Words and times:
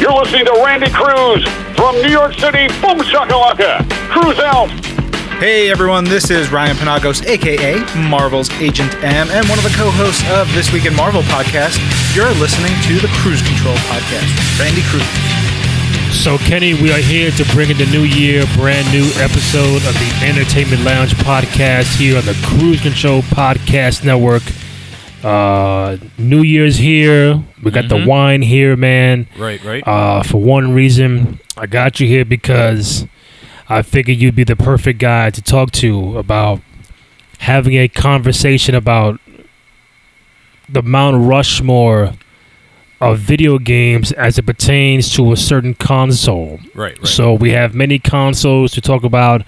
You're 0.00 0.18
listening 0.18 0.46
to 0.46 0.62
Randy 0.64 0.88
Cruz 0.88 1.44
from 1.76 1.94
New 2.00 2.08
York 2.08 2.32
City. 2.32 2.68
Boom 2.80 3.04
shakalaka. 3.04 3.86
Cruz 4.08 4.38
out. 4.38 4.70
Hey 5.38 5.70
everyone, 5.70 6.04
this 6.04 6.30
is 6.30 6.50
Ryan 6.50 6.74
Penagos, 6.76 7.22
aka 7.26 7.84
Marvel's 8.08 8.50
Agent 8.62 8.94
M, 9.04 9.28
and 9.30 9.46
one 9.46 9.58
of 9.58 9.64
the 9.64 9.74
co-hosts 9.76 10.24
of 10.30 10.50
This 10.54 10.72
Week 10.72 10.86
in 10.86 10.96
Marvel 10.96 11.20
podcast. 11.24 11.76
You're 12.16 12.32
listening 12.40 12.72
to 12.88 12.94
the 13.06 13.12
Cruise 13.20 13.42
Control 13.42 13.76
podcast. 13.92 14.24
Randy 14.58 14.80
Cruz. 14.88 15.04
So, 16.16 16.38
Kenny, 16.48 16.72
we 16.72 16.90
are 16.92 16.98
here 16.98 17.30
to 17.32 17.44
bring 17.52 17.68
in 17.68 17.76
the 17.76 17.86
new 17.86 18.02
year, 18.04 18.44
brand 18.56 18.90
new 18.90 19.04
episode 19.20 19.84
of 19.84 19.94
the 20.00 20.20
Entertainment 20.24 20.82
Lounge 20.82 21.12
podcast 21.16 21.94
here 21.98 22.16
on 22.16 22.24
the 22.24 22.40
Cruise 22.42 22.80
Control 22.80 23.20
Podcast 23.20 24.02
Network. 24.02 24.42
Uh, 25.22 25.98
New 26.18 26.42
Year's 26.42 26.76
here. 26.76 27.42
We 27.62 27.70
got 27.70 27.88
the 27.88 28.04
wine 28.06 28.42
here, 28.42 28.76
man. 28.76 29.26
Right, 29.38 29.62
right. 29.64 29.86
Uh, 29.86 30.22
for 30.22 30.40
one 30.40 30.72
reason, 30.74 31.40
I 31.56 31.66
got 31.66 32.00
you 32.00 32.06
here 32.06 32.24
because 32.24 33.06
I 33.68 33.82
figured 33.82 34.18
you'd 34.18 34.34
be 34.34 34.44
the 34.44 34.56
perfect 34.56 34.98
guy 34.98 35.30
to 35.30 35.42
talk 35.42 35.70
to 35.72 36.18
about 36.18 36.60
having 37.38 37.74
a 37.76 37.88
conversation 37.88 38.74
about 38.74 39.20
the 40.68 40.82
Mount 40.82 41.28
Rushmore 41.28 42.14
of 43.00 43.18
video 43.18 43.58
games 43.58 44.12
as 44.12 44.36
it 44.38 44.44
pertains 44.44 45.10
to 45.14 45.32
a 45.32 45.36
certain 45.36 45.74
console. 45.74 46.60
right, 46.74 46.98
right. 46.98 47.06
So 47.06 47.32
we 47.32 47.50
have 47.52 47.74
many 47.74 47.98
consoles 47.98 48.72
to 48.72 48.80
talk 48.80 49.04
about 49.04 49.42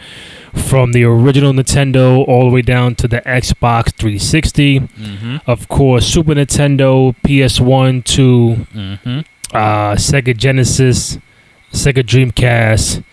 from 0.55 0.93
the 0.93 1.05
original 1.05 1.53
Nintendo 1.53 2.27
all 2.27 2.45
the 2.45 2.51
way 2.51 2.63
down 2.63 2.95
to 2.97 3.09
the 3.09 3.21
Xbox 3.23 3.93
360. 3.95 4.81
mm-hmm. 4.81 5.37
Of 5.47 5.69
course, 5.69 6.07
Super 6.07 6.35
Nintendo, 6.35 7.15
PS1, 7.27 8.05
2, 8.05 8.67
Mm-hmm. 8.75 9.19
uh, 9.55 9.95
Sega 9.97 10.35
Genesis, 10.37 11.19
Sega 11.73 12.03
Dreamcast, 12.03 13.05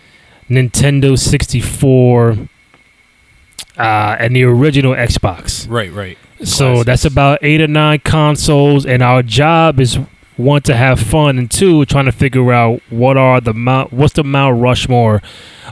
Nintendo 0.48 1.18
64, 1.18 2.36
uh, 3.78 4.16
and 4.18 4.34
the 4.36 4.44
original 4.44 4.94
Xbox. 4.94 5.68
Right, 5.68 5.92
right. 5.92 6.18
So 6.44 6.64
Classics. 6.82 6.86
that's 6.86 7.04
about 7.04 7.38
eight 7.42 7.60
or 7.60 7.68
nine 7.68 8.00
consoles, 8.00 8.86
and 8.86 9.02
our 9.02 9.22
job 9.22 9.78
is 9.80 9.98
one 10.40 10.62
to 10.62 10.76
have 10.76 11.00
fun, 11.00 11.38
and 11.38 11.50
two 11.50 11.84
trying 11.86 12.06
to 12.06 12.12
figure 12.12 12.52
out 12.52 12.80
what 12.90 13.16
are 13.16 13.40
the 13.40 13.54
mount, 13.54 13.92
what's 13.92 14.14
the 14.14 14.24
Mount 14.24 14.60
Rushmore 14.60 15.22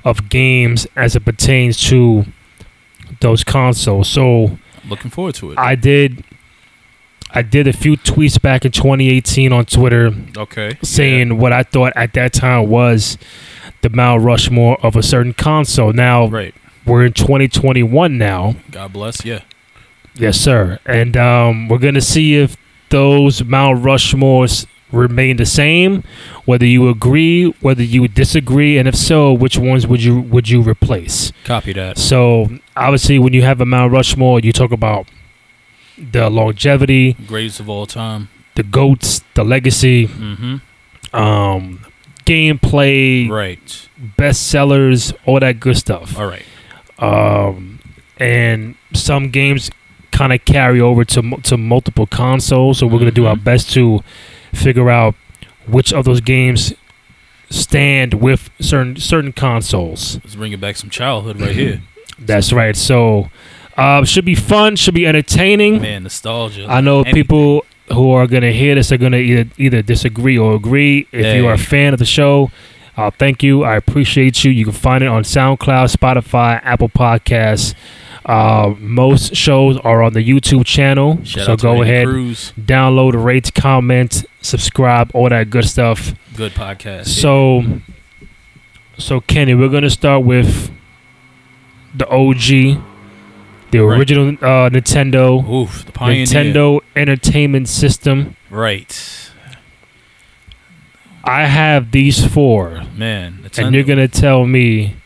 of 0.05 0.29
games 0.29 0.87
as 0.97 1.17
it 1.17 1.25
pertains 1.25 1.81
to 1.89 2.25
those 3.21 3.45
consoles. 3.45 4.09
So 4.09 4.59
looking 4.89 5.11
forward 5.11 5.35
to 5.37 5.53
it. 5.53 5.59
I 5.59 5.75
did, 5.75 6.25
I 7.31 7.43
did 7.43 7.67
a 7.67 7.73
few 7.73 7.97
tweets 7.97 8.41
back 8.41 8.65
in 8.65 8.73
2018 8.73 9.53
on 9.53 9.65
Twitter 9.67 10.13
okay. 10.37 10.79
saying 10.83 11.39
what 11.39 11.53
I 11.53 11.63
thought 11.63 11.93
at 11.97 12.13
that 12.15 12.33
time 12.33 12.69
was 12.69 13.19
the 13.83 13.91
Mount 13.91 14.23
Rushmore 14.23 14.79
of 14.85 14.97
a 14.97 15.03
certain 15.03 15.35
console. 15.35 15.93
Now 15.93 16.29
right. 16.29 16.55
we're 16.87 17.05
in 17.05 17.13
2021 17.13 18.19
now. 18.19 18.57
God 18.71 18.93
bless. 18.93 19.25
Yeah. 19.25 19.43
Yes, 20.15 20.41
sir. 20.41 20.81
And 20.85 21.17
um, 21.17 21.69
we're 21.69 21.79
gonna 21.79 22.01
see 22.01 22.35
if 22.35 22.57
those 22.91 23.45
Mount 23.45 23.83
Rushmores 23.83 24.67
remain 24.91 25.37
the 25.37 25.45
same, 25.47 26.03
whether 26.47 26.65
you 26.65 26.89
agree, 26.89 27.51
whether 27.61 27.83
you 27.83 28.09
disagree, 28.09 28.79
and 28.79 28.89
if 28.89 28.95
so, 28.97 29.33
which 29.33 29.59
ones 29.59 29.87
would 29.87 30.03
you 30.03 30.21
would 30.21 30.49
you 30.49 30.63
replace? 30.63 31.33
Copy 31.45 31.73
that. 31.75 31.99
So 31.99 32.49
obviously, 32.77 33.19
when 33.19 33.33
you 33.35 33.43
have 33.43 33.61
a 33.61 33.67
Mount 33.67 33.93
Rushmore, 33.93 34.41
you 34.41 34.53
talk 34.53 34.73
about 34.73 35.07
the 35.99 36.31
longevity, 36.31 37.15
Greatest 37.27 37.61
of 37.61 37.69
all 37.69 37.85
time. 37.87 38.29
the 38.55 38.63
goats, 38.63 39.21
the 39.35 39.45
legacy, 39.45 40.07
Mm-hmm. 40.09 41.17
um, 41.17 41.81
gameplay, 42.25 43.29
Right. 43.29 43.89
bestsellers, 44.17 45.13
all 45.27 45.41
that 45.41 45.61
good 45.61 45.77
stuff. 45.77 46.17
All 46.19 46.27
right. 46.27 46.45
um, 46.99 47.79
and 48.19 48.75
some 48.95 49.31
games 49.31 49.71
kind 50.19 50.33
of 50.33 50.45
carry 50.45 50.81
over 50.81 51.05
to 51.05 51.21
to 51.49 51.57
multiple 51.57 52.07
consoles. 52.07 52.79
So 52.79 52.87
we're 52.87 52.99
gonna 52.99 53.11
do 53.23 53.27
our 53.27 53.37
Mhm. 53.37 53.45
best 53.45 53.73
to 53.75 54.03
figure 54.53 54.91
out 54.91 55.15
which 55.67 55.93
of 55.93 56.05
those 56.05 56.21
games 56.21 56.73
stand 57.51 58.15
with 58.15 58.51
certain 58.61 58.97
certain 58.97 59.33
consoles. 59.33 60.19
Let's 60.25 60.35
bring 60.37 60.53
it 60.53 60.61
back 60.61 60.77
some 60.77 60.91
childhood 60.91 61.41
right 61.41 61.55
here. 61.55 61.81
That's 62.19 62.53
right. 62.53 62.77
So 62.77 63.31
uh, 63.77 64.05
should 64.05 64.25
be 64.25 64.35
fun, 64.35 64.77
should 64.77 64.95
be 64.95 65.07
entertaining. 65.07 65.81
Man, 65.81 66.03
nostalgia. 66.03 66.67
I 66.69 66.81
know 66.81 66.97
Anything. 67.03 67.15
people 67.15 67.65
who 67.93 68.11
are 68.11 68.27
gonna 68.27 68.51
hear 68.53 68.75
this 68.75 68.91
are 68.93 68.99
gonna 68.99 69.19
either 69.19 69.49
either 69.57 69.83
disagree 69.83 70.37
or 70.37 70.55
agree. 70.55 71.07
If 71.13 71.37
you 71.37 71.47
are 71.47 71.55
a 71.55 71.59
fan 71.59 71.93
of 71.93 71.99
the 71.99 72.05
show. 72.07 72.51
Uh, 72.97 73.13
thank 73.17 73.45
you. 73.45 73.63
I 73.63 73.77
appreciate 73.77 74.43
you. 74.43 74.51
You 74.51 74.65
can 74.65 74.73
find 74.75 75.05
it 75.05 75.07
on 75.07 75.23
SoundCloud, 75.23 75.95
Spotify, 75.97 76.61
Apple 76.65 76.89
Podcasts. 76.89 77.73
Uh, 78.29 78.75
most 78.79 79.35
shows 79.35 79.79
are 79.79 80.03
on 80.03 80.13
the 80.13 80.23
YouTube 80.23 80.67
channel. 80.67 81.19
Shout 81.25 81.47
so 81.47 81.57
go 81.57 81.73
Randy 81.81 81.91
ahead, 81.91 82.07
Cruz. 82.07 82.53
download, 82.61 83.25
rate, 83.25 83.53
comment, 83.55 84.27
subscribe, 84.43 85.11
all 85.15 85.31
that 85.31 85.49
good 85.49 85.65
stuff. 85.65 86.13
Good 86.37 86.53
podcast. 86.53 87.07
So, 87.07 87.81
so 88.99 89.21
Kenny, 89.23 89.55
we're 89.55 89.71
gonna 89.71 89.89
start 89.89 90.25
with 90.27 90.71
the 91.95 92.07
OG, 92.11 92.83
the 93.71 93.79
Right. 93.81 93.99
original 93.99 94.29
uh, 94.29 94.69
Nintendo, 94.69 95.43
Oof, 95.51 95.87
the 95.87 95.93
pioneer. 95.93 96.27
Nintendo 96.27 96.81
Entertainment 96.95 97.67
System. 97.69 98.37
Right. 98.51 99.31
I 101.25 101.45
have 101.47 101.91
these 101.93 102.27
four, 102.27 102.83
Man, 102.97 103.41
Nintendo. 103.43 103.65
and 103.67 103.75
you're 103.75 103.85
gonna 103.85 104.09
tell 104.09 104.47
me 104.47 104.97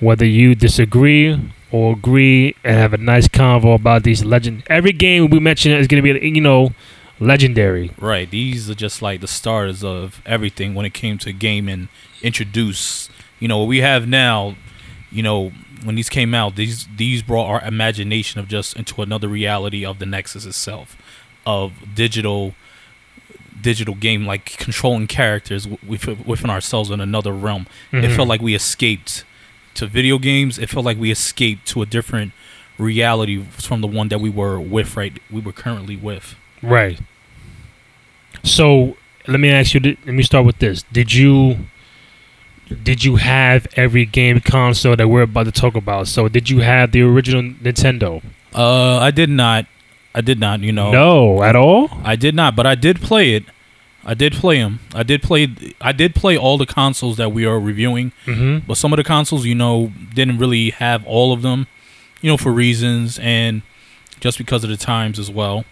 whether 0.00 0.24
you 0.24 0.54
disagree 0.54 1.38
or 1.72 1.94
agree, 1.94 2.54
and 2.62 2.76
have 2.76 2.92
a 2.92 2.98
nice 2.98 3.26
convo 3.26 3.74
about 3.74 4.02
these 4.04 4.24
legend. 4.24 4.62
Every 4.68 4.92
game 4.92 5.28
we 5.30 5.40
mention 5.40 5.72
is 5.72 5.88
gonna 5.88 6.02
be, 6.02 6.10
you 6.22 6.40
know, 6.40 6.72
legendary. 7.18 7.90
Right. 7.98 8.30
These 8.30 8.68
are 8.70 8.74
just 8.74 9.00
like 9.02 9.20
the 9.20 9.26
stars 9.28 9.82
of 9.82 10.20
everything 10.26 10.74
when 10.74 10.84
it 10.86 10.92
came 10.94 11.18
to 11.18 11.32
gaming. 11.32 11.88
Introduce, 12.22 13.08
you 13.40 13.48
know, 13.48 13.58
what 13.58 13.68
we 13.68 13.78
have 13.80 14.06
now. 14.06 14.54
You 15.10 15.22
know, 15.22 15.52
when 15.82 15.94
these 15.96 16.08
came 16.08 16.34
out, 16.34 16.56
these 16.56 16.86
these 16.96 17.22
brought 17.22 17.46
our 17.48 17.62
imagination 17.66 18.38
of 18.40 18.48
just 18.48 18.76
into 18.76 19.02
another 19.02 19.28
reality 19.28 19.84
of 19.84 19.98
the 19.98 20.06
Nexus 20.06 20.44
itself, 20.46 20.96
of 21.46 21.72
digital, 21.94 22.54
digital 23.60 23.94
game 23.94 24.26
like 24.26 24.56
controlling 24.58 25.06
characters 25.06 25.66
within 25.86 26.50
ourselves 26.50 26.90
in 26.90 27.00
another 27.00 27.32
realm. 27.32 27.66
It 27.92 27.96
Mhm. 28.10 28.16
felt 28.16 28.28
like 28.28 28.40
we 28.42 28.54
escaped 28.54 29.24
to 29.74 29.86
video 29.86 30.18
games. 30.18 30.58
It 30.58 30.68
felt 30.68 30.84
like 30.84 30.98
we 30.98 31.10
escaped 31.10 31.66
to 31.68 31.82
a 31.82 31.86
different 31.86 32.32
reality 32.78 33.42
from 33.44 33.80
the 33.80 33.86
one 33.86 34.08
that 34.08 34.20
we 34.20 34.30
were 34.30 34.58
with. 34.60 34.96
Right, 34.96 35.18
we 35.30 35.40
were 35.40 35.52
currently 35.52 35.96
with. 35.96 36.34
Right. 36.62 37.00
So 38.42 38.96
let 39.26 39.40
me 39.40 39.50
ask 39.50 39.74
you. 39.74 39.80
Let 39.80 40.06
me 40.06 40.22
start 40.22 40.44
with 40.46 40.58
this. 40.58 40.82
Did 40.92 41.12
you 41.12 41.58
did 42.82 43.04
you 43.04 43.16
have 43.16 43.66
every 43.76 44.04
game 44.04 44.40
console 44.40 44.96
that 44.96 45.08
we're 45.08 45.22
about 45.22 45.44
to 45.44 45.52
talk 45.52 45.74
about? 45.74 46.08
So 46.08 46.28
did 46.28 46.50
you 46.50 46.60
have 46.60 46.92
the 46.92 47.02
original 47.02 47.42
Nintendo? 47.42 48.22
Uh, 48.54 48.98
I 48.98 49.10
did 49.10 49.30
not. 49.30 49.66
I 50.14 50.20
did 50.20 50.38
not. 50.38 50.60
You 50.60 50.72
know. 50.72 50.90
No, 50.92 51.42
at 51.42 51.56
all. 51.56 51.90
I 52.04 52.16
did 52.16 52.34
not. 52.34 52.56
But 52.56 52.66
I 52.66 52.74
did 52.74 53.00
play 53.00 53.34
it. 53.34 53.44
I 54.04 54.14
did 54.14 54.32
play 54.32 54.58
them. 54.58 54.80
I 54.94 55.02
did 55.04 55.22
play. 55.22 55.48
I 55.80 55.92
did 55.92 56.14
play 56.14 56.36
all 56.36 56.58
the 56.58 56.66
consoles 56.66 57.16
that 57.18 57.30
we 57.32 57.44
are 57.46 57.60
reviewing. 57.60 58.12
Mm-hmm. 58.26 58.66
But 58.66 58.76
some 58.76 58.92
of 58.92 58.96
the 58.96 59.04
consoles, 59.04 59.44
you 59.46 59.54
know, 59.54 59.92
didn't 60.14 60.38
really 60.38 60.70
have 60.70 61.06
all 61.06 61.32
of 61.32 61.42
them. 61.42 61.66
You 62.20 62.30
know, 62.30 62.36
for 62.36 62.52
reasons 62.52 63.18
and 63.20 63.62
just 64.20 64.38
because 64.38 64.64
of 64.64 64.70
the 64.70 64.76
times 64.76 65.18
as 65.18 65.30
well. 65.30 65.64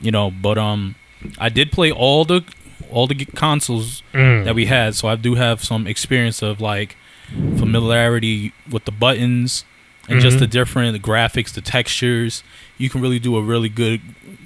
You 0.00 0.10
know, 0.10 0.30
but 0.30 0.56
um, 0.58 0.94
I 1.38 1.48
did 1.48 1.72
play 1.72 1.90
all 1.92 2.24
the 2.24 2.42
all 2.90 3.06
the 3.06 3.24
consoles 3.24 4.02
Mm. 4.12 4.44
that 4.44 4.54
we 4.54 4.66
had, 4.66 4.94
so 4.94 5.08
I 5.08 5.16
do 5.16 5.34
have 5.36 5.64
some 5.64 5.86
experience 5.86 6.42
of 6.42 6.60
like 6.60 6.96
familiarity 7.58 8.52
with 8.70 8.84
the 8.84 8.92
buttons 8.92 9.64
and 10.08 10.20
just 10.20 10.36
Mhm. 10.36 10.40
the 10.40 10.46
different 10.46 11.00
graphics, 11.02 11.52
the 11.52 11.60
textures. 11.60 12.42
You 12.76 12.90
can 12.90 13.00
really 13.00 13.18
do 13.18 13.36
a 13.36 13.42
really 13.42 13.68
good 13.68 14.00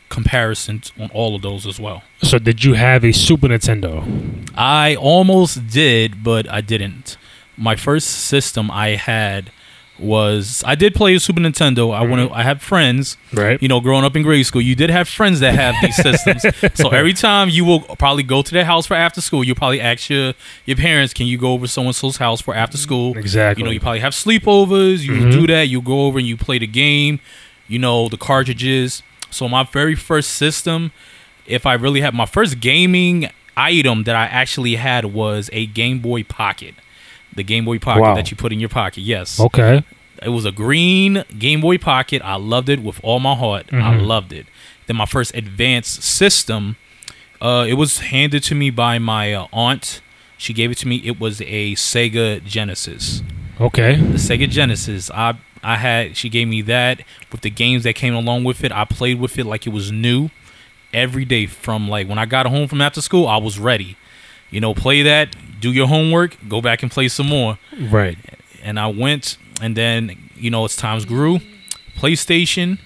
comparison 0.09 0.81
t- 0.81 0.93
on 1.03 1.11
all 1.13 1.35
of 1.35 1.43
those 1.43 1.67
as 1.67 1.79
well. 1.81 2.03
So 2.23 2.39
did 2.39 2.65
you 2.65 2.75
have 2.75 3.05
a 3.05 3.13
Super 3.13 3.49
Nintendo? 3.49 4.05
I 4.57 4.95
almost 4.97 5.67
did, 5.69 6.23
but 6.23 6.49
I 6.51 6.61
didn't. 6.61 7.17
My 7.57 7.77
first 7.77 8.09
system 8.09 8.71
I 8.71 8.91
had 8.97 9.51
was 9.99 10.63
I 10.67 10.75
did 10.75 10.95
play 10.95 11.15
a 11.15 11.21
Super 11.21 11.41
Nintendo. 11.41 11.95
I 11.95 12.03
want 12.05 12.29
to. 12.29 12.35
I 12.35 12.43
had 12.43 12.61
friends. 12.61 13.17
Right. 13.33 13.61
You 13.63 13.69
know, 13.69 13.81
growing 13.81 14.05
up 14.05 14.15
in 14.15 14.23
grade 14.23 14.45
school, 14.45 14.61
you 14.61 14.75
did 14.75 14.91
have 14.91 15.09
friends 15.09 15.41
that 15.41 15.55
have 15.55 15.75
these 15.81 15.97
systems. 15.97 16.45
So 16.75 16.91
every 16.91 17.15
time 17.15 17.49
you 17.49 17.65
will 17.65 17.81
probably 17.81 18.23
go 18.23 18.43
to 18.43 18.53
their 18.53 18.67
house 18.67 18.87
for 18.87 18.95
after 18.95 19.23
school, 19.23 19.43
you 19.43 19.55
probably 19.55 19.81
ask 19.81 20.11
your 20.11 20.35
your 20.67 20.77
parents, 20.77 21.15
"Can 21.15 21.27
you 21.27 21.39
go 21.39 21.53
over 21.53 21.67
so 21.67 21.83
and 21.83 21.95
so's 21.97 22.19
house 22.19 22.43
for 22.43 22.55
after 22.55 22.77
school?" 22.77 23.17
Exactly. 23.17 23.63
You 23.63 23.65
know, 23.65 23.71
you 23.73 23.81
probably 23.81 24.01
have 24.01 24.13
sleepovers. 24.13 25.01
You 25.03 25.13
Mhm. 25.13 25.33
do 25.33 25.47
that. 25.47 25.69
You 25.69 25.81
go 25.81 26.03
over 26.07 26.19
and 26.19 26.29
you 26.29 26.37
play 26.37 26.59
the 26.59 26.67
game. 26.67 27.19
You 27.67 27.79
know 27.79 28.09
the 28.11 28.19
cartridges. 28.19 29.03
So 29.37 29.49
my 29.49 29.65
very 29.65 29.95
first 29.95 30.31
system, 30.33 30.93
if 31.47 31.67
I 31.67 31.75
really 31.75 32.01
had 32.01 32.15
my 32.15 32.25
first 32.27 32.59
gaming 32.61 33.29
item 33.57 34.05
that 34.05 34.17
I 34.17 34.25
actually 34.25 34.77
had 34.77 35.05
was 35.07 35.51
a 35.53 35.67
Game 35.67 35.99
Boy 36.01 36.23
Pocket. 36.25 36.75
The 37.35 37.43
Game 37.45 37.67
Boy 37.67 37.79
Pocket 37.79 38.01
Wow. 38.01 38.15
that 38.15 38.31
you 38.31 38.37
put 38.37 38.51
in 38.53 38.61
your 38.61 38.71
pocket. 38.71 39.03
Yes. 39.03 39.39
Okay. 39.39 39.85
It 40.23 40.31
was 40.31 40.47
a 40.47 40.53
green 40.53 41.23
Game 41.39 41.61
Boy 41.61 41.77
Pocket. 41.77 42.23
I 42.25 42.37
loved 42.37 42.71
it 42.71 42.83
with 42.83 42.99
all 43.03 43.21
my 43.21 43.35
heart. 43.35 43.67
I 43.71 43.77
Mhm. 43.77 44.07
loved 44.07 44.33
it. 44.33 44.47
Then 44.87 44.97
my 44.97 45.05
first 45.05 45.35
advanced 45.35 46.03
system, 46.03 46.77
uh, 47.43 47.67
it 47.69 47.75
was 47.75 47.99
handed 48.01 48.43
to 48.45 48.55
me 48.55 48.71
by 48.71 48.99
my 48.99 49.35
uh, 49.35 49.47
aunt. 49.53 50.01
She 50.39 50.55
gave 50.55 50.71
it 50.71 50.79
to 50.79 50.89
me. 50.89 50.97
It 51.05 51.21
was 51.21 51.43
a 51.43 51.75
Sega 51.75 52.43
Genesis. 52.45 53.23
Okay. 53.61 53.97
The 53.97 54.19
Sega 54.19 54.49
Genesis. 54.49 55.11
I 55.11 55.35
I 55.67 55.77
had. 55.77 56.17
She 56.17 56.29
gave 56.29 56.47
me 56.49 56.63
that 56.63 57.01
with 57.33 57.41
the 57.41 57.51
games 57.51 57.83
that 57.85 57.95
came 57.95 58.15
along 58.15 58.45
with 58.45 58.63
it. 58.65 58.71
I 58.73 58.85
played 58.85 59.19
with 59.21 59.39
it 59.39 59.45
like 59.45 59.67
it 59.67 59.71
was 59.71 59.91
new 59.91 60.31
every 60.93 61.25
day. 61.25 61.47
From 61.47 61.89
like 61.89 62.09
when 62.09 62.19
I 62.19 62.27
got 62.27 62.47
home 62.47 62.69
from 62.69 62.81
after 62.81 63.01
school, 63.01 63.27
I 63.27 63.37
was 63.39 63.59
ready. 63.59 63.97
You 64.51 64.61
know, 64.61 64.75
play 64.75 65.03
that, 65.03 65.35
do 65.61 65.73
your 65.73 65.89
homework, 65.89 66.37
go 66.49 66.61
back 66.61 66.83
and 66.83 66.91
play 66.93 67.09
some 67.09 67.27
more 67.29 67.59
Right. 67.79 68.17
and 68.63 68.79
I 68.79 68.87
went, 68.87 69.39
and 69.61 69.77
then 69.77 70.31
you 70.37 70.51
know 70.51 70.65
as 70.65 70.77
times 70.77 71.05
grew, 71.05 71.41
PlayStation. 71.99 72.79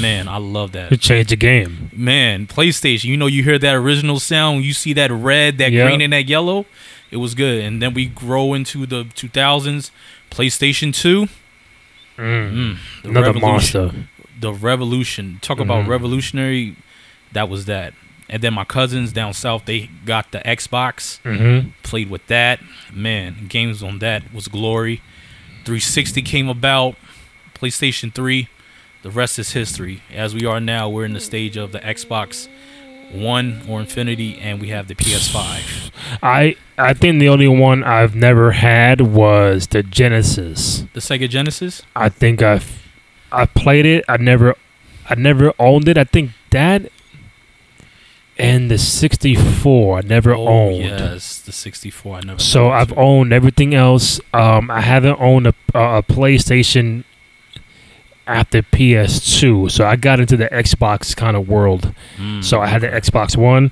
Man, 0.00 0.26
I 0.26 0.38
love 0.38 0.72
that. 0.72 0.88
To 0.88 0.96
change 0.96 1.28
the 1.28 1.36
game. 1.36 1.88
Man, 1.94 2.48
PlayStation. 2.48 3.04
You 3.04 3.16
know, 3.16 3.26
you 3.26 3.44
hear 3.44 3.58
that 3.60 3.74
original 3.76 4.18
sound, 4.18 4.64
you 4.64 4.72
see 4.72 4.92
that 4.94 5.12
red, 5.12 5.58
that 5.58 5.70
Yeah. 5.70 5.86
green, 5.86 6.00
and 6.00 6.12
that 6.12 6.28
yellow. 6.28 6.66
It 7.12 7.18
was 7.18 7.34
good, 7.36 7.62
and 7.62 7.80
then 7.80 7.94
we 7.94 8.06
grow 8.06 8.54
into 8.54 8.86
the 8.86 9.04
2000s. 9.14 9.92
PlayStation 10.32 10.92
Two. 10.92 11.28
Mm, 12.16 12.76
the 13.02 13.08
Another 13.08 13.32
monster. 13.32 13.90
The 14.38 14.52
revolution. 14.52 15.38
Talk 15.42 15.58
about 15.60 15.84
Mhm. 15.84 15.88
revolutionary. 15.88 16.76
That 17.32 17.48
was 17.48 17.64
that. 17.66 17.94
And 18.28 18.42
then 18.42 18.54
my 18.54 18.64
cousins 18.64 19.12
down 19.12 19.32
south, 19.34 19.64
they 19.66 19.90
got 20.04 20.32
the 20.32 20.38
Xbox 20.40 21.20
Mm-hmm. 21.24 21.70
played 21.82 22.10
with 22.10 22.26
that. 22.28 22.60
Man, 22.92 23.46
games 23.48 23.82
on 23.82 23.98
that 24.00 24.32
was 24.32 24.48
glory. 24.48 25.00
360 25.64 26.22
came 26.22 26.48
about, 26.48 26.96
PlayStation 27.54 28.12
3. 28.12 28.48
The 29.02 29.10
rest 29.10 29.38
is 29.38 29.52
history. 29.52 30.00
As 30.12 30.34
we 30.34 30.44
are 30.46 30.60
now, 30.60 30.88
we're 30.88 31.04
in 31.04 31.12
the 31.12 31.20
stage 31.20 31.56
of 31.56 31.72
the 31.72 31.80
Xbox 31.80 32.48
One 33.12 33.62
or 33.68 33.80
Infinity, 33.80 34.38
and 34.40 34.60
we 34.60 34.68
have 34.68 34.88
the 34.88 34.94
PS5. 34.94 35.90
I 36.22 36.56
I 36.78 36.94
think 36.94 37.20
the 37.20 37.28
only 37.28 37.48
one 37.48 37.84
I've 37.84 38.14
never 38.14 38.52
had 38.52 39.00
was 39.00 39.68
the 39.68 39.82
Genesis. 39.82 40.84
The 40.92 41.00
Sega 41.00 41.28
Genesis. 41.28 41.82
I 41.94 42.08
think 42.08 42.42
I've 42.42 42.82
I 43.30 43.46
played 43.46 43.86
it. 43.86 44.04
I 44.08 44.16
never 44.16 44.54
I 45.08 45.14
never 45.14 45.52
owned 45.58 45.88
it. 45.88 45.96
I 45.98 46.04
think 46.04 46.30
that 46.50 46.90
and 48.36 48.70
the 48.70 48.78
64 48.78 49.98
I 49.98 50.00
never 50.00 50.34
oh 50.34 50.48
owned. 50.48 50.76
yes, 50.78 51.40
the 51.40 51.52
64. 51.52 52.16
I 52.16 52.20
never. 52.22 52.40
So 52.40 52.70
I've 52.70 52.96
owned 52.98 53.32
everything 53.32 53.74
else. 53.74 54.20
Um, 54.32 54.70
I 54.70 54.80
haven't 54.80 55.20
owned 55.20 55.46
a, 55.46 55.54
a 55.74 56.02
PlayStation 56.02 57.04
after 58.26 58.62
PS2. 58.62 59.70
So 59.70 59.86
I 59.86 59.96
got 59.96 60.20
into 60.20 60.36
the 60.36 60.46
Xbox 60.48 61.14
kind 61.16 61.36
of 61.36 61.48
world. 61.48 61.94
Mm, 62.16 62.42
So 62.42 62.60
I 62.60 62.66
had 62.66 62.82
the 62.82 62.88
Xbox 62.88 63.36
One, 63.36 63.70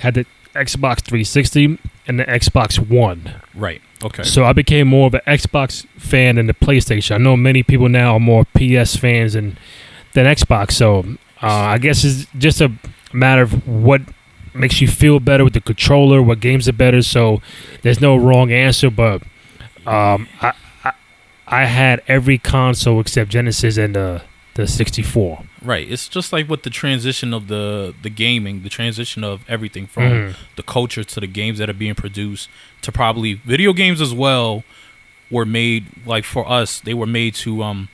had 0.00 0.14
the 0.14 0.26
Xbox 0.54 1.00
360, 1.02 1.78
and 2.06 2.20
the 2.20 2.24
Xbox 2.24 2.78
One. 2.78 3.34
right. 3.54 3.80
Okay. 4.04 4.22
So 4.22 4.44
I 4.44 4.52
became 4.52 4.86
more 4.86 5.08
of 5.08 5.14
an 5.14 5.22
Xbox 5.26 5.84
fan 5.98 6.36
than 6.36 6.46
the 6.46 6.54
PlayStation. 6.54 7.16
I 7.16 7.18
know 7.18 7.36
many 7.36 7.64
people 7.64 7.88
now 7.88 8.14
are 8.14 8.20
more 8.20 8.44
PS 8.56 8.94
fans 8.94 9.32
than 9.32 9.58
than 10.14 10.24
Xbox. 10.26 10.72
So 10.72 11.00
uh, 11.42 11.46
I 11.46 11.78
guess 11.78 12.04
it's 12.04 12.26
just 12.38 12.60
a 12.60 12.70
matter 13.12 13.42
of 13.42 13.66
what 13.66 14.02
makes 14.54 14.80
you 14.80 14.86
feel 14.86 15.18
better 15.18 15.42
with 15.42 15.52
the 15.54 15.60
controller, 15.60 16.22
what 16.22 16.38
games 16.38 16.68
are 16.68 16.72
better. 16.72 17.02
So 17.02 17.42
there's 17.82 18.00
no 18.00 18.14
wrong 18.16 18.52
answer, 18.52 18.88
but 18.88 19.22
um, 19.84 20.28
I, 20.40 20.52
I 21.50 21.64
had 21.64 22.02
every 22.08 22.38
console 22.38 23.00
except 23.00 23.30
Genesis 23.30 23.76
and 23.76 23.94
the 23.94 24.22
the 24.54 24.66
64. 24.66 25.44
Right. 25.62 25.88
It's 25.88 26.08
just 26.08 26.32
like 26.32 26.48
with 26.48 26.64
the 26.64 26.70
transition 26.70 27.32
of 27.32 27.46
the 27.48 27.94
the 28.02 28.10
gaming, 28.10 28.62
the 28.62 28.68
transition 28.68 29.22
of 29.22 29.42
everything 29.48 29.86
from 29.86 30.02
Mhm. 30.02 30.34
the 30.56 30.62
culture 30.64 31.04
to 31.04 31.20
the 31.20 31.28
games 31.28 31.58
that 31.58 31.70
are 31.70 31.74
being 31.74 31.94
produced 31.94 32.48
to 32.82 32.90
probably 32.90 33.34
video 33.34 33.72
games 33.72 34.00
as 34.00 34.12
well 34.12 34.64
were 35.30 35.44
made 35.44 35.86
like 36.06 36.24
for 36.24 36.48
us 36.50 36.80
they 36.80 36.94
were 36.94 37.06
made 37.06 37.34
to 37.36 37.62
um 37.62 37.88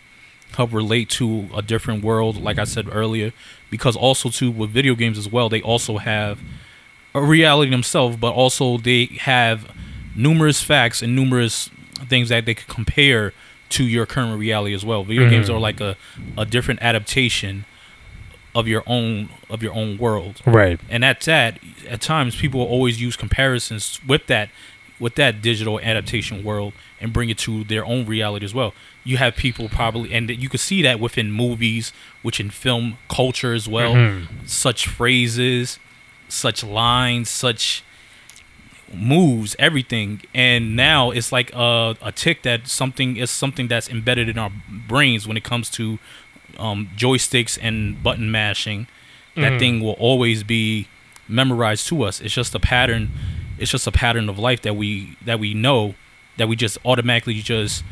help 0.57 0.73
relate 0.73 1.09
to 1.11 1.49
a 1.55 1.61
different 1.63 2.03
world 2.03 2.41
like 2.41 2.59
I 2.59 2.65
said 2.65 2.87
earlier 2.91 3.33
because 3.71 3.95
also 3.97 4.31
too 4.31 4.51
with 4.51 4.71
video 4.71 4.95
games 4.95 5.19
as 5.19 5.29
well 5.31 5.49
they 5.49 5.61
also 5.61 5.99
have 5.99 6.39
a 7.15 7.21
reality 7.21 7.71
themselves 7.71 8.17
but 8.17 8.33
also 8.33 8.79
they 8.79 9.07
have 9.21 9.67
numerous 10.17 10.63
facts 10.63 11.03
and 11.03 11.15
numerous 11.15 11.69
things 12.09 12.29
that 12.31 12.47
they 12.47 12.55
could 12.55 12.69
compare 12.69 13.33
to 13.77 13.85
your 13.85 14.07
current 14.07 14.39
reality 14.39 14.75
as 14.75 14.85
well 14.85 15.03
video 15.05 15.29
games 15.29 15.49
Mhm. 15.49 15.55
are 15.55 15.59
like 15.59 15.81
a, 15.81 15.97
a 16.39 16.45
different 16.47 16.81
adaptation 16.83 17.65
of 18.55 18.69
your 18.69 18.83
own 18.87 19.29
of 19.51 19.63
your 19.63 19.75
own 19.75 19.99
world 19.99 20.41
Right. 20.47 20.79
and 20.89 21.05
at 21.05 21.21
that 21.23 21.59
at 21.89 22.01
times 22.01 22.37
people 22.37 22.61
will 22.61 22.69
always 22.77 23.01
use 23.01 23.17
comparisons 23.17 24.01
with 24.07 24.27
that 24.29 24.49
with 25.01 25.17
that 25.17 25.43
digital 25.43 25.81
adaptation 25.81 26.45
world 26.45 26.73
and 27.01 27.13
bring 27.13 27.29
it 27.31 27.39
to 27.39 27.65
their 27.65 27.85
own 27.85 28.07
reality 28.07 28.45
as 28.45 28.55
well 28.55 28.73
you 29.03 29.17
have 29.17 29.35
people 29.35 29.69
probably 29.69 30.13
and 30.15 30.31
you 30.31 30.49
can 30.49 30.59
see 30.59 30.83
that 30.83 31.01
within 31.01 31.33
movies 31.33 31.93
which 32.23 32.39
in 32.39 32.49
film 32.51 32.97
culture 33.09 33.53
as 33.55 33.67
well 33.69 33.95
Mhm. 33.95 34.27
such 34.47 34.87
phrases 34.87 35.81
such 36.29 36.63
lines 36.63 37.29
such 37.29 37.83
moves 38.93 39.57
everything 39.59 40.21
and 40.35 40.77
now 40.77 41.11
it's 41.11 41.33
like 41.33 41.53
a, 41.55 41.97
a 42.03 42.13
tick 42.13 42.43
that 42.43 42.67
something 42.69 43.17
is 43.17 43.31
something 43.31 43.67
that's 43.69 43.89
embedded 43.89 44.29
in 44.29 44.39
our 44.39 44.51
brains 44.89 45.27
when 45.27 45.37
it 45.37 45.45
comes 45.45 45.69
to 45.71 45.99
um, 46.59 46.89
joysticks 46.97 47.59
and 47.63 48.03
button 48.03 48.31
mashing 48.31 48.87
that 49.37 49.53
Mhm. 49.55 49.59
thing 49.59 49.81
will 49.81 49.93
always 49.99 50.45
be 50.45 50.87
memorized 51.29 51.89
to 51.89 52.03
us 52.05 52.21
it's 52.21 52.35
just 52.35 52.55
a 52.55 52.61
pattern 52.61 53.11
it's 53.59 53.71
just 53.71 53.87
a 53.87 53.93
pattern 53.93 54.29
of 54.29 54.39
life 54.39 54.63
that 54.63 54.75
we 54.77 55.17
that 55.25 55.41
we 55.41 55.55
know 55.55 55.95
that 56.37 56.49
we 56.49 56.55
just 56.57 56.79
automatically 56.85 57.35
just 57.35 57.83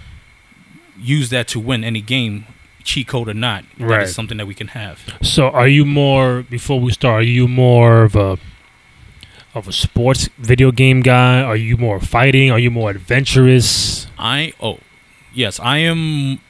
use 1.01 1.31
that 1.31 1.49
to 1.49 1.59
win 1.59 1.83
any 1.83 2.01
game 2.01 2.47
cheat 2.85 3.07
code 3.09 3.29
or 3.29 3.35
not 3.35 3.65
that 3.79 3.87
Right. 3.87 4.03
is 4.03 4.15
something 4.15 4.39
that 4.39 4.47
we 4.47 4.55
can 4.55 4.69
have 4.69 5.01
So, 5.23 5.49
are 5.51 5.69
you 5.69 5.85
more 5.85 6.43
before 6.43 6.81
we 6.81 6.93
start? 6.93 7.21
Are 7.21 7.23
you 7.25 7.47
more 7.49 8.03
of 8.03 8.15
a 8.17 8.39
of 9.55 9.69
a 9.69 9.73
sports 9.73 10.29
video 10.39 10.71
game 10.73 11.01
guy? 11.01 11.43
Are 11.43 11.57
you 11.57 11.77
more 11.77 12.01
fighting? 12.01 12.51
Are 12.51 12.59
you 12.59 12.71
more 12.71 12.91
adventurous? 12.91 14.07
I 14.19 14.53
oh 14.61 14.79
yes, 15.35 15.61
I 15.61 15.79
am. 15.79 16.41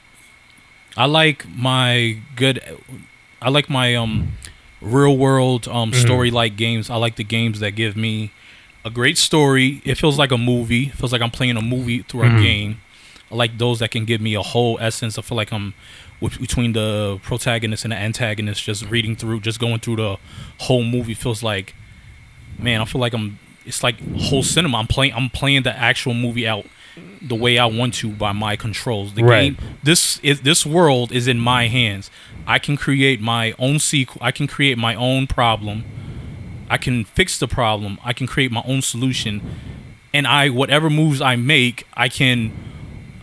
I 0.96 1.06
like 1.06 1.46
my 1.48 2.18
good. 2.36 2.62
I 3.40 3.48
like 3.50 3.68
my 3.70 3.94
um 3.96 4.32
real 4.80 5.16
world 5.16 5.68
um 5.68 5.90
Mhm. 5.92 5.94
story 6.00 6.30
like 6.30 6.56
games. 6.56 6.90
I 6.90 6.96
like 6.96 7.16
the 7.16 7.24
games 7.24 7.60
that 7.60 7.72
give 7.72 7.96
me 7.96 8.30
a 8.84 8.90
great 8.90 9.16
story. 9.18 9.80
It 9.84 9.96
feels 9.96 10.18
like 10.18 10.32
a 10.32 10.38
movie. 10.38 10.84
It 10.88 10.94
feels 10.94 11.12
like 11.12 11.22
I'm 11.22 11.30
playing 11.30 11.56
a 11.56 11.62
movie 11.62 12.02
through 12.02 12.22
Mhm. 12.28 12.38
a 12.38 12.42
game. 12.42 12.80
I 13.30 13.34
like 13.36 13.56
those 13.58 13.78
that 13.78 13.90
can 13.90 14.04
give 14.04 14.20
me 14.20 14.34
a 14.34 14.42
whole 14.42 14.78
essence. 14.80 15.18
I 15.18 15.22
feel 15.22 15.36
like 15.36 15.52
I'm 15.52 15.74
between 16.20 16.72
the 16.72 17.18
protagonist 17.22 17.84
and 17.84 17.90
the 17.92 17.96
antagonist, 17.96 18.62
just 18.62 18.84
reading 18.88 19.16
through, 19.16 19.40
just 19.40 19.58
going 19.58 19.80
through 19.80 19.96
the 19.96 20.16
whole 20.58 20.84
movie. 20.84 21.14
Feels 21.14 21.42
like, 21.42 21.74
man, 22.62 22.80
I 22.80 22.84
feel 22.84 23.00
like 23.00 23.14
I'm. 23.14 23.38
It's 23.64 23.82
like 23.82 23.96
whole 24.16 24.42
cinema. 24.42 24.78
I'm 24.78 24.86
playing. 24.86 25.14
I'm 25.14 25.30
playing 25.30 25.62
the 25.62 25.76
actual 25.76 26.14
movie 26.14 26.46
out 26.46 26.66
the 27.20 27.34
way 27.36 27.58
I 27.58 27.66
want 27.66 27.94
to 27.94 28.10
by 28.10 28.32
my 28.32 28.56
controls. 28.56 29.14
The 29.14 29.22
Right. 29.24 29.56
game. 29.56 29.76
This 29.82 30.18
is 30.22 30.40
this 30.40 30.66
world 30.66 31.12
is 31.12 31.28
in 31.28 31.38
my 31.38 31.68
hands. 31.68 32.10
I 32.46 32.58
can 32.58 32.76
create 32.76 33.20
my 33.20 33.54
own 33.58 33.78
sequel. 33.78 34.20
I 34.24 34.32
can 34.32 34.46
create 34.46 34.76
my 34.78 34.94
own 34.94 35.26
problem. 35.26 35.84
I 36.68 36.78
can 36.78 37.04
fix 37.04 37.38
the 37.38 37.46
problem. 37.46 37.98
I 38.04 38.12
can 38.12 38.26
create 38.26 38.50
my 38.50 38.62
own 38.66 38.82
solution. 38.82 39.40
And 40.12 40.26
I 40.26 40.48
whatever 40.50 40.90
moves 40.90 41.20
I 41.20 41.36
make, 41.36 41.86
I 41.94 42.08
can 42.08 42.52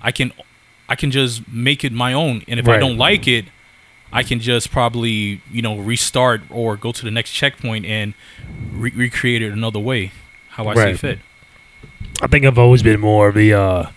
I 0.02 0.12
can 0.12 0.32
I 0.88 0.96
can 0.96 1.12
just 1.12 1.48
make 1.48 1.84
it 1.84 1.92
my 1.92 2.14
own. 2.14 2.44
And 2.48 2.60
if 2.60 2.68
I 2.68 2.78
don't 2.78 2.98
like 2.98 3.28
it, 3.28 3.46
I 4.12 4.24
can 4.24 4.40
just 4.40 4.72
probably, 4.72 5.42
you 5.52 5.62
know, 5.62 5.78
restart 5.78 6.42
or 6.50 6.76
go 6.78 6.92
to 6.92 7.04
the 7.04 7.12
next 7.12 7.32
checkpoint 7.32 7.86
and 7.86 8.14
re- 8.72 8.92
recreate 8.96 9.42
it 9.42 9.52
another 9.52 9.80
way 9.80 10.12
how 10.50 10.68
I 10.68 10.76
see 10.76 10.94
fit. 10.98 11.20
I 12.22 12.28
think 12.28 12.46
I've 12.46 12.58
always 12.58 12.84
been 12.84 13.00
more 13.00 13.30
of 13.30 13.36
the 13.36 13.54
uh, 13.54 13.90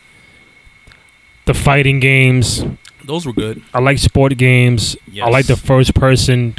the 1.46 1.54
fighting 1.54 1.98
games. 2.00 2.64
Those 3.04 3.26
were 3.26 3.32
good. 3.32 3.62
I 3.74 3.80
like 3.80 3.98
sport 3.98 4.36
games. 4.36 4.96
Yes. 5.10 5.26
I 5.26 5.30
like 5.30 5.46
the 5.46 5.56
first 5.56 5.94
person 5.94 6.54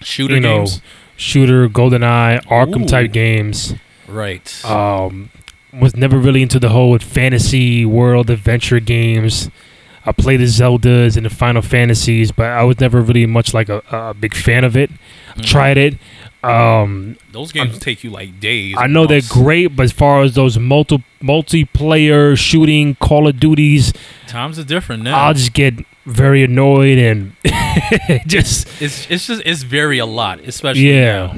Shooter 0.00 0.34
you 0.34 0.40
know, 0.40 0.58
games. 0.58 0.80
shooter, 1.16 1.68
GoldenEye, 1.68 2.44
Arkham 2.44 2.84
Ooh. 2.84 2.86
type 2.86 3.12
games. 3.12 3.74
Right. 4.06 4.64
Um, 4.64 5.30
was 5.72 5.96
never 5.96 6.18
really 6.18 6.42
into 6.42 6.60
the 6.60 6.68
whole 6.68 6.96
fantasy 6.98 7.84
world 7.84 8.30
adventure 8.30 8.78
games. 8.78 9.50
I 10.06 10.12
played 10.12 10.40
the 10.40 10.44
Zeldas 10.44 11.16
and 11.16 11.24
the 11.24 11.30
Final 11.30 11.62
Fantasies, 11.62 12.30
but 12.30 12.46
I 12.46 12.62
was 12.62 12.78
never 12.80 13.00
really 13.00 13.26
much 13.26 13.54
like 13.54 13.68
a, 13.68 13.82
a 13.90 14.14
big 14.14 14.34
fan 14.34 14.64
of 14.64 14.76
it. 14.76 14.90
Mhm. 15.36 15.46
Tried 15.46 15.78
it. 15.78 15.98
Um, 16.42 17.16
Those 17.32 17.52
games 17.52 17.78
take 17.78 18.04
you 18.04 18.10
like 18.10 18.38
days. 18.38 18.74
I 18.78 18.86
know 18.86 19.06
they're 19.06 19.22
great, 19.30 19.68
but 19.74 19.84
as 19.84 19.92
far 19.92 20.22
as 20.22 20.34
those 20.34 20.58
multi 20.58 21.02
multiplayer 21.22 22.36
shooting 22.36 22.96
Call 22.96 23.26
of 23.28 23.40
Duties, 23.40 23.92
Times 24.26 24.58
are 24.58 24.64
different 24.64 25.02
now. 25.04 25.18
I'll 25.26 25.34
just 25.34 25.54
get 25.54 25.74
very 26.04 26.42
annoyed 26.42 26.98
and 26.98 27.32
just 28.26 28.68
it's 28.82 29.10
it's 29.10 29.26
just 29.26 29.42
it's 29.46 29.62
very 29.62 29.98
a 29.98 30.06
lot, 30.06 30.40
especially 30.40 30.92
yeah. 30.94 31.34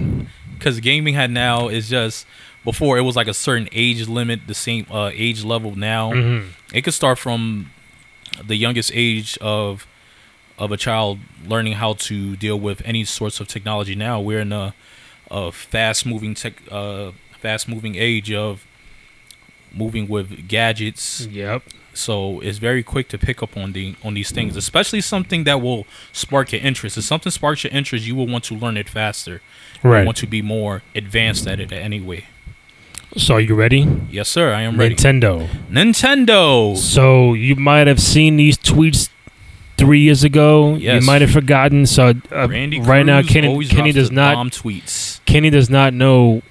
because 0.59 0.81
gaming 0.81 1.15
had 1.15 1.31
now 1.31 1.69
is 1.69 1.89
just 1.89 2.27
before 2.65 2.99
it 2.99 3.03
was 3.03 3.15
like 3.15 3.29
a 3.29 3.35
certain 3.35 3.69
age 3.71 4.09
limit, 4.09 4.41
the 4.49 4.55
same 4.55 4.87
uh, 4.91 5.11
age 5.15 5.45
level 5.45 5.77
now. 5.77 6.13
Mhm. 6.13 6.49
It 6.75 6.83
could 6.83 6.95
start 6.95 7.17
from 7.19 7.71
the 8.45 8.57
youngest 8.57 8.91
age 8.95 9.37
of 9.41 9.87
of 10.59 10.73
a 10.73 10.77
child 10.77 11.19
learning 11.47 11.75
how 11.75 11.93
to 11.95 12.35
deal 12.37 12.59
with 12.59 12.81
any 12.85 13.05
sorts 13.05 13.41
of 13.41 13.47
technology. 13.49 13.95
Now 13.95 14.21
we're 14.21 14.41
in 14.41 14.53
a, 14.53 14.75
a 15.31 15.53
fast 15.53 16.07
moving 16.07 16.35
tech, 16.35 16.55
uh, 16.71 17.13
fast 17.39 17.69
moving 17.69 17.95
age 17.97 18.33
of 18.33 18.65
moving 19.73 20.09
with 20.09 20.49
gadgets. 20.49 21.27
Yep. 21.27 21.63
So 21.93 22.41
it's 22.41 22.59
very 22.59 22.83
quick 22.83 23.09
to 23.09 23.19
pick 23.19 23.43
up 23.43 23.57
on 23.57 23.73
the 23.73 23.95
on 24.05 24.15
these 24.15 24.31
things, 24.31 24.57
especially 24.57 25.01
something 25.01 25.45
that 25.45 25.61
will 25.63 25.87
spark 26.13 26.53
your 26.53 26.61
interest. 26.63 26.97
If 26.99 27.05
something 27.05 27.31
sparks 27.33 27.65
your 27.65 27.73
interest, 27.73 28.07
you 28.07 28.15
will 28.15 28.27
want 28.27 28.45
to 28.45 28.55
learn 28.55 28.77
it 28.77 28.89
faster. 28.89 29.41
You 29.83 29.91
Right. 29.91 30.05
want 30.07 30.17
to 30.19 30.27
be 30.27 30.43
more 30.43 30.83
advanced 30.95 31.47
at 31.47 31.61
it 31.61 31.73
anyway. 31.73 32.27
So 33.17 33.35
are 33.37 33.41
you 33.41 33.55
ready? 33.55 33.87
Yes, 34.11 34.29
sir. 34.29 34.53
I 34.53 34.63
am 34.63 34.79
ready. 34.79 34.95
Nintendo. 34.95 35.49
Nintendo. 35.71 36.77
So 36.77 37.33
you 37.35 37.57
might 37.57 37.87
have 37.87 38.01
seen 38.01 38.37
these 38.37 38.59
tweets 38.59 39.09
three 39.79 40.01
years 40.01 40.25
ago. 40.25 40.75
Yes. 40.75 41.01
You 41.03 41.07
might 41.07 41.23
have 41.23 41.31
forgotten. 41.31 41.87
So 41.87 42.13
uh, 42.33 42.49
right 42.49 43.05
now, 43.07 43.23
Kenny 43.23 43.67
Kenny 43.67 43.93
does 43.93 44.11
not 44.11 44.37
tweets. 44.49 45.25
Kenny 45.25 45.51
does 45.51 45.71
not 45.71 45.95
know 45.95 46.43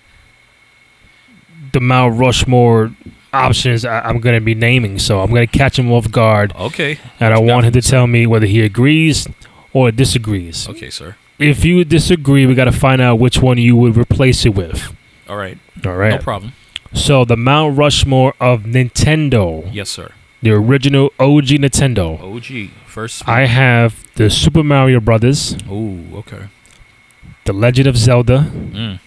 the 1.72 1.80
Mount 1.82 2.18
Rushmore 2.20 2.92
options 3.34 3.84
I, 3.86 4.00
I'm 4.02 4.20
going 4.20 4.36
to 4.36 4.44
be 4.44 4.56
naming. 4.56 4.98
So 4.98 5.22
I'm 5.22 5.30
going 5.30 5.46
to 5.48 5.58
catch 5.58 5.78
him 5.78 5.92
off 5.92 6.10
guard, 6.12 6.54
Okay. 6.56 6.98
and 7.20 7.34
I 7.34 7.38
What 7.38 7.42
you 7.44 7.48
got 7.48 7.54
want 7.54 7.66
him 7.68 7.74
to 7.74 7.82
tell 7.82 8.08
me 8.08 8.26
whether 8.26 8.46
he 8.46 8.62
agrees 8.62 9.28
or 9.74 9.92
disagrees. 9.92 10.68
Okay, 10.70 10.90
sir. 10.90 11.16
If 11.38 11.66
you 11.66 11.84
disagree, 11.84 12.46
we 12.46 12.56
got 12.56 12.66
to 12.66 12.72
find 12.72 13.02
out 13.02 13.20
which 13.20 13.40
one 13.42 13.58
you 13.58 13.76
would 13.76 13.98
replace 13.98 14.46
it 14.46 14.56
with. 14.56 14.96
All 15.27 15.38
right. 15.38 15.58
All 15.86 15.96
right. 15.96 16.12
No 16.12 16.17
problem. 16.20 16.53
So 16.94 17.25
the 17.25 17.36
Mount 17.38 17.77
Rushmore 17.77 18.34
of 18.39 18.63
Nintendo, 18.63 19.67
Yes, 19.74 19.89
sir. 19.89 20.12
the 20.41 20.51
original 20.51 21.12
OG 21.20 21.48
Nintendo. 21.60 22.20
OG. 22.22 22.70
First. 22.88 23.27
I 23.27 23.46
have 23.48 24.05
the 24.15 24.29
Super 24.29 24.63
Mario 24.63 25.01
Brothers, 25.01 25.58
Ooh, 25.70 26.05
okay. 26.15 26.48
The 27.44 27.51
Legend 27.53 27.88
of 27.88 27.98
Zelda, 27.98 28.50
Mm. 28.51 29.00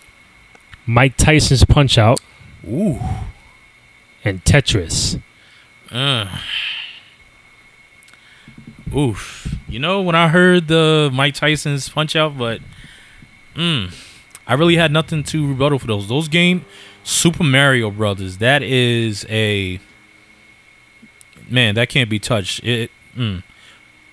Mike 0.87 1.16
Tyson's 1.16 1.64
Punch 1.64 1.96
Out, 1.96 2.20
Ooh. 2.68 2.98
and 4.25 4.44
Tetris. 4.44 5.18
Uh. 5.90 6.26
Oof. 8.94 9.54
You 9.68 9.78
know, 9.78 10.00
when 10.02 10.14
I 10.14 10.28
heard 10.28 10.68
the 10.68 11.10
Mike 11.12 11.34
Tyson's 11.34 11.88
punch 11.88 12.16
out, 12.16 12.38
but 12.38 12.60
mm, 13.54 13.90
I 14.49 14.55
really 14.55 14.76
had 14.76 14.90
nothing 14.90 15.23
to 15.25 15.47
rebuttal 15.47 15.78
for 15.78 15.87
those. 15.87 16.09
Those 16.09 16.26
game 16.26 16.64
Super 17.05 17.45
Mario 17.45 17.90
Brothers, 17.90 18.38
that 18.38 18.62
is 18.62 19.26
a 19.28 19.78
man, 21.49 21.75
that 21.75 21.90
can't 21.90 22.11
be 22.11 22.19
touched. 22.19 22.64
It 22.64 22.90
mm. 23.14 23.43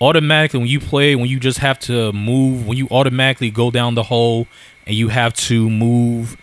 automatically 0.00 0.60
when 0.60 0.68
you 0.68 0.78
play, 0.78 1.16
when 1.16 1.28
you 1.28 1.40
just 1.40 1.58
have 1.58 1.78
to 1.80 2.12
move, 2.12 2.66
when 2.66 2.76
you 2.76 2.86
automatically 2.90 3.50
go 3.50 3.70
down 3.70 3.94
the 3.94 4.04
hole 4.04 4.46
and 4.86 4.94
you 4.94 5.08
have 5.08 5.32
to 5.34 5.68
move 5.68 6.36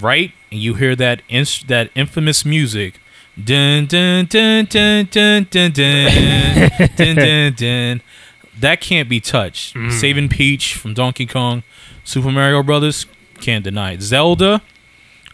right 0.00 0.32
and 0.50 0.60
you 0.60 0.74
hear 0.74 0.96
that 0.96 1.22
inst- 1.28 1.68
that 1.68 1.90
infamous 1.94 2.44
music 2.44 3.00
dun 3.42 3.86
dun 3.86 4.26
dun 4.26 4.64
dun 4.66 5.06
dun 5.10 5.46
dun 5.50 5.72
dun 5.72 6.70
dun 6.96 7.16
dun 7.16 7.52
dun 7.54 8.00
that 8.60 8.80
can't 8.80 9.08
be 9.08 9.20
touched 9.20 9.76
saving 9.90 10.28
peach 10.28 10.74
from 10.74 10.94
donkey 10.94 11.26
kong 11.26 11.62
super 12.04 12.30
mario 12.30 12.62
brothers 12.62 13.06
can't 13.42 13.64
deny 13.64 13.92
it 13.92 14.00
zelda 14.02 14.62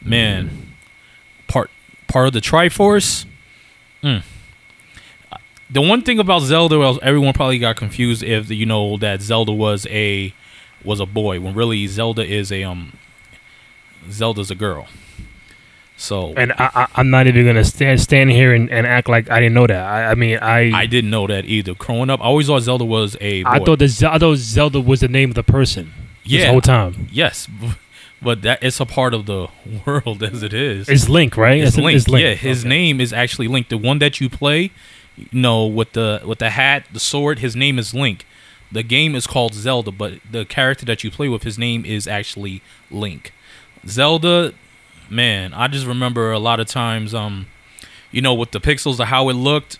man 0.03 0.73
part 1.47 1.71
part 2.07 2.27
of 2.27 2.33
the 2.33 2.41
triforce 2.41 3.27
mm. 4.03 4.23
the 5.71 5.81
one 5.81 6.03
thing 6.03 6.19
about 6.19 6.41
zelda 6.41 6.79
was 6.79 6.99
everyone 7.03 7.33
probably 7.33 7.59
got 7.59 7.77
confused 7.77 8.23
if 8.23 8.51
you 8.51 8.67
know 8.67 8.97
that 8.97 9.21
zelda 9.21 9.53
was 9.53 9.87
a 9.91 10.33
was 10.85 11.01
a 11.01 11.07
boy 11.07 11.39
when 11.41 11.55
really 11.55 11.87
zelda 11.87 12.25
is 12.25 12.51
a 12.51 12.63
um 12.65 12.93
zelda's 14.11 14.51
a 14.51 14.55
girl 14.55 14.89
so 16.01 16.33
And 16.37 16.53
I, 16.53 16.71
I, 16.75 16.87
I'm 16.95 17.11
not 17.11 17.27
even 17.27 17.45
gonna 17.45 17.65
stand 17.65 18.01
stand 18.01 18.31
here 18.31 18.55
and, 18.55 18.71
and 18.71 18.87
act 18.87 19.09
like 19.09 19.29
I 19.31 19.41
didn't 19.41 19.55
know 19.55 19.67
that. 19.67 19.85
I, 19.85 20.13
I 20.13 20.15
mean, 20.15 20.39
I 20.41 20.71
I 20.73 20.87
didn't 20.87 21.11
know 21.11 21.27
that 21.27 21.45
either. 21.45 21.75
Growing 21.75 22.09
up, 22.09 22.21
I 22.21 22.25
always 22.25 22.47
thought 22.47 22.61
Zelda 22.61 22.85
was 22.85 23.17
a 23.21 23.43
boy. 23.43 23.51
I 23.51 23.59
thought 23.59 23.81
the 23.81 24.09
I 24.09 24.17
thought 24.17 24.37
Zelda 24.37 24.81
was 24.81 25.01
the 25.01 25.09
name 25.09 25.31
of 25.31 25.35
the 25.35 25.43
person. 25.43 25.93
This 26.23 26.45
Yeah. 26.45 26.53
whole 26.53 26.61
time. 26.61 27.09
yes, 27.11 27.49
but 28.21 28.43
that 28.43 28.63
it's 28.63 28.81
a 28.81 28.87
part 28.87 29.15
of 29.15 29.27
the 29.27 29.49
world 29.87 30.23
as 30.23 30.43
it 30.43 30.53
is. 30.53 30.89
It's 30.89 31.09
Link, 31.09 31.37
right? 31.37 31.63
It's 31.63 31.77
Link. 31.77 31.97
It's 31.97 32.09
Link. 32.09 32.25
Yeah, 32.25 32.35
his 32.35 32.61
Okay. 32.61 32.69
name 32.69 33.01
is 33.01 33.13
actually 33.13 33.49
Link. 33.49 33.69
The 33.69 33.79
one 33.79 33.99
that 34.01 34.21
you 34.21 34.29
play, 34.29 34.71
you 35.17 35.27
know, 35.33 35.67
with 35.67 35.93
the 35.93 36.23
with 36.25 36.39
the 36.39 36.51
hat, 36.51 36.85
the 36.93 37.01
sword, 37.01 37.39
his 37.41 37.55
name 37.57 37.79
is 37.79 37.95
Link. 37.95 38.25
The 38.71 38.83
game 38.83 39.15
is 39.15 39.27
called 39.27 39.55
Zelda, 39.55 39.91
but 39.91 40.15
the 40.31 40.45
character 40.45 40.85
that 40.87 41.03
you 41.03 41.11
play 41.11 41.29
with, 41.29 41.43
his 41.43 41.59
name 41.59 41.85
is 41.87 42.07
actually 42.07 42.61
Link. 42.91 43.33
Zelda, 43.87 44.53
man, 45.09 45.55
I 45.55 45.69
just 45.69 45.87
remember 45.87 46.33
a 46.33 46.39
lot 46.39 46.61
of 46.61 46.67
times, 46.67 47.15
um, 47.15 47.47
you 48.11 48.21
know, 48.21 48.35
with 48.35 48.51
the 48.51 48.61
pixels 48.61 49.01
of 49.01 49.07
how 49.09 49.29
it 49.31 49.35
looked. 49.35 49.79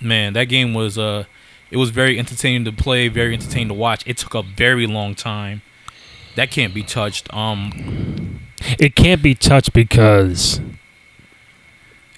Man, 0.00 0.32
that 0.34 0.44
game 0.44 0.74
was 0.74 0.98
uh, 0.98 1.24
it 1.70 1.76
was 1.76 1.90
very 1.90 2.18
entertaining 2.18 2.64
to 2.66 2.72
play, 2.72 3.08
very 3.08 3.32
entertaining 3.34 3.68
to 3.68 3.74
watch. 3.74 4.06
It 4.06 4.18
took 4.18 4.34
a 4.34 4.42
very 4.42 4.86
long 4.86 5.14
time. 5.14 5.62
That 6.36 6.50
can't 6.50 6.72
be 6.74 6.82
touched. 6.82 7.32
Um, 7.34 8.40
It 8.78 8.94
can't 8.94 9.22
be 9.22 9.34
touched 9.34 9.72
because 9.72 10.60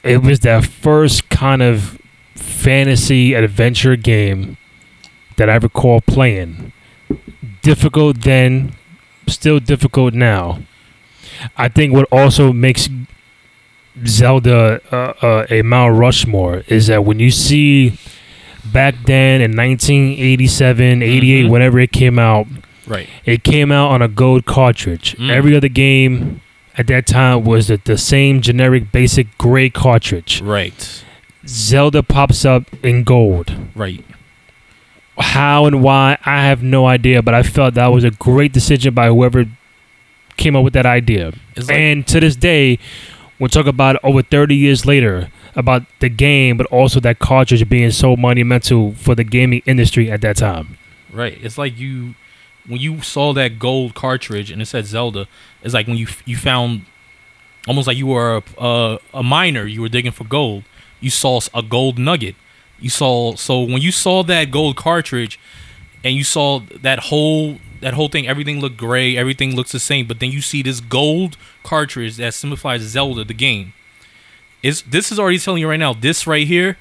it 0.03 0.23
was 0.23 0.41
that 0.41 0.65
first 0.65 1.29
kind 1.29 1.63
of 1.63 1.99
fantasy 2.35 3.35
adventure 3.35 3.97
game 3.97 4.57
that 5.37 5.49
I 5.51 5.57
recall 5.57 6.01
playing. 6.01 6.73
Difficult 7.63 8.23
then, 8.23 8.75
still 9.27 9.61
difficult 9.61 10.15
now. 10.15 10.61
I 11.57 11.69
think 11.69 11.93
what 11.93 12.09
also 12.11 12.53
makes 12.53 12.89
Zelda 14.07 14.81
uh, 14.91 15.13
uh, 15.25 15.47
a 15.51 15.63
Mount 15.63 15.97
Rushmore 15.99 16.63
is 16.69 16.87
that 16.87 17.05
when 17.05 17.19
you 17.19 17.31
see 17.31 17.99
back 18.73 18.95
then 19.07 19.41
in 19.41 19.55
1987, 19.55 21.03
88, 21.03 21.47
Mhm. 21.47 21.51
whenever 21.51 21.79
it 21.81 21.93
came 21.93 22.19
out, 22.19 22.47
right. 22.89 23.09
it 23.25 23.45
came 23.45 23.71
out 23.71 23.91
on 23.91 24.03
a 24.03 24.09
gold 24.09 24.47
cartridge. 24.47 25.17
Mm. 25.19 25.31
Every 25.31 25.57
other 25.57 25.69
game 25.69 26.41
at 26.77 26.87
that 26.87 27.07
time 27.07 27.45
was 27.45 27.69
the, 27.69 27.81
the 27.85 27.99
same 27.99 28.41
generic 28.41 28.93
basic 28.93 29.37
gray 29.39 29.69
cartridge. 29.71 30.41
Right. 30.41 31.05
Zelda 31.47 32.03
pops 32.03 32.45
up 32.45 32.65
in 32.85 33.05
gold. 33.05 33.55
Right. 33.75 34.05
How 35.19 35.67
and 35.67 35.83
why, 35.83 36.19
I 36.25 36.45
have 36.45 36.63
no 36.63 36.87
idea, 36.87 37.23
but 37.23 37.35
I 37.35 37.43
felt 37.43 37.75
that 37.75 37.89
was 37.89 38.05
a 38.05 38.11
great 38.11 38.53
decision 38.53 38.95
by 38.95 39.09
whoever 39.09 39.47
came 40.37 40.55
up 40.55 40.63
with 40.63 40.75
that 40.75 40.87
idea. 40.87 41.33
Like, 41.57 41.71
and 41.71 42.07
to 42.07 42.21
this 42.21 42.37
day, 42.37 42.79
we'll 43.41 43.49
talk 43.49 43.67
about 43.67 43.97
over 44.05 44.23
30 44.23 44.55
years 44.55 44.87
later 44.87 45.31
about 45.57 45.83
the 45.99 46.09
game, 46.09 46.57
but 46.57 46.67
also 46.67 47.01
that 47.01 47.19
cartridge 47.19 47.69
being 47.69 47.91
so 47.91 48.17
monumental 48.17 48.93
for 48.95 49.17
the 49.17 49.25
gaming 49.25 49.63
industry 49.67 50.09
at 50.11 50.21
that 50.21 50.37
time. 50.37 50.79
right. 51.13 51.37
It's 51.43 51.59
like 51.59 51.77
you 51.77 52.15
when 52.67 52.81
you 52.81 53.01
saw 53.03 53.33
that 53.33 53.59
gold 53.59 53.95
cartridge 53.95 54.51
and 54.51 54.61
it 54.61 54.67
said 54.67 54.87
Zelda. 54.87 55.27
It's 55.63 55.75
like 55.75 55.87
when 55.87 55.97
you 55.97 56.07
you 56.25 56.37
found 56.37 56.85
almost 57.67 57.87
like 57.87 57.97
you 57.97 58.07
were 58.07 58.37
a, 58.37 58.63
a, 58.63 58.99
a 59.15 59.23
miner. 59.23 59.65
You 59.65 59.83
were 59.83 59.89
digging 59.89 60.13
for 60.13 60.25
gold. 60.25 60.65
You 61.01 61.11
saw 61.11 61.41
a 61.55 61.63
gold 61.63 61.99
nugget. 61.99 62.37
You 62.81 62.91
saw 62.91 63.35
so 63.35 63.61
when 63.61 63.83
you 63.83 63.93
saw 63.93 64.23
that 64.25 64.51
gold 64.51 64.77
cartridge 64.77 65.39
and 66.05 66.15
you 66.15 66.25
saw 66.25 66.61
that 66.83 66.99
whole 67.11 67.59
that 67.81 67.95
whole 67.95 68.09
thing, 68.09 68.27
everything 68.27 68.61
looked 68.61 68.77
gray, 68.77 69.17
everything 69.17 69.55
looks 69.55 69.73
the 69.73 69.81
same. 69.81 70.07
But 70.07 70.21
then 70.21 70.31
you 70.31 70.41
see 70.41 70.63
this 70.63 70.81
gold 70.81 71.37
cartridge 71.63 72.17
that 72.17 72.35
signifies 72.35 72.83
Zelda, 72.83 73.25
the 73.25 73.35
game. 73.35 73.73
Is 74.63 74.83
this 74.83 75.13
is 75.13 75.19
already 75.19 75.39
telling 75.39 75.61
you 75.61 75.69
right 75.69 75.79
now? 75.79 75.93
This 75.93 76.27
right 76.27 76.47
here 76.47 76.77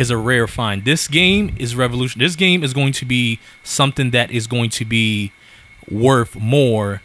is 0.00 0.10
a 0.10 0.16
rare 0.16 0.46
find. 0.46 0.84
This 0.84 1.06
game 1.06 1.54
is 1.58 1.76
revolution. 1.76 2.18
This 2.20 2.34
game 2.36 2.64
is 2.64 2.72
going 2.72 2.92
to 2.94 3.04
be 3.04 3.38
something 3.62 4.10
that 4.10 4.30
is 4.30 4.46
going 4.46 4.70
to 4.70 4.84
be 4.84 5.32
worth 5.90 6.34
more 6.36 7.02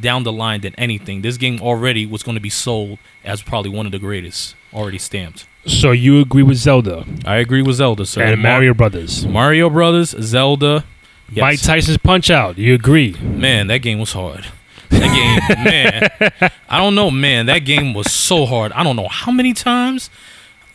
down 0.00 0.22
the 0.22 0.32
line 0.32 0.60
than 0.60 0.74
anything. 0.76 1.22
This 1.22 1.36
game 1.36 1.60
already 1.60 2.06
was 2.06 2.22
going 2.22 2.36
to 2.36 2.40
be 2.40 2.50
sold 2.50 2.98
as 3.24 3.42
probably 3.42 3.70
one 3.70 3.86
of 3.86 3.92
the 3.92 3.98
greatest, 3.98 4.54
already 4.72 4.98
stamped. 4.98 5.46
So 5.66 5.90
you 5.90 6.20
agree 6.20 6.42
with 6.42 6.56
Zelda 6.56 7.04
I 7.26 7.36
agree 7.36 7.60
with 7.62 7.76
Zelda, 7.76 8.06
sir. 8.06 8.22
and 8.22 8.40
Mar- 8.40 8.52
Mario 8.52 8.72
Brothers. 8.74 9.26
Mario 9.26 9.68
Brothers, 9.68 10.10
Zelda. 10.20 10.84
Yes. 11.30 11.40
Mike 11.42 11.60
Tyson's 11.60 11.98
Punch 11.98 12.30
Out. 12.30 12.56
You 12.56 12.74
agree? 12.74 13.12
Man, 13.20 13.66
that 13.66 13.78
game 13.78 13.98
was 13.98 14.12
hard. 14.12 14.46
That 14.88 15.00
game, 15.48 15.64
man. 15.64 16.50
I 16.70 16.78
don't 16.78 16.94
know, 16.94 17.10
man. 17.10 17.46
That 17.46 17.60
game 17.60 17.92
was 17.92 18.10
so 18.10 18.46
hard. 18.46 18.72
I 18.72 18.82
don't 18.82 18.96
know 18.96 19.08
how 19.08 19.30
many 19.32 19.52
times 19.52 20.08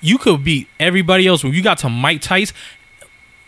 you 0.03 0.17
could 0.19 0.43
beat 0.43 0.67
everybody 0.79 1.25
else. 1.25 1.43
When 1.43 1.53
you 1.53 1.63
got 1.63 1.79
to 1.79 1.89
Mike 1.89 2.21
Tyson, 2.21 2.55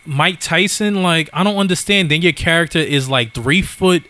Mike 0.06 0.40
Tyson, 0.40 1.04
like 1.04 1.30
I 1.34 1.44
don't 1.44 1.58
understand. 1.58 2.10
Then 2.10 2.22
your 2.22 2.34
character 2.34 2.80
is 2.80 3.10
like 3.10 3.34
three 3.34 3.62
foot. 3.62 4.04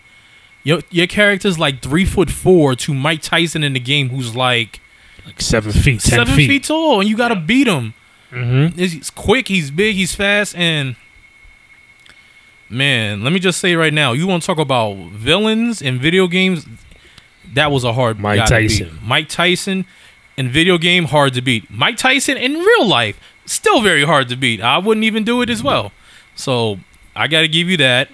Your 0.64 0.82
your 0.90 1.08
character's 1.08 1.60
like 1.60 1.82
three 1.82 2.06
foot 2.06 2.30
four 2.32 2.76
to 2.76 2.94
Mike 2.94 3.22
Tyson 3.22 3.64
in 3.64 3.74
the 3.74 3.80
game, 3.80 4.10
who's 4.10 4.36
like 4.36 4.80
Like 5.26 5.42
seven 5.42 5.72
feet, 5.72 6.02
seven 6.02 6.34
feet. 6.36 6.48
feet. 6.48 6.64
tall, 6.64 7.02
and 7.02 7.10
you 7.10 7.18
got 7.18 7.30
to 7.30 7.36
beat 7.36 7.68
him. 7.68 7.94
Mm-hmm. 8.32 8.78
He's 8.80 9.10
quick, 9.10 9.48
he's 9.48 9.72
big, 9.72 9.96
he's 9.96 10.14
fast, 10.16 10.56
and 10.56 10.96
man, 12.70 13.24
let 13.24 13.32
me 13.34 13.40
just 13.40 13.60
say 13.60 13.76
right 13.76 13.94
now, 13.94 14.12
you 14.14 14.28
want 14.28 14.44
to 14.44 14.48
talk 14.48 14.58
about 14.58 14.96
villains 15.12 15.82
in 15.82 16.00
video 16.00 16.28
games? 16.28 16.66
That 17.54 17.72
was 17.72 17.84
a 17.84 17.94
hard 17.94 18.20
Mike 18.20 18.40
guy 18.40 18.46
to 18.46 18.68
beat. 18.68 18.80
Tyson. 18.80 19.00
Mike 19.04 19.30
Tyson 19.30 19.86
in 20.38 20.50
video 20.50 20.78
game 20.78 21.06
hard 21.06 21.34
to 21.34 21.42
beat. 21.42 21.70
Mike 21.70 21.98
Tyson 21.98 22.38
in 22.38 22.54
real 22.54 22.86
life 22.88 23.20
still 23.46 23.82
very 23.82 24.04
hard 24.06 24.28
to 24.30 24.36
beat. 24.36 24.62
I 24.62 24.78
wouldn't 24.78 25.04
even 25.04 25.24
do 25.24 25.42
it 25.42 25.50
as 25.50 25.62
well. 25.64 25.92
So 26.36 26.80
I 27.16 27.28
got 27.28 27.42
to 27.42 27.48
give 27.48 27.70
you 27.70 27.78
that. 27.78 28.10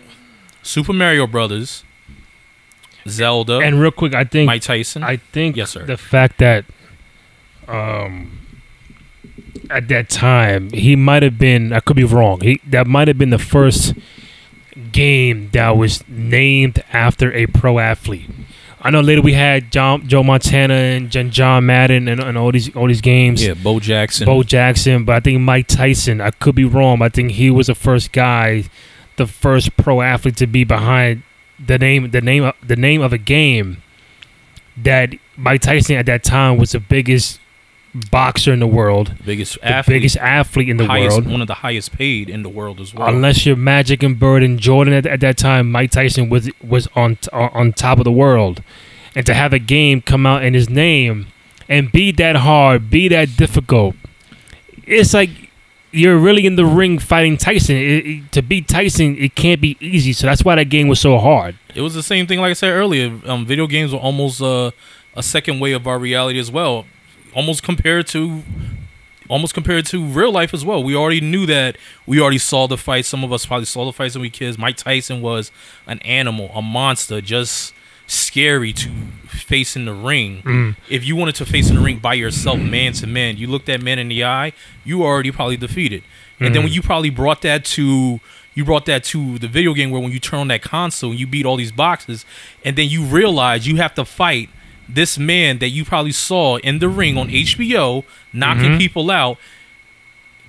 Super 0.63 0.93
Mario 0.93 1.25
Brothers, 1.25 1.83
Zelda, 3.07 3.57
And 3.59 3.79
real 3.81 3.89
quick, 3.91 4.13
I 4.13 4.23
think 4.23 4.45
Mike 4.45 4.61
Tyson. 4.61 5.03
I 5.03 5.17
think 5.17 5.55
Yes, 5.55 5.71
sir. 5.71 5.85
the 5.85 5.97
fact 5.97 6.37
that 6.37 6.65
um 7.67 8.37
at 9.69 9.87
that 9.87 10.09
time 10.09 10.69
he 10.71 10.95
might 10.95 11.23
have 11.23 11.37
been 11.39 11.73
I 11.73 11.79
could 11.79 11.95
be 11.95 12.03
wrong. 12.03 12.41
He 12.41 12.59
that 12.67 12.85
might 12.87 13.07
have 13.07 13.17
been 13.17 13.29
the 13.31 13.39
first 13.39 13.93
game 14.91 15.49
that 15.53 15.71
was 15.77 16.07
named 16.07 16.83
after 16.93 17.31
a 17.33 17.47
pro 17.47 17.79
athlete. 17.79 18.29
I 18.83 18.89
know 18.89 19.01
later 19.01 19.21
we 19.21 19.33
had 19.33 19.71
John, 19.71 20.07
Joe 20.07 20.23
Montana 20.23 20.73
and 20.73 21.11
John, 21.11 21.29
John 21.29 21.65
Madden 21.67 22.07
and, 22.07 22.19
and 22.19 22.37
all 22.37 22.51
these 22.51 22.75
all 22.75 22.87
these 22.87 23.01
games. 23.01 23.45
yeah, 23.45 23.53
Bo 23.53 23.79
Jackson. 23.79 24.25
Bo 24.25 24.43
Jackson, 24.43 25.05
but 25.05 25.15
I 25.15 25.19
think 25.19 25.39
Mike 25.41 25.67
Tyson. 25.67 26.19
I 26.19 26.31
could 26.31 26.55
be 26.55 26.65
wrong. 26.65 26.99
But 26.99 27.05
I 27.05 27.09
think 27.09 27.31
he 27.31 27.51
was 27.51 27.67
the 27.67 27.75
first 27.75 28.11
guy, 28.11 28.63
the 29.17 29.27
first 29.27 29.77
pro 29.77 30.01
athlete 30.01 30.37
to 30.37 30.47
be 30.47 30.63
behind 30.63 31.21
the 31.63 31.77
name, 31.77 32.09
the 32.09 32.21
name, 32.21 32.43
of, 32.43 32.55
the 32.65 32.75
name 32.75 33.01
of 33.01 33.13
a 33.13 33.17
game 33.17 33.83
that 34.77 35.13
Mike 35.37 35.61
Tyson 35.61 35.95
at 35.95 36.05
that 36.07 36.23
time 36.23 36.57
was 36.57 36.71
the 36.71 36.79
biggest 36.79 37.39
boxer 37.93 38.53
in 38.53 38.59
the 38.59 38.67
world, 38.67 39.13
biggest 39.25 39.55
the 39.59 39.65
athlete, 39.65 39.95
biggest 39.95 40.17
athlete 40.17 40.69
in 40.69 40.77
the 40.77 40.85
highest, 40.85 41.17
world. 41.17 41.31
one 41.31 41.41
of 41.41 41.47
the 41.47 41.55
highest 41.55 41.91
paid 41.91 42.29
in 42.29 42.41
the 42.43 42.49
world 42.49 42.79
as 42.79 42.93
well. 42.93 43.07
Unless 43.09 43.45
you're 43.45 43.55
Magic 43.57 44.01
and 44.03 44.17
Bird 44.17 44.43
and 44.43 44.59
Jordan 44.59 44.93
at, 44.93 45.05
at 45.05 45.19
that 45.19 45.37
time, 45.37 45.71
Mike 45.71 45.91
Tyson 45.91 46.29
was 46.29 46.49
was 46.63 46.87
on 46.95 47.17
on 47.33 47.73
top 47.73 47.97
of 47.97 48.05
the 48.05 48.11
world, 48.11 48.63
and 49.15 49.25
to 49.25 49.33
have 49.33 49.51
a 49.53 49.59
game 49.59 50.01
come 50.01 50.25
out 50.25 50.43
in 50.43 50.53
his 50.53 50.69
name 50.69 51.27
and 51.67 51.91
be 51.91 52.11
that 52.13 52.37
hard, 52.37 52.89
be 52.89 53.07
that 53.09 53.35
difficult, 53.37 53.95
it's 54.85 55.13
like 55.13 55.29
you're 55.93 56.17
really 56.17 56.45
in 56.45 56.55
the 56.55 56.65
ring 56.65 56.97
fighting 56.99 57.35
Tyson. 57.37 57.75
It- 57.75 58.05
it- 58.07 58.31
to 58.31 58.41
beat 58.41 58.67
Tyson, 58.69 59.17
it 59.17 59.35
can't 59.35 59.59
be 59.59 59.75
easy. 59.81 60.13
So 60.13 60.25
that's 60.27 60.43
why 60.45 60.55
that 60.55 60.65
game 60.69 60.87
was 60.87 61.01
so 61.01 61.17
hard. 61.17 61.55
It 61.75 61.81
was 61.81 61.93
the 61.93 62.03
same 62.03 62.27
thing, 62.27 62.39
like 62.39 62.51
I 62.51 62.53
said 62.53 62.69
earlier. 62.71 63.11
Um, 63.25 63.45
video 63.45 63.67
games 63.67 63.91
were 63.91 63.99
almost 63.99 64.41
uh, 64.41 64.71
a 65.15 65.21
second 65.23 65.59
way 65.59 65.73
of 65.73 65.87
our 65.87 65.99
reality 65.99 66.39
as 66.39 66.49
well, 66.49 66.85
almost 67.33 67.63
compared 67.63 68.07
to, 68.07 68.43
almost 69.29 69.53
compared 69.53 69.85
to 69.87 70.03
real 70.03 70.31
life 70.31 70.53
as 70.53 70.65
well. 70.65 70.83
We 70.83 70.95
already 70.95 71.21
knew 71.21 71.45
that. 71.45 71.77
We 72.05 72.19
already 72.19 72.37
saw 72.37 72.67
the 72.67 72.77
fight. 72.77 73.05
Some 73.05 73.23
of 73.23 73.31
us 73.31 73.45
probably 73.45 73.65
saw 73.65 73.85
the 73.85 73.93
fights 73.93 74.15
when 74.15 74.21
we 74.21 74.29
kids. 74.29 74.57
Mike 74.57 74.77
Tyson 74.77 75.21
was 75.21 75.51
an 75.87 75.99
animal, 75.99 76.51
a 76.53 76.61
monster, 76.61 77.21
just 77.21 77.73
scary 78.07 78.73
to 78.73 78.89
face 79.27 79.75
in 79.75 79.85
the 79.85 79.93
ring. 79.93 80.41
Mm. 80.41 80.75
If 80.89 81.05
you 81.05 81.15
wanted 81.15 81.35
to 81.35 81.45
face 81.45 81.69
in 81.69 81.77
the 81.77 81.81
ring 81.81 81.99
by 81.99 82.13
yourself, 82.13 82.59
man 82.59 82.93
to 82.93 83.07
man, 83.07 83.37
you 83.37 83.47
looked 83.47 83.67
that 83.67 83.81
man 83.81 83.99
in 83.99 84.09
the 84.09 84.23
eye, 84.25 84.51
you 84.83 85.03
already 85.03 85.31
probably 85.31 85.57
defeated. 85.57 86.03
And 86.39 86.53
then 86.55 86.61
mm. 86.61 86.65
when 86.65 86.73
you 86.73 86.81
probably 86.81 87.09
brought 87.11 87.41
that 87.43 87.63
to 87.65 88.19
you 88.53 88.65
brought 88.65 88.85
that 88.85 89.03
to 89.05 89.39
the 89.39 89.47
video 89.47 89.73
game 89.73 89.91
where 89.91 90.01
when 90.01 90.11
you 90.11 90.19
turn 90.19 90.39
on 90.39 90.47
that 90.49 90.61
console 90.61 91.11
and 91.11 91.19
you 91.19 91.25
beat 91.25 91.45
all 91.45 91.55
these 91.55 91.71
boxes, 91.71 92.25
and 92.65 92.75
then 92.75 92.89
you 92.89 93.03
realize 93.03 93.67
you 93.67 93.77
have 93.77 93.95
to 93.95 94.03
fight 94.03 94.49
this 94.93 95.17
man 95.17 95.59
that 95.59 95.69
you 95.69 95.85
probably 95.85 96.11
saw 96.11 96.57
in 96.57 96.79
the 96.79 96.89
ring 96.89 97.17
on 97.17 97.29
HBO 97.29 98.03
knocking 98.33 98.71
mm-hmm. 98.71 98.77
people 98.77 99.11
out. 99.11 99.37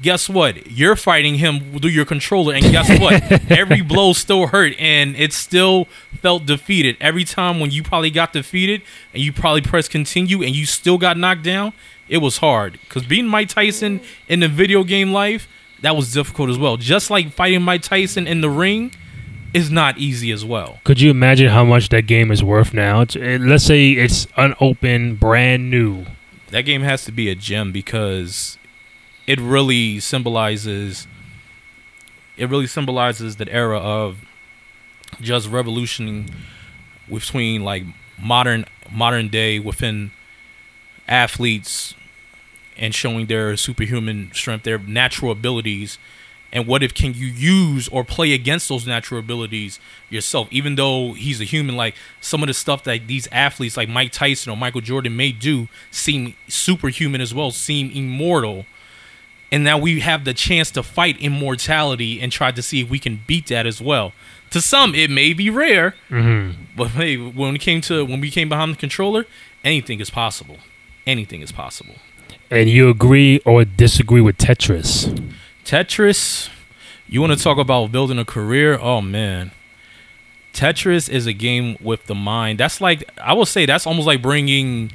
Guess 0.00 0.28
what? 0.28 0.70
You're 0.70 0.96
fighting 0.96 1.36
him 1.36 1.78
through 1.78 1.90
your 1.90 2.04
controller, 2.04 2.54
and 2.54 2.64
guess 2.64 2.88
what? 3.00 3.22
Every 3.50 3.82
blow 3.82 4.12
still 4.14 4.48
hurt, 4.48 4.74
and 4.78 5.14
it 5.14 5.32
still 5.32 5.84
felt 6.20 6.44
defeated. 6.44 6.96
Every 7.00 7.22
time 7.22 7.60
when 7.60 7.70
you 7.70 7.84
probably 7.84 8.10
got 8.10 8.32
defeated, 8.32 8.82
and 9.14 9.22
you 9.22 9.32
probably 9.32 9.60
pressed 9.60 9.90
continue, 9.92 10.42
and 10.42 10.56
you 10.56 10.66
still 10.66 10.98
got 10.98 11.16
knocked 11.16 11.44
down, 11.44 11.72
it 12.08 12.18
was 12.18 12.38
hard. 12.38 12.80
Because 12.80 13.04
beating 13.04 13.28
Mike 13.28 13.48
Tyson 13.48 14.00
in 14.26 14.40
the 14.40 14.48
video 14.48 14.82
game 14.82 15.12
life, 15.12 15.46
that 15.82 15.94
was 15.94 16.12
difficult 16.12 16.50
as 16.50 16.58
well. 16.58 16.76
Just 16.76 17.08
like 17.08 17.30
fighting 17.30 17.62
Mike 17.62 17.82
Tyson 17.82 18.26
in 18.26 18.40
the 18.40 18.50
ring 18.50 18.92
is 19.54 19.70
not 19.70 19.98
easy 19.98 20.30
as 20.32 20.44
well. 20.44 20.80
Could 20.84 21.00
you 21.00 21.10
imagine 21.10 21.48
how 21.48 21.64
much 21.64 21.88
that 21.90 22.02
game 22.06 22.30
is 22.30 22.42
worth 22.42 22.72
now? 22.72 23.02
It's, 23.02 23.16
it, 23.16 23.40
let's 23.40 23.64
say 23.64 23.92
it's 23.92 24.26
unopened, 24.36 25.20
brand 25.20 25.70
new. 25.70 26.06
That 26.50 26.62
game 26.62 26.82
has 26.82 27.04
to 27.06 27.12
be 27.12 27.30
a 27.30 27.34
gem 27.34 27.72
because 27.72 28.58
it 29.26 29.40
really 29.40 30.00
symbolizes 30.00 31.06
it 32.36 32.48
really 32.48 32.66
symbolizes 32.66 33.36
that 33.36 33.48
era 33.50 33.78
of 33.78 34.24
just 35.20 35.48
revolution 35.48 36.26
between 37.08 37.62
like 37.62 37.84
modern 38.18 38.64
modern 38.90 39.28
day 39.28 39.58
within 39.58 40.10
athletes 41.08 41.94
and 42.76 42.94
showing 42.94 43.26
their 43.26 43.56
superhuman 43.56 44.30
strength, 44.32 44.64
their 44.64 44.78
natural 44.78 45.30
abilities, 45.30 45.98
and 46.52 46.66
what 46.66 46.82
if 46.82 46.92
can 46.92 47.14
you 47.14 47.26
use 47.26 47.88
or 47.88 48.04
play 48.04 48.32
against 48.32 48.68
those 48.68 48.86
natural 48.86 49.18
abilities 49.20 49.80
yourself? 50.10 50.48
Even 50.50 50.74
though 50.76 51.14
he's 51.14 51.40
a 51.40 51.44
human, 51.44 51.76
like 51.76 51.94
some 52.20 52.42
of 52.42 52.46
the 52.46 52.54
stuff 52.54 52.84
that 52.84 53.06
these 53.06 53.26
athletes 53.32 53.76
like 53.76 53.88
Mike 53.88 54.12
Tyson 54.12 54.52
or 54.52 54.56
Michael 54.56 54.82
Jordan 54.82 55.16
may 55.16 55.32
do 55.32 55.68
seem 55.90 56.34
superhuman 56.48 57.20
as 57.22 57.32
well, 57.34 57.50
seem 57.52 57.90
immortal. 57.90 58.66
And 59.50 59.64
now 59.64 59.78
we 59.78 60.00
have 60.00 60.24
the 60.24 60.34
chance 60.34 60.70
to 60.72 60.82
fight 60.82 61.18
immortality 61.20 62.20
and 62.20 62.30
try 62.32 62.50
to 62.52 62.62
see 62.62 62.80
if 62.80 62.88
we 62.90 62.98
can 62.98 63.20
beat 63.26 63.46
that 63.48 63.66
as 63.66 63.80
well. 63.80 64.12
To 64.50 64.60
some, 64.60 64.94
it 64.94 65.10
may 65.10 65.32
be 65.32 65.48
rare, 65.48 65.94
Mm-hmm. 66.10 66.64
but 66.76 66.88
hey, 66.88 67.16
when 67.16 67.54
it 67.54 67.60
came 67.60 67.80
to 67.82 68.04
when 68.04 68.20
we 68.20 68.30
came 68.30 68.48
behind 68.50 68.72
the 68.74 68.76
controller, 68.78 69.24
anything 69.64 70.00
is 70.00 70.10
possible. 70.10 70.58
Anything 71.06 71.40
is 71.40 71.52
possible. 71.52 71.94
And 72.50 72.68
you 72.68 72.90
agree 72.90 73.40
or 73.46 73.64
disagree 73.64 74.20
with 74.20 74.36
Tetris? 74.36 75.08
Tetris, 75.64 76.48
you 77.08 77.20
want 77.20 77.36
to 77.36 77.42
talk 77.42 77.58
about 77.58 77.92
building 77.92 78.18
a 78.18 78.24
career? 78.24 78.78
Oh 78.78 79.00
man. 79.00 79.52
Tetris 80.52 81.08
is 81.08 81.26
a 81.26 81.32
game 81.32 81.76
with 81.80 82.06
the 82.06 82.14
mind. 82.14 82.58
That's 82.58 82.80
like 82.80 83.08
I 83.20 83.32
will 83.32 83.46
say 83.46 83.66
that's 83.66 83.86
almost 83.86 84.06
like 84.06 84.20
bringing 84.20 84.92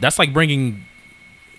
that's 0.00 0.18
like 0.18 0.32
bringing 0.32 0.84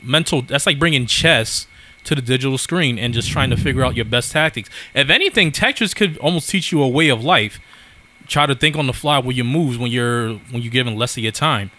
mental 0.01 0.41
that's 0.41 0.65
like 0.65 0.77
bringing 0.77 1.05
chess 1.05 1.67
to 2.03 2.15
the 2.15 2.21
digital 2.21 2.57
screen 2.57 2.99
and 2.99 3.13
just 3.13 3.29
trying 3.31 3.49
to 3.49 3.57
figure 3.57 3.83
out 3.83 3.95
your 3.95 4.05
best 4.05 4.31
tactics. 4.31 4.69
If 4.93 5.09
anything, 5.09 5.51
Tetris 5.51 5.95
could 5.95 6.17
almost 6.17 6.49
teach 6.49 6.71
you 6.71 6.81
a 6.83 6.87
way 6.87 7.09
of 7.09 7.23
life. 7.23 7.59
Try 8.27 8.45
to 8.45 8.55
think 8.55 8.75
on 8.75 8.87
the 8.87 8.93
fly 8.93 9.19
with 9.19 9.35
your 9.35 9.45
moves 9.45 9.77
when 9.77 9.91
you're 9.91 10.33
when 10.33 10.61
you're 10.61 10.71
given 10.71 10.95
less 10.95 11.17
of 11.17 11.23
your 11.23 11.31
time. 11.31 11.71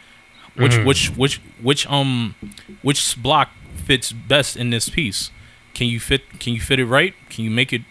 Which 0.56 0.76
which 0.84 1.08
which 1.16 1.40
which 1.62 1.86
um 1.88 2.34
which 2.82 3.20
block 3.20 3.50
fits 3.76 4.12
best 4.12 4.56
in 4.56 4.70
this 4.70 4.88
piece? 4.88 5.30
Can 5.74 5.88
you 5.88 6.00
fit 6.00 6.38
can 6.40 6.54
you 6.54 6.60
fit 6.60 6.78
it 6.78 6.86
right? 6.86 7.14
Can 7.28 7.44
you 7.44 7.50
make 7.50 7.72
it 7.72 7.82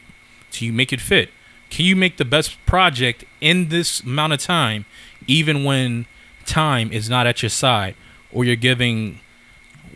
can 0.51 0.67
you 0.67 0.73
make 0.73 0.93
it 0.93 1.01
fit? 1.01 1.29
Can 1.69 1.85
you 1.85 1.95
make 1.95 2.17
the 2.17 2.25
best 2.25 2.63
project 2.65 3.25
in 3.41 3.69
this 3.69 4.01
amount 4.01 4.33
of 4.33 4.39
time 4.39 4.85
even 5.27 5.63
when 5.63 6.05
time 6.45 6.91
is 6.91 7.09
not 7.09 7.25
at 7.25 7.41
your 7.41 7.49
side 7.49 7.95
or 8.31 8.45
you're 8.45 8.55
giving 8.55 9.19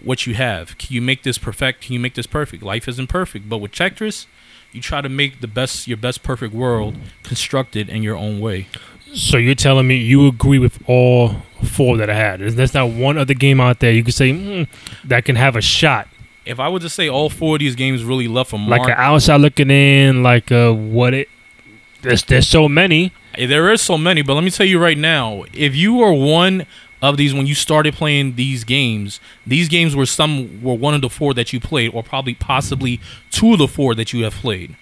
what 0.03 0.25
you 0.25 0.33
have? 0.35 0.77
Can 0.77 0.93
you 0.93 1.01
make 1.01 1.23
this 1.23 1.37
perfect? 1.37 1.81
Can 1.81 1.93
you 1.93 1.99
make 1.99 2.15
this 2.15 2.27
perfect? 2.27 2.63
Life 2.63 2.87
isn't 2.87 3.07
perfect, 3.07 3.47
but 3.47 3.59
with 3.59 3.71
Tetris, 3.71 4.25
you 4.71 4.81
try 4.81 5.01
to 5.01 5.09
make 5.09 5.41
the 5.41 5.47
best 5.47 5.87
your 5.87 5.97
best 5.97 6.23
perfect 6.23 6.53
world 6.53 6.97
constructed 7.23 7.89
in 7.89 8.03
your 8.03 8.15
own 8.15 8.39
way. 8.39 8.67
So 9.13 9.37
you're 9.37 9.55
telling 9.55 9.87
me 9.87 9.95
you 9.95 10.27
agree 10.27 10.59
with 10.59 10.79
all 10.87 11.37
four 11.63 11.97
that 11.97 12.09
I 12.09 12.15
had? 12.15 12.39
There's 12.39 12.73
not 12.73 12.89
one 12.89 13.17
other 13.17 13.33
game 13.33 13.61
out 13.61 13.79
there 13.79 13.91
you 13.91 14.03
could 14.03 14.13
say 14.13 14.31
mm, 14.31 14.67
that 15.05 15.25
can 15.25 15.35
have 15.35 15.55
a 15.55 15.61
shot, 15.61 16.07
If 16.47 16.59
I 16.59 16.69
were 16.69 16.79
to 16.79 16.89
say 16.89 17.09
all 17.09 17.29
four 17.29 17.55
of 17.55 17.59
these 17.59 17.75
games 17.75 18.03
really 18.03 18.27
left 18.27 18.53
a 18.53 18.57
mark, 18.57 18.81
like 18.81 18.89
an 18.89 18.95
outside 18.97 19.37
looking 19.41 19.69
in, 19.69 20.23
like 20.23 20.51
uh, 20.51 20.71
what 20.71 21.13
it. 21.13 21.29
There's 22.01 22.23
there's 22.23 22.47
so 22.47 22.69
many. 22.69 23.11
There 23.37 23.71
is 23.71 23.81
so 23.81 23.97
many, 23.97 24.21
but 24.21 24.33
let 24.33 24.43
me 24.43 24.49
tell 24.49 24.65
you 24.65 24.79
right 24.79 24.97
now, 24.97 25.43
if 25.53 25.75
you 25.75 26.01
are 26.01 26.13
one 26.13 26.65
of 27.01 27.17
these 27.17 27.33
when 27.33 27.45
you 27.45 27.53
started 27.53 27.93
playing 27.93 28.35
these 28.35 28.63
games, 28.63 29.19
these 29.45 29.69
games 29.69 29.95
were 29.95 30.05
some 30.05 30.61
were 30.61 30.73
one 30.73 30.93
of 30.93 31.01
the 31.01 31.09
four 31.09 31.33
that 31.35 31.53
you 31.53 31.59
played, 31.59 31.93
or 31.93 32.01
probably 32.01 32.33
possibly 32.33 32.99
two 33.29 33.53
of 33.53 33.59
the 33.59 33.67
four 33.67 33.93
that 33.95 34.13
you 34.13 34.23
have 34.23 34.33
played. 34.33 34.75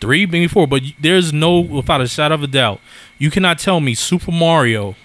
Three, 0.00 0.26
maybe 0.26 0.48
four, 0.48 0.66
but 0.66 0.82
there's 1.00 1.32
no 1.32 1.60
without 1.60 2.00
a 2.00 2.08
shadow 2.08 2.34
of 2.34 2.42
a 2.42 2.48
doubt. 2.48 2.80
You 3.18 3.30
cannot 3.30 3.58
tell 3.58 3.80
me 3.80 3.94
Super 3.94 4.32
Mario 4.32 4.96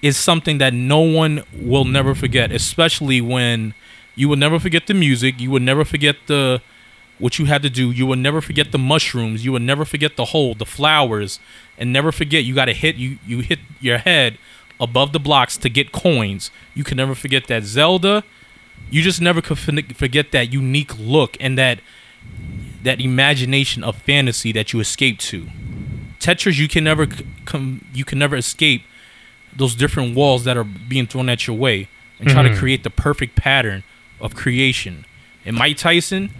is 0.00 0.16
something 0.16 0.58
that 0.58 0.72
no 0.72 1.00
one 1.00 1.42
will 1.52 1.84
never 1.84 2.14
forget, 2.14 2.52
especially 2.52 3.20
when 3.20 3.74
you 4.18 4.28
will 4.28 4.36
never 4.36 4.58
forget 4.58 4.86
the 4.88 4.94
music, 4.94 5.40
you 5.40 5.48
will 5.50 5.60
never 5.70 5.84
forget 5.84 6.16
the 6.26 6.60
what 7.18 7.38
you 7.38 7.46
had 7.46 7.62
to 7.62 7.70
do, 7.70 7.90
you 7.90 8.04
will 8.06 8.16
never 8.28 8.40
forget 8.40 8.70
the 8.70 8.78
mushrooms, 8.78 9.44
you 9.44 9.50
will 9.52 9.60
never 9.72 9.84
forget 9.84 10.16
the 10.16 10.26
hole, 10.26 10.54
the 10.54 10.64
flowers, 10.66 11.40
and 11.78 11.92
never 11.92 12.12
forget 12.12 12.44
you 12.44 12.54
got 12.54 12.66
to 12.66 12.74
hit 12.74 12.96
you 12.96 13.18
you 13.26 13.38
hit 13.40 13.60
your 13.80 13.98
head 13.98 14.38
above 14.80 15.12
the 15.12 15.18
blocks 15.20 15.56
to 15.56 15.68
get 15.68 15.92
coins. 15.92 16.50
You 16.74 16.84
can 16.84 16.96
never 16.96 17.14
forget 17.14 17.46
that 17.46 17.62
Zelda. 17.64 18.22
You 18.90 19.02
just 19.02 19.20
never 19.20 19.40
could 19.40 19.58
forget 19.58 20.32
that 20.32 20.52
unique 20.52 20.92
look 20.98 21.36
and 21.40 21.56
that 21.58 21.78
that 22.82 23.00
imagination 23.00 23.82
of 23.84 23.96
fantasy 23.96 24.52
that 24.52 24.72
you 24.72 24.80
escape 24.80 25.18
to. 25.30 25.48
Tetris, 26.20 26.58
you 26.58 26.68
can 26.68 26.84
never 26.84 27.06
come, 27.44 27.84
you 27.94 28.04
can 28.04 28.18
never 28.18 28.36
escape 28.36 28.82
those 29.56 29.74
different 29.74 30.14
walls 30.16 30.44
that 30.44 30.56
are 30.56 30.64
being 30.64 31.06
thrown 31.06 31.28
at 31.28 31.46
your 31.46 31.56
way 31.56 31.88
and 32.20 32.28
try 32.28 32.42
to 32.42 32.50
Mhm. 32.50 32.58
create 32.58 32.82
the 32.84 32.90
perfect 32.90 33.34
pattern 33.36 33.82
of 34.20 34.34
creation. 34.34 35.04
And 35.44 35.56
Mike 35.56 35.76
Tyson, 35.78 36.30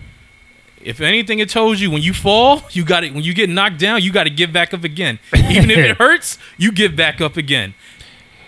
if 0.82 1.00
anything, 1.00 1.38
it 1.38 1.48
tells 1.48 1.80
you 1.80 1.90
when 1.90 2.02
you 2.02 2.12
fall, 2.12 2.62
you 2.72 2.84
got 2.84 3.04
it. 3.04 3.14
When 3.14 3.24
you 3.24 3.34
get 3.34 3.48
knocked 3.50 3.78
down, 3.78 4.02
you 4.02 4.12
got 4.12 4.24
to 4.24 4.30
get 4.30 4.52
back 4.52 4.72
up 4.74 4.84
again. 4.84 5.18
Even 5.34 5.70
if 5.70 5.78
it 5.78 5.96
hurts, 5.96 6.38
you 6.56 6.72
get 6.72 6.94
back 6.96 7.20
up 7.20 7.36
again. 7.36 7.74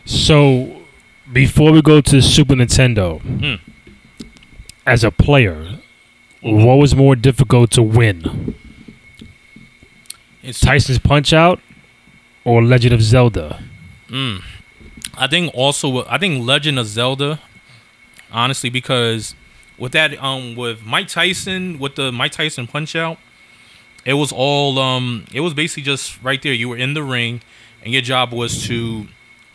So, 0.04 0.82
before 1.32 1.72
we 1.72 1.82
go 1.82 2.00
to 2.00 2.20
Super 2.20 2.54
Nintendo, 2.54 3.20
Hmm. 3.20 3.54
as 4.86 5.04
a 5.04 5.10
player, 5.10 5.78
what 6.40 6.76
was 6.76 6.94
more 6.96 7.14
difficult 7.16 7.70
to 7.72 7.82
win? 7.82 8.54
It's 10.42 10.60
Tyson's 10.60 10.98
Punch 10.98 11.32
Out 11.32 11.60
or 12.44 12.62
Legend 12.62 12.94
of 12.94 13.02
Zelda? 13.02 13.62
Mm. 14.08 14.42
I 15.16 15.26
think 15.26 15.52
also 15.54 16.04
I 16.06 16.18
think 16.18 16.44
Legend 16.44 16.78
of 16.78 16.86
Zelda, 16.86 17.40
honestly, 18.32 18.70
because 18.70 19.34
with 19.78 19.92
that 19.92 20.22
um 20.22 20.54
with 20.56 20.84
Mike 20.84 21.08
Tyson 21.08 21.78
with 21.78 21.96
the 21.96 22.12
Mike 22.12 22.32
Tyson 22.32 22.66
Punch 22.66 22.94
Out, 22.94 23.18
it 24.04 24.14
was 24.14 24.32
all 24.32 24.78
um 24.78 25.26
it 25.32 25.40
was 25.40 25.54
basically 25.54 25.82
just 25.82 26.22
right 26.22 26.40
there. 26.42 26.52
You 26.52 26.68
were 26.68 26.76
in 26.76 26.94
the 26.94 27.02
ring, 27.02 27.42
and 27.82 27.92
your 27.92 28.02
job 28.02 28.32
was 28.32 28.66
to 28.66 29.08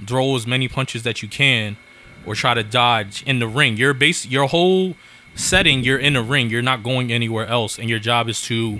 throw 0.05 0.35
as 0.35 0.45
many 0.45 0.67
punches 0.67 1.03
that 1.03 1.21
you 1.21 1.29
can, 1.29 1.77
or 2.25 2.35
try 2.35 2.53
to 2.53 2.63
dodge 2.63 3.23
in 3.23 3.39
the 3.39 3.47
ring. 3.47 3.77
Your 3.77 3.93
base 3.93 4.25
your 4.25 4.47
whole 4.47 4.95
setting 5.35 5.83
you're 5.83 5.99
in 5.99 6.15
a 6.15 6.21
ring. 6.21 6.49
You're 6.49 6.61
not 6.61 6.83
going 6.83 7.11
anywhere 7.11 7.45
else, 7.45 7.77
and 7.77 7.89
your 7.89 7.99
job 7.99 8.29
is 8.29 8.41
to 8.43 8.79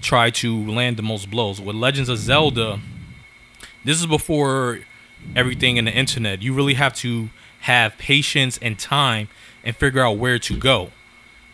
try 0.00 0.30
to 0.30 0.66
land 0.66 0.96
the 0.96 1.02
most 1.02 1.30
blows. 1.30 1.60
With 1.60 1.76
Legends 1.76 2.08
of 2.08 2.18
Zelda, 2.18 2.80
this 3.84 4.00
is 4.00 4.06
before 4.06 4.80
everything 5.36 5.76
in 5.76 5.84
the 5.84 5.92
internet. 5.92 6.42
You 6.42 6.52
really 6.52 6.74
have 6.74 6.94
to 6.94 7.30
have 7.62 7.96
patience 7.98 8.58
and 8.60 8.78
time 8.78 9.28
and 9.64 9.74
figure 9.76 10.04
out 10.04 10.18
where 10.18 10.38
to 10.38 10.56
go. 10.56 10.90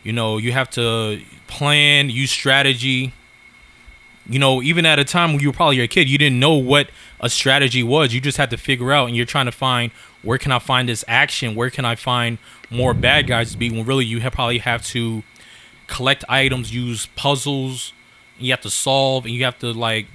You 0.03 0.13
know, 0.13 0.39
you 0.39 0.53
have 0.53 0.71
to 0.71 1.21
plan, 1.47 2.11
use 2.11 2.31
strategy. 2.31 3.13
You 4.27 4.39
know, 4.39 4.63
even 4.63 4.87
at 4.87 4.99
a 4.99 5.05
time 5.05 5.33
when 5.33 5.41
you 5.41 5.49
were 5.49 5.55
probably 5.55 5.81
a 5.81 5.89
kid, 5.89 6.09
you 6.09 6.19
didn't 6.19 6.41
know 6.41 6.55
what 6.55 6.91
a 7.21 7.29
strategy 7.29 7.83
was. 7.83 8.15
You 8.15 8.21
just 8.21 8.39
had 8.39 8.51
to 8.51 8.57
figure 8.57 8.93
out, 8.93 9.09
and 9.09 9.17
you're 9.17 9.27
trying 9.27 9.47
to 9.47 9.53
find 9.53 9.91
where 10.23 10.39
can 10.39 10.51
I 10.53 10.59
find 10.59 10.89
this 10.89 11.05
action? 11.07 11.55
Where 11.55 11.71
can 11.71 11.85
I 11.85 11.95
find 11.95 12.39
more 12.71 12.95
bad 12.95 13.27
guys 13.27 13.53
to 13.53 13.59
be? 13.59 13.71
When 13.71 13.85
really 13.85 14.05
you 14.05 14.21
have 14.21 14.33
probably 14.33 14.59
have 14.59 14.85
to 14.89 15.23
collect 15.87 16.25
items, 16.29 16.75
use 16.75 17.07
puzzles, 17.17 17.93
you 18.39 18.51
have 18.53 18.61
to 18.63 18.71
solve, 18.71 19.25
and 19.25 19.35
you 19.35 19.45
have 19.45 19.59
to 19.61 19.73
like 19.73 20.07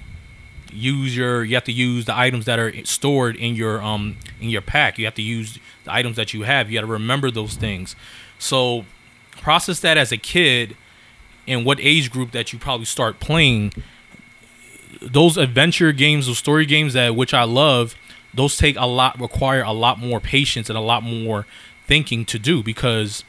use 0.74 1.16
your 1.16 1.44
you 1.44 1.56
have 1.56 1.64
to 1.64 1.72
use 1.72 2.06
the 2.06 2.18
items 2.18 2.46
that 2.46 2.60
are 2.60 2.74
stored 2.86 3.36
in 3.36 3.56
your 3.56 3.82
um 3.82 4.18
in 4.42 4.50
your 4.50 4.62
pack 4.62 4.98
you 4.98 5.06
have 5.06 5.14
to 5.14 5.22
use 5.22 5.60
the 5.84 5.94
items 5.94 6.16
that 6.16 6.34
you 6.34 6.44
have 6.44 6.70
you 6.70 6.78
got 6.78 6.86
to 6.86 6.92
remember 6.92 7.32
those 7.32 7.56
things. 7.56 7.96
So 8.40 8.86
process 9.42 9.80
that 9.82 9.98
as 9.98 10.12
a 10.12 10.18
kid 10.18 10.76
and 11.48 11.66
what 11.66 11.80
age 11.82 12.12
group 12.12 12.32
that 12.32 12.54
you 12.54 12.60
probably 12.60 12.86
start 12.86 13.20
playing. 13.20 13.74
Those 15.02 15.38
adventure 15.38 15.92
games 15.92 16.28
those 16.28 16.38
story 16.38 16.66
games 16.66 16.94
that 16.94 17.16
which 17.16 17.34
i 17.34 17.44
love 17.44 17.96
those 18.34 18.56
take 18.56 18.78
a 18.78 18.86
lot 18.86 19.20
require 19.20 19.62
a 19.62 19.74
lot 19.74 20.00
more 20.00 20.20
patience 20.20 20.70
and 20.70 20.78
a 20.78 20.82
lot 20.82 21.04
more 21.04 21.46
thinking 21.86 22.26
to 22.26 22.40
do 22.40 22.64
because 22.64 23.24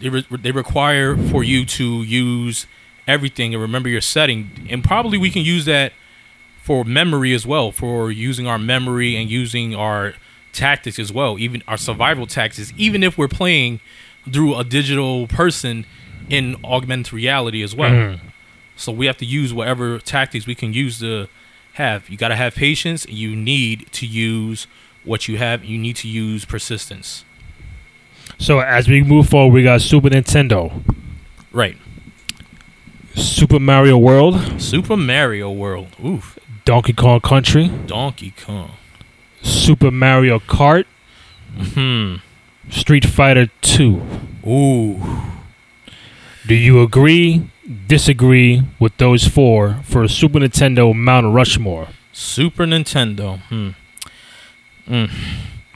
they, 0.00 0.08
re- 0.08 0.26
they 0.30 0.52
require 0.52 1.16
for 1.16 1.42
you 1.42 1.64
to 1.64 2.02
use 2.02 2.66
everything 3.06 3.54
and 3.54 3.62
remember 3.62 3.88
your 3.88 4.00
setting. 4.00 4.66
And 4.70 4.82
probably 4.84 5.18
we 5.18 5.30
can 5.30 5.42
use 5.42 5.64
that 5.64 5.92
for 6.62 6.84
memory 6.84 7.34
as 7.34 7.46
well 7.46 7.72
for 7.72 8.10
using 8.10 8.46
our 8.46 8.58
memory 8.58 9.16
and 9.16 9.30
using 9.30 9.74
our 9.74 10.14
tactics 10.54 10.98
as 10.98 11.12
well 11.12 11.38
even 11.38 11.62
our 11.68 11.76
survival 11.76 12.26
tactics 12.26 12.72
even 12.76 13.02
if 13.02 13.18
we're 13.18 13.28
playing 13.28 13.80
through 14.32 14.56
a 14.56 14.64
digital 14.64 15.26
person 15.26 15.84
in 16.30 16.56
augmented 16.64 17.12
reality 17.12 17.62
as 17.62 17.74
well. 17.74 17.90
Mhm. 17.90 18.20
so 18.76 18.90
we 18.90 19.06
have 19.06 19.16
to 19.18 19.26
use 19.26 19.52
whatever 19.52 19.98
tactics 19.98 20.46
we 20.46 20.54
can 20.54 20.72
use 20.72 20.98
to 20.98 21.28
have. 21.74 22.08
You 22.08 22.16
got 22.16 22.28
to 22.28 22.36
have 22.36 22.54
patience 22.54 23.06
you 23.08 23.36
need 23.36 23.86
to 23.92 24.06
use 24.06 24.66
what 25.04 25.28
you 25.28 25.36
have 25.38 25.64
you 25.64 25.76
need 25.76 25.96
to 25.96 26.08
use 26.08 26.44
persistence. 26.44 27.24
So, 28.38 28.60
as 28.60 28.88
we 28.88 29.02
move 29.02 29.28
forward, 29.28 29.52
we 29.54 29.62
got 29.62 29.80
Super 29.80 30.08
Nintendo, 30.10 30.82
right. 31.52 31.76
Super 33.14 33.60
Mario 33.60 33.96
World, 33.98 34.60
super 34.60 34.96
mario 34.96 35.50
world. 35.52 35.88
Oof. 36.04 36.38
Donkey 36.64 36.92
Kong 36.94 37.20
Country, 37.20 37.70
donkey 37.86 38.32
kong 38.44 38.70
Super 39.44 39.90
Mario 39.90 40.38
Kart, 40.40 40.84
hmm 41.56 42.16
Street 42.70 43.04
Fighter 43.04 43.48
2. 43.60 44.02
ooh 44.46 45.00
Do 46.46 46.54
you 46.54 46.80
agree, 46.82 47.48
disagree 47.86 48.62
with 48.78 48.96
those 48.96 49.28
four 49.28 49.80
for 49.84 50.02
a 50.02 50.08
Super 50.08 50.38
Nintendo 50.40 50.94
Mount 50.94 51.34
Rushmore? 51.34 51.88
Super 52.12 52.64
Nintendo. 52.64 53.38
Hmm. 53.48 53.70
Mm. 54.88 55.10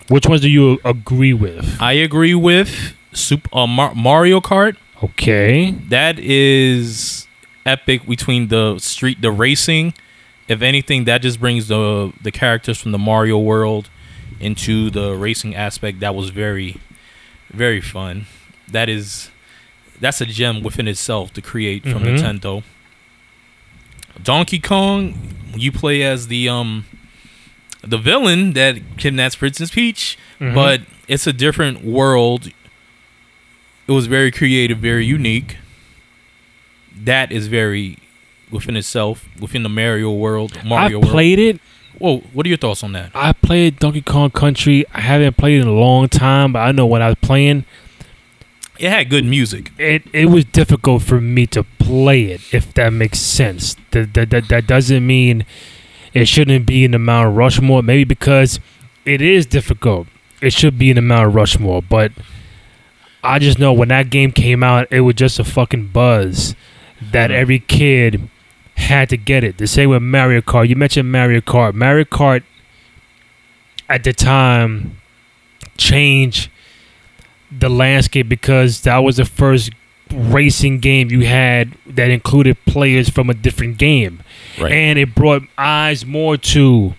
Which 0.09 0.27
ones 0.27 0.41
do 0.41 0.49
you 0.49 0.79
agree 0.85 1.33
with? 1.35 1.77
I 1.81 1.93
agree 1.93 2.35
with 2.35 2.95
Super 3.13 3.49
uh, 3.53 3.67
Mar- 3.67 3.95
Mario 3.95 4.41
Kart. 4.41 4.77
Okay. 5.03 5.73
That 5.89 6.19
is 6.19 7.27
epic 7.67 8.07
between 8.07 8.49
the 8.49 8.79
street, 8.79 9.21
the 9.21 9.31
racing. 9.31 9.93
If 10.49 10.63
anything, 10.63 11.05
that 11.05 11.23
just 11.23 11.39
brings 11.41 11.69
the 11.69 12.13
the 12.23 12.31
characters 12.33 12.79
from 12.81 12.93
the 12.93 12.99
Mario 12.99 13.39
world 13.39 13.91
into 14.41 14.91
the 14.91 15.15
racing 15.15 15.55
aspect. 15.55 16.01
That 16.01 16.15
was 16.15 16.31
very, 16.31 16.77
very 17.51 17.81
fun. 17.81 18.27
That 18.71 18.89
is, 18.89 19.31
that's 20.01 20.21
a 20.21 20.27
gem 20.27 20.63
within 20.63 20.87
itself 20.89 21.33
to 21.35 21.43
create 21.43 21.83
from 21.83 22.03
Mhm. 22.05 22.19
Nintendo. 22.19 22.63
Donkey 24.23 24.59
Kong, 24.59 25.15
you 25.57 25.71
play 25.73 26.03
as 26.03 26.29
the 26.29 26.49
um, 26.49 26.85
the 27.83 27.99
villain 27.99 28.53
that 28.55 28.77
kidnaps 28.97 29.37
Princess 29.37 29.71
Peach 29.71 30.19
Mhm. 30.41 30.55
but 30.55 30.81
it's 31.07 31.27
a 31.27 31.33
different 31.33 31.85
world. 31.85 32.49
It 33.87 33.93
was 33.93 34.07
very 34.07 34.31
creative, 34.31 34.79
very 34.79 35.07
unique. 35.07 35.57
That 36.95 37.31
is 37.33 37.47
very 37.49 37.99
within 38.51 38.77
itself, 38.77 39.27
within 39.41 39.63
the 39.63 39.69
Mario 39.69 40.13
world. 40.13 40.59
I 40.61 40.67
Mario 40.67 40.99
world. 41.01 41.11
played 41.11 41.39
it. 41.39 41.61
Whoa, 41.99 42.19
what 42.33 42.47
are 42.47 42.49
your 42.49 42.59
thoughts 42.59 42.85
on 42.85 42.93
that? 42.93 43.11
I 43.15 43.33
played 43.33 43.79
Donkey 43.81 44.03
Kong 44.03 44.31
Country. 44.31 44.85
I 44.95 45.01
haven't 45.01 45.37
played 45.37 45.59
it 45.59 45.63
in 45.63 45.69
a 45.69 45.73
long 45.73 46.09
time, 46.09 46.53
but 46.53 46.61
I 46.61 46.71
know 46.73 46.87
when 46.87 47.03
I 47.03 47.09
was 47.09 47.17
playing, 47.21 47.65
It 48.79 48.91
had 48.91 49.11
good 49.11 49.25
music. 49.25 49.73
it 49.79 50.05
it 50.13 50.27
was 50.27 50.45
difficult 50.45 51.03
for 51.03 51.21
me 51.21 51.47
to 51.49 51.65
play 51.79 52.27
it. 52.27 52.41
If 52.55 52.73
that 52.75 52.93
makes 52.93 53.19
sense, 53.19 53.75
that 53.91 54.15
that 54.15 54.31
that, 54.31 54.49
that 54.49 54.67
doesn't 54.69 55.05
mean 55.05 55.45
it 56.15 56.27
shouldn't 56.29 56.67
be 56.67 56.85
in 56.85 56.93
the 56.93 56.99
Mount 57.01 57.37
Rushmore. 57.37 57.83
Maybe 57.83 58.05
because 58.05 58.61
it 59.05 59.21
is 59.21 59.45
difficult, 59.47 60.07
it 60.41 60.53
should 60.53 60.79
be 60.79 60.91
in 60.91 60.97
the 60.97 61.03
Mount 61.03 61.35
Rushmore. 61.35 61.83
But 61.83 62.13
I 63.25 63.41
just 63.41 63.59
know 63.59 63.73
when 63.73 63.89
that 63.89 64.11
game 64.11 64.31
came 64.31 64.63
out, 64.63 64.87
it 64.93 65.01
was 65.01 65.17
just 65.17 65.41
a 65.41 65.45
fucking 65.45 65.89
buzz 65.89 66.55
that 67.03 67.31
Mhm. 67.31 67.35
every 67.35 67.59
kid 67.59 68.29
had 68.79 69.09
to 69.11 69.17
get 69.17 69.45
it. 69.45 69.59
The 69.59 69.67
same 69.67 69.91
with 69.91 70.03
Mario 70.03 70.41
Kart. 70.41 70.69
You 70.69 70.77
mentioned 70.77 71.11
Mario 71.11 71.41
Kart. 71.41 71.75
Mario 71.75 72.05
Kart 72.05 72.43
at 73.88 74.05
the 74.05 74.12
time 74.12 74.97
changed 75.77 76.51
the 77.51 77.69
landscape 77.69 78.29
because 78.29 78.83
that 78.83 78.99
was 78.99 79.17
the 79.17 79.25
first 79.25 79.71
racing 80.12 80.79
game 80.79 81.11
you 81.11 81.27
had 81.27 81.77
that 81.87 82.11
included 82.11 82.57
players 82.67 83.09
from 83.09 83.29
a 83.29 83.35
different 83.35 83.79
game. 83.79 84.23
Right. 84.59 84.73
And 84.73 84.99
it 84.99 85.14
brought 85.14 85.43
eyes 85.57 86.07
more 86.07 86.37
to 86.37 86.95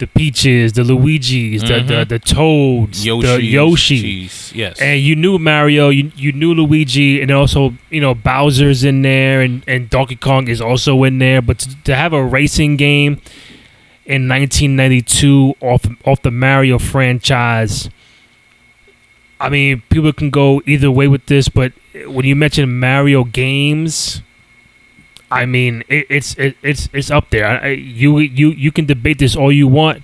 the 0.00 0.06
Peaches, 0.08 0.72
the 0.72 0.82
Luigi's, 0.82 1.62
the, 1.62 1.80
the 1.80 1.94
Mhm. 2.04 2.08
the 2.08 2.18
Toads, 2.18 3.06
Yoshi. 3.06 3.26
the 3.28 3.42
Yoshi. 3.42 4.00
Cheese. 4.02 4.52
Yes. 4.54 4.80
And 4.80 5.00
you 5.00 5.14
knew 5.14 5.38
Mario, 5.38 5.88
you, 5.90 6.10
you 6.16 6.32
knew 6.32 6.52
Luigi, 6.52 7.22
and 7.22 7.30
also 7.30 7.74
you 7.90 8.00
know 8.00 8.14
Bowser's 8.14 8.82
in 8.82 9.02
there, 9.02 9.40
and, 9.40 9.62
and 9.68 9.88
Donkey 9.88 10.16
Kong 10.16 10.48
is 10.48 10.60
also 10.60 11.04
in 11.04 11.18
there. 11.18 11.40
But 11.40 11.60
to, 11.60 11.82
to 11.84 11.94
have 11.94 12.12
a 12.12 12.24
racing 12.24 12.76
game 12.76 13.20
in 14.06 14.26
1992 14.26 15.54
off 15.60 15.86
off 16.04 16.20
the 16.22 16.30
Mario 16.32 16.78
franchise. 16.78 17.88
I 19.38 19.48
mean, 19.48 19.82
people 19.88 20.12
can 20.12 20.28
go 20.28 20.60
either 20.66 20.90
way 20.90 21.08
with 21.08 21.24
this, 21.26 21.48
but 21.48 21.72
when 22.06 22.26
you 22.26 22.36
mention 22.36 22.78
Mario 22.78 23.24
games, 23.24 24.20
I 25.30 25.46
mean, 25.46 25.84
it, 25.88 26.06
it's 26.10 26.34
it, 26.36 26.56
it's 26.62 26.88
it's 26.92 27.10
up 27.10 27.30
there. 27.30 27.46
I, 27.46 27.68
you 27.68 28.18
you 28.18 28.48
you 28.50 28.72
can 28.72 28.86
debate 28.86 29.18
this 29.18 29.36
all 29.36 29.52
you 29.52 29.68
want, 29.68 30.02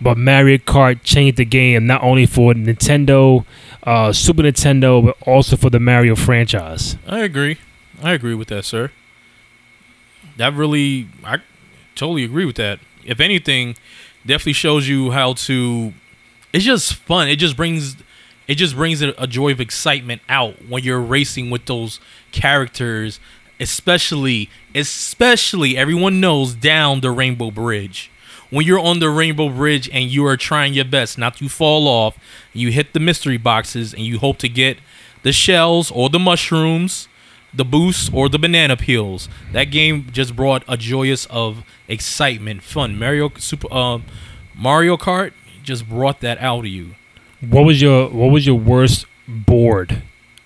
but 0.00 0.16
Mario 0.16 0.58
Kart 0.58 1.02
changed 1.02 1.38
the 1.38 1.44
game 1.44 1.86
not 1.86 2.02
only 2.02 2.26
for 2.26 2.54
Nintendo, 2.54 3.44
uh, 3.82 4.12
Super 4.12 4.42
Nintendo, 4.42 5.04
but 5.04 5.16
also 5.26 5.56
for 5.56 5.70
the 5.70 5.80
Mario 5.80 6.14
franchise. 6.14 6.96
I 7.06 7.20
agree. 7.20 7.58
I 8.02 8.12
agree 8.12 8.34
with 8.34 8.48
that, 8.48 8.64
sir. 8.64 8.92
That 10.36 10.54
really, 10.54 11.08
I 11.24 11.38
totally 11.96 12.22
agree 12.22 12.44
with 12.44 12.56
that. 12.56 12.78
If 13.04 13.18
anything, 13.18 13.74
definitely 14.24 14.52
shows 14.52 14.88
you 14.88 15.10
how 15.10 15.32
to. 15.32 15.94
It's 16.52 16.64
just 16.64 16.94
fun. 16.94 17.28
It 17.28 17.36
just 17.36 17.56
brings, 17.56 17.96
it 18.46 18.54
just 18.54 18.76
brings 18.76 19.02
a 19.02 19.26
joy 19.26 19.50
of 19.50 19.60
excitement 19.60 20.22
out 20.28 20.66
when 20.68 20.84
you're 20.84 21.00
racing 21.00 21.50
with 21.50 21.66
those 21.66 22.00
characters, 22.30 23.18
especially, 23.60 24.48
especially 24.74 25.76
everyone 25.76 26.20
knows 26.20 26.54
down 26.54 27.00
the 27.00 27.10
Rainbow 27.10 27.50
Bridge. 27.50 28.10
When 28.50 28.64
you're 28.64 28.80
on 28.80 28.98
the 28.98 29.10
Rainbow 29.10 29.50
Bridge 29.50 29.90
and 29.92 30.10
you 30.10 30.24
are 30.26 30.36
trying 30.36 30.72
your 30.72 30.86
best 30.86 31.18
not 31.18 31.36
to 31.36 31.48
fall 31.48 31.86
off, 31.86 32.18
you 32.52 32.70
hit 32.70 32.94
the 32.94 33.00
mystery 33.00 33.36
boxes 33.36 33.92
and 33.92 34.02
you 34.02 34.18
hope 34.18 34.38
to 34.38 34.48
get 34.48 34.78
the 35.22 35.32
shells 35.32 35.90
or 35.90 36.08
the 36.08 36.18
mushrooms 36.18 37.08
the 37.52 37.64
boosts 37.64 38.10
or 38.12 38.28
the 38.28 38.38
banana 38.38 38.76
peels. 38.76 39.28
That 39.52 39.64
game 39.64 40.08
just 40.12 40.36
brought 40.36 40.64
a 40.68 40.76
joyous 40.76 41.26
of 41.26 41.64
excitement, 41.86 42.62
fun. 42.62 42.98
Mario 42.98 43.30
Super 43.38 43.68
uh, 43.70 43.98
Mario 44.54 44.96
Kart 44.96 45.32
just 45.62 45.88
brought 45.88 46.20
that 46.20 46.38
out 46.38 46.60
of 46.60 46.66
you. 46.66 46.94
What 47.40 47.62
was 47.62 47.80
your 47.80 48.08
What 48.10 48.30
was 48.30 48.46
your 48.46 48.56
worst 48.56 49.06
board 49.26 50.02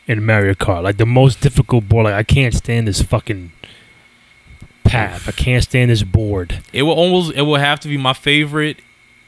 in 0.07 0.25
Mario 0.25 0.55
Kart? 0.55 0.83
Like 0.83 0.97
the 0.97 1.07
most 1.07 1.41
difficult 1.41 1.88
board. 1.88 2.05
Like 2.05 2.15
I 2.15 2.23
can't 2.23 2.55
stand 2.55 2.88
this 2.88 3.03
fucking 3.03 3.53
path. 4.85 5.29
I 5.29 5.33
can't 5.33 5.62
stand 5.62 5.91
this 5.91 6.03
board. 6.03 6.62
It 6.73 6.83
will 6.83 6.95
almost 6.95 7.35
it 7.35 7.43
will 7.43 7.57
have 7.57 7.81
to 7.81 7.88
be 7.88 7.97
my 7.97 8.12
favorite 8.12 8.79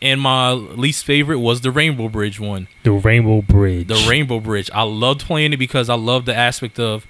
and 0.03 0.21
my 0.21 0.53
least 0.53 1.05
favorite 1.05 1.39
was 1.39 1.63
the 1.63 1.71
Rainbow 1.71 2.09
Bridge 2.09 2.39
one. 2.39 2.69
The 2.83 2.93
Rainbow 2.93 3.43
Bridge. 3.43 3.89
The 3.89 4.07
Rainbow 4.09 4.41
Bridge. 4.41 4.71
I 4.75 4.83
loved 4.83 5.23
playing 5.23 5.53
it 5.53 5.57
because 5.57 5.89
I 5.89 5.95
loved 5.95 6.27
the 6.27 6.35
aspect 6.35 6.79
of 6.79 7.07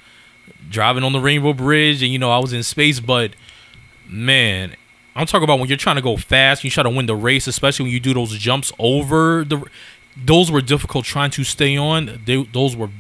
driving 0.70 1.03
on 1.03 1.12
the 1.12 1.20
Rainbow 1.20 1.53
Bridge 1.53 2.03
and 2.03 2.12
you 2.12 2.18
know 2.18 2.31
I 2.31 2.38
was 2.38 2.53
in 2.53 2.62
space, 2.62 3.00
but 3.00 3.33
man, 4.09 4.77
I'm 5.16 5.27
talking 5.27 5.44
about 5.44 5.59
when 5.59 5.68
you're 5.68 5.79
trying 5.79 5.96
to 5.96 6.03
go 6.03 6.16
fast, 6.16 6.64
you 6.64 6.70
try 6.70 6.83
to 6.83 6.90
win 6.90 7.07
the 7.07 7.14
race, 7.14 7.46
especially 7.46 7.85
when 7.85 7.92
you 7.92 8.00
do 8.00 8.14
those 8.14 8.37
jumps 8.38 8.72
over 8.79 9.44
the. 9.44 9.64
Those 10.16 10.50
were 10.50 10.61
difficult 10.61 11.05
trying 11.05 11.31
to 11.33 11.42
stay 11.42 11.77
on. 11.77 12.20
They, 12.24 12.44
those 12.44 12.77
were. 12.77 12.90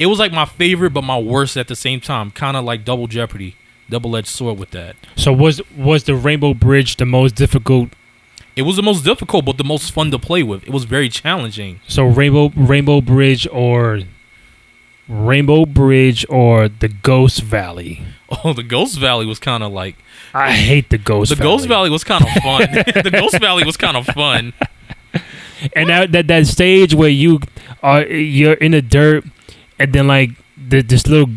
It 0.00 0.06
was 0.06 0.18
like 0.18 0.32
my 0.32 0.46
favorite, 0.46 0.90
but 0.90 1.02
my 1.02 1.18
worst 1.18 1.56
at 1.56 1.68
the 1.68 1.76
same 1.76 2.00
time. 2.00 2.32
Kind 2.32 2.56
of 2.56 2.64
like 2.64 2.84
double 2.84 3.06
jeopardy, 3.06 3.54
double 3.88 4.16
edged 4.16 4.26
sword 4.28 4.58
with 4.58 4.70
that. 4.72 4.96
So 5.14 5.32
was 5.32 5.60
was 5.76 6.04
the 6.04 6.14
Rainbow 6.16 6.54
Bridge 6.54 6.96
the 6.96 7.06
most 7.06 7.36
difficult? 7.36 7.90
It 8.56 8.62
was 8.62 8.76
the 8.76 8.82
most 8.82 9.04
difficult, 9.04 9.44
but 9.44 9.58
the 9.58 9.64
most 9.64 9.92
fun 9.92 10.10
to 10.10 10.18
play 10.18 10.42
with. 10.42 10.64
It 10.64 10.70
was 10.70 10.84
very 10.84 11.08
challenging. 11.08 11.80
So 11.86 12.04
Rainbow 12.04 12.48
Rainbow 12.56 13.00
Bridge 13.00 13.46
or 13.52 14.00
Rainbow 15.08 15.66
Bridge 15.66 16.24
or 16.28 16.68
the 16.68 16.88
Ghost 16.88 17.42
Valley. 17.42 18.02
Oh, 18.44 18.52
the 18.52 18.62
Ghost 18.62 18.96
Valley 19.00 19.26
was 19.26 19.40
kind 19.40 19.64
of 19.64 19.72
like 19.72 19.96
I 20.32 20.52
hate 20.52 20.88
the 20.88 20.98
Ghost. 20.98 21.30
the 21.30 21.34
Valley. 21.34 21.50
Ghost 21.50 21.66
Valley 21.66 21.90
was 21.90 22.04
kind 22.04 22.22
of 22.22 22.30
fun. 22.44 22.60
the 23.02 23.10
Ghost 23.12 23.40
Valley 23.40 23.64
was 23.64 23.76
kind 23.76 23.96
of 23.96 24.06
fun. 24.06 24.52
and 25.74 25.88
that, 25.88 26.12
that 26.12 26.28
that 26.28 26.46
stage 26.46 26.94
where 26.94 27.08
you 27.08 27.40
are 27.82 28.04
you're 28.06 28.52
in 28.54 28.70
the 28.70 28.82
dirt, 28.82 29.24
and 29.80 29.92
then 29.92 30.06
like 30.06 30.30
the, 30.56 30.82
this 30.82 31.06
little 31.06 31.28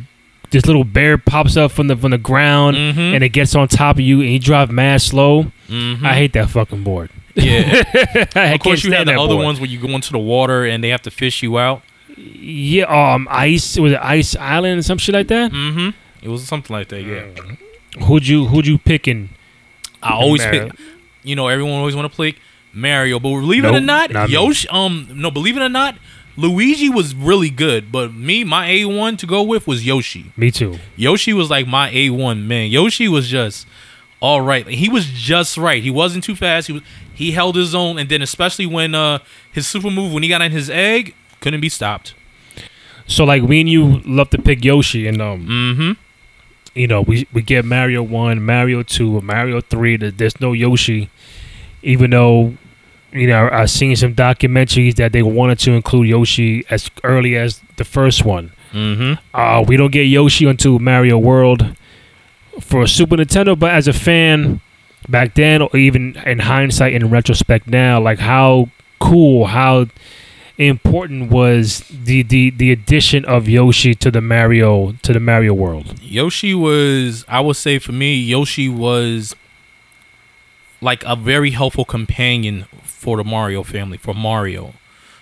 this 0.52 0.66
little 0.68 0.84
bear 0.84 1.18
pops 1.18 1.58
up 1.58 1.72
from 1.72 1.88
the 1.88 1.96
from 1.98 2.12
the 2.12 2.18
ground, 2.20 2.78
Mhm. 2.78 3.16
and 3.16 3.24
it 3.24 3.30
gets 3.30 3.56
on 3.56 3.68
top 3.68 3.96
of 3.96 4.02
you, 4.02 4.22
and 4.22 4.30
you 4.32 4.40
drive 4.40 4.70
mad 4.72 5.02
slow. 5.02 5.52
Mhm. 5.70 6.04
I 6.06 6.14
hate 6.14 6.34
that 6.34 6.50
fucking 6.52 6.84
board. 6.84 7.10
Yeah. 7.36 7.82
Of 8.54 8.60
course, 8.60 8.84
you 8.84 8.92
had 8.92 9.08
stand 9.08 9.10
the 9.10 9.20
other 9.20 9.34
board. 9.34 9.46
ones 9.46 9.60
where 9.60 9.70
you 9.70 9.80
go 9.80 9.88
into 9.90 10.12
the 10.12 10.20
water 10.20 10.66
and 10.66 10.84
they 10.84 10.90
have 10.90 11.02
to 11.04 11.12
fish 11.12 11.42
you 11.42 11.58
out. 11.58 11.82
Yeah, 12.16 12.84
um, 12.86 13.28
ice 13.32 13.78
was 13.80 13.94
it 13.94 14.00
Ice 14.04 14.36
Island 14.36 14.80
or 14.80 14.84
some 14.84 15.00
shit 15.00 15.16
like 15.16 15.28
that? 15.30 15.52
Mm-hmm. 15.52 15.90
It 16.22 16.30
was 16.30 16.44
something 16.48 16.76
like 16.76 16.90
that. 16.90 17.02
Yeah. 17.02 17.24
Who'd 18.06 18.28
you 18.28 18.46
who'd 18.46 18.68
you 18.68 18.78
picking? 18.78 19.30
I 20.04 20.12
always 20.14 20.42
Mario. 20.44 20.70
pick. 20.70 20.80
You 21.24 21.36
know, 21.36 21.48
everyone 21.48 21.74
always 21.74 21.96
want 21.96 22.12
to 22.12 22.16
play 22.16 22.36
Mario, 22.72 23.20
but 23.20 23.30
believe 23.30 23.64
it 23.66 23.70
or 23.70 23.72
Nope, 23.74 23.84
not, 23.84 24.12
not 24.12 24.28
me. 24.30 24.34
Yoshi. 24.34 24.68
Um, 24.70 25.08
no, 25.16 25.32
believe 25.32 25.58
it 25.58 25.62
or 25.62 25.70
not, 25.70 25.96
Luigi 26.36 26.90
was 26.90 27.14
really 27.14 27.50
good. 27.50 27.92
But 27.92 28.14
me, 28.14 28.44
my 28.44 28.68
A 28.70 28.86
one 28.86 29.18
to 29.18 29.26
go 29.26 29.44
with 29.44 29.68
was 29.68 29.86
Yoshi. 29.86 30.32
Me 30.36 30.52
too. 30.52 30.80
Yoshi 30.96 31.34
was 31.34 31.50
like 31.50 31.68
my 31.68 31.90
A 31.92 32.10
one 32.10 32.48
man. 32.48 32.72
Yoshi 32.72 33.08
was 33.08 33.28
just 33.28 33.68
all 34.20 34.42
right. 34.42 34.66
He 34.68 34.90
was 34.90 35.06
just 35.08 35.58
right. 35.58 35.84
He 35.84 35.92
wasn't 35.92 36.24
too 36.24 36.36
fast. 36.36 36.68
He 36.68 36.74
was 36.74 36.82
he 37.14 37.32
held 37.32 37.56
his 37.56 37.76
own, 37.76 38.00
and 38.00 38.10
then 38.10 38.22
especially 38.22 38.66
when 38.66 38.96
uh 38.96 39.20
his 39.52 39.68
super 39.68 39.92
move 39.92 40.12
when 40.14 40.24
he 40.24 40.30
got 40.30 40.42
in 40.42 40.52
his 40.52 40.70
egg 40.70 41.14
couldn't 41.42 41.62
be 41.62 41.70
stopped. 41.70 42.16
So 43.06 43.26
like 43.26 43.44
me 43.44 43.60
and 43.62 43.70
you 43.70 44.00
love 44.06 44.30
to 44.32 44.42
pick 44.42 44.64
Yoshi, 44.64 45.08
and 45.08 45.22
um, 45.22 45.46
Mm-hmm. 45.46 45.92
you 46.74 46.88
know, 46.88 47.02
we 47.02 47.28
we 47.34 47.42
get 47.42 47.66
Mario 47.66 48.02
one, 48.02 48.42
Mario 48.44 48.82
two, 48.82 49.20
Mario 49.22 49.62
three. 49.62 49.98
There's 49.98 50.40
no 50.42 50.54
Yoshi, 50.54 51.10
even 51.84 52.12
though 52.12 52.56
you 53.14 53.28
know 53.28 53.50
I've 53.52 53.70
seen 53.70 53.96
some 53.96 54.16
documentaries 54.16 54.96
that 54.96 55.12
they 55.12 55.24
wanted 55.24 55.60
to 55.60 55.72
include 55.72 56.08
Yoshi 56.08 56.66
as 56.70 56.90
early 57.04 57.38
as 57.38 57.62
the 57.78 57.84
first 57.84 58.26
one. 58.26 58.52
Mm-hmm. 58.72 59.14
Uh, 59.34 59.64
we 59.68 59.78
don't 59.78 59.92
get 59.92 60.04
Yoshi 60.04 60.46
until 60.46 60.80
Mario 60.80 61.18
World 61.18 61.76
for 62.60 62.88
Super 62.88 63.18
Nintendo, 63.18 63.58
but 63.58 63.72
as 63.72 63.88
a 63.88 63.94
fan 63.94 64.62
back 65.10 65.36
then, 65.36 65.62
or 65.62 65.76
even 65.76 66.16
in 66.26 66.40
hindsight, 66.40 66.94
in 66.94 67.10
retrospect 67.10 67.68
now, 67.68 68.00
like 68.02 68.20
how 68.20 68.70
cool, 69.00 69.48
how 69.48 69.86
important 70.58 71.32
was 71.32 71.80
the, 71.90 72.22
the, 72.24 72.52
the 72.52 72.72
addition 72.72 73.26
of 73.26 73.50
Yoshi 73.50 73.96
to 73.96 74.12
the 74.12 74.22
Mario 74.22 74.94
to 75.02 75.14
the 75.14 75.20
Mario 75.20 75.54
World. 75.54 76.00
Yoshi 76.02 76.54
was, 76.54 77.26
I 77.28 77.42
would 77.42 77.56
say 77.56 77.80
for 77.80 77.92
me, 77.92 78.16
Yoshi 78.16 78.70
was 78.70 79.36
like 80.84 81.04
a 81.06 81.16
very 81.16 81.52
helpful 81.52 81.86
companion 81.86 82.66
for 82.84 83.18
the 83.18 83.24
Mario 83.24 83.64
family, 83.64 83.98
for 83.98 84.14
Mario, 84.14 84.74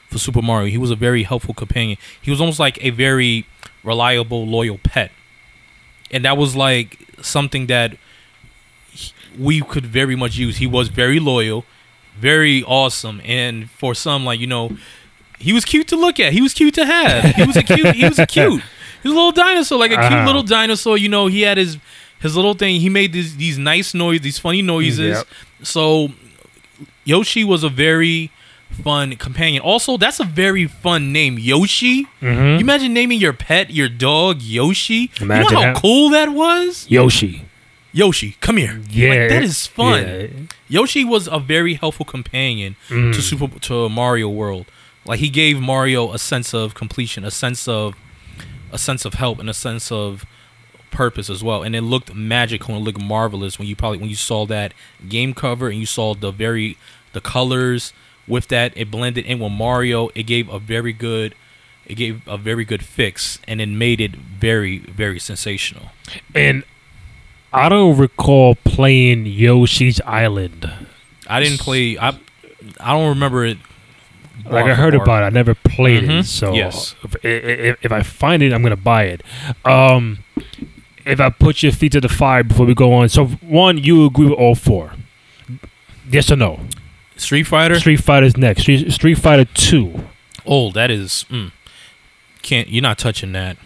for 0.09 0.17
Super 0.17 0.41
Mario. 0.41 0.69
He 0.69 0.77
was 0.77 0.91
a 0.91 0.95
very 0.95 1.23
helpful 1.23 1.53
companion. 1.53 1.97
He 2.21 2.31
was 2.31 2.39
almost 2.41 2.59
like 2.59 2.83
a 2.83 2.89
very 2.89 3.45
reliable, 3.83 4.45
loyal 4.45 4.79
pet. 4.83 5.11
And 6.11 6.25
that 6.25 6.37
was 6.37 6.55
like 6.55 6.99
something 7.21 7.67
that 7.67 7.95
we 9.39 9.61
could 9.61 9.85
very 9.85 10.15
much 10.15 10.35
use. 10.37 10.57
He 10.57 10.67
was 10.67 10.89
very 10.89 11.19
loyal, 11.19 11.63
very 12.17 12.63
awesome, 12.63 13.21
and 13.23 13.69
for 13.71 13.95
some, 13.95 14.25
like 14.25 14.39
you 14.39 14.47
know, 14.47 14.77
he 15.39 15.53
was 15.53 15.63
cute 15.65 15.87
to 15.87 15.95
look 15.95 16.19
at. 16.19 16.33
He 16.33 16.41
was 16.41 16.53
cute 16.53 16.73
to 16.75 16.85
have. 16.85 17.35
He 17.35 17.43
was 17.45 17.55
a 17.55 17.63
cute. 17.63 17.95
he 17.95 18.05
was 18.05 18.19
a 18.19 18.27
cute. 18.37 18.61
He 19.01 19.07
was 19.07 19.13
a 19.13 19.15
little 19.15 19.31
dinosaur, 19.31 19.79
like 19.79 19.91
a 19.91 19.95
cute 19.95 20.11
Uh-huh. 20.11 20.25
little 20.27 20.43
dinosaur. 20.43 20.97
You 20.97 21.09
know, 21.09 21.27
he 21.27 21.41
had 21.41 21.57
his 21.57 21.77
his 22.21 22.35
little 22.35 22.53
thing. 22.53 22.79
He 22.81 22.89
made 22.89 23.13
these 23.13 23.37
these 23.37 23.57
nice 23.57 23.93
noise, 23.93 24.21
these 24.21 24.39
funny 24.39 24.61
noises. 24.61 25.17
Yep. 25.17 25.27
So 25.63 26.09
Yoshi 27.03 27.43
was 27.43 27.63
a 27.63 27.69
very 27.69 28.31
fun 28.83 29.15
companion. 29.17 29.61
Also, 29.61 29.97
that's 29.97 30.19
a 30.19 30.23
very 30.23 30.65
fun 30.67 31.11
name, 31.11 31.37
Yoshi. 31.37 32.05
Mm-hmm. 32.21 32.43
You 32.43 32.59
imagine 32.59 32.93
naming 32.93 33.19
your 33.19 33.33
pet, 33.33 33.71
your 33.71 33.89
dog, 33.89 34.41
Yoshi. 34.41 35.11
Imagine 35.19 35.43
you 35.45 35.51
know 35.51 35.59
how 35.61 35.73
that. 35.73 35.81
cool 35.81 36.09
that 36.09 36.29
was. 36.29 36.85
Yoshi. 36.89 37.45
Yoshi, 37.93 38.37
come 38.39 38.55
here. 38.57 38.79
Yeah. 38.89 39.09
Like, 39.09 39.29
that 39.29 39.43
is 39.43 39.67
fun. 39.67 40.03
Yeah. 40.05 40.27
Yoshi 40.69 41.03
was 41.03 41.27
a 41.27 41.39
very 41.39 41.73
helpful 41.73 42.05
companion 42.05 42.77
Mm. 42.87 43.13
to 43.13 43.21
Super 43.21 43.47
to 43.59 43.89
Mario 43.89 44.29
World. 44.29 44.65
Like 45.05 45.19
he 45.19 45.27
gave 45.29 45.59
Mario 45.59 46.13
a 46.13 46.17
sense 46.19 46.53
of 46.53 46.73
completion, 46.73 47.25
a 47.25 47.31
sense 47.31 47.67
of 47.67 47.95
a 48.71 48.77
sense 48.77 49.03
of 49.03 49.15
help, 49.15 49.39
and 49.39 49.49
a 49.49 49.53
sense 49.53 49.91
of 49.91 50.23
purpose 50.91 51.29
as 51.29 51.43
well. 51.43 51.63
And 51.63 51.75
it 51.75 51.81
looked 51.81 52.13
magical 52.13 52.75
and 52.75 52.83
looked 52.85 53.01
marvelous 53.01 53.57
when 53.57 53.67
you 53.67 53.75
probably 53.75 53.97
when 53.99 54.09
you 54.09 54.15
saw 54.15 54.45
that 54.47 54.73
game 55.09 55.33
cover 55.33 55.69
and 55.69 55.79
you 55.79 55.85
saw 55.85 56.13
the 56.13 56.31
very 56.31 56.77
the 57.13 57.21
colors 57.21 57.93
with 58.27 58.47
that 58.49 58.71
it 58.75 58.91
blended 58.91 59.25
in 59.25 59.39
with 59.39 59.51
Mario. 59.51 60.09
It 60.15 60.23
gave 60.23 60.47
a 60.49 60.59
very 60.59 60.93
good 60.93 61.33
it 61.87 61.95
gave 61.95 62.21
a 62.27 62.37
very 62.37 62.63
good 62.63 62.83
fix 62.83 63.39
and 63.47 63.59
it 63.59 63.67
made 63.67 63.99
it 63.99 64.15
very 64.15 64.77
very 64.79 65.19
sensational. 65.19 65.87
And 66.35 66.63
I 67.53 67.67
don't 67.69 67.97
recall 67.97 68.55
playing 68.55 69.25
Yoshi's 69.25 69.99
Island. 70.05 70.71
I 71.27 71.39
didn't 71.41 71.59
play. 71.59 71.97
I 71.97 72.09
I 72.79 72.93
don't 72.93 73.09
remember 73.09 73.45
it. 73.45 73.57
Like 74.45 74.65
I 74.65 74.73
heard 74.73 74.95
about 74.95 75.21
it, 75.23 75.25
I 75.27 75.29
never 75.29 75.53
played 75.53 76.03
Mhm. 76.03 76.19
it. 76.21 76.25
So 76.25 76.53
Yes. 76.53 76.95
if, 77.03 77.15
if, 77.25 77.85
if 77.85 77.91
I 77.91 78.01
find 78.01 78.41
it, 78.41 78.53
I'm 78.53 78.63
gonna 78.63 78.75
buy 78.75 79.03
it. 79.05 79.21
Um, 79.65 80.19
if 81.05 81.19
I 81.19 81.29
put 81.29 81.63
your 81.63 81.71
feet 81.71 81.91
to 81.93 82.01
the 82.01 82.09
fire 82.09 82.43
before 82.43 82.65
we 82.65 82.73
go 82.73 82.93
on, 82.93 83.09
so 83.09 83.25
one, 83.25 83.77
you 83.77 84.05
agree 84.05 84.25
with 84.27 84.37
all 84.37 84.55
four. 84.55 84.93
Yes 86.09 86.31
or 86.31 86.35
no? 86.35 86.59
Street 87.15 87.43
Fighter. 87.43 87.79
Street 87.79 88.01
Fighter's 88.01 88.35
next. 88.35 88.61
Street, 88.63 88.91
Street 88.91 89.15
Fighter 89.15 89.45
Two. 89.53 90.05
Oh, 90.45 90.71
that 90.71 90.89
is 90.89 91.25
mm, 91.29 91.51
can't. 92.41 92.67
You're 92.69 92.81
not 92.81 92.97
touching 92.97 93.31
that. 93.33 93.57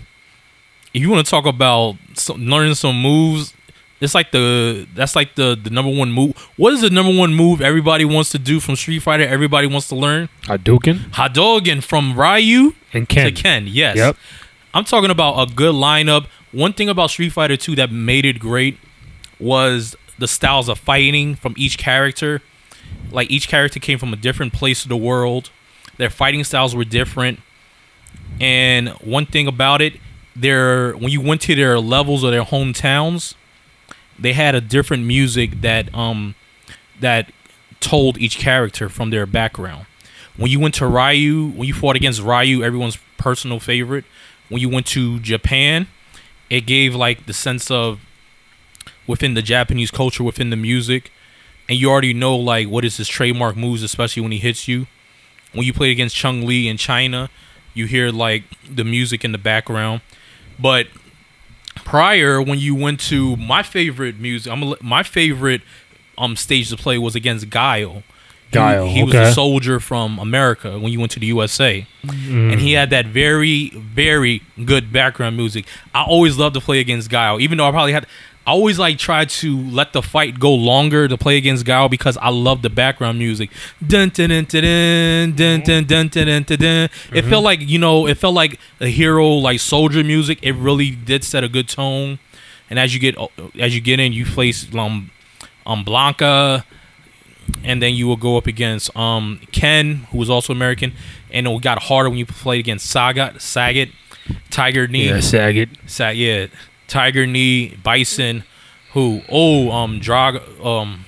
If 0.93 1.01
you 1.01 1.09
want 1.09 1.25
to 1.25 1.29
talk 1.29 1.45
about 1.45 1.95
some, 2.13 2.45
learning 2.45 2.75
some 2.75 3.01
moves, 3.01 3.53
it's 4.01 4.13
like 4.13 4.31
the 4.31 4.87
that's 4.93 5.15
like 5.15 5.35
the 5.35 5.57
the 5.61 5.69
number 5.69 5.91
one 5.91 6.11
move. 6.11 6.35
What 6.57 6.73
is 6.73 6.81
the 6.81 6.89
number 6.89 7.17
one 7.17 7.33
move 7.33 7.61
everybody 7.61 8.03
wants 8.05 8.29
to 8.31 8.39
do 8.39 8.59
from 8.59 8.75
Street 8.75 8.99
Fighter? 8.99 9.23
Everybody 9.23 9.67
wants 9.67 9.87
to 9.89 9.95
learn 9.95 10.29
Hadouken 10.43 11.11
Hadouken 11.11 11.81
from 11.81 12.19
Ryu 12.19 12.73
and 12.93 13.07
Ken. 13.07 13.25
to 13.25 13.31
Ken. 13.31 13.67
Yes. 13.67 13.95
Yep. 13.97 14.17
I'm 14.73 14.83
talking 14.83 15.09
about 15.09 15.49
a 15.49 15.53
good 15.53 15.73
lineup. 15.73 16.27
One 16.55 16.71
thing 16.71 16.87
about 16.87 17.09
Street 17.09 17.33
Fighter 17.33 17.57
2 17.57 17.75
that 17.75 17.91
made 17.91 18.23
it 18.23 18.39
great 18.39 18.77
was 19.41 19.93
the 20.17 20.27
styles 20.27 20.69
of 20.69 20.79
fighting 20.79 21.35
from 21.35 21.53
each 21.57 21.77
character. 21.77 22.41
Like 23.11 23.29
each 23.29 23.49
character 23.49 23.77
came 23.77 23.99
from 23.99 24.13
a 24.13 24.15
different 24.15 24.53
place 24.53 24.83
of 24.83 24.87
the 24.87 24.95
world. 24.95 25.49
Their 25.97 26.09
fighting 26.09 26.45
styles 26.45 26.73
were 26.73 26.85
different. 26.85 27.41
And 28.39 28.87
one 29.01 29.25
thing 29.25 29.47
about 29.47 29.81
it, 29.81 29.99
their 30.33 30.93
when 30.93 31.11
you 31.11 31.19
went 31.19 31.41
to 31.41 31.55
their 31.55 31.77
levels 31.77 32.23
or 32.23 32.31
their 32.31 32.43
hometowns, 32.45 33.35
they 34.17 34.31
had 34.31 34.55
a 34.55 34.61
different 34.61 35.03
music 35.03 35.59
that 35.59 35.93
um 35.93 36.35
that 37.01 37.33
told 37.81 38.17
each 38.17 38.37
character 38.37 38.87
from 38.87 39.09
their 39.09 39.25
background. 39.25 39.87
When 40.37 40.49
you 40.49 40.61
went 40.61 40.75
to 40.75 40.87
Ryu, 40.87 41.49
when 41.49 41.67
you 41.67 41.73
fought 41.73 41.97
against 41.97 42.21
Ryu, 42.21 42.63
everyone's 42.63 42.97
personal 43.17 43.59
favorite. 43.59 44.05
When 44.47 44.61
you 44.61 44.69
went 44.69 44.85
to 44.87 45.19
Japan, 45.19 45.87
it 46.49 46.61
gave 46.61 46.95
like 46.95 47.25
the 47.25 47.33
sense 47.33 47.69
of 47.71 47.99
within 49.07 49.33
the 49.33 49.41
Japanese 49.41 49.91
culture, 49.91 50.23
within 50.23 50.49
the 50.49 50.55
music, 50.55 51.11
and 51.67 51.77
you 51.77 51.89
already 51.89 52.13
know 52.13 52.35
like 52.35 52.67
what 52.67 52.85
is 52.85 52.97
his 52.97 53.07
trademark 53.07 53.55
moves, 53.55 53.83
especially 53.83 54.21
when 54.21 54.31
he 54.31 54.39
hits 54.39 54.67
you. 54.67 54.87
When 55.53 55.65
you 55.65 55.73
played 55.73 55.91
against 55.91 56.15
Chun 56.15 56.45
Li 56.45 56.67
in 56.67 56.77
China, 56.77 57.29
you 57.73 57.85
hear 57.85 58.11
like 58.11 58.43
the 58.69 58.83
music 58.83 59.23
in 59.23 59.31
the 59.31 59.37
background. 59.37 60.01
But 60.59 60.87
prior, 61.75 62.41
when 62.41 62.59
you 62.59 62.75
went 62.75 62.99
to 63.01 63.35
my 63.37 63.63
favorite 63.63 64.19
music, 64.19 64.51
I'm 64.51 64.75
my 64.81 65.03
favorite 65.03 65.61
um 66.17 66.35
stage 66.35 66.69
to 66.69 66.77
play 66.77 66.97
was 66.97 67.15
against 67.15 67.49
Guile. 67.49 68.03
He- 68.49 68.53
Guile, 68.53 68.87
He, 68.87 69.03
was 69.03 69.13
okay. 69.15 69.29
a 69.29 69.33
soldier 69.33 69.79
from 69.79 70.17
America 70.19 70.79
when 70.79 70.91
you 70.91 70.99
went 70.99 71.11
to 71.13 71.19
the 71.19 71.25
USA, 71.27 71.85
and 72.03 72.59
he 72.59 72.73
had 72.73 72.89
that 72.91 73.05
very, 73.07 73.69
very 73.71 74.41
good 74.63 74.91
background 74.93 75.35
music. 75.37 75.65
I 75.93 76.03
always 76.03 76.37
loved 76.37 76.53
to 76.55 76.61
play 76.61 76.79
against 76.79 77.09
Guile, 77.09 77.39
even 77.41 77.57
though 77.57 77.67
I 77.67 77.71
probably 77.71 77.93
had. 77.93 78.05
I 78.47 78.51
always 78.51 78.77
like 78.77 78.99
try 78.99 79.25
to 79.25 79.57
let 79.71 79.91
the 79.93 80.03
fight 80.03 80.39
go 80.39 80.53
longer 80.53 81.07
to 81.07 81.17
play 81.17 81.35
against 81.37 81.65
Guile 81.65 81.89
because 81.89 82.15
I 82.17 82.29
love 82.29 82.61
the 82.61 82.69
background 82.69 83.17
music. 83.17 83.49
Dun 83.85 84.09
dun 84.09 84.29
dun 84.29 84.45
dun 84.45 85.33
dun 85.35 85.61
dun 85.61 85.83
dun 85.87 86.07
dun 86.07 86.25
dun 86.27 86.43
dun 86.43 86.57
dun. 86.59 86.89
It 87.11 87.23
felt 87.25 87.43
like 87.43 87.59
you 87.61 87.79
know, 87.79 88.05
it 88.07 88.19
felt 88.19 88.35
like 88.35 88.59
a 88.79 88.85
hero 88.85 89.27
like 89.29 89.59
soldier 89.59 90.03
music. 90.03 90.37
It 90.43 90.51
really 90.53 90.91
did 90.91 91.23
set 91.23 91.43
a 91.43 91.49
good 91.49 91.67
tone. 91.67 92.19
And 92.69 92.77
as 92.77 92.93
you 92.93 92.99
get 92.99 93.15
as 93.59 93.73
you 93.73 93.81
get 93.81 93.99
in, 93.99 94.13
you 94.13 94.25
face 94.25 94.67
um, 94.75 95.09
um 95.65 95.83
Blanka, 95.83 96.65
and 97.63 97.81
then 97.81 97.93
you 97.93 98.07
will 98.07 98.17
go 98.17 98.37
up 98.37 98.47
against 98.47 98.95
um 98.95 99.39
Ken, 99.51 100.07
who 100.11 100.17
was 100.17 100.29
also 100.29 100.53
American, 100.53 100.93
and 101.31 101.47
it 101.47 101.61
got 101.61 101.83
harder 101.83 102.09
when 102.09 102.19
you 102.19 102.25
played 102.25 102.59
against 102.59 102.93
Sagat, 102.93 103.35
Sagat, 103.35 103.91
Tiger 104.49 104.87
Knee, 104.87 105.07
Yeah, 105.09 105.17
Sagat. 105.17 105.69
Sa- 105.87 106.09
yeah, 106.09 106.47
Tiger 106.87 107.25
Knee, 107.27 107.75
Bison, 107.83 108.43
who 108.93 109.21
oh 109.29 109.71
um 109.71 109.99
Drag 109.99 110.41
um, 110.63 111.05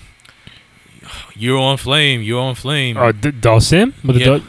you're 1.35 1.57
on 1.59 1.77
flame, 1.77 2.21
you're 2.21 2.41
on 2.41 2.55
flame. 2.55 2.97
Uh, 2.97 3.11
D- 3.11 3.31
Dhalsim? 3.31 3.93
Yeah. 4.03 4.25
Dal- 4.25 4.39
Do- 4.39 4.45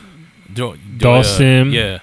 do- 0.55 0.77
Dawson. 0.99 1.71
yeah, 1.73 1.99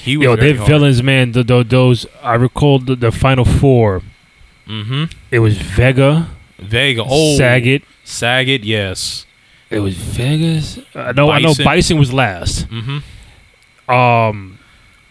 he 0.00 0.16
was 0.16 0.24
Yo, 0.24 0.36
they're 0.36 0.54
villains, 0.54 1.02
man. 1.02 1.32
The, 1.32 1.42
the, 1.42 1.62
those 1.62 2.06
I 2.22 2.34
recall 2.34 2.78
the, 2.78 2.96
the 2.96 3.10
final 3.12 3.44
four. 3.44 4.02
Mm-hmm. 4.66 5.04
It 5.30 5.40
was 5.40 5.58
Vega, 5.58 6.28
Vega, 6.58 7.02
oh 7.06 7.36
Sagat. 7.38 7.82
Sagat, 8.04 8.60
yes. 8.62 9.26
It 9.70 9.80
was 9.80 9.94
Vegas. 9.96 10.78
I 10.94 11.12
know. 11.12 11.30
I 11.30 11.40
know. 11.40 11.48
Bison. 11.48 11.64
Bison 11.64 11.98
was 11.98 12.12
last. 12.12 12.68
Mm-hmm. 12.68 13.90
Um, 13.90 14.58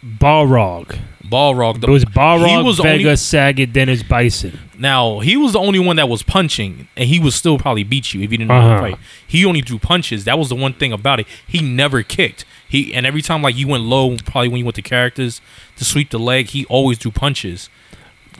Balrog. 0.03 0.99
Balrog. 1.25 1.83
it 1.83 1.89
was 1.89 2.05
Balrog, 2.05 2.47
he 2.57 2.63
was 2.63 2.77
the 2.77 2.83
Vega, 2.83 3.03
only- 3.09 3.15
Sagat, 3.15 3.73
then 3.73 3.89
it's 3.89 4.01
Bison. 4.03 4.57
Now 4.79 5.19
he 5.19 5.35
was 5.35 5.53
the 5.53 5.59
only 5.59 5.79
one 5.79 5.97
that 5.97 6.07
was 6.07 6.23
punching, 6.23 6.87
and 6.95 7.09
he 7.09 7.19
would 7.19 7.33
still 7.33 7.57
probably 7.59 7.83
beat 7.83 8.13
you 8.13 8.21
if 8.21 8.31
he 8.31 8.37
didn't 8.37 8.51
Uh-huh. 8.51 8.75
to 8.75 8.81
fight. 8.95 8.99
He 9.27 9.43
only 9.43 9.61
threw 9.61 9.77
punches. 9.77 10.23
That 10.23 10.39
was 10.39 10.47
the 10.49 10.55
one 10.55 10.73
thing 10.73 10.93
about 10.93 11.19
it. 11.19 11.27
He 11.45 11.59
never 11.61 12.01
kicked. 12.01 12.45
He 12.69 12.93
and 12.93 13.05
every 13.05 13.21
time 13.21 13.41
like 13.41 13.57
you 13.57 13.67
went 13.67 13.83
low, 13.83 14.15
probably 14.25 14.47
when 14.49 14.59
you 14.59 14.65
went 14.65 14.75
to 14.75 14.81
characters 14.81 15.41
to 15.75 15.83
sweep 15.83 16.11
the 16.11 16.19
leg, 16.19 16.47
he 16.47 16.65
always 16.65 16.97
threw 16.97 17.11
punches. 17.11 17.69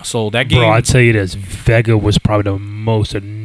So 0.04 0.30
that 0.30 0.48
game, 0.48 0.60
Bro, 0.60 0.72
I 0.72 0.82
tell 0.82 1.02
you 1.02 1.12
this, 1.14 1.34
Vega 1.34 1.98
was 1.98 2.18
probably 2.20 2.52
the 2.52 2.60
most 2.60 3.16
annoying 3.16 3.37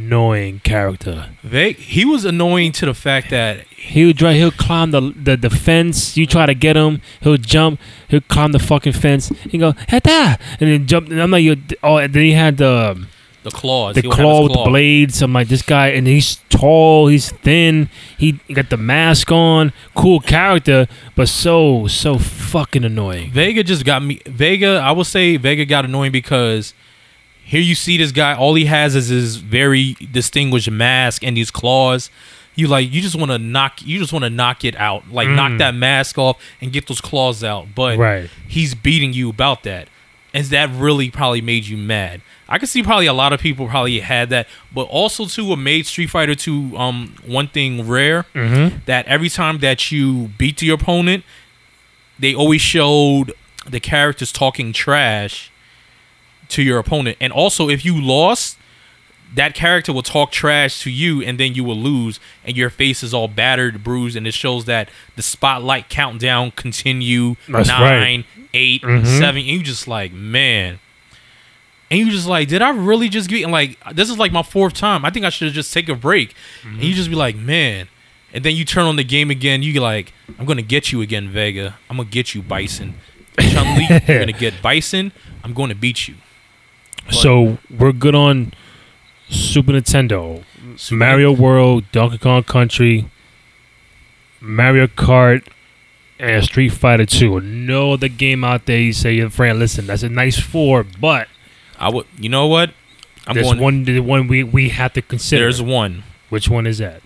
character. 0.64 1.30
Ve- 1.42 1.72
he 1.72 2.04
was 2.04 2.24
annoying 2.24 2.72
to 2.72 2.86
the 2.86 2.94
fact 2.94 3.30
that 3.30 3.66
He 3.68 4.04
would 4.04 4.18
try. 4.18 4.34
He'll 4.34 4.50
climb 4.50 4.90
the, 4.90 5.00
the 5.00 5.36
the 5.36 5.50
fence. 5.50 6.16
You 6.16 6.26
try 6.26 6.46
to 6.46 6.54
get 6.54 6.76
him. 6.76 7.00
He'll 7.20 7.36
jump. 7.36 7.80
He'll 8.08 8.20
climb 8.20 8.52
the 8.52 8.58
fucking 8.58 8.92
fence. 8.92 9.28
He 9.50 9.58
go 9.58 9.72
heta, 9.72 10.38
and 10.60 10.70
then 10.70 10.86
jump. 10.86 11.08
And 11.08 11.20
I'm 11.20 11.30
like, 11.30 11.42
you. 11.42 11.56
Oh, 11.82 11.96
and 11.96 12.12
then 12.12 12.22
he 12.22 12.32
had 12.32 12.56
the 12.58 13.06
the 13.42 13.50
claws, 13.50 13.94
the 13.94 14.02
he 14.02 14.08
would 14.08 14.16
have 14.16 14.24
claw 14.24 14.42
with 14.44 14.52
the 14.52 14.64
blades. 14.64 15.20
I'm 15.20 15.32
like, 15.32 15.48
this 15.48 15.62
guy, 15.62 15.88
and 15.88 16.06
he's 16.06 16.36
tall. 16.48 17.08
He's 17.08 17.32
thin. 17.32 17.88
He 18.16 18.32
got 18.52 18.70
the 18.70 18.76
mask 18.76 19.32
on. 19.32 19.72
Cool 19.94 20.20
character, 20.20 20.86
but 21.16 21.28
so 21.28 21.86
so 21.88 22.18
fucking 22.18 22.84
annoying. 22.84 23.32
Vega 23.32 23.64
just 23.64 23.84
got 23.84 24.02
me. 24.02 24.20
Vega, 24.26 24.80
I 24.84 24.92
would 24.92 25.06
say 25.06 25.36
Vega 25.36 25.64
got 25.64 25.84
annoying 25.84 26.12
because 26.12 26.74
here 27.44 27.60
you 27.60 27.74
see 27.74 27.96
this 27.98 28.12
guy. 28.12 28.34
All 28.34 28.54
he 28.54 28.64
has 28.66 28.94
is 28.94 29.08
his 29.08 29.36
very 29.36 29.94
distinguished 30.10 30.70
mask 30.70 31.22
and 31.24 31.36
these 31.36 31.50
claws. 31.50 32.10
You 32.54 32.66
like, 32.68 32.92
you 32.92 33.00
just 33.00 33.16
want 33.16 33.30
to 33.30 33.38
knock. 33.38 33.80
You 33.82 33.98
just 33.98 34.12
want 34.12 34.24
to 34.24 34.30
knock 34.30 34.64
it 34.64 34.76
out, 34.76 35.10
like 35.10 35.28
knock 35.28 35.58
that 35.58 35.74
mask 35.74 36.18
off 36.18 36.38
and 36.60 36.70
get 36.72 36.86
those 36.86 37.00
claws 37.00 37.42
out. 37.42 37.68
But 37.74 37.98
Right. 37.98 38.28
he's 38.46 38.74
beating 38.74 39.12
you 39.14 39.30
about 39.30 39.62
that, 39.62 39.88
and 40.34 40.44
that 40.46 40.68
really 40.70 41.10
probably 41.10 41.40
made 41.40 41.64
you 41.66 41.76
mad. 41.78 42.20
I 42.48 42.58
can 42.58 42.66
see 42.68 42.82
probably 42.82 43.06
a 43.06 43.14
lot 43.14 43.32
of 43.32 43.40
people 43.40 43.66
probably 43.68 44.00
had 44.00 44.28
that, 44.30 44.46
but 44.74 44.82
also 44.82 45.24
too, 45.24 45.46
what 45.46 45.58
made 45.58 45.86
Street 45.86 46.08
Fighter 46.10 46.34
Two 46.34 46.76
um 46.76 47.14
one 47.24 47.48
thing 47.48 47.88
rare 47.88 48.26
Mm-hmm. 48.34 48.80
that 48.84 49.06
every 49.06 49.30
time 49.30 49.58
that 49.60 49.90
you 49.90 50.28
beat 50.36 50.58
the 50.58 50.68
opponent, 50.68 51.24
they 52.18 52.34
always 52.34 52.60
showed 52.60 53.32
the 53.66 53.80
characters 53.80 54.30
talking 54.32 54.72
trash 54.74 55.50
to 56.52 56.62
your 56.62 56.78
opponent. 56.78 57.16
And 57.20 57.32
also, 57.32 57.68
if 57.68 57.84
you 57.84 58.00
lost, 58.00 58.56
that 59.34 59.54
character 59.54 59.92
will 59.92 60.02
talk 60.02 60.30
trash 60.30 60.82
to 60.82 60.90
you, 60.90 61.22
and 61.22 61.38
then 61.40 61.54
you 61.54 61.64
will 61.64 61.76
lose, 61.76 62.20
and 62.44 62.56
your 62.56 62.68
face 62.70 63.02
is 63.02 63.14
all 63.14 63.28
battered, 63.28 63.82
bruised, 63.82 64.14
and 64.16 64.26
it 64.26 64.34
shows 64.34 64.66
that 64.66 64.88
the 65.16 65.22
spotlight 65.22 65.88
countdown 65.88 66.50
continue 66.50 67.36
That's 67.48 67.68
nine, 67.68 68.24
eight, 68.52 68.82
Mhm. 68.82 69.06
seven, 69.18 69.38
and 69.38 69.46
you 69.46 69.62
just 69.62 69.88
like, 69.88 70.12
man. 70.12 70.78
And 71.90 71.98
you 72.00 72.10
just 72.10 72.26
like, 72.26 72.48
did 72.48 72.62
I 72.62 72.70
really 72.70 73.08
just 73.10 73.28
get 73.28 73.42
and 73.42 73.52
like 73.52 73.76
this 73.94 74.08
is 74.08 74.16
like 74.18 74.32
my 74.32 74.42
fourth 74.42 74.72
time. 74.72 75.04
I 75.04 75.10
think 75.10 75.26
I 75.26 75.28
should 75.30 75.52
just 75.52 75.74
take 75.74 75.90
a 75.90 75.94
break. 75.94 76.34
And 76.64 76.82
you 76.82 76.94
just 76.94 77.10
be 77.10 77.16
like, 77.16 77.36
man. 77.36 77.88
And 78.32 78.42
then 78.42 78.56
you 78.56 78.64
turn 78.64 78.84
on 78.86 78.96
the 78.96 79.04
game 79.04 79.30
again. 79.30 79.62
You 79.62 79.78
like, 79.78 80.14
I'm 80.38 80.46
gonna 80.46 80.62
get 80.62 80.90
you 80.90 81.02
again, 81.02 81.28
Vega. 81.28 81.76
I'm 81.90 81.98
gonna 81.98 82.08
get 82.08 82.34
you, 82.34 82.40
Bison. 82.40 82.94
Chun 83.38 83.76
Li, 83.76 83.86
you're 84.08 84.20
gonna 84.20 84.32
get 84.46 84.62
Bison. 84.62 85.12
I'm 85.44 85.52
going 85.52 85.68
to 85.68 85.74
beat 85.74 86.08
you. 86.08 86.14
So 87.10 87.58
we're 87.70 87.92
good 87.92 88.14
on 88.14 88.52
Super 89.28 89.72
Nintendo, 89.72 90.44
Super- 90.76 90.96
Mario 90.98 91.32
World, 91.32 91.84
Donkey 91.92 92.18
Kong 92.18 92.42
Country, 92.42 93.08
Mario 94.40 94.86
Kart, 94.86 95.46
and 96.18 96.44
Street 96.44 96.70
Fighter 96.70 97.06
Two. 97.06 97.40
No 97.40 97.92
other 97.92 98.08
game 98.08 98.44
out 98.44 98.66
there 98.66 98.78
you 98.78 98.92
say, 98.92 99.14
your 99.14 99.30
friend, 99.30 99.58
listen, 99.58 99.86
that's 99.86 100.02
a 100.02 100.08
nice 100.08 100.38
four, 100.38 100.84
but 101.00 101.28
I 101.78 101.90
would. 101.90 102.06
You 102.18 102.28
know 102.28 102.46
what? 102.46 102.72
I'm 103.26 103.34
there's 103.34 103.46
going. 103.48 103.60
one 103.60 103.84
the 103.84 104.00
one 104.00 104.26
we, 104.28 104.42
we 104.42 104.70
have 104.70 104.92
to 104.94 105.02
consider. 105.02 105.44
There's 105.44 105.62
one. 105.62 106.04
Which 106.28 106.48
one 106.48 106.66
is 106.66 106.78
that? 106.78 107.02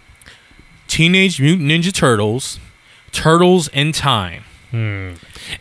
Teenage 0.87 1.41
Mutant 1.41 1.69
Ninja 1.71 1.93
Turtles. 1.93 2.59
Turtles 3.13 3.69
in 3.69 3.93
Time. 3.93 4.45
Hmm. 4.77 5.15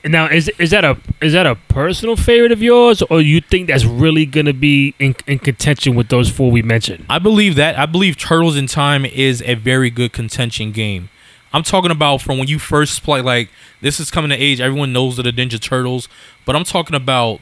Now 0.04 0.28
is 0.28 0.50
is 0.60 0.72
that 0.72 0.84
a 0.84 0.98
is 1.22 1.32
that 1.32 1.46
a 1.46 1.56
personal 1.56 2.18
favorite 2.18 2.52
of 2.52 2.62
yours, 2.62 3.02
or 3.04 3.22
you 3.22 3.40
think 3.40 3.70
that's 3.70 3.86
really 3.86 4.26
gonna 4.26 4.52
be 4.52 4.94
in, 5.00 5.16
in 5.26 5.40
contention 5.40 5.96
with 5.96 6.10
those 6.10 6.30
four 6.30 6.52
we 6.52 6.62
mentioned? 6.62 7.06
I 7.10 7.20
believe 7.20 7.56
that. 7.56 7.80
I 7.80 7.86
believe 7.86 8.18
Turtles 8.18 8.58
in 8.58 8.68
Time 8.68 9.06
is 9.06 9.42
a 9.44 9.54
very 9.54 9.90
good 9.90 10.12
contention 10.12 10.74
game. 10.74 11.08
I'm 11.54 11.64
talking 11.64 11.92
about 11.92 12.24
from 12.24 12.38
when 12.38 12.50
you 12.50 12.60
first 12.60 13.04
play. 13.04 13.22
Like 13.22 13.50
this 13.80 14.02
is 14.02 14.12
coming 14.12 14.32
to 14.32 14.36
age. 14.36 14.60
Everyone 14.60 14.92
knows 14.92 15.18
of 15.18 15.24
the 15.24 15.32
Ninja 15.32 15.62
Turtles, 15.62 16.10
but 16.44 16.58
I'm 16.58 16.66
talking 16.66 16.96
about. 16.96 17.40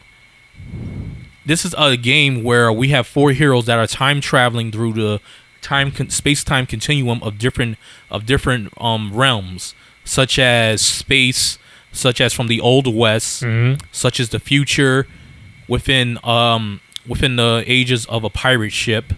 This 1.43 1.65
is 1.65 1.73
a 1.75 1.97
game 1.97 2.43
where 2.43 2.71
we 2.71 2.89
have 2.89 3.07
four 3.07 3.31
heroes 3.31 3.65
that 3.65 3.79
are 3.79 3.87
time 3.87 4.21
traveling 4.21 4.71
through 4.71 4.93
the 4.93 5.19
time 5.61 5.91
con- 5.91 6.11
space 6.11 6.43
time 6.43 6.67
continuum 6.67 7.23
of 7.23 7.39
different 7.39 7.77
of 8.11 8.27
different 8.27 8.71
um 8.79 9.11
realms, 9.11 9.73
such 10.05 10.37
as 10.37 10.81
space, 10.81 11.57
such 11.93 12.19
as 12.19 12.33
from 12.33 12.47
the 12.47 12.59
old 12.59 12.93
west, 12.93 13.43
such 13.91 14.19
as 14.19 14.29
the 14.29 14.39
future, 14.39 15.07
within 15.69 16.17
um 16.25 16.81
within 17.07 17.35
the 17.37 17.63
ages 17.65 18.05
of 18.07 18.23
a 18.25 18.29
pirate 18.29 18.71
ship. 18.73 19.13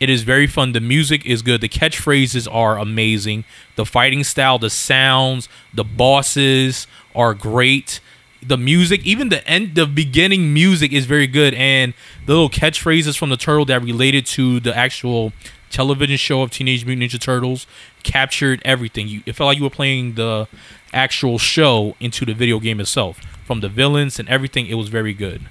It 0.00 0.08
is 0.08 0.22
very 0.22 0.46
fun. 0.46 0.72
The 0.72 0.80
music 0.80 1.26
is 1.26 1.42
good. 1.42 1.60
The 1.60 1.68
catchphrases 1.68 2.46
are 2.52 2.78
amazing. 2.78 3.44
The 3.76 3.84
fighting 3.84 4.22
style, 4.24 4.58
the 4.58 4.70
sounds, 4.70 5.48
the 5.74 5.82
bosses 5.84 6.86
are 7.14 7.34
great. 7.34 8.00
The 8.40 8.56
music, 8.56 9.04
even 9.04 9.30
the 9.30 9.46
end, 9.48 9.74
the 9.74 9.86
beginning 9.86 10.54
music 10.54 10.92
is 10.92 11.06
very 11.06 11.26
good, 11.26 11.54
and 11.54 11.92
the 12.26 12.32
little 12.34 12.48
catchphrases 12.50 13.18
from 13.18 13.30
the 13.30 13.36
turtle 13.36 13.64
that 13.66 13.82
related 13.82 14.26
to 14.26 14.60
the 14.60 14.76
actual 14.76 15.32
television 15.70 16.16
show 16.16 16.42
of 16.42 16.50
Teenage 16.50 16.86
Mutant 16.86 17.10
Ninja 17.12 17.20
Turtles 17.20 17.66
captured 18.04 18.62
everything. 18.64 19.08
You, 19.08 19.22
it 19.26 19.32
felt 19.34 19.48
like 19.48 19.58
you 19.58 19.64
were 19.64 19.70
playing 19.70 20.14
the 20.14 20.46
actual 20.92 21.38
show 21.38 21.96
into 22.00 22.24
the 22.24 22.32
video 22.32 22.58
game 22.60 22.80
itself, 22.80 23.18
from 23.44 23.60
the 23.60 23.68
villains 23.68 24.18
and 24.18 24.28
everything. 24.28 24.66
It 24.66 24.74
was 24.74 24.88
very 24.88 25.12
good. 25.12 25.42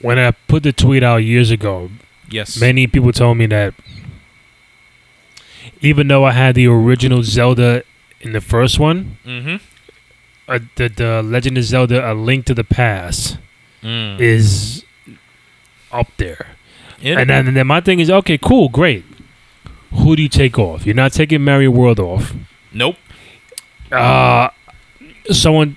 When 0.00 0.18
I 0.18 0.32
put 0.32 0.64
the 0.64 0.72
tweet 0.72 1.02
out 1.02 1.18
years 1.18 1.50
ago, 1.50 1.90
Yes, 2.28 2.60
many 2.60 2.86
people 2.86 3.12
told 3.12 3.38
me 3.38 3.46
that 3.46 3.72
even 5.80 6.08
though 6.08 6.24
I 6.24 6.32
had 6.32 6.54
the 6.54 6.66
original 6.66 7.22
Zelda 7.22 7.82
in 8.20 8.32
the 8.32 8.40
first 8.40 8.78
one, 8.78 9.16
Mm-hmm. 9.24 9.56
Uh, 10.48 10.58
the, 10.76 10.88
the 10.88 11.22
Legend 11.22 11.58
of 11.58 11.64
Zelda: 11.64 12.10
A 12.10 12.14
Link 12.14 12.46
to 12.46 12.54
the 12.54 12.64
Past 12.64 13.38
Mm. 13.82 14.18
is 14.18 14.84
up 15.92 16.08
there. 16.16 16.48
And 17.00 17.30
then, 17.30 17.46
and 17.46 17.56
then 17.56 17.66
my 17.68 17.80
thing 17.80 18.00
is, 18.00 18.10
okay, 18.10 18.36
cool, 18.36 18.68
great. 18.68 19.04
Who 19.92 20.16
do 20.16 20.22
you 20.22 20.28
take 20.28 20.58
off? 20.58 20.84
You're 20.84 20.96
not 20.96 21.12
taking 21.12 21.44
Mario 21.44 21.70
World 21.70 22.00
off. 22.00 22.34
nope. 22.72 22.96
Uh, 23.92 24.48
someone, 25.30 25.76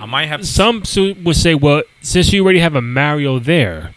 I 0.00 0.06
might 0.06 0.26
have 0.26 0.46
some 0.46 0.84
su- 0.86 1.14
would 1.22 1.36
say, 1.36 1.54
well, 1.54 1.82
since 2.00 2.32
you 2.32 2.42
already 2.42 2.60
have 2.60 2.74
a 2.74 2.80
Mario 2.82 3.38
there, 3.38 3.94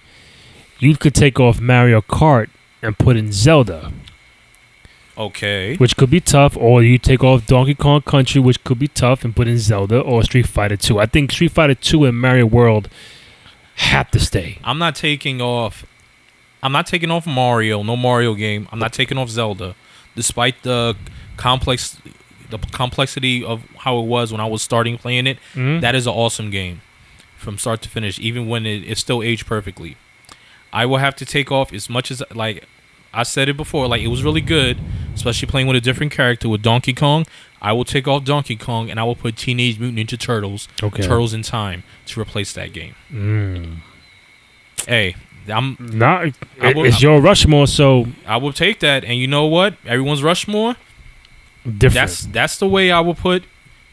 you 0.80 0.98
could 0.98 1.16
take 1.16 1.40
off 1.40 1.62
Mario 1.62 2.02
Kart 2.02 2.50
and 2.82 2.98
put 2.98 3.16
in 3.16 3.32
Zelda, 3.32 3.94
Okay. 5.22 5.76
which 5.78 5.96
could 5.98 6.10
be 6.10 6.20
tough, 6.20 6.56
or 6.58 6.82
you 6.84 6.98
take 6.98 7.24
off 7.24 7.46
Donkey 7.46 7.76
Kong 7.76 8.02
Country, 8.02 8.42
which 8.42 8.64
could 8.64 8.80
be 8.80 8.88
tough, 8.88 9.24
and 9.24 9.36
put 9.36 9.48
in 9.48 9.58
Zelda 9.58 10.00
or 10.00 10.24
Street 10.24 10.48
Fighter 10.48 10.78
2. 10.78 11.00
I 11.00 11.06
think 11.06 11.32
Street 11.32 11.52
Fighter 11.52 11.76
2 11.76 12.06
and 12.06 12.20
Mario 12.20 12.46
World 12.46 12.90
have 13.76 14.10
to 14.12 14.20
stay. 14.20 14.58
I'm 14.64 14.78
not 14.78 14.96
taking 14.96 15.42
off. 15.42 15.86
I'm 16.64 16.72
not 16.72 16.86
taking 16.88 17.10
off 17.12 17.26
Mario. 17.26 17.82
No 17.84 17.96
Mario 17.98 18.34
game. 18.36 18.68
I'm 18.72 18.80
not 18.80 18.94
taking 18.94 19.18
off 19.18 19.30
Zelda, 19.30 19.76
despite 20.16 20.62
the 20.64 20.96
complex, 21.38 21.98
the 22.50 22.58
complexity 22.72 23.44
of 23.44 23.64
how 23.80 23.98
it 24.00 24.06
was 24.06 24.32
when 24.32 24.42
I 24.42 24.46
was 24.46 24.62
starting 24.62 24.98
playing 24.98 25.26
it. 25.28 25.38
Mhm. 25.56 25.82
That 25.82 25.96
is 25.96 26.06
an 26.06 26.14
awesome 26.14 26.50
game, 26.52 26.82
from 27.38 27.58
start 27.58 27.82
to 27.84 27.90
finish. 27.90 28.20
Even 28.20 28.48
when 28.48 28.66
it, 28.66 28.84
it 28.88 28.98
still 28.98 29.24
aged 29.24 29.46
perfectly. 29.48 29.98
I 30.74 30.86
will 30.86 30.98
have 30.98 31.16
to 31.18 31.26
take 31.26 31.52
off 31.52 31.74
as 31.74 31.90
much 31.90 32.12
as 32.12 32.22
like 32.34 32.66
I 33.14 33.24
said 33.24 33.50
it 33.50 33.58
before. 33.58 33.88
Like 33.88 34.02
it 34.02 34.08
was 34.08 34.24
really 34.24 34.42
good, 34.42 34.78
especially 35.16 35.48
playing 35.48 35.68
with 35.68 35.76
a 35.78 35.82
different 35.82 36.12
character 36.12 36.48
with 36.50 36.62
Donkey 36.62 36.94
Kong. 36.94 37.26
I 37.62 37.74
will 37.74 37.86
take 37.86 38.08
off 38.08 38.24
Donkey 38.24 38.56
Kong 38.56 38.90
and 38.90 39.00
I 39.00 39.04
will 39.04 39.16
put 39.16 39.38
Teenage 39.38 39.80
Mutant 39.80 40.00
Ninja 40.10 40.20
Turtles, 40.20 40.68
Okay. 40.82 41.04
Turtles 41.04 41.34
in 41.34 41.44
Time, 41.44 41.84
to 42.08 42.20
replace 42.20 42.54
that 42.54 42.74
game. 42.74 42.96
Mm. 43.12 43.78
Hey, 44.88 45.16
I'm 45.48 45.78
Not, 45.80 46.30
I 46.60 46.74
will- 46.74 46.86
it's 46.86 47.02
your 47.02 47.22
Rushmore, 47.22 47.68
so 47.68 48.08
I 48.26 48.38
will 48.38 48.54
take 48.54 48.80
that. 48.80 49.04
And 49.04 49.20
you 49.20 49.28
know 49.28 49.46
what? 49.46 49.76
Everyone's 49.86 50.24
Rushmore. 50.24 50.76
different. 51.66 51.94
That's 51.94 52.22
that's 52.26 52.58
the 52.58 52.68
way 52.68 52.92
I 52.92 53.00
will 53.02 53.14
put. 53.16 53.44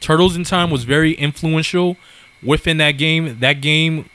Turtles 0.01 0.37
in 0.37 0.45
Time 0.45 0.71
was 0.71 0.85
very 0.85 1.13
influential 1.13 1.97
within 2.43 2.79
that 2.79 2.93
game. 2.93 3.39
That 3.41 3.61
game 3.61 4.09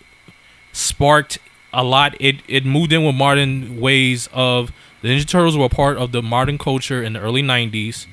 sparked 0.71 1.37
a 1.71 1.83
lot. 1.83 2.15
It 2.19 2.37
it 2.47 2.65
moved 2.65 2.91
in 2.93 3.03
with 3.05 3.15
modern 3.15 3.79
ways 3.79 4.27
of 4.33 4.71
the 5.03 5.09
Ninja 5.09 5.27
Turtles 5.27 5.55
were 5.55 5.65
a 5.65 5.69
part 5.69 5.97
of 5.97 6.11
the 6.11 6.23
modern 6.23 6.57
culture 6.57 7.03
in 7.03 7.13
the 7.13 7.19
early 7.19 7.43
'90s. 7.43 8.07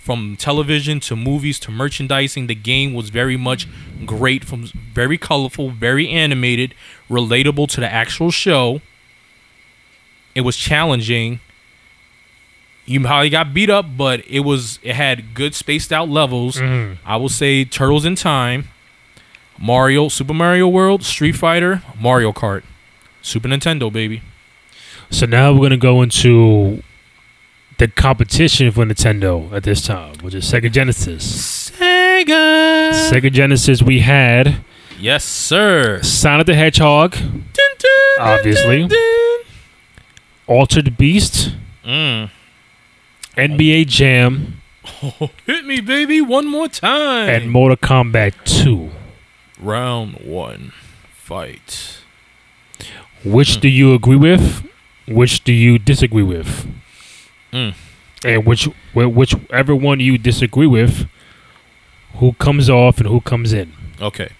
From 0.00 0.34
television 0.36 0.98
to 1.00 1.14
movies 1.14 1.60
to 1.60 1.70
merchandising, 1.70 2.48
the 2.48 2.54
game 2.56 2.92
was 2.94 3.10
very 3.10 3.36
much 3.36 3.68
great. 4.04 4.44
From 4.44 4.64
very 4.92 5.16
colorful, 5.18 5.70
very 5.70 6.08
animated, 6.08 6.74
relatable 7.08 7.68
to 7.68 7.80
the 7.80 7.92
actual 7.92 8.32
show. 8.32 8.80
It 10.34 10.40
was 10.40 10.56
challenging 10.56 11.38
you 12.86 13.00
probably 13.00 13.30
got 13.30 13.54
beat 13.54 13.70
up, 13.70 13.86
but 13.96 14.24
it 14.26 14.40
was 14.40 14.80
it 14.82 14.96
had 14.96 15.32
good 15.34 15.54
spaced 15.54 15.92
out 15.92 16.08
levels. 16.08 16.56
Mhm. 16.56 16.96
I 17.06 17.16
will 17.16 17.28
say 17.28 17.64
Turtles 17.64 18.04
in 18.04 18.16
Time, 18.16 18.68
Mario, 19.58 20.08
Super 20.08 20.34
Mario 20.34 20.66
World, 20.66 21.04
Street 21.04 21.36
Fighter, 21.36 21.82
Mario 22.00 22.32
Kart, 22.32 22.62
Super 23.22 23.48
Nintendo, 23.48 23.92
baby. 23.92 24.22
So 25.10 25.26
now 25.26 25.52
we're 25.52 25.60
gonna 25.62 25.76
go 25.76 26.02
into 26.02 26.82
the 27.78 27.88
competition 27.88 28.70
for 28.70 28.84
Nintendo 28.84 29.52
at 29.52 29.64
this 29.64 29.82
time, 29.82 30.14
which 30.20 30.34
is 30.34 30.44
Sega 30.50 30.70
Genesis. 30.70 31.70
Sega. 31.70 32.90
Sega 32.92 33.32
Genesis, 33.32 33.82
we 33.82 34.00
had 34.00 34.56
Yes, 34.98 35.24
sir. 35.24 36.00
Sonic 36.02 36.46
the 36.46 36.54
Hedgehog, 36.54 37.12
Dun, 37.12 37.42
dun, 37.78 37.90
Obviously. 38.20 38.80
dun, 38.80 38.88
dun. 38.88 39.38
Altered 40.46 40.96
Beast, 40.98 41.54
Mm. 41.84 42.30
NBA 43.36 43.86
Jam, 43.86 44.60
Hit 45.46 45.64
me, 45.64 45.80
baby, 45.80 46.20
one 46.20 46.46
more 46.46 46.68
time. 46.68 47.28
and 47.28 47.50
Mortal 47.50 47.76
Kombat 47.76 48.34
2. 48.44 48.90
Round 49.58 50.14
one, 50.22 50.72
fight. 51.12 51.98
Which 53.24 53.60
do 53.60 53.68
you 53.68 53.94
agree 53.94 54.16
with? 54.16 54.66
Which 55.10 55.42
do 55.44 55.52
you 55.52 55.78
disagree 55.78 56.22
with? 56.22 56.66
Mm. 57.52 57.74
And 58.24 58.46
which 58.46 58.68
whichever 58.94 59.74
one 59.74 59.98
you 60.00 60.18
disagree 60.18 60.66
with, 60.66 61.08
who 62.16 62.32
comes 62.34 62.70
off 62.70 62.98
and 62.98 63.08
who 63.08 63.20
comes 63.20 63.52
in? 63.52 63.72
Okay, 64.00 64.30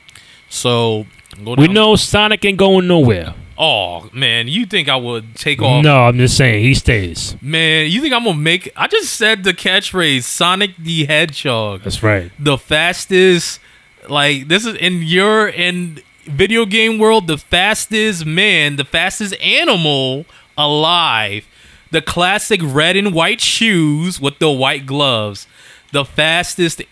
so 0.49 1.07
go 1.45 1.55
We 1.57 1.69
know 1.69 1.97
Sonic 1.97 2.45
ain't 2.45 2.59
going 2.59 2.87
nowhere. 2.87 3.35
Oh 3.59 4.09
man, 4.13 4.49
you 4.49 4.65
think 4.65 4.89
I 4.89 4.97
would 4.97 5.35
take 5.35 5.61
off? 5.61 5.83
No, 5.83 6.05
I'm 6.05 6.17
just 6.17 6.37
saying 6.37 6.65
he 6.65 6.73
stays. 6.73 7.37
Man, 7.43 7.91
you 7.91 8.01
think 8.01 8.15
I'm 8.15 8.25
gonna 8.25 8.39
make? 8.39 8.73
I 8.77 8.87
just 8.87 9.15
said 9.15 9.45
the 9.45 9.53
catchphrase 9.53 10.23
Sonic 10.23 10.77
the 10.79 11.05
Hedgehog, 11.05 11.83
That's 11.83 12.03
right. 12.03 12.31
the 12.39 12.57
fastest. 12.57 13.61
Like 14.09 14.49
this 14.49 14.65
is 14.65 14.77
in 14.77 15.03
your 15.03 15.49
in 15.49 16.01
video 16.25 16.65
game 16.65 16.99
world, 16.99 17.27
the 17.27 17.37
fastest 17.39 18.25
man, 18.25 18.77
the 18.77 18.85
fastest 18.85 19.35
animal 19.43 20.25
alive. 20.61 21.47
The 21.91 22.01
classic 22.03 22.61
red 22.63 22.97
and 22.97 23.13
white 23.13 23.41
shoes 23.41 24.21
with 24.21 24.39
the 24.39 24.51
white 24.51 24.87
gloves. 24.87 25.47
The 25.93 26.05
fastest. 26.05 26.83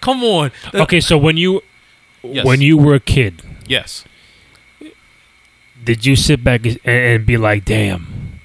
Come 0.00 0.24
on. 0.24 0.50
Okay, 0.74 1.00
so 1.00 1.16
when 1.16 1.36
you 1.36 1.62
Yes. 2.22 2.44
when 2.44 2.60
you 2.62 2.76
were 2.78 2.94
a 2.94 3.00
kid, 3.00 3.42
Yes. 3.68 4.04
did 5.84 6.04
you 6.06 6.16
sit 6.16 6.42
back 6.42 6.64
and, 6.66 6.80
and 6.84 7.26
be 7.26 7.36
like, 7.36 7.64
"Damn, 7.64 8.40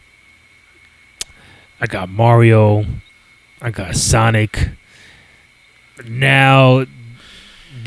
I 1.82 1.88
got 1.88 2.10
Mario, 2.10 2.86
I 3.62 3.72
got 3.72 3.96
Sonic. 3.96 4.70
Now 6.06 6.86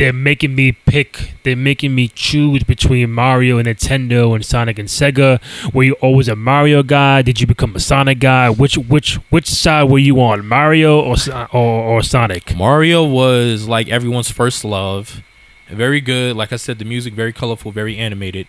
they're 0.03 0.13
making 0.13 0.57
me 0.57 0.73
pick. 0.73 1.31
They're 1.45 1.55
making 1.55 1.95
me 1.95 2.09
choose 2.09 2.65
between 2.65 3.13
Mario 3.13 3.59
and 3.59 3.69
Nintendo 3.69 4.35
and 4.35 4.45
Sonic 4.45 4.81
and 4.81 4.89
Sega. 4.89 5.41
Were 5.73 5.85
you 5.85 5.93
always 6.01 6.27
a 6.27 6.35
Mario 6.35 6.83
guy? 6.83 7.23
Did 7.23 7.41
you 7.41 7.47
become 7.47 7.77
a 7.77 7.79
Sonic 7.79 8.19
guy? 8.19 8.51
Which 8.51 8.77
which 8.77 9.15
which 9.31 9.49
side 9.49 9.85
were 9.85 10.01
you 10.01 10.21
on, 10.21 10.45
Mario 10.45 11.01
or 11.01 11.15
or, 11.53 11.83
or 11.83 12.03
Sonic? 12.03 12.57
Mario 12.57 13.05
was 13.05 13.69
like 13.69 13.87
everyone's 13.87 14.29
first 14.29 14.65
love. 14.65 15.23
Very 15.69 16.01
good. 16.01 16.35
Like 16.35 16.53
I 16.53 16.57
said, 16.57 16.81
the 16.81 16.85
music 16.85 17.15
very 17.15 17.33
colorful, 17.33 17.71
very 17.71 17.97
animated, 17.97 18.49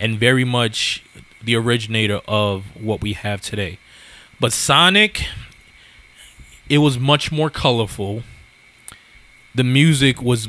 and 0.00 0.18
very 0.18 0.44
much 0.44 1.04
the 1.44 1.56
originator 1.56 2.22
of 2.26 2.74
what 2.74 3.02
we 3.02 3.12
have 3.12 3.42
today. 3.42 3.78
But 4.40 4.54
Sonic, 4.54 5.26
it 6.70 6.78
was 6.78 6.98
much 6.98 7.30
more 7.30 7.50
colorful. 7.50 8.22
The 9.54 9.64
music 9.64 10.22
was 10.22 10.48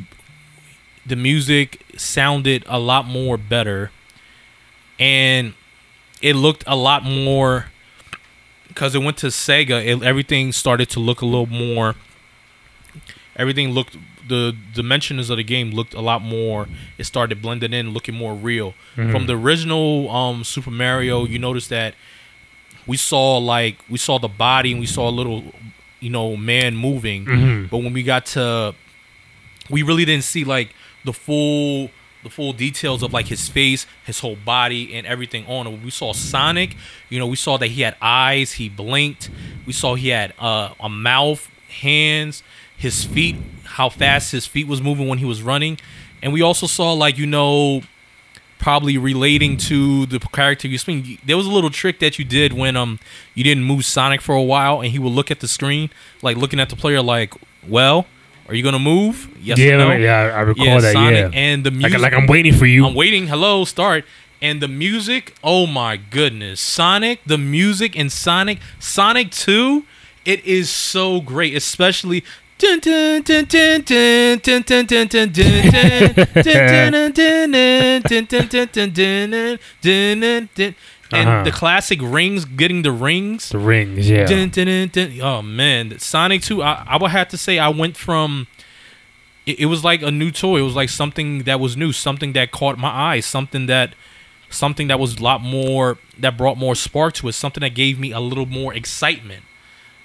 the 1.08 1.16
music 1.16 1.82
sounded 1.98 2.64
a 2.68 2.78
lot 2.80 3.06
more 3.08 3.38
better 3.38 3.92
and 5.00 5.54
it 6.22 6.36
looked 6.36 6.64
a 6.68 6.76
lot 6.76 7.04
more 7.04 7.68
because 8.68 8.94
it 8.94 9.00
went 9.00 9.18
to 9.18 9.28
Sega, 9.28 9.84
it, 9.86 10.04
everything 10.04 10.52
started 10.52 10.90
to 10.90 11.00
look 11.00 11.22
a 11.22 11.26
little 11.26 11.46
more 11.48 11.96
everything 13.36 13.70
looked 13.72 13.96
the 14.28 14.56
dimensions 14.74 15.30
of 15.30 15.38
the 15.38 15.44
game 15.44 15.72
looked 15.72 15.94
a 15.94 16.02
lot 16.02 16.22
more 16.22 16.68
it 16.98 17.06
started 17.06 17.42
blending 17.42 17.72
in 17.72 17.92
looking 17.92 18.14
more 18.16 18.34
real 18.34 18.74
from 18.96 19.26
the 19.28 19.38
original 19.38 20.10
um 20.10 20.44
super 20.44 20.72
mario 20.72 21.24
you 21.26 21.40
notice 21.40 21.68
that 21.70 21.94
we 22.86 22.98
saw 22.98 23.38
like 23.38 23.78
we 23.90 23.98
saw 23.98 24.18
the 24.20 24.28
body 24.28 24.72
and 24.72 24.80
we 24.80 24.86
saw 24.86 25.10
a 25.10 25.12
little, 25.12 25.44
you 26.00 26.10
know, 26.10 26.38
man 26.38 26.74
moving. 26.78 27.26
Mhm. 27.26 27.70
But 27.70 27.80
when 27.80 27.92
we 27.92 28.02
got 28.02 28.26
to, 28.28 28.74
we 29.70 29.84
really 29.84 30.06
didn't 30.06 30.24
see 30.24 30.46
like 30.46 30.70
the 31.08 31.14
full 31.14 31.90
the 32.24 32.30
full 32.30 32.52
details 32.52 33.02
of 33.04 33.14
like 33.14 33.28
his 33.28 33.48
face, 33.48 33.88
his 34.06 34.20
whole 34.20 34.36
body, 34.36 34.94
and 34.94 35.08
everything 35.08 35.46
on 35.48 35.66
it. 35.66 35.82
We 35.82 35.90
saw 35.90 36.14
Sonic. 36.14 36.76
You 37.10 37.20
know, 37.20 37.28
we 37.28 37.38
saw 37.38 37.58
that 37.58 37.68
he 37.68 37.82
had 37.82 37.96
eyes. 38.02 38.54
He 38.54 38.70
blinked. 38.70 39.30
We 39.66 39.74
saw 39.74 39.96
he 39.96 40.10
had 40.10 40.34
uh, 40.38 40.74
a 40.80 40.90
mouth, 40.90 41.50
hands, 41.82 42.44
his 42.76 43.06
feet, 43.06 43.38
how 43.64 43.90
fast 43.90 44.32
his 44.34 44.46
feet 44.46 44.68
was 44.68 44.82
moving 44.82 45.08
when 45.08 45.20
he 45.20 45.26
was 45.26 45.42
running, 45.42 45.80
and 46.22 46.34
we 46.34 46.42
also 46.42 46.68
saw 46.68 46.94
like 46.94 47.18
you 47.18 47.26
know 47.26 47.82
probably 48.60 48.98
relating 48.98 49.56
to 49.56 50.06
the 50.08 50.20
character 50.20 50.68
you 50.68 50.78
speak. 50.78 51.22
There 51.26 51.38
was 51.38 51.46
a 51.46 51.52
little 51.52 51.70
trick 51.70 52.00
that 52.00 52.20
you 52.20 52.26
did 52.26 52.52
when 52.52 52.76
um 52.76 53.00
you 53.36 53.44
didn't 53.44 53.64
move 53.64 53.86
Sonic 53.86 54.22
for 54.22 54.36
a 54.36 54.44
while, 54.44 54.82
and 54.82 54.92
he 54.92 55.00
would 55.00 55.14
look 55.14 55.32
at 55.32 55.40
the 55.40 55.48
screen, 55.48 55.90
like 56.22 56.36
looking 56.36 56.60
at 56.60 56.70
the 56.70 56.76
player, 56.76 57.02
like, 57.02 57.34
"Well, 57.66 58.06
are 58.48 58.56
you 58.56 58.64
gonna 58.64 58.80
move? 58.80 59.28
Yes 59.42 59.58
yeah, 59.60 59.74
or 59.74 59.78
no?" 59.78 59.92
yeah, 59.96 60.20
I 60.36 60.42
recall 60.42 60.66
Yeah, 60.66 60.80
that. 60.80 60.94
Sonic 60.94 61.34
yeah, 61.34 61.40
and 61.40 61.64
the 61.64 61.72
music. 61.72 62.00
like 62.00 62.14
I'm 62.14 62.28
waiting 62.28 62.54
for 62.54 62.66
you. 62.66 62.86
I'm 62.86 62.96
waiting. 62.96 63.28
Hello, 63.28 63.66
start. 63.66 64.06
And 64.42 64.62
the 64.62 64.68
music, 64.68 65.34
oh 65.44 65.66
my 65.66 65.98
goodness. 65.98 66.62
Sonic, 66.62 67.22
the 67.26 67.38
music 67.40 67.96
in 67.96 68.10
Sonic, 68.12 68.60
Sonic 68.80 69.32
2, 69.32 69.84
it 70.26 70.46
is 70.46 70.70
so 70.70 71.22
great, 71.22 71.56
especially 71.56 72.24
and 81.12 81.30
uh-huh. 81.30 81.44
the 81.44 81.52
classic 81.52 82.00
rings, 82.02 82.46
getting 82.46 82.82
the 82.82 82.92
rings. 82.92 83.50
The 83.50 83.60
rings, 83.60 84.10
yeah. 84.10 84.26
Dun, 84.26 84.50
dun, 84.50 84.88
dun, 84.90 85.22
oh 85.22 85.42
man, 85.42 85.98
Sonic 86.00 86.42
Two. 86.42 86.62
I, 86.62 86.84
I, 86.88 86.98
would 86.98 87.12
have 87.12 87.30
to 87.30 87.38
say 87.38 87.60
I 87.60 87.70
went 87.70 87.98
from. 87.98 88.48
It, 89.46 89.62
it, 89.62 89.66
was 89.68 89.84
like 89.84 90.02
a 90.02 90.12
new 90.12 90.32
toy. 90.32 90.58
It 90.58 90.64
was 90.64 90.76
like 90.76 90.90
something 90.90 91.44
that 91.44 91.60
was 91.60 91.78
new, 91.78 91.94
something 91.94 92.34
that 92.34 92.52
caught 92.52 92.78
my 92.78 92.90
eye, 92.90 93.22
something 93.22 93.68
that, 93.68 93.94
something 94.50 94.88
that 94.88 95.00
was 95.00 95.18
a 95.18 95.24
lot 95.24 95.42
more 95.42 95.98
that 96.20 96.38
brought 96.38 96.58
more 96.58 96.76
spark 96.76 97.14
to 97.16 97.30
it, 97.30 97.34
something 97.34 97.62
that 97.62 97.74
gave 97.74 97.98
me 97.98 98.12
a 98.12 98.20
little 98.20 98.46
more 98.46 98.74
excitement. 98.74 99.46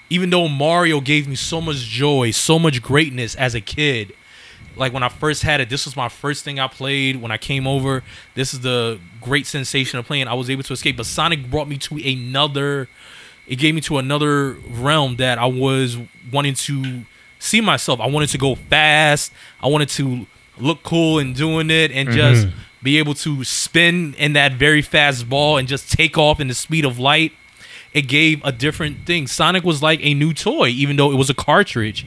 Even 0.09 0.30
though 0.30 0.46
Mario 0.46 1.00
gave 1.00 1.26
me 1.26 1.34
so 1.34 1.61
much 1.61 1.78
joy, 1.78 2.30
so 2.30 2.59
much 2.59 2.82
greatness 2.82 3.34
as 3.34 3.55
a 3.55 3.61
kid, 3.61 4.14
like 4.76 4.92
when 4.92 5.02
I 5.02 5.08
first 5.08 5.42
had 5.42 5.60
it, 5.60 5.68
this 5.68 5.84
was 5.84 5.96
my 5.96 6.08
first 6.08 6.44
thing 6.44 6.58
I 6.58 6.68
played 6.68 7.20
when 7.20 7.30
I 7.30 7.38
came 7.38 7.66
over. 7.66 8.02
This 8.34 8.52
is 8.54 8.60
the 8.60 8.98
great 9.20 9.46
sensation 9.46 9.98
of 9.98 10.06
playing. 10.06 10.28
I 10.28 10.34
was 10.34 10.50
able 10.50 10.62
to 10.64 10.72
escape, 10.72 10.96
but 10.96 11.06
Sonic 11.06 11.50
brought 11.50 11.68
me 11.68 11.78
to 11.78 11.96
another. 11.96 12.88
It 13.46 13.56
gave 13.56 13.74
me 13.74 13.80
to 13.82 13.98
another 13.98 14.52
realm 14.68 15.16
that 15.16 15.38
I 15.38 15.46
was 15.46 15.98
wanting 16.32 16.54
to 16.54 17.02
see 17.38 17.60
myself. 17.60 18.00
I 18.00 18.06
wanted 18.06 18.30
to 18.30 18.38
go 18.38 18.54
fast. 18.54 19.32
I 19.62 19.68
wanted 19.68 19.88
to 19.90 20.26
look 20.58 20.82
cool 20.82 21.18
in 21.18 21.32
doing 21.32 21.70
it, 21.70 21.90
and 21.90 22.08
mm-hmm. 22.08 22.16
just 22.16 22.48
be 22.82 22.98
able 22.98 23.14
to 23.14 23.44
spin 23.44 24.14
in 24.18 24.32
that 24.32 24.54
very 24.54 24.82
fast 24.82 25.28
ball 25.28 25.56
and 25.56 25.68
just 25.68 25.92
take 25.92 26.18
off 26.18 26.40
in 26.40 26.48
the 26.48 26.54
speed 26.54 26.84
of 26.84 26.98
light 26.98 27.32
it 27.92 28.02
gave 28.02 28.42
a 28.44 28.52
different 28.52 29.04
thing. 29.06 29.26
Sonic 29.26 29.64
was 29.64 29.82
like 29.82 30.00
a 30.02 30.14
new 30.14 30.32
toy, 30.32 30.68
even 30.68 30.96
though 30.96 31.12
it 31.12 31.16
was 31.16 31.28
a 31.28 31.34
cartridge. 31.34 32.06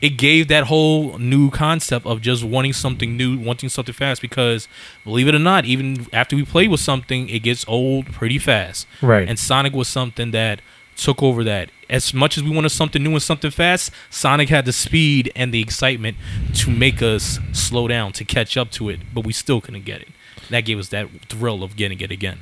It 0.00 0.10
gave 0.10 0.48
that 0.48 0.64
whole 0.64 1.18
new 1.18 1.50
concept 1.50 2.06
of 2.06 2.20
just 2.20 2.44
wanting 2.44 2.72
something 2.72 3.16
new, 3.16 3.38
wanting 3.38 3.68
something 3.68 3.94
fast. 3.94 4.20
Because 4.20 4.68
believe 5.04 5.28
it 5.28 5.34
or 5.34 5.38
not, 5.38 5.64
even 5.64 6.06
after 6.12 6.36
we 6.36 6.44
play 6.44 6.68
with 6.68 6.80
something, 6.80 7.28
it 7.28 7.40
gets 7.40 7.64
old 7.66 8.06
pretty 8.06 8.38
fast. 8.38 8.86
Right. 9.00 9.28
And 9.28 9.38
Sonic 9.38 9.72
was 9.72 9.88
something 9.88 10.30
that 10.32 10.60
took 10.96 11.22
over 11.22 11.44
that. 11.44 11.70
As 11.88 12.12
much 12.12 12.36
as 12.36 12.42
we 12.42 12.50
wanted 12.50 12.70
something 12.70 13.02
new 13.02 13.12
and 13.12 13.22
something 13.22 13.50
fast, 13.50 13.92
Sonic 14.10 14.48
had 14.48 14.64
the 14.64 14.72
speed 14.72 15.30
and 15.36 15.52
the 15.52 15.60
excitement 15.60 16.16
to 16.54 16.70
make 16.70 17.00
us 17.00 17.38
slow 17.52 17.86
down, 17.86 18.12
to 18.12 18.24
catch 18.24 18.56
up 18.56 18.70
to 18.72 18.88
it, 18.88 19.00
but 19.14 19.24
we 19.24 19.32
still 19.32 19.60
couldn't 19.60 19.84
get 19.84 20.02
it. 20.02 20.08
That 20.50 20.62
gave 20.62 20.78
us 20.78 20.88
that 20.88 21.08
thrill 21.28 21.62
of 21.62 21.76
getting 21.76 22.00
it 22.00 22.10
again. 22.10 22.40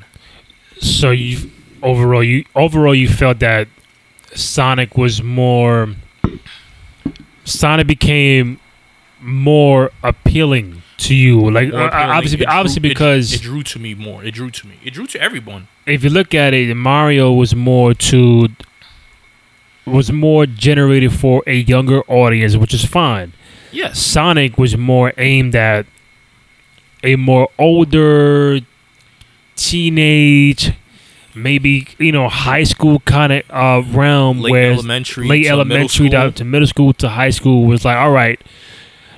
So 0.80 1.10
you 1.10 1.50
overall 1.82 2.24
you 2.24 2.44
overall 2.54 2.94
you 2.94 3.08
felt 3.08 3.38
that 3.40 3.68
Sonic 4.34 4.96
was 4.96 5.22
more 5.22 5.94
Sonic 7.44 7.86
became 7.86 8.58
more 9.20 9.90
appealing 10.02 10.82
to 10.96 11.14
you 11.14 11.50
like 11.50 11.72
uh, 11.72 11.90
obviously 11.92 12.38
drew- 12.38 12.46
obviously 12.46 12.80
it- 12.80 12.82
because 12.82 13.32
it, 13.34 13.42
drew 13.42 13.62
to 13.62 13.78
me 13.78 13.94
more. 13.94 14.22
It 14.24 14.32
drew 14.34 14.50
to 14.50 14.66
me. 14.66 14.74
It 14.84 14.92
drew 14.94 15.06
to 15.08 15.20
everyone. 15.20 15.68
if 15.86 16.02
you 16.04 16.10
look 16.10 16.34
at 16.34 16.54
it 16.54 16.74
Mario 16.74 17.32
was 17.32 17.54
more 17.54 17.92
to 17.94 18.48
was 19.86 20.10
more 20.10 20.46
generated 20.46 21.12
for 21.12 21.42
a 21.46 21.56
younger 21.56 22.00
audience 22.08 22.56
which 22.56 22.72
is 22.72 22.84
fine 22.84 23.32
Yes. 23.70 23.98
Sonic 23.98 24.56
was 24.56 24.76
more 24.78 25.12
aimed 25.18 25.54
at 25.56 25.84
a 27.02 27.16
more 27.16 27.48
older 27.58 28.60
teenage, 29.56 30.72
maybe 31.34 31.88
you 31.98 32.12
know 32.12 32.28
high 32.28 32.64
school 32.64 33.00
kind 33.00 33.32
of 33.32 33.42
uh, 33.50 33.82
realm 33.96 34.40
Late 34.40 34.50
where 34.50 34.72
elementary 34.72 35.26
late 35.28 35.42
to 35.44 35.48
middle 35.56 35.60
elementary 35.60 36.08
school. 36.08 36.30
to, 36.30 36.30
to 36.32 36.44
middle 36.44 36.66
school 36.68 36.92
to 36.94 37.08
high 37.08 37.30
school 37.30 37.64
was 37.66 37.84
like 37.84 37.96
all 37.96 38.10
right, 38.12 38.40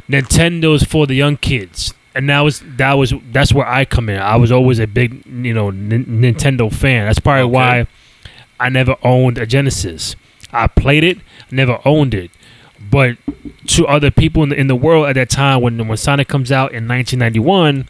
Nintendo's 0.08 0.82
for 0.84 1.06
the 1.06 1.14
young 1.14 1.36
kids. 1.36 1.92
And 2.14 2.30
that 2.30 2.40
was 2.40 2.62
that 2.76 2.94
was 2.94 3.12
that's 3.30 3.52
where 3.52 3.66
I 3.68 3.84
come 3.84 4.08
in. 4.08 4.18
I 4.18 4.36
was 4.36 4.50
always 4.50 4.78
a 4.78 4.86
big 4.86 5.24
you 5.26 5.52
know 5.52 5.68
N- 5.68 6.06
Nintendo 6.06 6.72
fan. 6.72 7.06
That's 7.06 7.20
probably 7.20 7.42
Okay. 7.42 7.52
why 7.52 7.86
I 8.58 8.70
never 8.70 8.96
owned 9.02 9.36
a 9.36 9.44
Genesis. 9.46 10.16
I 10.52 10.66
played 10.66 11.04
it, 11.04 11.18
never 11.50 11.78
owned 11.84 12.14
it. 12.14 12.30
But 12.90 13.18
to 13.66 13.86
other 13.86 14.10
people 14.10 14.42
in 14.44 14.48
the, 14.50 14.56
in 14.58 14.66
the 14.68 14.76
world 14.76 15.06
at 15.08 15.14
that 15.16 15.28
time, 15.28 15.60
when 15.60 15.86
when 15.88 15.96
Sonic 15.98 16.28
comes 16.28 16.50
out 16.50 16.72
in 16.72 16.88
1991, 16.88 17.86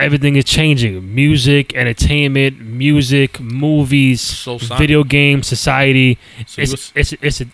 everything 0.00 0.36
is 0.36 0.44
changing. 0.44 1.14
Music, 1.14 1.74
entertainment, 1.74 2.60
music, 2.60 3.38
movies, 3.40 4.20
So 4.20 4.58
video 4.58 5.04
games, 5.04 5.46
society. 5.46 6.18
So 6.46 6.62
it's, 6.62 6.70
was- 6.72 6.92
it's 6.94 7.12
it's 7.20 7.40
a 7.40 7.46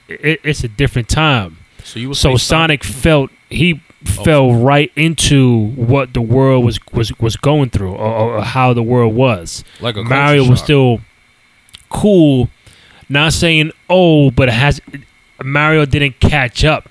it's 0.48 0.64
a 0.64 0.68
different 0.68 1.08
time. 1.08 1.58
So 1.84 1.98
you 2.00 2.14
So 2.14 2.32
say 2.36 2.44
Sonic 2.44 2.80
mm-hmm. 2.82 3.00
felt 3.00 3.30
he 3.50 3.80
Oh. 4.18 4.22
fell 4.24 4.54
right 4.54 4.92
into 4.94 5.68
what 5.74 6.14
the 6.14 6.20
world 6.20 6.64
was 6.64 6.78
was 6.92 7.18
was 7.18 7.34
going 7.34 7.70
through, 7.70 7.94
or, 7.94 8.36
or 8.38 8.42
how 8.42 8.72
the 8.72 8.82
world 8.82 9.14
was. 9.16 9.64
like 9.80 9.96
a 9.96 10.04
Mario 10.04 10.48
was 10.48 10.60
still 10.60 11.00
cool. 11.88 12.48
Not 13.08 13.32
saying 13.32 13.72
oh, 13.88 14.30
but 14.30 14.48
it 14.48 14.54
has 14.54 14.80
Mario 15.42 15.84
didn't 15.86 16.20
catch 16.20 16.64
up 16.64 16.88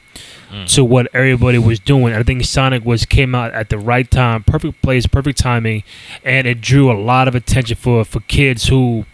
Mm. 0.56 0.74
to 0.76 0.86
what 0.86 1.08
everybody 1.14 1.58
was 1.58 1.80
doing. 1.80 2.14
I 2.14 2.24
think 2.24 2.46
Sonic 2.46 2.86
was 2.86 3.04
came 3.04 3.36
out 3.36 3.52
at 3.52 3.70
the 3.70 3.78
right 3.78 4.10
time, 4.10 4.42
perfect 4.44 4.82
place, 4.82 5.06
perfect 5.06 5.38
timing, 5.38 5.84
and 6.24 6.48
it 6.48 6.62
drew 6.62 6.90
a 6.90 6.96
lot 6.98 7.28
of 7.28 7.36
attention 7.36 7.76
for 7.76 8.06
for 8.06 8.22
kids 8.22 8.68
who, 8.70 9.06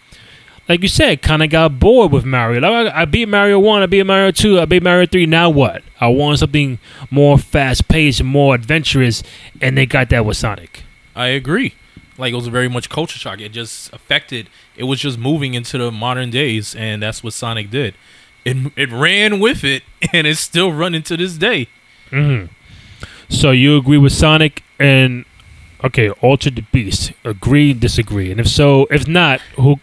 like 0.69 0.83
you 0.83 0.87
said, 0.87 1.23
kind 1.23 1.41
of 1.41 1.49
got 1.49 1.79
bored 1.79 2.11
with 2.11 2.25
Mario. 2.25 2.61
Like 2.61 2.93
I, 2.93 3.01
I 3.01 3.05
beat 3.05 3.27
Mario 3.27 3.57
one, 3.57 3.81
I 3.81 3.87
beat 3.87 4.03
Mario 4.03 4.29
two, 4.29 4.59
I 4.59 4.65
beat 4.65 4.83
Mario 4.83 5.07
three. 5.07 5.25
Now 5.25 5.49
what? 5.49 5.81
I 5.99 6.09
want 6.09 6.37
something 6.37 6.77
more 7.09 7.39
fast 7.39 7.87
paced, 7.87 8.23
more 8.23 8.53
adventurous, 8.53 9.23
and 9.59 9.75
they 9.75 9.87
got 9.87 10.09
that 10.09 10.23
with 10.23 10.37
Sonic. 10.37 10.83
I 11.15 11.27
agree. 11.27 11.73
Like 12.19 12.33
it 12.33 12.35
was 12.35 12.49
very 12.49 12.67
much 12.67 12.87
culture 12.87 13.17
shock. 13.17 13.41
It 13.41 13.49
just 13.49 13.91
affected. 13.93 14.47
It 14.75 14.83
was 14.83 14.99
just 14.99 15.17
moving 15.17 15.55
into 15.55 15.79
the 15.79 15.91
modern 15.91 16.29
days, 16.29 16.75
and 16.75 17.01
that's 17.01 17.23
what 17.23 17.33
Sonic 17.33 17.71
did. 17.71 17.95
It 18.45 18.57
it 18.75 18.91
ran 18.91 19.39
with 19.39 19.63
it, 19.63 19.83
and 20.13 20.25
it's 20.27 20.39
still 20.39 20.71
running 20.71 21.03
to 21.03 21.17
this 21.17 21.37
day. 21.37 21.67
hmm 22.09 22.45
So 23.29 23.51
you 23.51 23.77
agree 23.77 23.97
with 23.97 24.13
Sonic 24.13 24.63
and 24.79 25.25
okay, 25.83 26.09
Alter 26.21 26.49
the 26.49 26.61
Beast. 26.71 27.13
Agree, 27.23 27.73
disagree, 27.73 28.31
and 28.31 28.39
if 28.39 28.47
so, 28.47 28.87
if 28.91 29.07
not, 29.07 29.41
who 29.57 29.79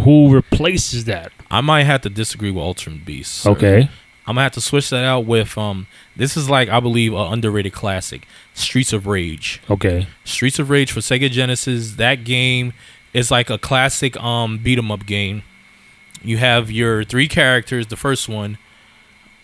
who 0.00 0.32
replaces 0.32 1.04
that? 1.06 1.32
I 1.50 1.60
might 1.60 1.84
have 1.84 2.00
to 2.02 2.08
disagree 2.10 2.50
with 2.50 2.62
Ultimate 2.62 3.04
Beast. 3.04 3.32
sir. 3.32 3.50
Okay, 3.50 3.90
I'm 4.26 4.34
gonna 4.36 4.42
have 4.42 4.52
to 4.52 4.60
switch 4.60 4.90
that 4.90 5.04
out 5.04 5.24
with 5.26 5.56
um. 5.58 5.86
This 6.16 6.36
is 6.36 6.48
like 6.50 6.68
I 6.68 6.80
believe 6.80 7.12
an 7.14 7.32
underrated 7.32 7.72
classic, 7.72 8.26
Streets 8.54 8.92
of 8.92 9.06
Rage. 9.06 9.60
okay, 9.70 10.06
Streets 10.24 10.58
of 10.58 10.68
Rage 10.70 10.92
for 10.92 11.00
Sega 11.00 11.30
Genesis. 11.30 11.94
That 11.96 12.24
game 12.24 12.72
is 13.14 13.30
like 13.30 13.50
a 13.50 13.58
classic 13.58 14.16
um 14.22 14.58
beat 14.58 14.78
'em 14.78 14.90
up 14.90 15.06
game. 15.06 15.42
You 16.22 16.38
have 16.38 16.70
your 16.70 17.04
three 17.04 17.28
characters. 17.28 17.88
The 17.88 17.96
first 17.96 18.28
one, 18.28 18.58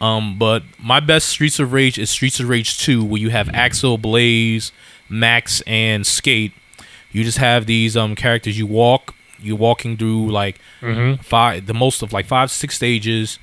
um, 0.00 0.38
but 0.38 0.62
my 0.78 1.00
best 1.00 1.28
Streets 1.28 1.58
of 1.58 1.72
Rage 1.72 1.98
is 1.98 2.10
Streets 2.10 2.40
of 2.40 2.48
Rage 2.48 2.78
Two, 2.78 3.04
where 3.04 3.20
you 3.20 3.30
have 3.30 3.48
Axel, 3.50 3.98
Blaze, 3.98 4.72
Max, 5.08 5.60
and 5.66 6.06
Skate. 6.06 6.52
You 7.10 7.24
just 7.24 7.38
have 7.38 7.66
these 7.66 7.96
um 7.96 8.14
characters. 8.14 8.58
You 8.58 8.66
walk. 8.66 9.14
You're 9.40 9.56
walking 9.56 9.96
through 9.96 10.30
like 10.30 10.58
mm-hmm. 10.80 11.22
five, 11.22 11.66
the 11.66 11.74
most 11.74 12.02
of 12.02 12.12
like 12.12 12.26
five, 12.26 12.50
six 12.50 12.74
stages, 12.74 13.38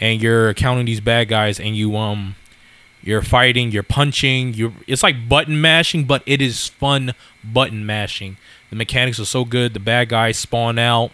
and 0.00 0.22
you're 0.22 0.54
counting 0.54 0.86
these 0.86 1.00
bad 1.00 1.28
guys, 1.28 1.58
and 1.58 1.76
you 1.76 1.96
um, 1.96 2.36
you're 3.02 3.22
fighting, 3.22 3.70
you're 3.72 3.82
punching, 3.82 4.54
you're. 4.54 4.72
It's 4.86 5.02
like 5.02 5.28
button 5.28 5.60
mashing, 5.60 6.04
but 6.04 6.22
it 6.26 6.40
is 6.40 6.68
fun 6.68 7.14
button 7.44 7.84
mashing. 7.84 8.36
The 8.70 8.76
mechanics 8.76 9.20
are 9.20 9.24
so 9.24 9.44
good. 9.44 9.74
The 9.74 9.80
bad 9.80 10.08
guys 10.08 10.38
spawn 10.38 10.78
out. 10.78 11.10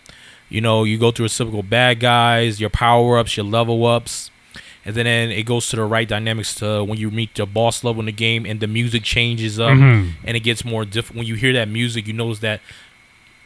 You 0.49 0.61
know, 0.61 0.85
you 0.85 0.99
go 0.99 1.11
through 1.11 1.27
a 1.27 1.29
typical 1.29 1.63
bad 1.63 2.01
guys, 2.01 2.61
your 2.61 2.71
power 2.71 3.19
ups, 3.19 3.37
your 3.37 3.45
level 3.45 3.85
ups, 3.87 4.31
and 4.85 4.95
then, 4.97 5.05
then 5.05 5.31
it 5.31 5.43
goes 5.45 5.69
to 5.69 5.77
the 5.77 5.85
right 5.85 6.09
dynamics 6.09 6.55
to 6.57 6.83
when 6.85 6.99
you 6.99 7.11
meet 7.11 7.35
the 7.35 7.45
boss 7.45 7.85
level 7.85 8.01
in 8.01 8.07
the 8.07 8.13
game 8.13 8.47
and 8.47 8.61
the 8.61 8.67
music 8.67 9.03
changes 9.03 9.61
up 9.61 9.73
Mhm. 9.73 10.13
and 10.25 10.37
it 10.37 10.41
gets 10.41 10.65
more 10.65 10.85
different. 10.87 11.19
When 11.19 11.27
you 11.27 11.35
hear 11.35 11.53
that 11.53 11.69
music, 11.69 12.07
you 12.07 12.15
notice 12.15 12.39
that 12.39 12.61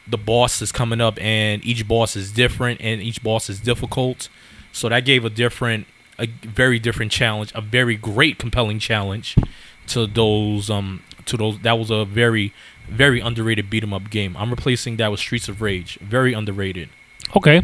the 0.07 0.17
boss 0.17 0.61
is 0.61 0.71
coming 0.71 1.01
up 1.01 1.17
and 1.21 1.63
each 1.65 1.87
boss 1.87 2.15
is 2.15 2.31
different 2.31 2.79
and 2.81 3.01
each 3.01 3.21
boss 3.23 3.49
is 3.49 3.59
difficult. 3.59 4.29
So 4.71 4.87
that 4.89 5.03
gave 5.05 5.25
a 5.25 5.29
different, 5.29 5.87
a 6.17 6.27
very 6.27 6.79
different 6.79 7.11
challenge, 7.11 7.51
a 7.55 7.61
very 7.61 7.95
great, 7.97 8.37
compelling 8.37 8.79
challenge 8.79 9.35
to 9.87 10.07
those 10.07 10.69
um 10.69 11.01
to 11.25 11.37
those 11.37 11.59
that 11.59 11.77
was 11.79 11.89
a 11.89 12.05
very 12.05 12.53
very 12.89 13.19
underrated 13.21 13.69
beat 13.69 13.83
'em 13.83 13.93
up 13.93 14.09
game. 14.09 14.35
I'm 14.37 14.49
replacing 14.49 14.97
that 14.97 15.09
with 15.11 15.19
Streets 15.19 15.47
of 15.47 15.61
Rage. 15.61 15.97
Very 16.01 16.33
underrated. 16.33 16.89
Okay. 17.35 17.63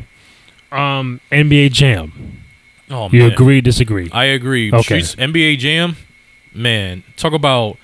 Um, 0.72 1.20
NBA 1.32 1.70
Jam. 1.70 2.42
Oh 2.90 3.10
You 3.12 3.24
man. 3.24 3.32
agree? 3.32 3.62
Disagree? 3.62 4.10
I 4.12 4.26
agree. 4.26 4.72
Okay. 4.72 4.82
Streets 5.02 5.16
NBA 5.16 5.58
Jam, 5.58 5.96
man, 6.54 7.04
talk 7.18 7.34
about 7.34 7.78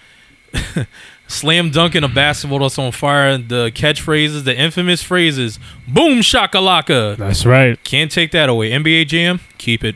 slam 1.28 1.71
dunking 1.71 2.03
a 2.03 2.07
basketball 2.07 2.59
that's 2.59 2.80
on 2.80 2.91
fire. 2.91 3.38
The 3.38 3.71
catchphrases, 3.73 4.43
the 4.45 4.55
infamous 4.57 5.03
phrases, 5.03 5.59
boom 5.88 6.19
shakalaka. 6.19 7.17
That's 7.17 7.45
right. 7.45 7.84
Can't 7.84 8.11
take 8.11 8.32
that 8.32 8.47
away. 8.49 8.71
NBA 8.71 9.07
Jam, 9.07 9.39
keep 9.57 9.84
it. 9.84 9.95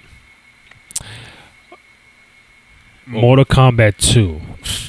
Mortal 3.06 3.46
Kombat 3.46 3.98
2. 3.98 4.40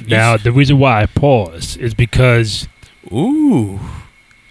Now, 0.07 0.37
the 0.37 0.53
reason 0.53 0.79
why 0.79 1.03
I 1.03 1.07
pause 1.07 1.77
is 1.77 1.95
because 1.95 2.68
Ooh, 3.12 3.81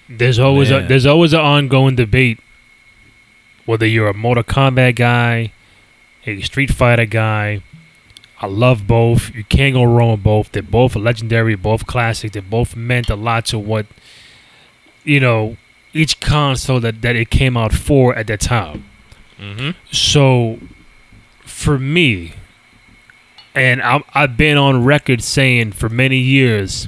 there's 0.07 0.39
always 0.39 0.71
a 0.71 0.85
there's 0.87 1.05
always 1.05 1.33
an 1.33 1.39
ongoing 1.39 1.95
debate 1.95 2.39
whether 3.69 3.85
you're 3.85 4.07
a 4.07 4.15
Mortal 4.15 4.43
Kombat 4.43 4.95
guy, 4.95 5.51
a 6.25 6.41
Street 6.41 6.71
Fighter 6.71 7.05
guy. 7.05 7.61
I 8.41 8.47
love 8.47 8.87
both. 8.87 9.35
You 9.35 9.43
can't 9.43 9.75
go 9.75 9.83
wrong 9.83 10.11
with 10.11 10.23
both. 10.23 10.51
They're 10.51 10.63
both 10.63 10.95
legendary, 10.95 11.53
both 11.55 11.85
classic. 11.85 12.31
They 12.31 12.39
both 12.39 12.75
meant 12.75 13.11
a 13.11 13.15
lot 13.15 13.45
to 13.47 13.59
what 13.59 13.85
you 15.03 15.19
know 15.19 15.57
each 15.93 16.19
console 16.19 16.79
that, 16.79 17.03
that 17.03 17.15
it 17.15 17.29
came 17.29 17.55
out 17.55 17.73
for 17.73 18.15
at 18.15 18.25
that 18.27 18.39
time. 18.39 18.85
mm-hmm. 19.39 19.71
So, 19.91 20.59
for 21.41 21.77
me, 21.77 22.33
and 23.59 23.81
I'm, 23.81 24.03
I've 24.13 24.37
been 24.37 24.57
on 24.57 24.83
record 24.85 25.21
saying 25.23 25.73
for 25.73 25.89
many 25.89 26.17
years, 26.17 26.87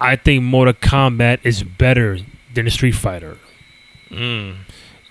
I 0.00 0.16
think 0.16 0.42
Mortal 0.44 0.74
Kombat 0.74 1.40
is 1.42 1.62
better 1.62 2.18
than 2.54 2.66
a 2.66 2.70
Street 2.70 2.92
Fighter. 2.92 3.38
mm. 4.10 4.56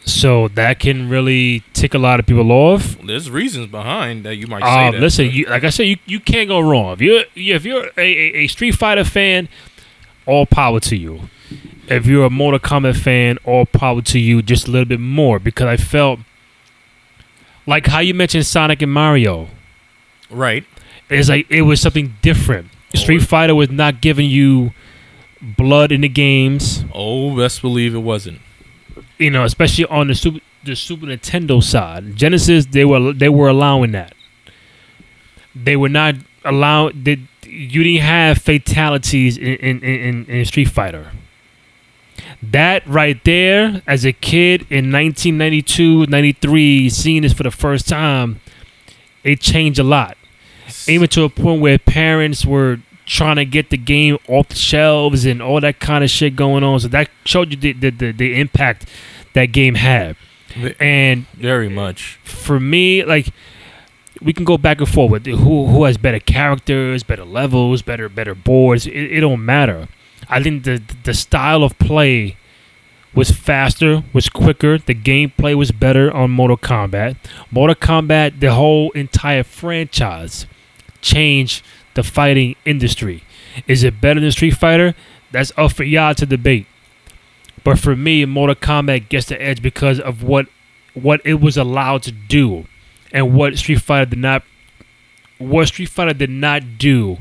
So 0.08 0.48
that 0.50 0.80
can 0.80 1.10
really 1.10 1.64
tick 1.74 1.96
a 1.96 1.98
lot 1.98 2.20
of 2.20 2.28
people 2.28 2.52
off. 2.52 2.96
There's 3.04 3.28
reasons 3.32 3.66
behind 3.72 4.24
that 4.26 4.36
you 4.36 4.46
might 4.46 4.62
say 4.62 4.88
Um, 4.88 4.92
that. 4.94 5.02
listen, 5.02 5.32
you, 5.32 5.46
like 5.48 5.64
I 5.64 5.72
said, 5.72 5.88
you, 5.88 5.98
you 6.06 6.20
can't 6.20 6.48
go 6.48 6.60
wrong. 6.60 6.94
If 6.94 7.02
you're 7.02 7.24
if 7.36 7.66
you're 7.66 7.86
a, 7.98 8.02
a, 8.02 8.34
a 8.44 8.48
Street 8.48 8.76
Fighter 8.76 9.04
fan, 9.04 9.50
all 10.28 10.46
power 10.46 10.80
to 10.82 10.96
you. 10.96 11.22
If 11.88 12.06
you're 12.06 12.26
a 12.26 12.30
Mortal 12.30 12.60
Kombat 12.60 12.98
fan, 12.98 13.40
all 13.46 13.66
power 13.66 14.02
to 14.04 14.20
you. 14.20 14.44
Just 14.44 14.68
a 14.68 14.72
little 14.72 14.86
bit 14.86 15.00
more 15.00 15.40
because 15.40 15.66
I 15.66 15.78
felt 15.78 16.20
like 17.66 17.88
how 17.88 18.00
you 18.00 18.14
mentioned 18.14 18.46
Sonic 18.46 18.84
and 18.84 18.92
Mario. 18.92 19.48
Right? 20.30 20.64
It's 21.10 21.30
like 21.30 21.50
it 21.50 21.64
was 21.64 21.82
something 21.82 22.16
different. 22.22 22.70
Oh, 22.96 23.00
Street 23.00 23.20
Fighter 23.22 23.54
was 23.56 23.70
not 23.70 24.02
giving 24.02 24.30
you 24.30 24.72
blood 25.42 25.92
in 25.92 26.02
the 26.02 26.10
games, 26.10 26.84
Oh, 26.94 27.36
best 27.38 27.62
believe 27.62 27.94
it 27.94 28.00
wasn't. 28.00 28.40
you 29.18 29.30
know, 29.30 29.44
especially 29.44 29.86
on 29.86 30.08
the 30.08 30.16
Super 30.16 30.40
the 30.64 30.76
Super 30.76 31.06
Nintendo 31.06 31.62
side. 31.64 32.16
Genesis 32.16 32.66
they 32.66 32.86
were 32.86 33.14
they 33.14 33.30
were 33.30 33.50
allowing 33.50 33.92
that. 33.92 34.14
They 35.56 35.76
were 35.76 35.90
not 35.90 36.16
allowing 36.44 37.04
that 37.04 37.20
you 37.46 37.84
didn't 37.84 38.02
have 38.02 38.40
fatalities 38.40 39.38
in 39.38 39.56
in, 39.58 39.84
in 39.84 40.26
in 40.26 40.46
Street 40.46 40.70
Fighter. 40.70 41.12
That 42.42 42.86
right 42.88 43.22
there, 43.24 43.82
as 43.88 44.06
a 44.06 44.14
kid 44.14 44.62
in 44.70 44.92
1992, 44.92 46.06
93, 46.08 46.90
seeing 46.90 47.22
this 47.24 47.34
for 47.34 47.44
the 47.44 47.52
first 47.52 47.88
time, 47.88 48.40
it 49.26 49.42
changed 49.42 49.80
a 49.80 49.84
lot. 49.84 50.16
even 50.88 51.08
to 51.10 51.24
a 51.24 51.30
point 51.30 51.62
where 51.62 51.78
parents 51.78 52.46
were 52.46 52.80
trying 53.06 53.36
to 53.36 53.46
get 53.46 53.70
the 53.70 53.78
game 53.78 54.18
off 54.28 54.48
the 54.50 54.56
shelves 54.56 55.26
and 55.26 55.42
all 55.42 55.60
that 55.62 55.80
kind 55.80 56.04
of 56.04 56.10
shit 56.10 56.36
going 56.36 56.64
on. 56.64 56.80
So 56.80 56.88
that 56.90 57.10
showed 57.26 57.52
you 57.52 57.58
the 57.58 57.74
the, 57.74 57.90
the, 57.92 58.12
the 58.12 58.40
impact 58.40 58.88
that 59.34 59.48
game 59.48 59.76
had. 59.76 60.16
And 60.80 61.28
Very 61.36 61.70
much. 61.70 62.18
for 62.24 62.60
me, 62.60 63.04
like 63.04 63.28
we 64.22 64.32
can 64.34 64.46
go 64.46 64.58
back 64.58 64.80
and 64.80 64.88
forth 64.90 65.12
with 65.12 65.26
who 65.26 65.68
who 65.68 65.84
has 65.84 65.98
better 65.98 66.20
characters, 66.20 67.04
better 67.04 67.26
levels, 67.26 67.82
better 67.82 68.08
better 68.10 68.34
boards. 68.34 68.88
It, 68.88 68.94
it 69.18 69.20
don't 69.22 69.44
matter. 69.46 69.88
I 70.30 70.42
think 70.42 70.64
the 70.64 70.82
the 71.04 71.14
style 71.14 71.64
of 71.64 71.78
play 71.78 72.38
was 73.16 73.32
faster, 73.32 74.04
was 74.14 74.30
quicker. 74.30 74.78
The 74.78 74.94
gameplay 74.94 75.56
was 75.56 75.72
better 75.72 76.12
on 76.12 76.32
Mortal 76.32 76.58
Kombat. 76.58 77.16
Mortal 77.50 77.76
Kombat, 77.76 78.40
the 78.42 78.54
whole 78.54 78.92
entire 78.92 79.44
franchise, 79.44 80.46
changed 81.02 81.64
the 81.94 82.04
fighting 82.04 82.56
industry. 82.66 83.24
Is 83.68 83.84
it 83.84 84.02
better 84.02 84.20
than 84.20 84.32
Street 84.32 84.52
Fighter? 84.52 84.94
That's 85.32 85.54
up 85.58 85.72
for 85.72 85.84
y'all 85.84 86.14
to 86.16 86.26
debate. 86.26 86.68
But 87.64 87.80
for 87.80 87.96
me, 87.96 88.26
Mortal 88.26 88.56
Kombat 88.56 89.10
gets 89.10 89.28
the 89.28 89.42
edge 89.42 89.62
because 89.62 90.00
of 90.00 90.22
what 90.22 90.48
what 90.94 91.20
it 91.26 91.42
was 91.42 91.58
allowed 91.58 92.04
to 92.04 92.12
do, 92.12 92.68
and 93.12 93.34
what 93.34 93.58
Street 93.58 93.82
Fighter 93.82 94.12
did 94.12 94.20
not 94.20 94.44
what 95.38 95.68
Street 95.68 95.90
Fighter 95.90 96.14
did 96.14 96.30
not 96.30 96.78
do 96.78 97.18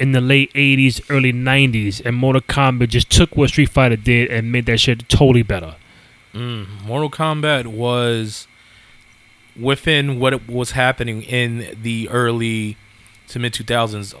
in 0.00 0.10
the 0.12 0.20
late 0.20 0.52
'80s, 0.54 1.00
early 1.08 1.32
'90s, 1.32 2.04
and 2.04 2.16
Mortal 2.16 2.42
Kombat 2.42 2.88
just 2.88 3.10
took 3.10 3.36
what 3.36 3.50
Street 3.50 3.68
Fighter 3.68 3.96
did 3.96 4.30
and 4.30 4.50
made 4.50 4.66
that 4.66 4.78
shit 4.78 5.08
totally 5.08 5.44
better. 5.44 5.76
Mm, 6.34 6.84
Mortal 6.84 7.10
Kombat 7.10 7.66
was 7.66 8.48
within 9.58 10.18
what 10.18 10.48
was 10.48 10.72
happening 10.72 11.22
in 11.22 11.76
the 11.82 12.08
early 12.08 12.76
to 13.28 13.38
mid 13.38 13.52
2000s 13.52 14.14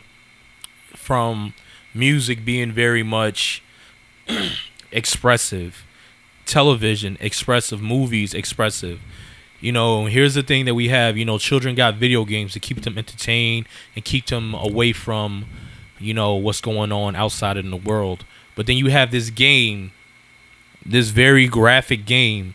from 0.94 1.54
music 1.94 2.44
being 2.44 2.72
very 2.72 3.02
much 3.02 3.62
expressive, 4.92 5.84
television 6.46 7.16
expressive, 7.20 7.80
movies 7.80 8.34
expressive. 8.34 9.00
You 9.60 9.72
know, 9.72 10.06
here's 10.06 10.34
the 10.34 10.42
thing 10.42 10.64
that 10.64 10.74
we 10.74 10.88
have, 10.88 11.18
you 11.18 11.24
know, 11.24 11.36
children 11.38 11.74
got 11.74 11.96
video 11.96 12.24
games 12.24 12.52
to 12.54 12.60
keep 12.60 12.80
them 12.80 12.96
entertained 12.96 13.66
and 13.94 14.04
keep 14.04 14.26
them 14.26 14.54
away 14.54 14.92
from, 14.92 15.44
you 16.00 16.14
know, 16.14 16.34
what's 16.34 16.60
going 16.60 16.92
on 16.92 17.14
outside 17.16 17.56
in 17.56 17.70
the 17.70 17.76
world. 17.76 18.24
But 18.54 18.66
then 18.66 18.76
you 18.76 18.90
have 18.90 19.10
this 19.10 19.30
game 19.30 19.92
this 20.84 21.10
very 21.10 21.46
graphic 21.46 22.06
game 22.06 22.54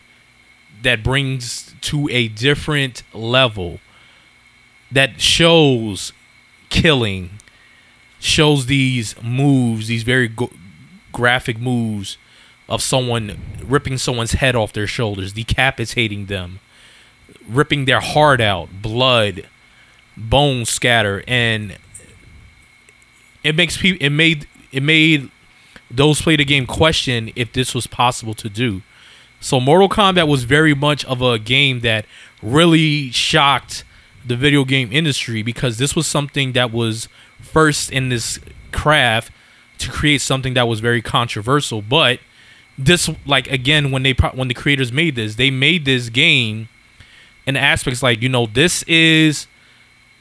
that 0.81 1.03
brings 1.03 1.75
to 1.79 2.09
a 2.09 2.27
different 2.27 3.03
level 3.13 3.79
that 4.91 5.21
shows 5.21 6.11
killing 6.69 7.29
shows 8.19 8.65
these 8.65 9.15
moves 9.21 9.87
these 9.87 10.01
very 10.01 10.27
go- 10.27 10.49
graphic 11.11 11.59
moves 11.59 12.17
of 12.67 12.81
someone 12.81 13.37
ripping 13.63 13.97
someone's 13.97 14.33
head 14.33 14.55
off 14.55 14.73
their 14.73 14.87
shoulders. 14.87 15.33
Decapitating 15.33 16.25
them. 16.25 16.59
Ripping 17.47 17.85
their 17.85 17.99
heart 17.99 18.41
out. 18.41 18.81
Blood. 18.81 19.47
Bones 20.17 20.69
scatter. 20.69 21.23
And 21.27 21.77
it 23.45 23.55
makes 23.55 23.77
people 23.77 24.03
it 24.03 24.09
made 24.09 24.47
it 24.71 24.83
made 24.83 25.29
those 25.89 26.21
play 26.21 26.35
the 26.35 26.43
game 26.43 26.65
question 26.65 27.31
if 27.35 27.53
this 27.53 27.75
was 27.75 27.87
possible 27.87 28.33
to 28.33 28.49
do. 28.49 28.81
So 29.39 29.59
Mortal 29.59 29.87
Kombat 29.87 30.27
was 30.27 30.43
very 30.43 30.73
much 30.73 31.05
of 31.05 31.21
a 31.21 31.37
game 31.37 31.81
that 31.81 32.05
really 32.41 33.11
shocked 33.11 33.83
the 34.25 34.35
video 34.35 34.65
game 34.65 34.89
industry 34.91 35.43
because 35.43 35.77
this 35.77 35.95
was 35.95 36.07
something 36.07 36.53
that 36.53 36.71
was 36.71 37.07
first 37.39 37.91
in 37.91 38.09
this 38.09 38.39
craft 38.71 39.31
to 39.77 39.91
create 39.91 40.21
something 40.21 40.55
that 40.55 40.67
was 40.67 40.79
very 40.79 41.03
controversial. 41.03 41.83
But 41.83 42.19
this, 42.77 43.09
like 43.27 43.47
again, 43.51 43.91
when 43.91 44.01
they 44.01 44.13
when 44.33 44.47
the 44.47 44.55
creators 44.55 44.91
made 44.91 45.15
this, 45.15 45.35
they 45.35 45.51
made 45.51 45.85
this 45.85 46.09
game 46.09 46.67
in 47.45 47.55
aspects 47.55 48.01
like 48.01 48.23
you 48.23 48.29
know 48.29 48.47
this 48.47 48.81
is 48.83 49.45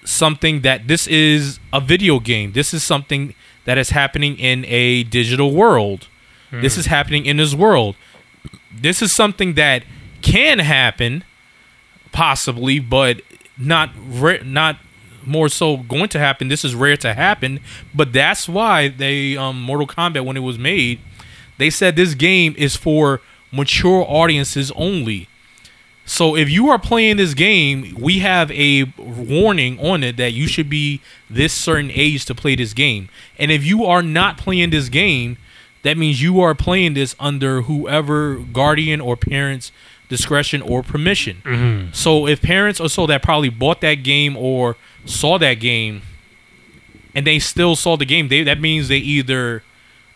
something 0.04 0.60
that 0.60 0.86
this 0.88 1.06
is 1.06 1.58
a 1.72 1.80
video 1.80 2.20
game. 2.20 2.52
This 2.52 2.72
is 2.74 2.84
something 2.84 3.34
that 3.64 3.78
is 3.78 3.90
happening 3.90 4.36
in 4.38 4.64
a 4.66 5.04
digital 5.04 5.52
world. 5.52 6.08
This 6.60 6.76
is 6.78 6.86
happening 6.86 7.26
in 7.26 7.38
this 7.38 7.52
world. 7.54 7.96
This 8.72 9.02
is 9.02 9.10
something 9.10 9.54
that 9.54 9.82
can 10.22 10.60
happen, 10.60 11.24
possibly, 12.12 12.78
but 12.78 13.22
not 13.58 13.90
ra- 14.08 14.42
not 14.44 14.78
more 15.26 15.48
so 15.48 15.78
going 15.78 16.08
to 16.10 16.18
happen. 16.18 16.48
This 16.48 16.64
is 16.64 16.74
rare 16.74 16.96
to 16.98 17.14
happen, 17.14 17.60
but 17.94 18.12
that's 18.12 18.48
why 18.48 18.88
they 18.88 19.36
um, 19.36 19.60
Mortal 19.62 19.86
Kombat 19.86 20.24
when 20.24 20.36
it 20.36 20.40
was 20.40 20.58
made, 20.58 21.00
they 21.58 21.70
said 21.70 21.96
this 21.96 22.14
game 22.14 22.54
is 22.56 22.76
for 22.76 23.20
mature 23.50 24.04
audiences 24.06 24.70
only. 24.76 25.28
So 26.06 26.36
if 26.36 26.50
you 26.50 26.68
are 26.68 26.78
playing 26.78 27.16
this 27.16 27.32
game, 27.34 27.96
we 27.98 28.18
have 28.18 28.50
a 28.50 28.84
warning 28.98 29.78
on 29.80 30.02
it 30.04 30.16
that 30.18 30.32
you 30.32 30.46
should 30.46 30.68
be 30.68 31.00
this 31.30 31.52
certain 31.52 31.90
age 31.90 32.26
to 32.26 32.34
play 32.34 32.54
this 32.56 32.74
game. 32.74 33.08
And 33.38 33.50
if 33.50 33.64
you 33.64 33.84
are 33.86 34.02
not 34.02 34.36
playing 34.36 34.70
this 34.70 34.88
game, 34.90 35.38
that 35.82 35.96
means 35.96 36.22
you 36.22 36.40
are 36.40 36.54
playing 36.54 36.94
this 36.94 37.14
under 37.18 37.62
whoever 37.62 38.36
guardian 38.36 39.00
or 39.00 39.16
parents 39.16 39.72
discretion 40.08 40.60
or 40.60 40.82
permission. 40.82 41.90
So 41.94 42.26
if 42.26 42.42
parents 42.42 42.80
or 42.80 42.88
so 42.90 43.06
that 43.06 43.22
probably 43.22 43.48
bought 43.48 43.80
that 43.80 43.96
game 43.96 44.36
or 44.36 44.76
saw 45.06 45.38
that 45.38 45.54
game 45.54 46.02
and 47.14 47.26
they 47.26 47.38
still 47.38 47.76
saw 47.76 47.96
the 47.96 48.04
game, 48.04 48.28
they 48.28 48.42
that 48.42 48.60
means 48.60 48.88
they 48.88 48.98
either 48.98 49.62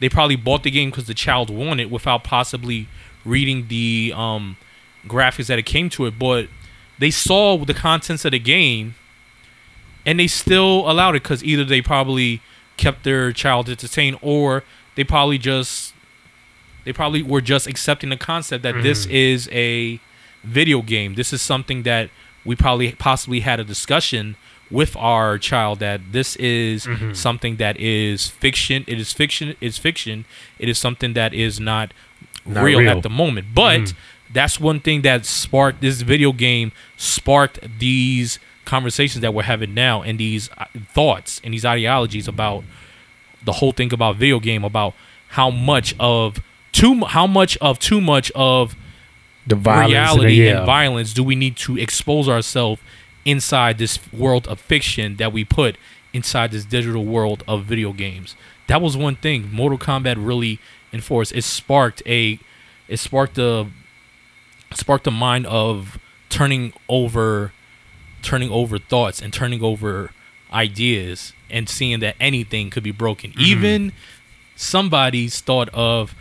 they 0.01 0.09
probably 0.11 0.37
bought 0.37 0.63
the 0.63 0.71
game 0.71 0.91
because 0.91 1.07
the 1.07 1.15
child 1.15 1.49
wanted 1.51 1.91
without 1.91 2.25
possibly 2.25 2.89
reading 3.25 3.69
the 3.69 4.13
um, 4.15 4.57
graphics 5.07 5.47
that 5.47 5.59
it 5.59 5.65
came 5.67 5.89
to 5.91 6.07
it, 6.07 6.19
but 6.19 6.49
they 6.99 7.11
saw 7.11 7.57
the 7.59 7.75
contents 7.75 8.25
of 8.25 8.33
the 8.33 8.39
game 8.39 8.95
and 10.05 10.19
they 10.19 10.27
still 10.27 10.91
allowed 10.91 11.15
it 11.15 11.23
because 11.23 11.45
either 11.45 11.65
they 11.65 11.81
probably 11.81 12.41
kept 12.77 13.05
their 13.05 13.33
child 13.33 13.69
entertained 13.69 14.17
or 14.23 14.65
they 14.95 15.05
probably 15.05 15.39
just 15.39 15.93
they 16.85 16.93
probably 16.93 17.23
were 17.23 17.41
just 17.41 17.67
accepting 17.67 18.09
the 18.09 18.17
concept 18.17 18.63
that 18.63 18.83
this 18.83 19.05
mm-hmm. 19.05 19.15
is 19.15 19.49
a 19.53 20.01
video 20.43 20.81
game. 20.81 21.15
This 21.15 21.33
is 21.33 21.43
something 21.43 21.83
that 21.83 22.09
we 22.45 22.57
probably 22.57 22.93
possibly 22.93 23.41
had 23.41 23.61
a 23.61 23.65
discussion 23.65 24.37
with 24.71 24.97
our 24.97 25.39
child 25.39 25.81
that 25.81 26.01
this 26.13 26.37
is 26.37 26.87
mm-hmm. 26.87 27.13
something 27.13 27.57
that 27.57 27.79
is 27.79 28.29
fiction. 28.29 28.85
It 28.87 28.99
is 28.99 29.13
fiction. 29.13 29.55
It's 29.61 29.79
fiction. 29.79 30.25
It 30.59 30.69
is 30.69 30.79
something 30.79 31.13
that 31.15 31.35
is 31.35 31.59
not, 31.59 31.93
Not 32.47 32.65
real, 32.65 32.79
real. 32.81 32.97
at 32.97 33.03
the 33.03 33.11
moment. 33.11 33.49
But 33.55 33.81
mm-hmm. 33.81 33.99
That's 34.33 34.61
one 34.61 34.81
thing 34.81 35.03
that 35.03 35.25
sparked 35.25 35.81
this 35.81 36.03
video 36.03 36.33
game 36.33 36.73
sparked 36.97 37.59
these 37.79 38.39
conversations 38.65 39.23
that 39.23 39.33
we're 39.33 39.43
having 39.43 39.73
now 39.75 40.03
and 40.03 40.19
these 40.19 40.51
uh, 40.59 40.67
thoughts 40.93 41.41
and 41.43 41.55
these 41.55 41.65
ideologies 41.65 42.29
about 42.29 42.65
the 43.45 43.53
whole 43.53 43.73
thing 43.73 43.93
about 43.93 44.17
video 44.17 44.39
game 44.39 44.63
about 44.65 44.95
how 45.29 45.51
much 45.51 45.95
of 45.99 46.41
too 46.73 47.05
how 47.07 47.27
much 47.27 47.57
of 47.59 47.79
too 47.79 48.01
much 48.01 48.31
of 48.35 48.77
The 49.47 49.55
violence, 49.57 49.93
reality 49.93 50.45
yeah. 50.45 50.59
and 50.59 50.67
violence 50.67 51.15
do 51.15 51.25
we 51.25 51.35
need 51.35 51.57
to 51.59 51.79
expose 51.79 52.29
ourselves 52.29 52.81
inside 53.25 53.79
this 53.79 53.99
world 54.13 54.47
of 54.49 54.61
fiction 54.61 55.17
that 55.17 55.33
we 55.33 55.45
put 55.45 55.77
inside 56.13 56.51
this 56.51 56.65
digital 56.65 57.05
world 57.05 57.43
of 57.49 57.65
video 57.65 57.93
games 57.93 58.37
that 58.67 58.83
was 58.83 58.97
one 58.97 59.17
thing 59.17 59.51
mortal 59.53 59.79
kombat 59.79 60.17
really 60.19 60.59
enforced 60.93 61.33
it 61.35 61.43
sparked 61.45 62.03
a 62.07 62.39
it 62.87 62.99
sparked 62.99 63.39
a 63.39 63.67
sparked 64.75 65.05
the 65.05 65.11
mind 65.11 65.47
of 65.47 65.99
turning 66.29 66.73
over 66.89 67.53
turning 68.23 68.51
over 68.51 68.79
thoughts 68.79 69.23
and 69.23 69.33
turning 69.33 69.63
over 69.63 70.11
ideas 70.53 71.33
and 71.51 71.69
seeing 71.69 72.01
that 72.01 72.15
anything 72.21 72.71
could 72.71 72.83
be 72.83 72.91
broken 72.91 73.31
mm-hmm. 73.31 73.41
even 73.41 73.93
somebody's 74.57 75.41
thought 75.41 75.69
of 75.71 76.15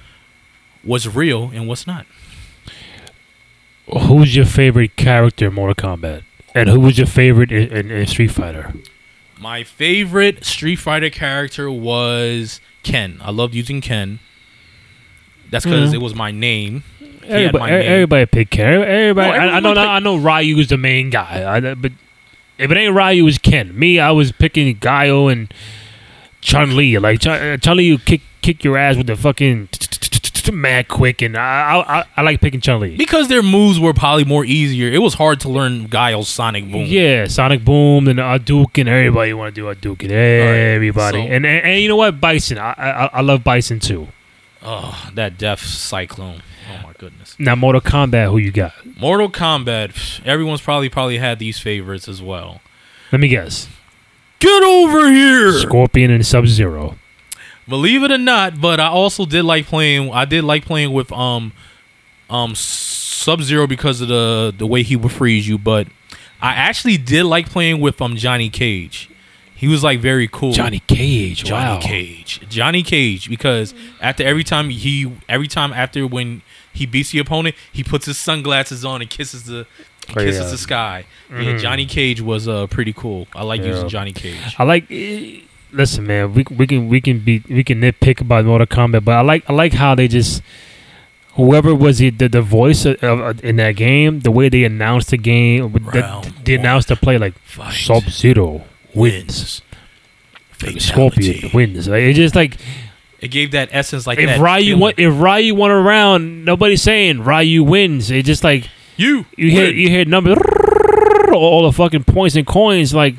what's 0.83 1.05
real 1.07 1.49
and 1.53 1.67
what's 1.67 1.87
not 1.87 2.05
Who's 3.89 4.35
your 4.35 4.45
favorite 4.45 4.95
character 4.97 5.47
in 5.47 5.53
Mortal 5.53 5.75
Kombat? 5.75 6.23
And 6.53 6.67
who 6.67 6.79
was 6.81 6.97
your 6.97 7.07
favorite 7.07 7.51
in, 7.51 7.69
in, 7.71 7.91
in 7.91 8.05
Street 8.07 8.31
Fighter? 8.31 8.73
My 9.39 9.63
favorite 9.63 10.43
Street 10.43 10.75
Fighter 10.77 11.09
character 11.09 11.71
was 11.71 12.59
Ken. 12.83 13.17
I 13.21 13.31
loved 13.31 13.53
using 13.53 13.79
Ken. 13.79 14.19
That's 15.49 15.63
because 15.63 15.79
Yeah. 15.79 15.85
Mm-hmm. 15.87 15.95
it 15.95 16.01
was 16.01 16.15
my 16.15 16.31
name. 16.31 16.83
Everybody, 17.27 17.71
everybody 17.73 18.25
pick 18.25 18.49
Ken. 18.51 18.81
Everybody, 18.81 19.37
No, 19.37 19.45
I, 19.45 19.57
I 19.57 19.59
know. 19.59 19.73
I 19.75 19.99
know 19.99 20.15
Ryu 20.17 20.57
is 20.57 20.67
the 20.67 20.77
main 20.77 21.09
guy, 21.09 21.55
I, 21.57 21.73
but 21.73 21.91
if 22.57 22.71
it 22.71 22.77
ain't 22.77 22.95
Ryu, 22.95 23.27
it's 23.27 23.37
Ken. 23.37 23.77
Me, 23.77 23.99
I 23.99 24.11
was 24.11 24.31
picking 24.31 24.75
Guile 24.79 25.27
and 25.27 25.53
Chun 26.41 26.75
Li. 26.75 26.97
Like 26.99 27.19
Chun 27.19 27.59
uh, 27.65 27.73
Li, 27.73 27.83
you 27.85 27.97
kick 27.99 28.21
kick 28.41 28.63
your 28.63 28.77
ass 28.77 28.95
with 28.97 29.07
the 29.07 29.15
fucking 29.15 29.69
mad 30.53 30.87
quick, 30.87 31.21
and 31.21 31.35
I 31.37 32.05
I, 32.15 32.21
like 32.21 32.39
picking 32.41 32.61
Chun 32.61 32.79
Li. 32.79 32.95
Because 32.95 33.27
their 33.27 33.43
moves 33.43 33.79
were 33.79 33.93
probably 33.93 34.23
more 34.23 34.45
easier. 34.45 34.89
It 34.91 34.99
was 35.01 35.15
hard 35.15 35.39
to 35.41 35.49
learn 35.49 35.87
Guile's 35.87 36.29
Sonic 36.29 36.71
Boom. 36.71 36.85
Yeah, 36.85 37.27
Sonic 37.27 37.65
Boom 37.65 38.07
and 38.07 38.19
Hadouken. 38.19 38.87
Everybody 38.87 39.33
want 39.33 39.53
to 39.53 39.61
do 39.61 39.67
Hadouken. 39.67 40.09
Everybody, 40.09 41.21
so- 41.21 41.27
and, 41.27 41.45
and 41.45 41.65
and 41.65 41.81
you 41.81 41.89
know 41.89 41.97
what, 41.97 42.19
Bison. 42.21 42.57
I 42.57 42.71
I, 42.77 43.09
I 43.13 43.21
love 43.21 43.43
Bison 43.43 43.79
too. 43.79 44.07
Oh, 44.63 45.09
that 45.13 45.37
Death 45.37 45.61
Cyclone. 45.61 46.41
Oh 46.69 46.81
my 46.83 46.93
goodness. 46.97 47.35
Now, 47.39 47.55
Mortal 47.55 47.81
Kombat. 47.81 48.29
Who 48.29 48.37
you 48.37 48.51
got? 48.51 48.73
Mortal 48.99 49.29
Kombat. 49.29 50.25
Everyone's 50.25 50.61
probably 50.61 50.89
probably 50.89 51.17
had 51.17 51.39
these 51.39 51.59
favorites 51.59 52.07
as 52.07 52.21
well. 52.21 52.61
Let 53.11 53.21
me 53.21 53.27
guess. 53.27 53.67
Get 54.39 54.63
over 54.63 55.09
here. 55.09 55.53
Scorpion 55.53 56.11
and 56.11 56.25
Sub 56.25 56.47
Zero. 56.47 56.97
Believe 57.67 58.03
it 58.03 58.11
or 58.11 58.17
not, 58.17 58.61
but 58.61 58.79
I 58.79 58.87
also 58.87 59.25
did 59.25 59.43
like 59.43 59.65
playing. 59.65 60.11
I 60.11 60.25
did 60.25 60.43
like 60.43 60.65
playing 60.65 60.93
with 60.93 61.11
um, 61.11 61.53
um, 62.29 62.53
Sub 62.55 63.41
Zero 63.41 63.67
because 63.67 63.99
of 64.01 64.07
the 64.07 64.53
the 64.57 64.67
way 64.67 64.83
he 64.83 64.95
would 64.95 65.11
freeze 65.11 65.47
you. 65.47 65.57
But 65.57 65.87
I 66.41 66.53
actually 66.53 66.97
did 66.97 67.25
like 67.25 67.49
playing 67.49 67.81
with 67.81 68.01
um 68.01 68.15
Johnny 68.15 68.49
Cage. 68.49 69.09
He 69.57 69.67
was 69.67 69.83
like 69.83 69.99
very 69.99 70.27
cool. 70.31 70.51
Johnny 70.53 70.79
Cage. 70.87 71.43
Johnny 71.43 71.75
wow. 71.75 71.79
Cage. 71.81 72.41
Johnny 72.47 72.83
Cage 72.83 73.27
because 73.27 73.73
after 73.99 74.23
every 74.23 74.43
time 74.43 74.69
he 74.69 75.11
every 75.27 75.47
time 75.47 75.73
after 75.73 76.05
when 76.05 76.43
he 76.71 76.85
beats 76.85 77.09
the 77.11 77.17
opponent, 77.19 77.55
he 77.73 77.83
puts 77.83 78.05
his 78.05 78.17
sunglasses 78.19 78.85
on 78.85 79.01
and 79.01 79.09
kisses 79.09 79.43
the 79.45 79.65
Oh, 80.09 80.13
kisses 80.13 80.45
yeah. 80.45 80.51
the 80.51 80.57
sky. 80.57 81.05
Yeah, 81.29 81.37
Mhm. 81.39 81.59
Johnny 81.59 81.85
Cage 81.85 82.21
was 82.21 82.47
uh 82.47 82.67
pretty 82.67 82.93
cool. 82.93 83.27
I 83.35 83.43
like 83.43 83.61
Yeah. 83.61 83.67
using 83.73 83.89
Johnny 83.89 84.13
Cage. 84.13 84.37
I 84.59 84.63
like. 84.63 84.85
eh, 84.91 85.39
Listen, 85.73 86.07
man. 86.07 86.33
We 86.33 86.45
we 86.49 86.65
can 86.65 86.87
we 86.87 87.01
can 87.01 87.19
be 87.19 87.41
we 87.49 87.61
can 87.63 87.81
nitpick 87.81 88.21
about 88.21 88.45
Mortal 88.45 88.67
Kombat, 88.67 89.03
but 89.03 89.15
I 89.17 89.21
like 89.21 89.43
I 89.49 89.53
like 89.53 89.73
how 89.73 89.95
they 89.95 90.07
just 90.07 90.41
whoever 91.33 91.73
was 91.75 91.97
the 91.97 92.09
the, 92.09 92.29
the 92.29 92.41
voice 92.41 92.85
of, 92.85 93.03
of, 93.03 93.43
in 93.43 93.57
that 93.57 93.75
game, 93.75 94.21
the 94.21 94.31
way 94.31 94.47
they 94.49 94.63
announced 94.63 95.09
the 95.09 95.17
game, 95.17 95.71
the, 95.73 95.79
Round 96.01 96.33
they 96.45 96.55
announced 96.55 96.87
the 96.87 96.95
play 96.95 97.17
like 97.17 97.33
Sub 97.71 98.03
Zero 98.09 98.63
wins, 98.97 99.61
Fatality. 100.51 100.79
Scorpion 100.79 101.49
wins. 101.53 101.87
Like, 101.87 102.01
it's 102.01 102.17
just 102.17 102.35
like 102.35 102.57
It 103.21 103.29
gave 103.29 103.51
that 103.51 103.69
essence 103.71 104.05
like 104.07 104.19
if 104.19 104.27
that 104.27 104.39
Ryu 104.39 104.65
feeling. 104.65 104.79
won, 104.79 104.93
if 104.97 105.21
Ryu 105.21 105.55
won 105.55 105.71
around, 105.71 106.45
nobody's 106.45 106.81
saying 106.81 107.23
Ryu 107.23 107.63
wins. 107.63 108.09
It 108.11 108.25
just 108.25 108.43
like 108.43 108.67
you 108.97 109.25
you 109.37 109.51
hear 109.51 109.69
you 109.71 109.89
hear 109.89 110.05
numbers, 110.05 110.37
all 111.33 111.63
the 111.63 111.71
fucking 111.71 112.03
points 112.05 112.35
and 112.35 112.45
coins. 112.47 112.93
Like 112.93 113.15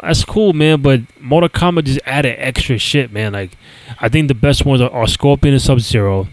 that's 0.00 0.24
cool, 0.24 0.52
man. 0.52 0.82
But 0.82 1.00
Mortal 1.20 1.48
Kombat 1.48 1.84
just 1.84 2.00
added 2.04 2.36
extra 2.38 2.76
shit, 2.78 3.12
man. 3.12 3.32
Like 3.32 3.52
I 4.00 4.08
think 4.08 4.28
the 4.28 4.34
best 4.34 4.64
ones 4.66 4.80
are, 4.80 4.90
are 4.90 5.06
Scorpion 5.06 5.54
and 5.54 5.62
Sub 5.62 5.80
Zero. 5.80 6.26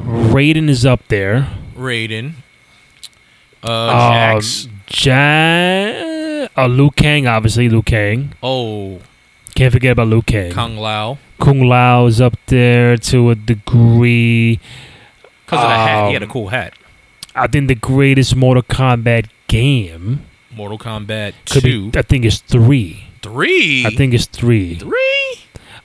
Raiden 0.00 0.68
is 0.68 0.86
up 0.86 1.06
there. 1.08 1.48
Raiden. 1.76 2.32
Uh, 3.62 3.68
Um, 4.34 4.40
Jax. 4.40 4.68
Ja- 5.04 6.17
uh, 6.58 6.66
Liu 6.66 6.90
Kang, 6.90 7.26
obviously 7.26 7.68
Liu 7.68 7.82
Kang. 7.82 8.34
Oh, 8.42 9.00
Can't 9.54 9.72
forget 9.72 9.92
about 9.92 10.08
Liu 10.08 10.22
Kang. 10.22 10.52
Kung 10.52 10.76
Lao. 10.76 11.18
Kung 11.40 11.60
Lao 11.60 12.06
is 12.06 12.20
up 12.20 12.34
there 12.46 12.96
to 12.96 13.30
a 13.30 13.34
degree. 13.34 14.60
Because 15.46 15.64
of 15.64 15.68
the 15.70 15.76
hat. 15.76 16.06
He 16.08 16.12
had 16.14 16.22
a 16.22 16.26
Um, 16.26 16.30
cool 16.32 16.48
hat. 16.48 16.74
I 17.34 17.46
think 17.46 17.68
the 17.68 17.74
greatest 17.74 18.34
Mortal 18.36 18.62
Kombat 18.64 19.26
game 19.46 20.24
Mortal 20.54 20.78
Kombat 20.78 21.34
could 21.48 21.62
2. 21.62 21.90
be. 21.90 21.98
I 21.98 22.02
think 22.02 22.24
it's 22.24 22.38
three. 22.38 23.04
Three. 23.22 23.86
I 23.86 23.90
think 23.90 24.12
it's 24.14 24.26
three. 24.26 24.74
Three? 24.76 25.38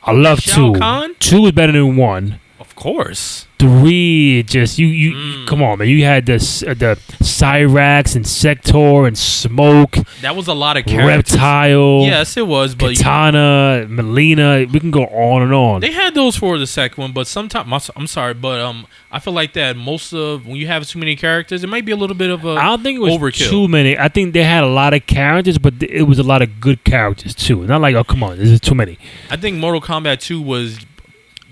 I 0.03 0.11
love 0.11 0.39
Shao 0.39 0.73
two. 0.73 0.79
Kahn? 0.79 1.15
Two 1.19 1.45
is 1.45 1.51
better 1.51 1.71
than 1.71 1.95
one. 1.95 2.39
Of 2.75 2.81
course. 2.81 3.45
Three, 3.59 4.43
just 4.43 4.77
you 4.79 4.87
you 4.87 5.11
Mm. 5.13 5.47
come 5.47 5.61
on 5.63 5.77
man. 5.77 5.87
You 5.87 6.03
had 6.03 6.25
the 6.25 6.33
s- 6.33 6.63
uh, 6.63 6.73
the 6.73 6.97
Cyrax 7.21 8.15
and 8.15 8.25
Sektor 8.27 9.05
and 9.05 9.17
Smoke, 9.17 9.97
That 10.21 10.35
was 10.35 10.47
a 10.47 10.53
lot 10.53 10.75
of 10.75 10.85
characters. 10.85 11.33
Reptile, 11.33 12.01
Yes, 12.03 12.35
it 12.35 12.45
was, 12.47 12.75
but 12.75 12.91
Kitana, 12.93 13.87
Mileena. 13.87 14.69
We 14.71 14.79
can 14.79 14.91
go 14.91 15.05
on 15.05 15.43
and 15.43 15.53
on. 15.53 15.81
they 15.81 15.91
had 15.91 16.13
those 16.15 16.35
for 16.35 16.57
the 16.57 16.67
second 16.67 17.01
one. 17.01 17.11
But 17.13 17.27
sometimes 17.27 17.89
I'm 17.95 18.07
sorry, 18.07 18.33
but 18.33 18.59
um, 18.59 18.85
I 19.11 19.19
feel 19.19 19.33
like 19.33 19.53
that 19.53 19.77
most 19.77 20.11
of 20.13 20.45
when 20.47 20.57
you 20.57 20.67
have 20.67 20.85
too 20.87 20.99
many 20.99 21.15
characters, 21.15 21.63
it 21.63 21.67
might 21.67 21.85
be 21.85 21.91
a 21.93 21.95
little 21.97 22.15
bit 22.17 22.31
of 22.31 22.43
a 22.43 22.55
I 22.55 22.63
don't 22.65 22.83
think 22.83 22.97
it 22.97 23.01
was 23.01 23.13
overkill. 23.13 23.49
too 23.49 23.67
many. 23.69 23.97
I 23.97 24.07
think 24.09 24.33
they 24.33 24.43
had 24.43 24.63
a 24.63 24.67
lot 24.67 24.93
of 24.93 25.05
characters, 25.05 25.57
but 25.57 25.79
th- 25.79 25.91
it 25.91 26.03
was 26.03 26.19
a 26.19 26.23
lot 26.23 26.41
of 26.41 26.59
good 26.59 26.83
characters 26.83 27.33
too. 27.35 27.65
Not 27.65 27.79
like 27.81 27.95
oh 27.95 28.03
come 28.03 28.23
on, 28.23 28.37
this 28.39 28.49
is 28.49 28.59
too 28.59 28.75
many. 28.75 28.97
I 29.29 29.37
think 29.37 29.57
Mortal 29.57 29.79
Kombat 29.79 30.19
2 30.19 30.41
was 30.41 30.79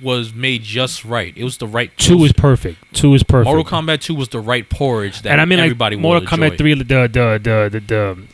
was 0.01 0.33
made 0.33 0.63
just 0.63 1.05
right. 1.05 1.35
It 1.35 1.43
was 1.43 1.57
the 1.57 1.67
right. 1.67 1.95
Two 1.97 2.23
is 2.23 2.33
perfect. 2.33 2.79
Two 2.93 3.13
is 3.13 3.23
perfect. 3.23 3.45
Mortal 3.53 3.65
Kombat 3.65 4.01
2 4.01 4.15
was 4.15 4.29
the 4.29 4.39
right 4.39 4.67
porridge 4.69 5.21
that 5.21 5.31
and 5.31 5.41
I 5.41 5.45
mean 5.45 5.59
everybody 5.59 5.95
like 5.95 6.01
Mortal 6.01 6.27
Kombat 6.27 6.57
three, 6.57 6.73
the 6.73 6.83
the 6.83 7.07
the 7.07 7.69
the 7.71 7.79
the, 7.79 8.27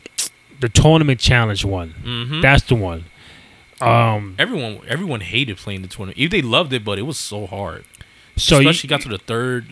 the 0.61 0.69
tournament 0.69 1.19
challenge 1.19 1.65
one. 1.65 1.93
Mm-hmm. 2.03 2.41
That's 2.41 2.63
the 2.63 2.75
one. 2.75 3.05
Um, 3.79 4.35
everyone 4.39 4.79
everyone 4.87 5.21
hated 5.21 5.57
playing 5.57 5.83
the 5.83 5.87
tournament. 5.87 6.31
They 6.31 6.41
loved 6.41 6.73
it, 6.73 6.83
but 6.83 6.97
it 6.97 7.03
was 7.03 7.17
so 7.17 7.45
hard. 7.45 7.85
so 8.35 8.59
you, 8.59 8.69
Especially 8.69 8.87
got 8.87 9.01
to 9.01 9.09
the 9.09 9.19
third. 9.19 9.67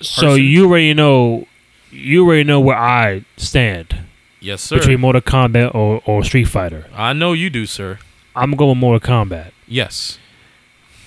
So 0.00 0.28
person. 0.28 0.44
you 0.44 0.66
already 0.68 0.94
know, 0.94 1.46
you 1.90 2.24
already 2.24 2.44
know 2.44 2.60
where 2.60 2.76
I 2.76 3.24
stand 3.36 3.96
Yes, 4.40 4.62
sir. 4.62 4.78
between 4.78 5.00
Mortal 5.00 5.22
Kombat 5.22 5.74
or, 5.74 6.02
or 6.04 6.24
Street 6.24 6.44
Fighter. 6.44 6.86
I 6.94 7.12
know 7.12 7.32
you 7.32 7.50
do, 7.50 7.66
sir. 7.66 7.98
I'm 8.34 8.52
going 8.52 8.78
Mortal 8.78 9.00
Kombat. 9.00 9.52
Yes. 9.66 10.18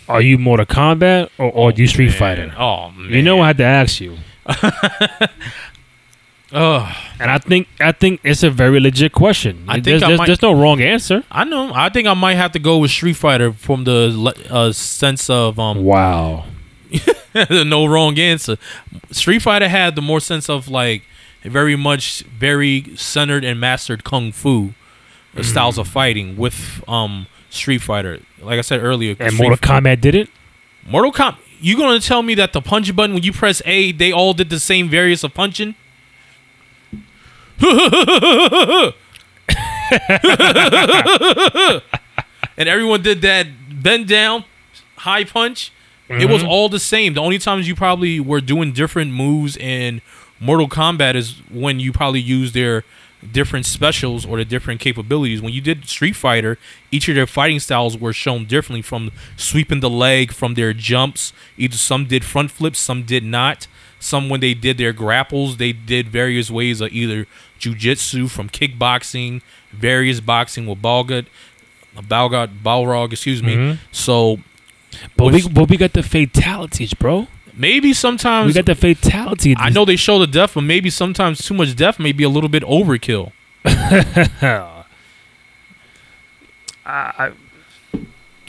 Are 0.07 0.21
you 0.21 0.37
Mortal 0.37 0.65
Kombat 0.65 1.29
or, 1.37 1.45
or 1.51 1.71
Oh, 1.71 1.75
you 1.75 1.87
Street 1.87 2.09
man. 2.09 2.17
Fighter? 2.17 2.53
Oh 2.57 2.91
man. 2.91 3.11
You 3.11 3.21
know 3.23 3.41
I 3.41 3.47
had 3.47 3.57
to 3.57 3.63
ask 3.63 3.99
you, 3.99 4.17
Oh, 6.53 6.89
and 7.19 7.31
I 7.31 7.39
think 7.39 7.67
I 7.79 7.91
think 7.91 8.21
it's 8.23 8.43
a 8.43 8.51
very 8.51 8.79
legit 8.79 9.11
question. 9.13 9.65
I 9.67 9.73
think 9.73 9.85
there's, 9.85 10.03
I 10.03 10.07
there's, 10.09 10.17
might- 10.19 10.25
there's 10.27 10.41
no 10.43 10.53
wrong 10.53 10.79
answer. 10.79 11.23
I 11.31 11.43
know. 11.43 11.71
I 11.73 11.89
think 11.89 12.07
I 12.07 12.13
might 12.13 12.35
have 12.35 12.51
to 12.53 12.59
go 12.59 12.77
with 12.77 12.91
Street 12.91 13.15
Fighter 13.15 13.51
from 13.51 13.83
the 13.83 14.33
uh, 14.49 14.71
sense 14.71 15.29
of 15.29 15.57
um 15.59 15.83
Wow. 15.83 16.45
no 17.49 17.85
wrong 17.87 18.17
answer. 18.19 18.57
Street 19.11 19.41
Fighter 19.41 19.67
had 19.67 19.95
the 19.95 20.01
more 20.03 20.19
sense 20.19 20.47
of 20.49 20.67
like 20.69 21.01
very 21.43 21.75
much 21.75 22.21
very 22.23 22.95
centered 22.95 23.43
and 23.43 23.59
mastered 23.59 24.03
kung 24.03 24.31
fu 24.31 24.73
uh, 25.35 25.41
styles 25.43 25.77
of 25.79 25.87
fighting 25.87 26.37
with 26.37 26.83
um 26.87 27.25
Street 27.49 27.79
Fighter. 27.79 28.19
Like 28.41 28.57
I 28.57 28.61
said 28.61 28.83
earlier, 28.83 29.15
And 29.19 29.35
Mortal 29.37 29.57
Kombat 29.57 30.01
did 30.01 30.15
it. 30.15 30.29
Mortal 30.85 31.11
Kombat. 31.11 31.37
You 31.59 31.77
gonna 31.77 31.99
tell 31.99 32.21
me 32.21 32.35
that 32.35 32.53
the 32.53 32.61
punch 32.61 32.93
button 32.95 33.13
when 33.13 33.23
you 33.23 33.31
press 33.31 33.61
A, 33.65 33.91
they 33.91 34.11
all 34.11 34.33
did 34.33 34.49
the 34.49 34.59
same 34.59 34.89
various 34.89 35.23
of 35.23 35.33
punching? 35.33 35.75
and 37.61 38.93
everyone 42.57 43.01
did 43.01 43.21
that 43.21 43.47
bend 43.81 44.07
down, 44.07 44.43
high 44.97 45.23
punch. 45.23 45.71
It 46.07 46.29
was 46.29 46.41
mm-hmm. 46.41 46.49
all 46.49 46.69
the 46.69 46.79
same. 46.79 47.15
The 47.15 47.21
only 47.21 47.39
times 47.39 47.67
you 47.67 47.75
probably 47.75 48.19
were 48.19 48.41
doing 48.41 48.73
different 48.73 49.11
moves 49.11 49.57
in 49.57 50.01
Mortal 50.39 50.69
Kombat 50.69 51.15
is 51.15 51.41
when 51.49 51.79
you 51.79 51.91
probably 51.91 52.19
used 52.19 52.53
their 52.53 52.83
different 53.31 53.65
specials 53.65 54.25
or 54.25 54.37
the 54.37 54.45
different 54.45 54.79
capabilities. 54.79 55.41
When 55.41 55.53
you 55.53 55.61
did 55.61 55.87
Street 55.87 56.15
Fighter, 56.15 56.57
each 56.91 57.07
of 57.09 57.15
their 57.15 57.27
fighting 57.27 57.59
styles 57.59 57.97
were 57.97 58.13
shown 58.13 58.45
differently 58.45 58.81
from 58.81 59.11
sweeping 59.37 59.79
the 59.79 59.89
leg, 59.89 60.31
from 60.31 60.53
their 60.53 60.73
jumps. 60.73 61.33
Either 61.57 61.77
some 61.77 62.05
did 62.05 62.23
front 62.23 62.51
flips, 62.51 62.79
some 62.79 63.03
did 63.03 63.23
not. 63.23 63.67
Some 63.99 64.29
when 64.29 64.39
they 64.39 64.53
did 64.53 64.77
their 64.77 64.93
grapples, 64.93 65.57
they 65.57 65.71
did 65.71 66.09
various 66.09 66.51
ways 66.51 66.81
of 66.81 66.91
either 66.91 67.25
jujitsu 67.59 68.29
from 68.29 68.49
kickboxing, 68.49 69.41
various 69.71 70.19
boxing 70.19 70.67
with 70.67 70.81
Balgut, 70.81 71.25
Balgot, 71.95 72.49
Balrog, 72.63 73.13
excuse 73.13 73.41
me. 73.41 73.55
Mhm. 73.55 73.77
So 73.91 74.39
But 75.17 75.33
we 75.33 75.47
but 75.47 75.69
we 75.69 75.77
got 75.77 75.93
the 75.93 76.03
fatalities, 76.03 76.93
bro. 76.93 77.27
Maybe 77.57 77.93
sometimes 77.93 78.47
We 78.47 78.53
got 78.53 78.65
the 78.65 78.75
fatality. 78.75 79.55
I 79.57 79.69
know 79.69 79.85
they 79.85 79.95
show 79.95 80.19
the 80.19 80.27
death, 80.27 80.53
but 80.55 80.61
maybe 80.61 80.89
sometimes 80.89 81.43
too 81.45 81.53
much 81.53 81.75
death 81.75 81.99
may 81.99 82.11
be 82.11 82.23
a 82.23 82.29
little 82.29 82.49
bit 82.49 82.63
overkill. 82.63 83.31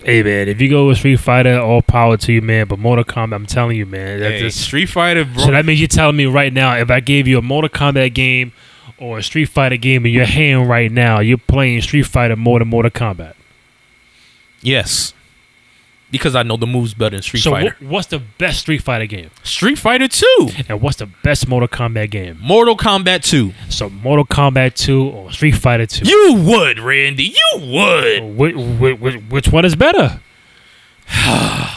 Hey 0.03 0.23
man, 0.23 0.47
if 0.49 0.61
you 0.61 0.69
go 0.69 0.87
with 0.87 0.99
Street 0.99 1.17
Fighter, 1.17 1.59
all 1.59 1.83
power 1.83 2.17
to 2.19 2.33
you, 2.33 2.43
man. 2.43 2.69
But 2.69 2.79
Mortal 2.79 3.05
Kombat, 3.05 3.35
I'm 3.35 3.47
telling 3.47 3.77
you, 3.77 3.87
man. 3.87 4.21
That 4.21 4.33
Hey, 4.33 4.39
just, 4.41 4.61
Street 4.61 4.87
Fighter, 4.87 5.25
bro. 5.25 5.45
so 5.47 5.51
that 5.51 5.65
means 5.65 5.81
you're 5.81 5.89
telling 5.89 6.17
me 6.17 6.27
right 6.27 6.53
now, 6.53 6.77
if 6.77 6.91
I 6.91 7.01
gave 7.01 7.27
you 7.27 7.39
a 7.39 7.43
Mortal 7.43 7.71
Kombat 7.71 8.15
game 8.15 8.53
or 8.99 9.19
a 9.19 9.23
Street 9.23 9.47
Fighter 9.47 9.77
game 9.79 10.07
in 10.07 10.13
your 10.13 10.27
hand 10.27 10.69
right 10.69 10.93
now, 10.93 11.21
you're 11.21 11.39
playing 11.39 11.81
Street 11.81 12.05
Fighter 12.05 12.37
more 12.37 12.59
than 12.59 12.69
Mortal 12.69 12.91
Kombat. 12.91 13.35
yes, 14.61 15.13
because 16.11 16.35
I 16.37 16.43
know 16.43 16.57
the 16.57 16.67
moves 16.67 16.95
better 16.95 17.17
than 17.17 17.23
Street 17.23 17.41
so 17.41 17.51
Fighter. 17.51 17.77
wh- 17.81 17.91
what's 17.91 18.07
the 18.09 18.19
best 18.19 18.61
Street 18.61 18.83
Fighter 18.83 19.07
game? 19.07 19.31
Street 19.43 19.77
Fighter 19.79 20.09
Two, 20.09 20.49
And 20.69 20.81
what's 20.81 20.97
the 20.97 21.07
best 21.07 21.49
Mortal 21.49 21.69
Kombat 21.69 22.11
game? 22.11 22.39
Mortal 22.41 22.77
Kombat 22.77 23.23
Two. 23.25 23.53
So 23.69 23.89
Mortal 23.91 24.25
Kombat 24.27 24.75
2 24.77 25.03
or 25.09 25.33
Street 25.33 25.53
Fighter 25.57 25.87
2? 25.87 26.09
You 26.09 26.35
would, 26.47 26.79
Randy. 26.79 27.25
You 27.35 27.61
would. 27.61 28.37
Which, 28.37 29.01
which, 29.01 29.23
which 29.29 29.49
one 29.49 29.65
is 29.65 29.75
better? 29.77 30.21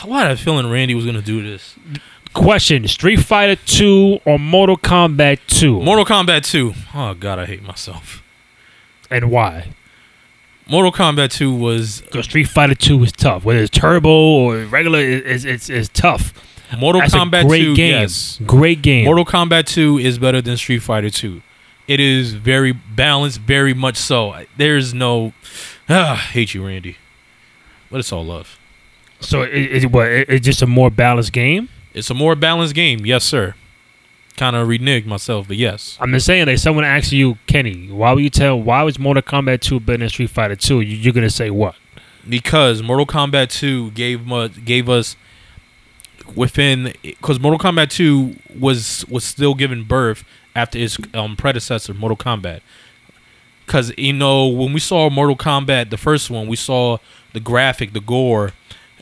Why 0.06 0.24
had 0.24 0.32
a 0.32 0.38
feeling 0.38 0.70
Randy 0.70 0.96
was 0.96 1.06
gonna 1.06 1.22
do 1.22 1.42
this? 1.44 1.76
Question: 2.34 2.88
Street 2.88 3.18
Fighter 3.18 3.56
2 3.66 4.20
or 4.26 4.38
Mortal 4.40 4.78
Kombat 4.78 5.40
2? 5.48 5.82
Mortal 5.82 6.06
Kombat 6.06 6.50
Two. 6.50 6.74
Oh 6.94 7.14
God, 7.14 7.40
I 7.40 7.46
hate 7.46 7.64
myself. 7.64 8.24
and 9.12 9.30
why? 9.32 9.74
Mortal 10.70 10.92
Kombat 10.92 11.32
Two 11.32 11.54
was 11.54 12.02
Because 12.02 12.26
Street 12.26 12.46
Fighter 12.48 12.76
2 12.76 13.04
is 13.04 13.12
tough. 13.12 13.44
Whether 13.44 13.60
it's 13.62 13.70
turbo 13.78 14.10
or 14.10 14.66
regular, 14.66 15.00
it's, 15.00 15.44
it's, 15.46 15.70
it's 15.70 15.90
tough. 15.90 16.34
Mortal 16.78 17.02
That's 17.02 17.16
Kombat 17.16 17.46
a 17.46 17.48
great 17.48 17.64
Two. 17.64 17.76
game. 17.76 18.02
Yes, 18.02 18.40
Great 18.46 18.82
game. 18.84 19.06
Mortal 19.06 19.26
Kombat 19.26 19.66
2 19.66 19.98
is 19.98 20.20
better 20.20 20.42
than 20.42 20.56
Street 20.58 20.80
Fighter 20.80 21.10
2. 21.10 21.42
It 21.88 22.00
is 22.00 22.34
very 22.36 22.72
balanced, 22.72 23.40
very 23.42 23.74
much 23.74 23.98
so. 23.98 24.36
There's 24.58 24.94
no. 24.94 25.34
Ah, 25.92 26.30
hate 26.32 26.54
you, 26.54 26.64
Randy. 26.68 26.98
But 27.90 28.02
it's 28.02 28.12
all 28.12 28.24
love. 28.24 28.60
so 29.20 29.42
it, 29.42 29.84
it, 29.84 29.92
what, 29.92 30.08
it, 30.08 30.30
it's 30.30 30.46
just 30.46 30.62
a 30.62 30.68
more 30.68 30.92
balanced 30.92 31.34
game? 31.34 31.68
It's 31.96 32.12
a 32.12 32.14
more 32.14 32.36
balanced 32.36 32.76
game, 32.76 33.04
yes, 33.08 33.24
sir. 33.24 33.56
Kind 34.40 34.56
of 34.56 34.70
reneged 34.70 35.06
myself, 35.06 35.50
but 35.50 35.58
yes. 35.58 35.98
I'm 36.00 36.14
just 36.14 36.26
saying, 36.26 36.48
like 36.48 36.60
someone 36.60 36.86
asks 36.86 37.12
you, 37.12 37.38
Kenny, 37.46 37.92
why 37.92 38.14
would 38.14 38.24
you 38.24 38.30
tell, 38.30 38.58
why 38.58 38.84
was 38.84 38.98
Mortal 38.98 39.22
Kombat 39.22 39.60
2 39.60 39.82
better 39.82 39.98
than 39.98 40.08
Street 40.08 40.30
Fighter 40.30 40.56
2? 40.56 40.80
You, 40.80 40.96
you're 40.96 41.12
going 41.12 41.28
to 41.28 41.30
say 41.30 41.50
what? 41.50 41.76
Because 42.28 42.82
Mortal 42.82 43.06
Kombat 43.06 43.50
2 43.52 43.92
gave 43.92 44.26
mu- 44.26 44.48
gave 44.48 44.88
us 44.88 45.18
within 46.36 46.94
because 47.02 47.38
Mortal 47.38 47.60
Kombat 47.60 47.90
2 47.90 48.36
was 48.58 49.06
was 49.10 49.26
still 49.26 49.56
giving 49.56 49.84
birth 49.84 50.24
after 50.56 50.78
its 50.78 50.98
um, 51.14 51.36
predecessor 51.36 51.94
Mortal 51.94 52.16
Kombat. 52.16 52.62
Because 53.66 53.92
you 53.98 54.14
know 54.14 54.48
when 54.48 54.72
we 54.72 54.80
saw 54.80 55.10
Mortal 55.10 55.36
Kombat, 55.36 55.90
the 55.90 55.98
first 55.98 56.30
one, 56.30 56.48
we 56.48 56.56
saw 56.56 56.98
the 57.34 57.42
graphic, 57.42 57.92
the 57.92 58.00
gore, 58.00 58.52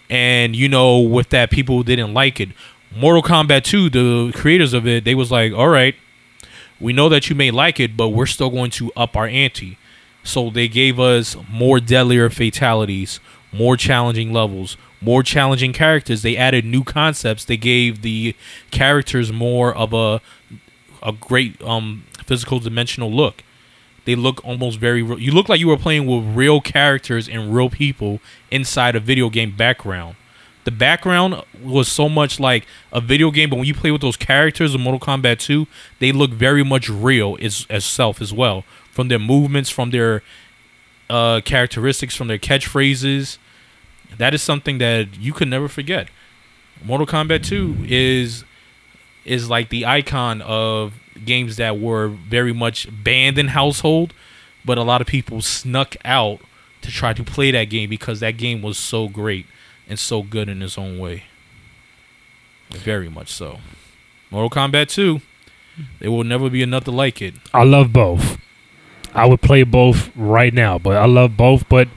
and 0.09 0.55
you 0.55 0.67
know 0.67 0.99
with 0.99 1.29
that 1.29 1.51
people 1.51 1.83
didn't 1.83 2.13
like 2.15 2.39
it. 2.39 2.49
Mortal 2.95 3.21
Kombat 3.21 3.63
2, 3.63 3.89
the 3.89 4.31
creators 4.33 4.73
of 4.73 4.87
it, 4.87 5.03
they 5.03 5.13
was 5.15 5.31
like, 5.31 5.53
all 5.53 5.69
right, 5.69 5.95
we 6.79 6.93
know 6.93 7.09
that 7.09 7.29
you 7.29 7.35
may 7.35 7.51
like 7.51 7.79
it, 7.79 7.97
but 7.97 8.09
we're 8.09 8.25
still 8.25 8.49
going 8.49 8.71
to 8.71 8.91
up 8.95 9.15
our 9.15 9.27
ante. 9.27 9.77
So 10.23 10.49
they 10.49 10.67
gave 10.67 10.99
us 10.99 11.35
more 11.49 11.79
deadlier 11.79 12.29
fatalities, 12.29 13.19
more 13.51 13.77
challenging 13.77 14.33
levels, 14.33 14.77
more 14.99 15.23
challenging 15.23 15.73
characters. 15.73 16.21
They 16.21 16.35
added 16.35 16.65
new 16.65 16.83
concepts. 16.83 17.45
They 17.45 17.57
gave 17.57 18.01
the 18.01 18.35
characters 18.71 19.31
more 19.31 19.73
of 19.73 19.93
a 19.93 20.21
a 21.03 21.11
great 21.11 21.61
um 21.61 22.03
physical 22.25 22.59
dimensional 22.59 23.11
look. 23.11 23.43
They 24.05 24.15
look 24.15 24.43
almost 24.43 24.79
very 24.79 25.03
real. 25.03 25.19
You 25.19 25.31
look 25.31 25.49
like 25.49 25.59
you 25.59 25.67
were 25.67 25.77
playing 25.77 26.05
with 26.07 26.35
real 26.35 26.61
characters 26.61 27.27
and 27.29 27.53
real 27.53 27.69
people 27.69 28.19
inside 28.51 28.95
a 28.95 28.99
video 28.99 29.29
game 29.29 29.55
background. 29.55 30.15
The 30.67 30.71
background 30.71 31.41
was 31.63 31.87
so 31.87 32.09
much 32.09 32.41
like 32.41 32.67
a 32.91 32.99
video 32.99 33.31
game, 33.31 33.49
but 33.49 33.55
when 33.55 33.65
you 33.65 33.73
play 33.73 33.89
with 33.89 34.01
those 34.01 34.17
characters 34.17 34.75
in 34.75 34.81
Mortal 34.81 34.99
Kombat 34.99 35.39
2, 35.39 35.65
they 35.99 36.11
look 36.11 36.31
very 36.31 36.61
much 36.61 36.89
real 36.89 37.37
as, 37.39 37.65
as 37.69 37.85
self 37.85 38.19
as 38.19 38.33
well. 38.33 38.65
From 38.91 39.07
their 39.07 39.17
movements, 39.17 39.69
from 39.69 39.91
their 39.91 40.23
uh, 41.09 41.39
characteristics, 41.45 42.17
from 42.17 42.27
their 42.27 42.37
catchphrases. 42.37 43.37
That 44.17 44.33
is 44.33 44.41
something 44.41 44.77
that 44.79 45.17
you 45.17 45.31
could 45.31 45.47
never 45.47 45.69
forget. 45.69 46.09
Mortal 46.83 47.07
Kombat 47.07 47.45
2 47.45 47.85
is 47.87 48.43
is 49.23 49.49
like 49.49 49.69
the 49.69 49.85
icon 49.85 50.41
of 50.41 50.95
games 51.23 51.55
that 51.55 51.79
were 51.79 52.09
very 52.09 52.51
much 52.51 52.89
banned 52.91 53.37
in 53.37 53.47
household, 53.47 54.13
but 54.65 54.77
a 54.77 54.83
lot 54.83 54.99
of 54.99 55.07
people 55.07 55.41
snuck 55.41 55.95
out 56.03 56.41
to 56.81 56.91
try 56.91 57.13
to 57.13 57.23
play 57.23 57.51
that 57.51 57.69
game 57.69 57.89
because 57.89 58.19
that 58.19 58.35
game 58.35 58.61
was 58.61 58.77
so 58.77 59.07
great 59.07 59.45
and 59.87 59.97
so 59.99 60.23
good 60.23 60.49
in 60.49 60.61
its 60.61 60.77
own 60.77 60.99
way. 60.99 61.23
Very 62.69 63.09
much 63.09 63.29
so. 63.29 63.59
Mortal 64.29 64.49
Kombat 64.49 64.89
2, 64.89 65.21
there 65.99 66.11
will 66.11 66.23
never 66.23 66.49
be 66.49 66.61
another 66.61 66.91
like 66.91 67.21
it. 67.21 67.35
I 67.53 67.63
love 67.63 67.93
both. 67.93 68.37
I 69.13 69.25
would 69.25 69.41
play 69.41 69.63
both 69.63 70.11
right 70.15 70.53
now, 70.53 70.77
but 70.77 70.97
I 70.97 71.05
love 71.05 71.37
both. 71.37 71.67
But 71.69 71.87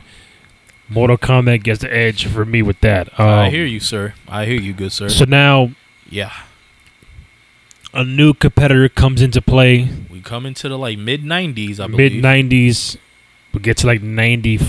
Mortal 0.89 1.19
Kombat 1.19 1.63
gets 1.63 1.81
the 1.81 1.93
edge 1.93 2.27
for 2.27 2.45
me 2.45 2.63
with 2.63 2.81
that. 2.81 3.09
Um, 3.19 3.29
I 3.29 3.51
hear 3.51 3.67
you, 3.67 3.81
sir. 3.81 4.15
I 4.29 4.45
hear 4.47 4.61
you, 4.61 4.73
good 4.73 4.93
sir. 4.93 5.09
So 5.09 5.25
now 5.25 5.73
yeah. 6.09 6.33
a 7.93 8.05
new 8.05 8.33
competitor 8.33 8.89
comes 8.89 9.23
into 9.23 9.43
play. 9.43 9.89
We 10.11 10.21
come 10.21 10.47
into 10.47 10.69
the 10.69 10.79
like 10.79 10.99
mid 10.99 11.23
90s, 11.23 11.81
I 11.81 11.87
believe. 11.87 12.23
Mid 12.23 12.25
'90s, 12.25 12.97
we 13.53 13.61
get 13.61 13.79
to 13.79 13.87
like 13.87 14.03
94, 14.03 14.69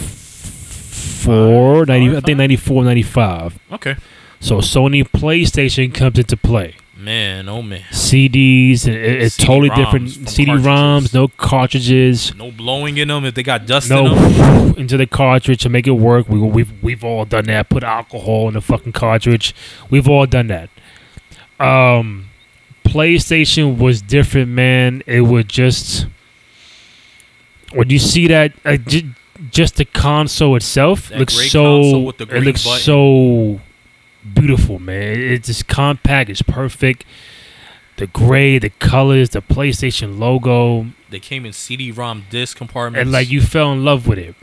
Five, 1.22 1.88
90, 1.88 2.18
I 2.18 2.20
think 2.22 2.38
94, 2.38 2.84
95. 2.84 3.60
Okay. 3.74 3.96
So 4.40 4.58
Sony 4.58 5.04
PlayStation 5.08 5.94
comes 5.94 6.18
into 6.20 6.36
play. 6.38 6.76
Man, 6.98 7.50
oh 7.50 7.62
man. 7.64 7.82
CDs, 7.92 8.86
and 8.86 8.96
it- 8.96 9.22
it's 9.24 9.36
totally 9.38 9.70
CD-ROMs 9.70 9.76
different. 9.78 10.30
CD-ROMs, 10.30 11.14
no 11.16 11.28
cartridges. 11.30 12.36
No 12.36 12.52
blowing 12.52 12.98
in 12.98 13.08
them 13.08 13.26
if 13.26 13.34
they 13.34 13.42
got 13.44 13.66
dust 13.66 13.90
in 13.90 14.04
them. 14.04 14.14
no 14.16 14.74
into 14.78 14.98
the 14.98 15.08
cartridge 15.08 15.62
to 15.64 15.70
make 15.70 15.88
it 15.88 15.92
work. 15.92 16.30
We 16.30 16.38
we've 16.40 16.72
we've 16.84 17.04
all 17.04 17.26
done 17.26 17.46
that. 17.46 17.70
Put 17.70 17.84
alcohol 17.84 18.48
in 18.50 18.54
the 18.54 18.62
fucking 18.62 18.92
cartridge. 18.94 19.56
We've 19.90 20.08
all 20.08 20.28
done 20.28 20.48
that. 20.48 20.70
Um, 21.60 22.30
PlayStation 22.84 23.78
was 23.80 24.02
different, 24.02 24.50
man. 24.50 25.02
It 25.08 25.22
would 25.22 25.48
just 25.50 26.06
when 27.74 27.90
you 27.90 27.98
see 28.00 28.28
that 28.28 28.54
uh, 28.66 28.78
j- 28.78 29.10
just 29.50 29.76
the 29.78 29.86
console 29.86 30.56
itself 30.56 31.10
That 31.10 31.20
looks 31.20 31.34
so 31.34 31.82
console 31.82 32.06
with 32.06 32.18
the 32.18 32.36
it 32.36 32.42
looks 32.44 32.64
button. 32.64 32.80
so 32.82 33.62
beautiful, 34.34 34.80
man. 34.80 35.20
It's 35.20 35.48
just 35.48 35.68
compact. 35.68 36.30
It's 36.30 36.42
perfect. 36.42 37.06
The 37.98 38.08
gray, 38.08 38.58
the 38.60 38.70
colors, 38.70 39.30
the 39.32 39.42
PlayStation 39.42 40.18
logo, 40.20 40.88
They 41.10 41.20
came 41.20 41.46
in 41.46 41.54
CD-ROM 41.54 42.26
disc 42.30 42.58
compartments. 42.58 43.02
and 43.02 43.12
like 43.12 43.30
you 43.30 43.42
fell 43.42 43.72
in 43.74 43.84
love 43.84 44.08
with 44.08 44.18
it. 44.20 44.36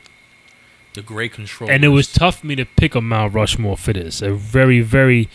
the 0.94 1.02
gray 1.02 1.28
control. 1.28 1.70
And 1.70 1.84
it 1.84 1.88
was 1.88 2.12
tough 2.12 2.40
for 2.40 2.46
me 2.46 2.56
to 2.56 2.64
pick 2.64 2.94
a 2.94 3.00
Mount 3.00 3.32
Rushmore 3.34 3.76
for 3.76 3.92
this. 3.92 4.20
A 4.22 4.32
very, 4.32 4.80
very 4.80 5.28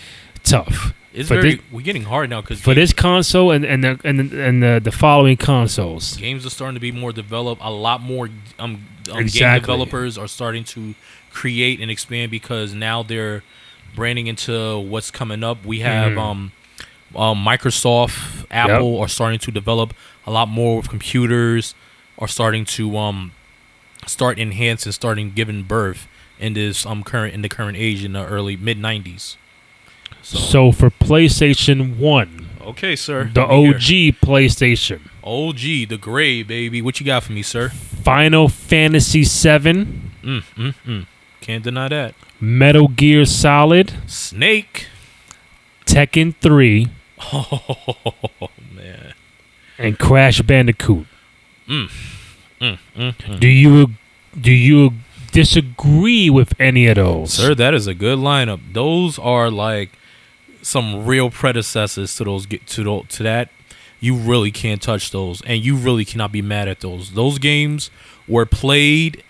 tough 0.44 0.94
It's 1.14 1.28
for 1.28 1.36
very. 1.36 1.56
this- 1.56 1.64
we're 1.72 1.82
getting 1.82 2.04
hard 2.06 2.30
now 2.30 2.42
because 2.42 2.60
for 2.62 2.74
this 2.74 2.92
console 2.94 3.52
and 3.52 3.64
and 3.66 3.84
the 3.84 4.00
and 4.04 4.20
the, 4.20 4.44
and 4.44 4.64
the, 4.64 4.82
the 4.84 4.92
following 4.92 5.38
consoles. 5.38 6.18
games 6.18 6.46
are 6.46 6.50
starting 6.50 6.74
to 6.76 6.80
be 6.80 6.92
more 6.92 7.12
developed. 7.12 7.62
A 7.64 7.70
lot 7.72 8.02
more 8.02 8.30
um, 8.60 8.86
um, 9.12 9.26
game 9.28 9.60
developers 9.60 10.18
are 10.18 10.28
starting 10.28 10.64
to 10.66 10.96
create 11.32 11.80
and 11.80 11.90
expand 11.92 12.32
because 12.32 12.74
now 12.74 13.04
they're 13.04 13.44
branding 13.96 14.28
into 14.28 14.80
what's 14.80 15.12
coming 15.12 15.44
up. 15.44 15.64
We 15.66 15.80
have 15.82 16.14
Mhm. 16.14 16.18
um, 16.18 16.52
um, 17.16 17.46
Microsoft, 17.46 18.46
Apple 18.50 19.00
are 19.00 19.08
starting 19.08 19.40
to 19.40 19.52
develop 19.52 19.94
a 20.26 20.32
lot 20.32 20.48
more 20.50 20.78
with 20.78 20.90
computers. 20.90 21.76
Are 22.20 22.28
starting 22.28 22.64
to 22.66 22.96
um, 22.98 23.32
start 24.08 24.38
enhance 24.40 24.86
and 24.86 24.94
starting 24.94 25.32
giving 25.32 25.64
birth 25.64 26.08
in 26.40 26.54
this 26.54 26.86
um 26.86 27.04
current 27.04 27.34
in 27.34 27.42
the 27.42 27.50
current 27.50 27.78
age 27.78 28.04
in 28.04 28.14
the 28.14 28.24
early 28.26 28.56
mid 28.56 28.78
nineties. 28.78 29.38
So 30.24 30.72
for 30.72 30.90
PlayStation 30.90 31.98
One, 31.98 32.48
okay, 32.62 32.96
sir, 32.96 33.30
the 33.34 33.42
Let 33.42 33.50
me 33.50 33.64
hear. 33.66 33.76
OG 33.76 33.82
PlayStation, 34.26 35.02
OG, 35.24 35.90
the 35.90 35.98
gray 36.00 36.44
baby. 36.44 36.82
What 36.82 37.00
you 37.00 37.06
got 37.06 37.24
for 37.24 37.34
me, 37.34 37.42
sir? 37.44 37.70
Final 37.70 38.48
Fantasy 38.50 39.24
Seven, 39.24 40.12
Mm, 40.24 40.44
mm, 40.56 40.74
mm. 40.86 41.06
Can't 41.42 41.64
deny 41.64 41.90
that. 41.90 42.16
Metal 42.40 42.88
Gear 42.88 43.26
Solid, 43.26 43.94
Snake. 44.08 44.88
Tekken 45.86 46.34
Three, 46.36 46.88
Oh 47.34 48.50
man. 48.74 49.14
and 49.78 50.00
Crash 50.00 50.42
Bandicoot. 50.42 51.06
Mm, 51.68 51.90
mm, 52.62 52.78
mm. 52.96 53.40
Do 53.42 53.48
you 53.50 53.90
do 54.40 54.52
you 54.52 54.94
disagree 55.34 56.30
with 56.30 56.54
any 56.60 56.88
of 56.88 56.96
those? 56.96 57.34
Sir, 57.34 57.54
that 57.56 57.74
is 57.74 57.86
a 57.88 57.94
good 57.94 58.18
lineup. 58.20 58.62
Those 58.72 59.20
are 59.20 59.52
like 59.52 59.92
some 60.64 61.06
real 61.06 61.30
predecessors 61.30 62.16
to 62.16 62.24
those 62.24 62.46
get 62.46 62.66
to 62.68 62.84
tho- 62.84 63.06
to 63.10 63.24
that. 63.24 63.50
You 64.00 64.16
really 64.16 64.52
can't 64.52 64.82
touch 64.82 65.12
those, 65.12 65.42
and 65.44 65.64
you 65.64 65.76
really 65.76 66.04
cannot 66.04 66.32
be 66.32 66.42
mad 66.42 66.68
at 66.68 66.82
those. 66.82 67.12
Those 67.12 67.40
games 67.40 67.90
were 68.28 68.46
played 68.46 69.24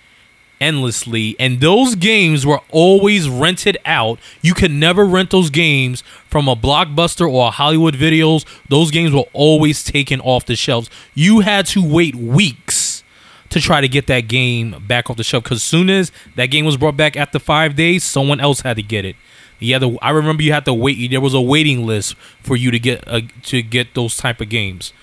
endlessly, 0.60 1.36
and 1.40 1.60
those 1.60 1.96
games 1.96 2.46
were 2.46 2.62
always 2.72 3.30
rented 3.30 3.78
out. 3.86 4.18
You 4.42 4.54
could 4.54 4.72
never 4.72 5.06
rent 5.06 5.30
those 5.30 5.50
games 5.50 6.02
from 6.28 6.48
a 6.48 6.56
blockbuster 6.56 7.30
or 7.30 7.50
a 7.50 7.52
Hollywood 7.52 7.96
videos. 7.96 8.46
Those 8.70 8.90
games 8.90 9.12
were 9.12 9.26
always 9.34 9.84
taken 9.84 10.20
off 10.22 10.46
the 10.46 10.56
shelves. 10.56 10.90
You 11.14 11.42
had 11.42 11.66
to 11.68 11.86
wait 11.86 12.16
weeks 12.16 13.04
to 13.50 13.60
try 13.62 13.82
to 13.82 13.88
get 13.88 14.08
that 14.08 14.22
game 14.22 14.84
back 14.88 15.10
off 15.10 15.18
the 15.18 15.24
shelf 15.24 15.44
because 15.44 15.62
soon 15.62 15.90
as 15.90 16.12
that 16.36 16.48
game 16.48 16.66
was 16.66 16.78
brought 16.78 16.98
back 16.98 17.16
after 17.16 17.38
five 17.38 17.76
days, 17.76 18.04
someone 18.04 18.40
else 18.40 18.62
had 18.62 18.78
to 18.78 18.82
get 18.82 19.06
it. 19.06 19.16
You 19.64 19.74
had 19.74 19.82
to, 19.82 19.98
I 20.02 20.10
remember 20.12 20.44
you 20.44 20.54
had 20.54 20.66
to 20.66 20.74
wait. 20.74 21.10
There 21.10 21.22
was 21.22 21.34
a 21.34 21.42
waiting 21.42 21.86
list 21.86 22.16
for 22.42 22.56
you 22.56 22.72
to 22.72 22.80
get 22.80 23.08
uh, 23.08 23.22
to 23.44 23.62
get 23.62 23.94
those 23.94 24.18
type 24.18 24.42
of 24.42 24.50
games, 24.50 24.94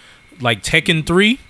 like 0.40 0.62
Tekken 0.62 1.06
Three. 1.06 1.40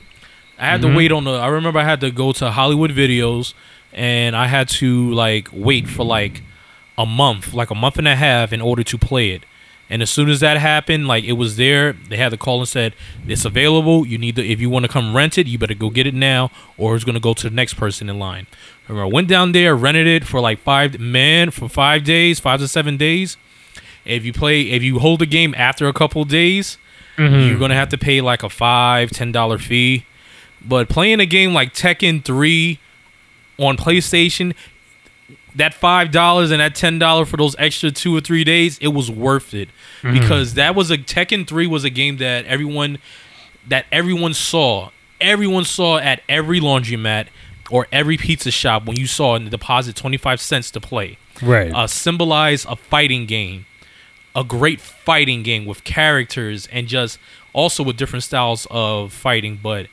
I 0.59 0.67
had 0.67 0.83
to 0.83 0.95
wait 0.95 1.11
on 1.11 1.25
the. 1.25 1.33
I 1.33 1.49
remember 1.49 1.79
I 1.79 1.85
had 1.85 2.01
to 2.03 2.11
go 2.11 2.33
to 2.33 2.51
Hollywood 2.51 2.91
Videos, 2.91 3.55
and 3.93 4.37
I 4.37 4.47
had 4.47 4.69
to 4.69 5.11
like 5.13 5.49
wait 5.53 5.89
for 5.89 6.05
like 6.05 6.43
a 6.99 7.07
month, 7.07 7.55
like 7.55 7.71
a 7.71 7.75
month 7.75 7.99
and 7.99 8.07
a 8.07 8.15
half, 8.15 8.53
in 8.53 8.61
order 8.61 8.85
to 8.85 8.99
play 8.99 9.31
it. 9.31 9.45
And 9.91 10.03
as 10.03 10.09
soon 10.09 10.31
as 10.31 10.39
that 10.39 10.57
happened, 10.57 11.09
like 11.09 11.25
it 11.25 11.33
was 11.33 11.57
there, 11.57 11.93
they 11.93 12.17
had 12.17 12.31
the 12.31 12.37
call 12.37 12.61
and 12.61 12.69
said 12.69 12.95
it's 13.27 13.45
available. 13.45 14.07
You 14.07 14.19
need 14.19 14.37
to, 14.37 14.47
if 14.47 14.61
you 14.61 14.71
want 14.71 14.85
to 14.85 14.89
come 14.91 15.17
rent 15.17 15.37
it, 15.37 15.49
you 15.49 15.59
better 15.59 15.75
go 15.75 15.91
get 15.91 16.07
it 16.07 16.15
now, 16.15 16.53
or 16.79 16.95
it's 16.95 17.05
gonna 17.05 17.19
go 17.19 17.35
to 17.35 17.51
the 17.51 17.55
next 17.55 17.75
person 17.75 18.09
in 18.09 18.19
line. 18.19 18.47
Remember, 18.87 19.11
I 19.11 19.13
went 19.13 19.27
down 19.29 19.51
there, 19.51 19.75
rented 19.75 20.07
it 20.07 20.25
for 20.25 20.41
like 20.41 20.61
five 20.61 20.99
man 21.01 21.51
for 21.51 21.69
five 21.69 22.05
days, 22.05 22.39
five 22.39 22.61
to 22.61 22.69
seven 22.69 22.97
days. 22.97 23.37
If 24.05 24.25
you 24.25 24.33
play, 24.33 24.63
if 24.63 24.83
you 24.83 25.01
hold 25.01 25.21
the 25.21 25.27
game 25.27 25.55
after 25.57 25.89
a 25.89 25.93
couple 25.93 26.25
days, 26.25 26.79
mm-hmm. 27.17 27.49
you're 27.49 27.59
gonna 27.59 27.75
have 27.75 27.89
to 27.89 27.99
pay 27.99 28.21
like 28.21 28.45
a 28.45 28.49
five, 28.49 29.11
ten 29.11 29.33
dollar 29.33 29.59
fee. 29.59 30.07
But 30.65 30.89
playing 30.89 31.19
a 31.19 31.27
game 31.27 31.53
like 31.53 31.75
Tekken 31.75 32.25
Three 32.25 32.79
on 33.59 33.77
PlayStation, 33.77 34.55
that 35.57 35.75
five 35.75 36.11
dollars 36.11 36.51
and 36.51 36.61
that 36.61 36.75
ten 36.75 36.99
dollar 36.99 37.25
for 37.25 37.37
those 37.37 37.57
extra 37.59 37.91
two 37.91 38.17
or 38.17 38.21
three 38.21 38.45
days, 38.45 38.79
it 38.79 38.89
was 38.89 39.11
worth 39.11 39.55
it 39.55 39.69
because 40.03 40.55
that 40.55 40.75
was 40.75 40.91
a 40.91 40.99
Tekken 40.99 41.47
Three 41.47 41.67
was 41.67 41.85
a 41.85 41.91
game 41.91 42.19
that 42.19 42.47
everyone 42.47 42.99
that 43.69 43.87
everyone 43.93 44.35
saw, 44.35 44.91
everyone 45.21 45.65
saw 45.65 45.99
at 45.99 46.23
every 46.29 46.61
laundromat 46.61 47.29
or 47.71 47.87
every 47.93 48.17
pizza 48.17 48.51
shop 48.51 48.87
when 48.87 48.97
you 48.97 49.07
saw 49.07 49.37
and 49.37 49.51
deposit 49.51 49.97
twenty 49.97 50.17
five 50.17 50.41
cents 50.41 50.71
to 50.71 50.81
play. 50.81 51.19
Right. 51.43 51.73
Uh, 51.73 51.87
symbolize 51.87 52.65
a 52.67 52.77
fighting 52.77 53.27
game, 53.27 53.67
a 54.35 54.45
great 54.45 54.81
fighting 54.81 55.43
game 55.43 55.67
with 55.67 55.85
characters 55.85 56.69
and 56.69 56.87
just 56.87 57.19
also 57.53 57.83
with 57.83 57.97
different 57.97 58.23
styles 58.23 58.67
of 58.71 59.13
fighting, 59.13 59.59
but 59.63 59.87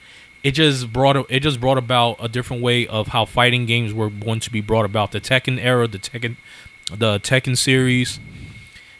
it 0.47 0.53
just 0.53 0.93
brought 0.93 1.17
it 1.29 1.41
just 1.41 1.59
brought 1.59 1.77
about 1.77 2.15
a 2.21 2.29
different 2.29 2.63
way 2.63 2.87
of 2.87 3.09
how 3.09 3.25
fighting 3.25 3.65
games 3.65 3.93
were 3.93 4.09
going 4.09 4.39
to 4.39 4.49
be 4.49 4.61
brought 4.61 4.85
about. 4.85 5.11
The 5.11 5.19
Tekken 5.19 5.61
era, 5.61 5.89
the 5.89 5.99
Tekken, 5.99 6.37
the 6.89 7.19
Tekken 7.19 7.57
series, 7.57 8.17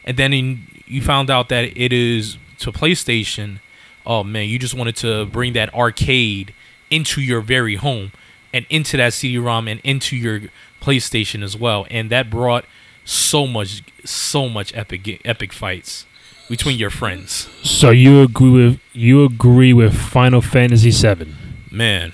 and 0.04 0.18
then 0.18 0.34
in, 0.34 0.68
you 0.86 1.02
found 1.02 1.30
out 1.30 1.48
that 1.48 1.64
it 1.64 1.94
is 1.94 2.38
to 2.60 2.74
PlayStation. 2.74 3.62
Oh 4.06 4.26
man, 4.26 4.50
you 4.50 4.60
just 4.60 4.74
wanted 4.74 4.98
to 4.98 5.26
bring 5.26 5.54
that 5.54 5.74
arcade 5.74 6.54
into 6.90 7.22
your 7.22 7.40
very 7.40 7.76
home 7.76 8.12
and 8.54 8.66
into 8.70 8.98
that 8.98 9.14
CD-ROM 9.14 9.70
and 9.70 9.80
into 9.86 10.18
your 10.18 10.42
PlayStation 10.82 11.44
as 11.44 11.56
well, 11.56 11.88
and 11.90 12.10
that 12.10 12.30
brought 12.30 12.66
so 13.06 13.48
much, 13.48 13.84
so 14.04 14.50
much 14.50 14.76
epic, 14.76 15.22
epic 15.24 15.54
fights 15.54 16.06
between 16.50 16.78
your 16.78 16.90
friends. 16.90 17.48
so 17.64 17.90
you 17.90 18.22
agree 18.22 18.50
with 18.50 18.80
you 18.94 19.24
agree 19.26 19.74
with 19.74 19.94
Final 19.96 20.42
Fantasy 20.42 20.92
Seven? 20.92 21.36
Man, 21.72 22.14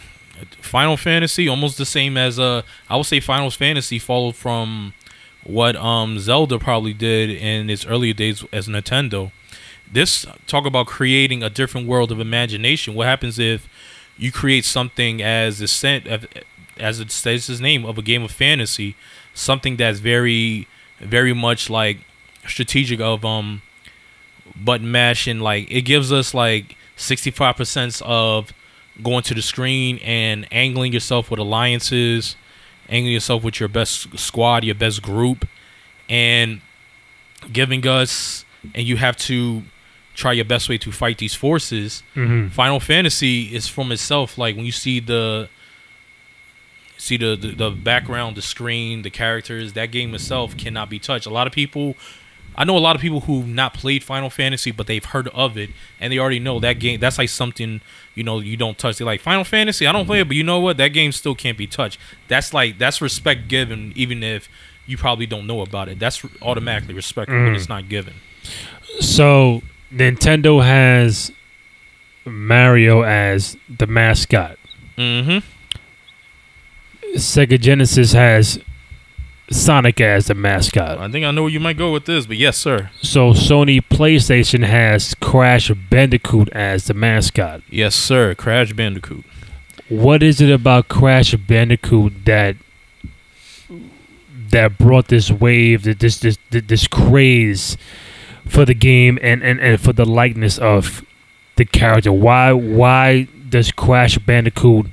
Final 0.60 0.98
Fantasy 0.98 1.48
almost 1.48 1.78
the 1.78 1.86
same 1.86 2.18
as 2.18 2.40
uh 2.40 2.62
I 2.90 2.98
would 2.98 3.06
say 3.06 3.20
Final 3.20 3.52
Fantasy 3.52 4.00
followed 4.00 4.36
from 4.36 4.94
what 5.44 5.76
um 5.76 6.20
Zelda 6.20 6.58
probably 6.60 6.94
did 6.94 7.30
in 7.30 7.70
its 7.70 7.86
earlier 7.86 8.14
days 8.14 8.44
as 8.52 8.68
Nintendo. 8.68 9.32
This 9.92 10.26
talk 10.48 10.66
about 10.66 10.88
creating 10.88 11.44
a 11.44 11.50
different 11.50 11.88
world 11.88 12.12
of 12.12 12.20
imagination. 12.20 12.96
What 12.96 13.06
happens 13.08 13.38
if 13.38 13.68
you 14.18 14.32
create 14.32 14.66
something 14.66 15.22
as 15.22 15.60
the 15.60 15.68
sen- 15.68 16.08
as 16.78 17.00
it 17.00 17.12
says 17.12 17.48
its 17.50 17.60
name 17.60 17.86
of 17.86 17.98
a 18.00 18.02
game 18.02 18.24
of 18.24 18.32
fantasy, 18.32 18.96
something 19.36 19.76
that's 19.78 20.00
very 20.00 20.68
very 21.00 21.34
much 21.34 21.70
like 21.70 21.98
strategic 22.48 23.00
of 23.00 23.24
um 23.24 23.62
button 24.56 24.91
mashing 24.91 25.39
like 25.39 25.70
it 25.72 25.82
gives 25.82 26.12
us 26.12 26.34
like 26.34 26.76
65% 26.98 28.02
of 28.06 28.54
going 29.02 29.24
to 29.24 29.34
the 29.34 29.41
screen 29.41 29.98
and 30.04 30.48
angling 30.52 30.94
yourself 30.94 31.32
with 31.32 31.39
alliances 31.39 32.36
angling 32.89 33.14
yourself 33.14 33.44
with 33.44 33.60
your 33.60 33.70
best 33.70 34.18
squad 34.20 34.64
your 34.64 34.76
best 34.76 35.02
group 35.02 35.48
and 36.10 36.62
giving 37.52 37.86
us 37.88 38.46
and 38.76 38.86
you 38.88 38.98
have 38.98 39.18
to 39.18 39.64
try 40.14 40.32
your 40.32 40.46
best 40.46 40.70
way 40.70 40.78
to 40.78 40.91
fight 40.91 41.18
these 41.18 41.34
forces 41.34 42.04
Mm-hmm. 42.16 42.50
final 42.50 42.80
fantasy 42.80 43.56
is 43.56 43.68
from 43.68 43.91
itself 43.91 44.38
like 44.38 44.56
when 44.56 44.66
you 44.66 44.72
see 44.72 45.00
the 45.00 45.50
see 46.98 47.18
the, 47.18 47.36
the 47.36 47.48
the 47.50 47.70
background 47.72 48.36
the 48.38 48.41
screen 48.41 49.02
the 49.02 49.10
characters 49.10 49.74
that 49.74 49.88
game 49.88 50.14
itself 50.14 50.56
cannot 50.56 50.89
be 50.89 51.00
touched 51.00 51.26
a 51.26 51.30
lot 51.30 51.48
of 51.48 51.54
people 51.54 51.96
I 52.56 52.64
know 52.64 52.78
a 52.78 52.80
lot 52.80 52.95
of 52.95 53.01
people 53.01 53.22
who've 53.22 53.47
not 53.47 53.74
played 53.74 54.04
Final 54.04 54.30
Fantasy, 54.30 54.72
but 54.72 54.88
they've 54.88 55.04
heard 55.04 55.28
of 55.30 55.58
it 55.58 55.70
and 55.99 56.12
they 56.12 56.20
already 56.20 56.39
know 56.39 56.60
that 56.60 56.80
game. 56.80 56.99
That's 56.99 57.18
like 57.18 57.30
something 57.30 57.82
you 58.16 58.24
know 58.24 58.39
you 58.39 58.58
don't 58.58 58.78
touch. 58.78 58.97
They're 58.97 59.06
like 59.06 59.22
Final 59.22 59.43
Fantasy. 59.43 59.88
I 59.88 59.91
don't 59.91 60.06
play 60.06 60.20
it, 60.22 60.28
but 60.28 60.38
you 60.38 60.43
know 60.43 60.60
what? 60.60 60.78
That 60.78 60.89
game 60.89 61.12
still 61.12 61.36
can't 61.36 61.58
be 61.58 61.68
touched. 61.68 61.99
That's 62.28 62.54
like 62.54 62.78
that's 62.78 63.01
respect 63.01 63.47
given, 63.47 63.93
even 63.95 64.24
if 64.24 64.49
you 64.86 64.97
probably 64.97 65.26
don't 65.26 65.47
know 65.47 65.62
about 65.62 65.89
it. 65.89 65.99
That's 65.99 66.24
automatically 66.41 66.93
respect 66.93 67.32
when 67.32 67.56
it's 67.56 67.70
not 67.70 67.89
given. 67.89 68.14
So 68.99 69.62
Nintendo 69.91 70.64
has 70.64 71.32
Mario 72.26 73.04
as 73.04 73.58
the 73.70 73.88
mascot. 73.88 74.58
Mm-hmm. 74.97 75.39
Sega 77.18 77.60
Genesis 77.60 78.14
has 78.14 78.60
Sonic 79.50 80.00
as 80.00 80.28
the 80.28 80.34
mascot. 80.34 80.98
I 80.98 81.12
think 81.12 81.26
I 81.26 81.32
know 81.32 81.44
where 81.44 81.52
you 81.52 81.60
might 81.60 81.78
go 81.78 81.91
with 81.91 82.06
this, 82.06 82.26
but 82.26 82.38
yes, 82.38 82.58
sir. 82.58 82.89
So 83.02 83.34
Sony 83.34 83.82
PlayStation 83.82 84.66
has 84.66 85.16
Crash 85.16 85.70
Bandicoot 85.70 86.50
as 86.50 86.86
the 86.86 86.94
mascot. 86.94 87.62
Yes, 87.70 87.94
sir. 87.94 88.36
Crash 88.36 88.74
Bandicoot. 88.74 89.26
What 89.89 90.24
is 90.24 90.39
it 90.39 90.50
about 90.50 90.88
Crash 90.88 91.36
Bandicoot 91.36 92.26
that 92.26 92.56
that 94.50 94.78
brought 94.78 95.10
this 95.10 95.30
wave, 95.30 95.84
that 95.84 96.00
this 96.00 96.20
this 96.20 96.38
this 96.50 96.88
craze 96.88 97.78
for 98.48 98.66
the 98.66 98.74
game 98.74 99.20
and, 99.22 99.44
and, 99.44 99.60
and 99.60 99.80
for 99.80 99.91
the 99.91 100.06
likeness 100.06 100.58
of 100.58 101.06
the 101.58 101.66
character? 101.66 102.14
Why 102.14 102.54
why 102.54 103.28
does 103.50 103.72
Crash 103.72 104.18
Bandicoot 104.20 104.88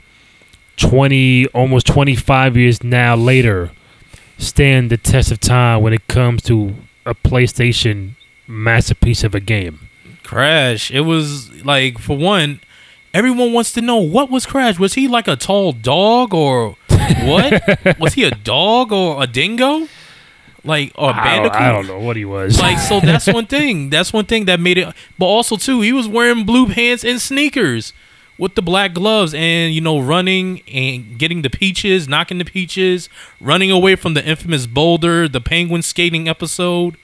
twenty 0.77 1.47
almost 1.49 1.87
twenty 1.87 2.17
five 2.17 2.57
years 2.57 2.83
now 2.83 3.15
later 3.15 3.71
stand 4.41 4.91
the 4.91 4.97
test 4.97 5.31
of 5.31 5.39
time 5.39 5.83
when 5.83 5.93
it 5.93 6.07
comes 6.09 6.43
to 6.43 6.75
a 7.07 7.15
PlayStation 7.15 8.13
masterpiece 8.47 9.23
of 9.23 9.35
a 9.35 9.41
game? 9.41 9.89
Crash. 10.25 10.91
It 10.91 11.03
was 11.03 11.65
like 11.65 11.99
for 11.99 12.17
one, 12.17 12.61
everyone 13.13 13.53
wants 13.53 13.73
to 13.73 13.81
know 13.81 13.97
what 13.97 14.31
was 14.31 14.47
Crash. 14.47 14.79
Was 14.79 14.95
he 14.95 15.09
like 15.09 15.29
a 15.29 15.37
tall 15.37 15.73
dog 15.73 16.35
or 16.35 16.77
what? 17.23 17.99
was 18.01 18.15
he 18.15 18.25
a 18.25 18.31
dog 18.31 18.93
or 18.93 19.23
a 19.23 19.27
dingo? 19.27 19.89
Like 20.65 20.93
or 20.95 21.11
a 21.11 21.15
I 21.15 21.37
don't. 21.37 21.55
I 21.55 21.73
don't 21.73 21.87
know 21.87 22.01
what 22.01 22.17
he 22.17 22.25
was. 22.25 22.61
Like 22.61 22.79
so 22.79 23.01
that's 23.01 23.27
one 23.27 23.47
thing. 23.47 23.91
That's 23.91 24.13
one 24.13 24.27
thing 24.27 24.45
that 24.47 24.61
made 24.61 24.79
it 24.79 24.95
but 25.19 25.27
also 25.27 25.57
too, 25.57 25.81
he 25.81 25.93
was 25.93 26.07
wearing 26.09 26.45
blue 26.45 26.67
pants 26.69 27.05
and 27.05 27.21
sneakers 27.21 27.93
with 28.41 28.55
the 28.55 28.63
black 28.63 28.95
gloves 28.95 29.35
and 29.35 29.75
you 29.75 29.83
know 29.83 30.01
running 30.01 30.63
and 30.67 31.19
getting 31.19 31.43
the 31.43 31.51
peaches, 31.51 32.09
knocking 32.09 32.39
the 32.39 32.45
peaches, 32.45 33.11
running 33.39 33.71
away 33.71 33.95
from 33.95 34.15
the 34.15 34.25
infamous 34.27 34.67
boulder, 34.67 35.29
the 35.29 35.43
penguin 35.43 35.83
skating 35.83 36.27
episode. 36.27 36.97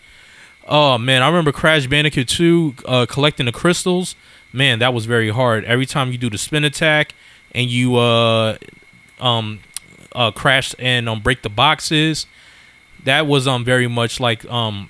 Oh 0.67 0.97
man, 0.97 1.23
I 1.23 1.29
remember 1.29 1.53
Crash 1.53 1.87
Bandicoot 1.87 2.27
2 2.29 2.75
uh, 2.87 3.07
collecting 3.07 3.45
the 3.45 3.53
crystals. 3.53 4.17
Man, 4.51 4.79
that 4.79 4.95
was 4.95 5.05
very 5.05 5.29
hard. 5.29 5.67
Every 5.67 5.85
time 5.85 6.11
you 6.11 6.17
do 6.17 6.31
the 6.31 6.39
spin 6.39 6.65
attack 6.65 7.15
and 7.53 7.69
you 7.69 7.97
uh 7.97 8.57
um 9.21 9.61
uh 10.13 10.31
crash 10.31 10.75
and 10.79 11.07
um 11.07 11.21
break 11.21 11.43
the 11.43 11.51
boxes, 11.51 12.27
that 13.05 13.27
was 13.27 13.47
um 13.47 13.63
very 13.63 13.89
much 13.89 14.21
like 14.21 14.43
um 14.51 14.89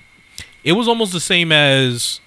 it 0.63 0.71
was 0.71 0.87
almost 0.87 1.11
the 1.11 1.19
same 1.19 1.51
as 1.51 2.21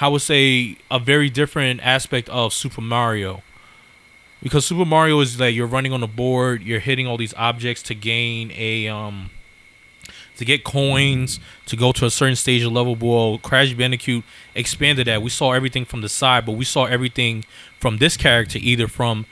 I 0.00 0.06
would 0.06 0.22
say 0.22 0.76
a 0.92 1.00
very 1.00 1.28
different 1.28 1.80
aspect 1.84 2.28
of 2.28 2.52
Super 2.52 2.80
Mario. 2.80 3.42
Because 4.44 4.64
Super 4.64 4.84
Mario 4.84 5.18
is 5.20 5.40
like 5.40 5.54
you're 5.54 5.66
running 5.66 5.92
on 5.92 6.00
the 6.00 6.06
board, 6.06 6.62
you're 6.62 6.78
hitting 6.78 7.06
all 7.08 7.16
these 7.16 7.34
objects 7.34 7.82
to 7.84 7.94
gain 7.94 8.52
a 8.54 8.86
um 8.86 9.30
to 10.36 10.44
get 10.44 10.64
coins 10.64 11.40
to 11.66 11.76
go 11.76 11.92
to 11.92 12.04
a 12.06 12.10
certain 12.10 12.36
stage 12.36 12.62
of 12.62 12.70
level. 12.72 12.94
Well, 12.94 13.38
Crash 13.38 13.72
Bandicoot 13.72 14.22
expanded 14.54 15.06
that. 15.06 15.22
We 15.22 15.30
saw 15.30 15.52
everything 15.52 15.84
from 15.84 16.02
the 16.02 16.08
side, 16.08 16.44
but 16.46 16.52
we 16.52 16.64
saw 16.64 16.84
everything 16.84 17.44
from 17.80 17.98
this 17.98 18.16
character 18.16 18.58
either 18.60 18.86
from 18.86 19.26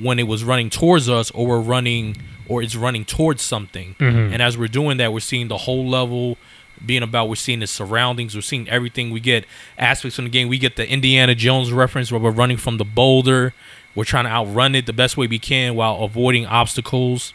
when 0.00 0.18
it 0.18 0.24
was 0.28 0.44
running 0.44 0.70
towards 0.70 1.08
us 1.08 1.30
or 1.32 1.46
we're 1.46 1.60
running 1.60 2.16
or 2.48 2.62
it's 2.62 2.76
running 2.76 3.04
towards 3.04 3.42
something. 3.42 3.96
And 4.32 4.40
as 4.42 4.56
we're 4.56 4.68
doing 4.68 4.98
that, 4.98 5.12
we're 5.12 5.20
seeing 5.20 5.48
the 5.48 5.58
whole 5.58 5.86
level 5.88 6.36
being 6.84 7.02
about 7.02 7.28
we're 7.28 7.36
seeing 7.36 7.60
the 7.60 7.66
surroundings, 7.66 8.34
we're 8.34 8.42
seeing 8.42 8.68
everything. 8.68 9.10
We 9.10 9.20
get 9.20 9.46
aspects 9.78 10.16
from 10.16 10.26
the 10.26 10.30
game. 10.30 10.48
We 10.48 10.58
get 10.58 10.76
the 10.76 10.86
Indiana 10.88 11.34
Jones 11.34 11.72
reference 11.72 12.12
where 12.12 12.20
we're 12.20 12.30
running 12.30 12.58
from 12.58 12.76
the 12.76 12.84
boulder. 12.84 13.54
We're 13.94 14.04
trying 14.04 14.24
to 14.24 14.30
outrun 14.30 14.74
it 14.74 14.86
the 14.86 14.92
best 14.92 15.16
way 15.16 15.26
we 15.26 15.38
can 15.38 15.74
while 15.74 16.02
avoiding 16.02 16.46
obstacles. 16.46 17.32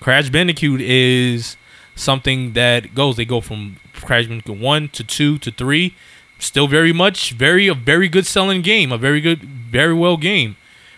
Crash 0.00 0.30
Bandicoot 0.30 0.80
is 0.80 1.56
something 1.94 2.52
that 2.52 2.94
goes. 2.94 3.16
They 3.16 3.24
go 3.24 3.40
from 3.40 3.76
Crash 3.92 4.26
Bandicoot 4.26 4.58
one 4.58 4.88
to 4.90 5.02
two 5.02 5.38
to 5.38 5.50
three. 5.50 5.94
Still 6.38 6.68
very 6.68 6.92
much 6.92 7.32
very 7.32 7.66
a 7.66 7.74
very 7.74 8.08
good 8.08 8.26
selling 8.26 8.62
game. 8.62 8.92
A 8.92 8.98
very 8.98 9.20
good, 9.20 9.40
very 9.40 9.94
well 9.94 10.16
game. 10.16 10.56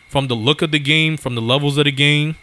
From 0.09 0.29
the 0.29 0.35
look 0.35 0.63
of 0.63 0.73
the 0.73 0.79
game, 0.79 1.17
from 1.17 1.35
the 1.35 1.43
levels 1.43 1.77
of 1.77 1.85
the 1.85 1.93
game, 1.93 2.37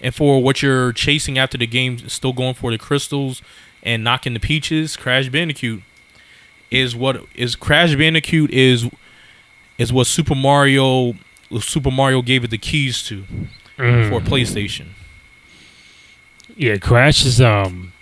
and 0.00 0.14
for 0.14 0.42
what 0.42 0.60
you're 0.60 0.92
chasing 0.92 1.38
after 1.38 1.56
the 1.56 1.66
game, 1.66 1.98
still 2.08 2.32
going 2.32 2.54
for 2.54 2.70
the 2.70 2.78
crystals 2.78 3.42
and 3.82 4.02
knocking 4.02 4.34
the 4.34 4.40
peaches. 4.40 4.96
Crash 4.96 5.28
Bandicoot 5.28 5.82
is 6.70 6.94
what 6.94 7.24
is 7.34 7.56
Crash 7.56 7.94
Bandicoot 7.94 8.50
is 8.50 8.88
is 9.78 9.92
what 9.92 10.06
Super 10.06 10.34
Mario 10.34 11.14
Super 11.58 11.90
Mario 11.90 12.22
gave 12.22 12.44
it 12.44 12.50
the 12.50 12.58
keys 12.58 13.02
to 13.04 13.24
for 13.76 14.20
PlayStation. 14.20 14.88
yeah, 16.56 16.76
Crash 16.76 17.24
is 17.24 17.40
um, 17.40 17.92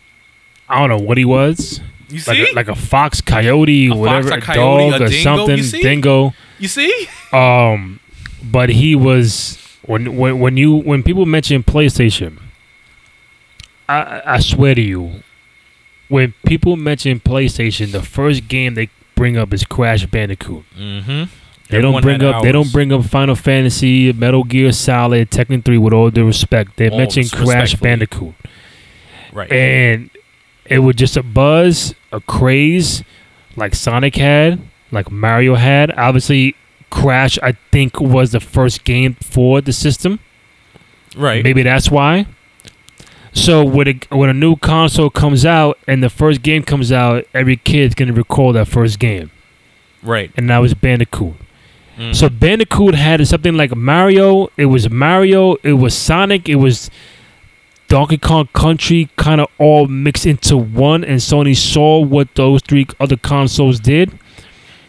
I 0.69 0.81
don't 0.81 0.89
know 0.89 1.05
what 1.07 1.17
he 1.19 1.25
was. 1.25 1.81
You 2.09 2.17
Like 2.27 2.37
see? 2.39 2.51
a, 2.51 2.55
like 2.55 2.69
a 2.69 2.75
fox, 2.75 3.21
coyote, 3.21 3.89
A 3.89 3.95
whatever, 3.95 4.31
a 4.31 4.39
a 4.39 4.41
coyote, 4.41 4.91
dog 4.91 5.01
a 5.01 5.05
or 5.05 5.09
dingo, 5.09 5.23
something, 5.23 5.59
you 5.59 5.83
dingo. 5.83 6.35
you 6.59 6.69
see? 6.69 7.09
Um, 7.33 8.01
but 8.43 8.71
he 8.71 8.95
was 8.95 9.59
when 9.83 10.17
when 10.17 10.41
when 10.41 10.57
you 10.57 10.75
when 10.77 11.03
people 11.03 11.27
mention 11.27 11.63
PlayStation, 11.63 12.39
I 13.89 14.23
I 14.25 14.41
swear 14.41 14.75
to 14.75 14.81
you, 14.81 15.23
when 16.09 16.35
people 16.47 16.77
mention 16.77 17.21
PlayStation, 17.21 17.93
the 17.93 18.03
first 18.03 18.49
game 18.49 18.75
they 18.75 18.89
bring 19.15 19.37
up 19.37 19.53
is 19.53 19.65
Crash 19.65 20.07
Bandicoot. 20.07 20.65
Mm-hmm. 20.79 21.25
They 21.71 21.81
don't 21.83 22.01
bring 22.03 22.23
up 22.23 22.43
they 22.43 22.53
don't 22.53 22.73
bring 22.73 22.93
up 22.93 23.05
Final 23.05 23.35
Fantasy, 23.35 24.13
Metal 24.13 24.43
Gear 24.45 24.73
Solid, 24.73 25.31
Tekken 25.31 25.65
3 25.65 25.77
with 25.79 25.93
all 25.93 26.11
due 26.11 26.27
respect. 26.27 26.77
They 26.77 26.89
All 26.89 26.97
mention 26.99 27.29
Crash. 27.29 27.75
Bandicoot. 27.77 28.35
right. 29.33 29.51
And 29.53 30.11
it 30.65 30.79
was 30.79 30.97
just 30.97 31.17
a 31.17 31.23
buzz, 31.23 31.95
a 32.13 32.21
craze 32.21 33.03
like 33.57 33.75
Sonic 33.75 34.17
had, 34.17 34.61
like 34.91 35.11
Mario 35.11 35.57
had. 35.57 35.91
Obviously, 35.99 36.55
Crash 36.91 37.39
I 37.43 37.53
think 37.71 38.01
was 38.01 38.33
the 38.33 38.41
first 38.41 38.85
game 38.85 39.15
for 39.23 39.61
the 39.61 39.73
system. 39.75 40.21
right. 41.17 41.45
Maybe 41.45 41.63
that's 41.63 41.91
why. 41.91 42.27
So 43.35 43.63
when 43.63 43.89
a, 43.89 44.01
when 44.17 44.31
a 44.31 44.35
new 44.35 44.57
console 44.57 45.11
comes 45.11 45.45
out 45.45 45.79
and 45.87 46.03
the 46.03 46.09
first 46.09 46.43
game 46.43 46.63
comes 46.63 46.91
out, 46.91 47.25
every 47.35 47.57
kid's 47.57 47.95
gonna 47.95 48.15
recall 48.15 48.53
that 48.55 48.69
first 48.69 48.99
game, 48.99 49.31
Right. 50.03 50.31
and 50.37 50.49
that 50.49 50.59
was 50.59 50.73
Bandicoot. 50.75 51.35
Mhm. 51.99 52.15
So 52.15 52.29
Bandicoot 52.29 52.95
had 52.95 53.27
something 53.27 53.57
like 53.57 53.75
Mario. 53.75 54.49
It 54.57 54.67
was 54.67 54.89
Mario. 54.89 55.57
It 55.63 55.75
was 55.75 55.95
Sonic. 55.95 56.49
It 56.49 56.57
was 56.57 56.91
Donkey 57.89 58.19
Kong 58.19 58.49
Country, 58.53 59.09
kind 59.17 59.41
of 59.41 59.49
all 59.59 59.87
mixed 59.89 60.27
into 60.27 60.57
one. 60.57 61.03
And 61.05 61.21
Sony 61.21 61.57
saw 61.57 61.99
what 62.01 62.29
those 62.35 62.61
three 62.63 62.87
other 63.01 63.17
consoles 63.17 63.81
did, 63.81 64.13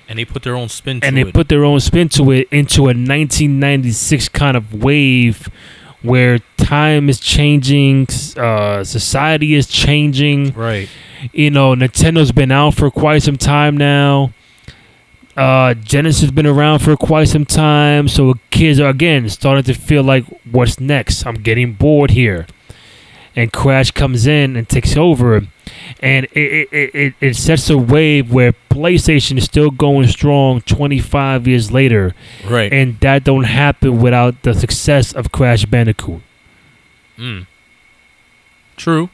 and 0.07 0.19
they 0.19 0.25
put 0.25 0.43
their 0.43 0.55
own 0.55 0.69
spin 0.69 0.99
to 1.01 1.07
and 1.07 1.15
they 1.17 1.21
it. 1.21 1.33
put 1.33 1.47
their 1.49 1.63
own 1.63 1.79
spin 1.79 2.09
to 2.09 2.31
it 2.31 2.47
into 2.51 2.83
a 2.89 2.93
1996 2.93 4.29
kind 4.29 4.55
of 4.57 4.73
wave 4.83 5.49
where 6.01 6.39
time 6.57 7.09
is 7.09 7.19
changing, 7.19 8.07
uh, 8.37 8.83
society 8.83 9.53
is 9.55 9.67
changing. 9.67 10.53
right. 10.55 10.87
You 11.33 11.49
know, 11.51 11.73
Nintendo's 11.75 12.31
been 12.31 12.51
out 12.51 12.75
for 12.75 12.89
quite 12.89 13.21
some 13.23 13.35
time 13.37 13.75
now. 13.75 14.31
Uh, 15.39 15.73
Genesis 15.73 16.21
has 16.21 16.31
been 16.31 16.45
around 16.45 16.79
for 16.79 16.95
quite 16.97 17.27
some 17.29 17.45
time, 17.45 18.07
so 18.09 18.33
kids 18.49 18.79
are 18.79 18.89
again 18.89 19.29
starting 19.29 19.63
to 19.63 19.73
feel 19.73 20.03
like, 20.03 20.25
"What's 20.51 20.79
next? 20.79 21.25
I'm 21.25 21.35
getting 21.35 21.73
bored 21.73 22.11
here." 22.11 22.45
And 23.35 23.53
Crash 23.53 23.91
comes 23.91 24.27
in 24.27 24.57
and 24.57 24.67
takes 24.67 24.97
over, 24.97 25.37
and 26.01 26.25
it 26.33 26.67
it, 26.73 26.89
it, 26.93 27.13
it 27.21 27.35
sets 27.35 27.69
a 27.69 27.77
wave 27.77 28.33
where 28.33 28.53
PlayStation 28.69 29.37
is 29.37 29.45
still 29.45 29.69
going 29.71 30.07
strong 30.07 30.59
25 30.61 31.47
years 31.47 31.71
later, 31.71 32.13
Right. 32.45 32.73
and 32.73 32.99
that 32.99 33.23
don't 33.23 33.45
happen 33.45 34.01
without 34.01 34.41
the 34.43 34.53
success 34.53 35.13
of 35.13 35.31
Crash 35.31 35.63
Bandicoot. 35.65 36.21
mm. 37.17 37.45
True. 38.75 39.09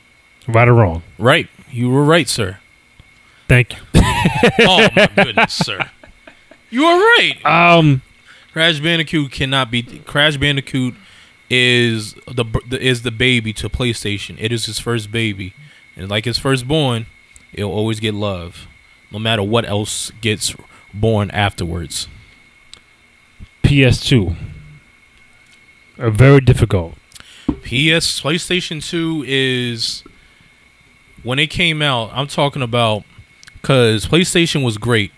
Right 0.47 0.67
or 0.67 0.73
wrong? 0.73 1.03
Right. 1.19 1.47
You 1.71 1.89
were 1.89 2.03
right, 2.03 2.29
sir. 2.29 2.57
Thank 3.47 3.73
you. 3.73 3.79
oh 4.61 4.87
my 4.95 5.09
goodness, 5.15 5.53
sir. 5.53 5.89
You 6.69 6.85
are 6.85 6.99
right. 6.99 7.45
Um, 7.45 8.01
Crash 8.53 8.79
Bandicoot 8.79 9.31
cannot 9.31 9.71
be. 9.71 9.83
Crash 9.83 10.37
Bandicoot 10.37 10.95
is 11.49 12.13
the, 12.27 12.45
the 12.67 12.79
is 12.81 13.03
the 13.03 13.11
baby 13.11 13.53
to 13.53 13.69
PlayStation. 13.69 14.37
It 14.39 14.51
is 14.51 14.65
his 14.65 14.79
first 14.79 15.11
baby, 15.11 15.53
and 15.95 16.09
like 16.09 16.25
his 16.25 16.37
firstborn, 16.37 17.05
it'll 17.53 17.71
always 17.71 17.99
get 17.99 18.13
love, 18.13 18.67
no 19.11 19.19
matter 19.19 19.43
what 19.43 19.65
else 19.65 20.11
gets 20.21 20.55
born 20.93 21.29
afterwards. 21.31 22.07
PS2. 23.63 24.35
Are 25.97 26.09
very 26.09 26.41
difficult. 26.41 26.95
PS 27.47 28.21
PlayStation 28.21 28.85
2 28.87 29.23
is 29.27 30.03
when 31.23 31.39
it 31.39 31.47
came 31.47 31.81
out, 31.81 32.11
I'm 32.13 32.27
talking 32.27 32.61
about 32.61 33.03
cuz 33.61 34.05
PlayStation 34.05 34.63
was 34.63 34.77
great. 34.77 35.11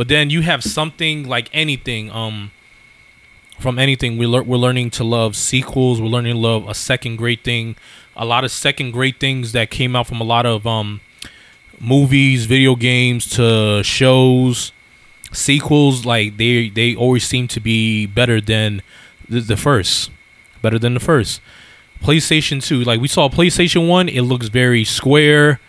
But 0.00 0.08
then 0.08 0.30
you 0.30 0.40
have 0.40 0.64
something 0.64 1.28
like 1.28 1.50
anything 1.52 2.10
um 2.10 2.52
from 3.58 3.78
anything 3.78 4.16
we 4.16 4.24
lear- 4.24 4.42
we're 4.42 4.56
learning 4.56 4.88
to 4.92 5.04
love 5.04 5.36
sequels, 5.36 6.00
we're 6.00 6.08
learning 6.08 6.36
to 6.36 6.38
love 6.38 6.66
a 6.66 6.72
second 6.72 7.16
great 7.16 7.44
thing. 7.44 7.76
a 8.16 8.24
lot 8.24 8.42
of 8.42 8.50
second 8.50 8.92
great 8.92 9.20
things 9.20 9.52
that 9.52 9.68
came 9.68 9.94
out 9.94 10.06
from 10.06 10.18
a 10.18 10.24
lot 10.24 10.46
of 10.46 10.66
um 10.66 11.02
movies, 11.78 12.46
video 12.46 12.76
games 12.76 13.28
to 13.36 13.82
shows, 13.84 14.72
sequels. 15.34 16.06
Like 16.06 16.38
they 16.38 16.70
they 16.70 16.96
always 16.96 17.24
seem 17.32 17.46
to 17.48 17.60
be 17.60 18.06
better 18.06 18.40
than 18.40 18.80
the, 19.28 19.40
the 19.40 19.58
first, 19.58 20.10
better 20.62 20.78
than 20.78 20.94
the 20.94 21.04
first. 21.12 21.42
PlayStation 22.02 22.64
Two, 22.64 22.82
like 22.84 23.02
we 23.02 23.08
saw 23.16 23.28
PlayStation 23.28 23.86
One, 23.86 24.08
it 24.08 24.22
looks 24.22 24.48
very 24.48 24.82
square. 24.82 25.60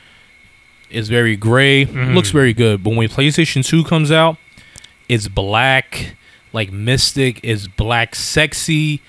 It's 0.91 1.07
very 1.07 1.35
gray. 1.35 1.85
Mhm. 1.85 2.13
Looks 2.15 2.31
very 2.31 2.53
good. 2.53 2.83
But 2.83 2.95
when 2.95 3.07
PlayStation 3.09 3.65
Two 3.65 3.83
comes 3.83 4.11
out, 4.11 4.37
it's 5.09 5.27
black, 5.27 6.15
like 6.53 6.71
Mystic. 6.71 7.39
It's 7.43 7.67
black, 7.67 8.15
sexy. 8.15 9.01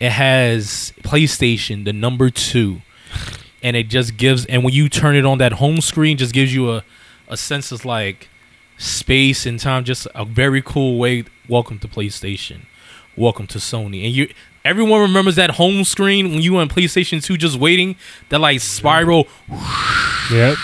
It 0.00 0.12
has 0.12 0.92
PlayStation, 1.02 1.84
the 1.84 1.92
number 1.92 2.28
two, 2.30 2.82
and 3.62 3.76
it 3.76 3.88
just 3.88 4.16
gives. 4.16 4.44
And 4.46 4.62
when 4.64 4.74
you 4.74 4.88
turn 4.88 5.16
it 5.16 5.24
on 5.24 5.38
that 5.38 5.54
home 5.54 5.80
screen, 5.80 6.16
just 6.16 6.32
gives 6.34 6.54
you 6.54 6.70
a 6.72 6.84
a 7.28 7.36
sense 7.36 7.72
of 7.72 7.84
like 7.84 8.28
space 8.76 9.46
and 9.46 9.58
time. 9.58 9.84
Just 9.84 10.06
a 10.14 10.24
very 10.24 10.60
cool 10.62 10.98
way. 10.98 11.24
Welcome 11.48 11.78
to 11.80 11.88
PlayStation. 11.88 12.62
Welcome 13.16 13.46
to 13.48 13.58
Sony. 13.58 14.04
And 14.04 14.12
you, 14.14 14.28
everyone 14.64 15.00
remembers 15.00 15.36
that 15.36 15.50
home 15.52 15.84
screen 15.84 16.30
when 16.32 16.42
you 16.42 16.54
were 16.54 16.60
on 16.60 16.68
PlayStation 16.68 17.22
Two, 17.22 17.36
just 17.36 17.56
waiting. 17.56 17.96
That 18.28 18.40
like 18.40 18.60
spiral. 18.60 19.28
Yep. 20.32 20.56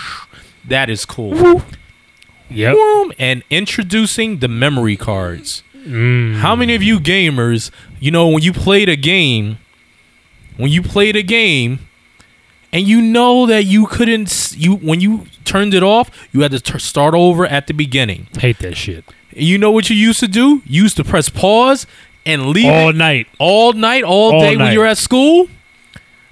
That 0.67 0.91
is 0.91 1.05
cool. 1.05 1.63
Yep. 2.51 2.75
Boom. 2.75 3.13
And 3.19 3.43
introducing 3.51 4.39
the 4.39 4.49
memory 4.49 4.97
cards. 4.97 5.63
Mm. 5.77 6.37
How 6.37 6.55
many 6.57 6.75
of 6.75 6.83
you 6.83 6.99
gamers, 7.01 7.71
you 8.01 8.11
know, 8.11 8.29
when 8.29 8.43
you 8.43 8.53
played 8.53 8.89
a 8.89 8.97
game, 8.97 9.59
when 10.57 10.71
you 10.71 10.83
played 10.83 11.17
a 11.17 11.23
game, 11.23 11.79
and 12.73 12.87
you 12.87 13.01
know 13.01 13.47
that 13.47 13.65
you 13.65 13.87
couldn't, 13.87 14.55
you 14.57 14.77
when 14.77 15.01
you 15.01 15.27
turned 15.45 15.75
it 15.75 15.83
off, 15.83 16.11
you 16.33 16.43
had 16.43 16.51
to 16.53 16.61
t- 16.61 16.79
start 16.79 17.15
over 17.15 17.47
at 17.47 17.67
the 17.67 17.73
beginning. 17.75 18.29
Hate 18.39 18.59
that 18.61 18.77
shit. 18.77 19.05
You 19.35 19.59
know 19.59 19.71
what 19.71 19.89
you 19.91 19.97
used 19.97 20.21
to 20.21 20.29
do? 20.29 20.63
You 20.67 20.83
used 20.83 20.97
to 20.99 21.05
press 21.05 21.29
pause 21.29 21.87
and 22.27 22.47
leave 22.47 22.71
All 22.71 22.93
night. 22.93 23.27
all 23.39 23.73
night, 23.73 24.05
all, 24.05 24.35
All 24.35 24.41
day 24.41 24.57
when 24.57 24.73
you're 24.73 24.87
at 24.87 24.99
school 24.99 25.49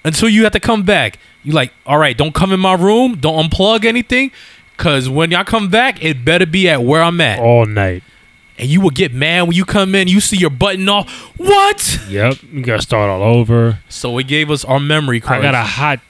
until 0.05 0.29
you 0.29 0.45
had 0.45 0.53
to 0.53 0.61
come 0.61 0.83
back. 0.83 1.19
You 1.44 1.52
like, 1.52 1.73
all 1.86 1.98
right, 1.98 2.16
don't 2.16 2.35
come 2.35 2.52
in 2.52 2.60
my 2.60 2.74
room, 2.74 3.16
don't 3.16 3.48
unplug 3.51 3.85
anything, 3.85 4.31
cause 4.77 5.09
when 5.09 5.31
y'all 5.31 5.44
come 5.44 5.69
back, 5.70 6.02
it 6.05 6.24
better 6.24 6.47
be 6.47 6.69
at 6.69 6.82
where 6.82 7.02
I'm 7.02 7.20
at. 7.20 7.39
All 7.39 7.65
night. 7.65 8.02
And 8.59 8.69
you 8.69 8.81
will 8.81 8.90
get 8.90 9.15
mad 9.15 9.43
when 9.43 9.52
you 9.52 9.65
come 9.65 9.94
in, 9.94 10.09
you 10.09 10.20
see 10.20 10.36
your 10.36 10.51
button 10.51 10.89
off. 10.89 11.09
What? 11.39 12.01
Yep. 12.09 12.39
You 12.52 12.62
gotta 12.62 12.82
start 12.82 13.09
all 13.09 13.23
over. 13.23 13.78
So 13.89 14.19
it 14.19 14.27
gave 14.27 14.51
us 14.51 14.65
our 14.65 14.81
memory 14.81 15.19
I 15.19 15.20
cards. 15.27 15.43
got 15.43 15.55
a 15.55 15.62
hot, 15.62 16.01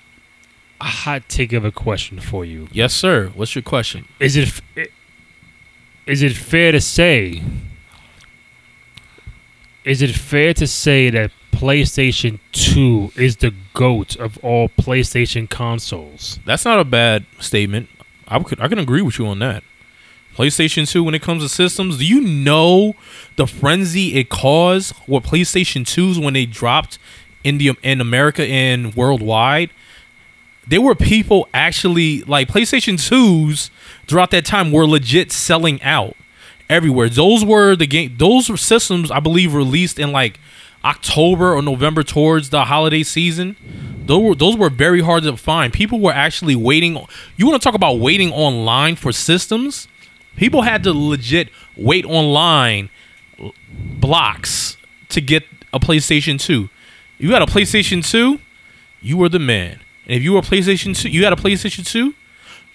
a 0.80 0.84
hot 0.84 1.28
take 1.28 1.52
of 1.52 1.64
a 1.66 1.70
question 1.70 2.20
for 2.20 2.44
you. 2.46 2.68
yes, 2.72 2.94
sir. 2.94 3.28
What's 3.34 3.54
your 3.54 3.62
question? 3.62 4.06
Is 4.18 4.36
it, 4.36 4.60
is 6.06 6.22
it 6.22 6.32
fair 6.34 6.72
to 6.72 6.80
say? 6.80 7.42
Is 9.84 10.00
it 10.02 10.10
fair 10.14 10.54
to 10.54 10.66
say 10.66 11.10
that 11.10 11.30
PlayStation 11.58 12.38
Two 12.52 13.10
is 13.16 13.38
the 13.38 13.52
goat 13.74 14.14
of 14.14 14.38
all 14.44 14.68
PlayStation 14.68 15.50
consoles? 15.50 16.38
That's 16.46 16.64
not 16.64 16.78
a 16.78 16.84
bad 16.84 17.26
statement. 17.40 17.88
I 18.28 18.40
could 18.44 18.60
I 18.60 18.68
can 18.68 18.78
agree 18.78 19.02
with 19.02 19.18
you 19.18 19.26
on 19.26 19.40
that. 19.40 19.64
PlayStation 20.36 20.88
2 20.88 21.02
when 21.02 21.16
it 21.16 21.22
comes 21.22 21.42
to 21.42 21.48
systems, 21.48 21.98
do 21.98 22.06
you 22.06 22.20
know 22.20 22.94
the 23.34 23.48
frenzy 23.48 24.14
it 24.14 24.28
caused 24.28 24.94
with 25.08 25.24
PlayStation 25.24 25.82
2s 25.82 26.22
when 26.22 26.34
they 26.34 26.46
dropped 26.46 26.96
in 27.42 27.58
the 27.58 27.72
in 27.82 28.00
America 28.00 28.44
and 28.44 28.94
worldwide? 28.94 29.70
There 30.64 30.80
were 30.80 30.94
people 30.94 31.48
actually 31.52 32.22
like 32.22 32.46
PlayStation 32.46 32.94
2s 32.94 33.70
throughout 34.06 34.30
that 34.30 34.46
time 34.46 34.70
were 34.70 34.86
legit 34.86 35.32
selling 35.32 35.82
out 35.82 36.14
everywhere. 36.70 37.08
Those 37.08 37.44
were 37.44 37.74
the 37.74 37.88
game 37.88 38.14
those 38.16 38.48
were 38.48 38.56
systems 38.56 39.10
I 39.10 39.18
believe 39.18 39.54
released 39.54 39.98
in 39.98 40.12
like 40.12 40.38
October 40.84 41.54
or 41.54 41.62
November 41.62 42.02
towards 42.02 42.50
the 42.50 42.64
holiday 42.64 43.02
season. 43.02 43.56
Those 44.06 44.22
were 44.22 44.34
those 44.34 44.56
were 44.56 44.70
very 44.70 45.02
hard 45.02 45.24
to 45.24 45.36
find. 45.36 45.72
People 45.72 46.00
were 46.00 46.12
actually 46.12 46.56
waiting. 46.56 46.96
You 47.36 47.46
want 47.46 47.60
to 47.60 47.64
talk 47.64 47.74
about 47.74 47.98
waiting 47.98 48.32
online 48.32 48.96
for 48.96 49.12
systems? 49.12 49.88
People 50.36 50.62
had 50.62 50.82
to 50.84 50.92
legit 50.92 51.48
wait 51.76 52.04
online 52.04 52.90
blocks 53.70 54.76
to 55.10 55.20
get 55.20 55.44
a 55.72 55.80
PlayStation 55.80 56.40
2. 56.40 56.68
You 57.18 57.32
had 57.32 57.42
a 57.42 57.46
PlayStation 57.46 58.08
2, 58.08 58.38
you 59.02 59.16
were 59.16 59.28
the 59.28 59.38
man. 59.38 59.80
And 60.06 60.14
if 60.16 60.22
you 60.22 60.32
were 60.32 60.38
a 60.38 60.42
PlayStation 60.42 60.96
2, 60.96 61.08
you 61.08 61.24
had 61.24 61.32
a 61.32 61.36
PlayStation 61.36 61.84
2, 61.84 62.14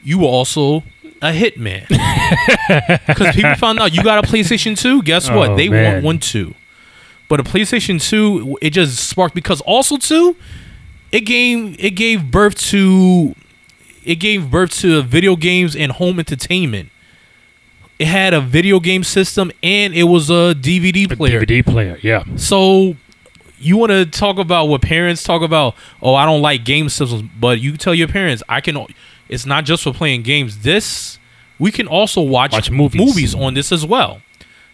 you 0.03 0.19
were 0.19 0.27
also 0.27 0.83
a 1.21 1.31
hitman. 1.31 1.87
Because 3.07 3.35
people 3.35 3.55
found 3.55 3.79
out 3.79 3.93
you 3.93 4.03
got 4.03 4.23
a 4.23 4.27
PlayStation 4.27 4.77
2, 4.77 5.03
guess 5.03 5.29
what? 5.29 5.51
Oh, 5.51 5.55
they 5.55 5.69
man. 5.69 5.93
want 5.93 6.05
one 6.05 6.19
too. 6.19 6.53
But 7.29 7.39
a 7.39 7.43
PlayStation 7.43 8.01
2, 8.01 8.59
it 8.61 8.71
just 8.71 9.09
sparked 9.09 9.33
because 9.35 9.61
also 9.61 9.97
too, 9.97 10.35
it 11.11 11.21
gave 11.21 11.75
it 11.83 11.91
gave 11.91 12.29
birth 12.31 12.55
to 12.69 13.35
it 14.03 14.15
gave 14.15 14.51
birth 14.51 14.71
to 14.81 15.01
video 15.01 15.35
games 15.35 15.75
and 15.75 15.91
home 15.93 16.19
entertainment. 16.19 16.89
It 17.99 18.07
had 18.07 18.33
a 18.33 18.41
video 18.41 18.79
game 18.79 19.03
system 19.03 19.51
and 19.61 19.93
it 19.93 20.03
was 20.03 20.29
a 20.29 20.53
DVD 20.55 21.09
A 21.11 21.15
player. 21.15 21.41
DVD 21.45 21.65
player. 21.65 21.97
Yeah. 22.01 22.23
So 22.35 22.95
you 23.59 23.77
want 23.77 23.91
to 23.91 24.05
talk 24.05 24.37
about 24.39 24.65
what 24.65 24.81
parents 24.81 25.23
talk 25.23 25.41
about? 25.41 25.75
Oh, 26.01 26.15
I 26.15 26.25
don't 26.25 26.41
like 26.41 26.65
game 26.65 26.89
systems, 26.89 27.29
but 27.39 27.61
you 27.61 27.77
tell 27.77 27.95
your 27.95 28.09
parents 28.09 28.43
I 28.49 28.59
can. 28.61 28.85
It's 29.29 29.45
not 29.45 29.63
just 29.63 29.83
for 29.83 29.93
playing 29.93 30.23
games. 30.23 30.59
This 30.59 31.17
we 31.59 31.71
can 31.71 31.87
also 31.87 32.21
watch, 32.21 32.51
Watch 32.51 32.69
movies. 32.69 32.99
movies 32.99 33.35
on 33.35 33.53
this 33.53 33.71
as 33.71 33.85
well. 33.85 34.21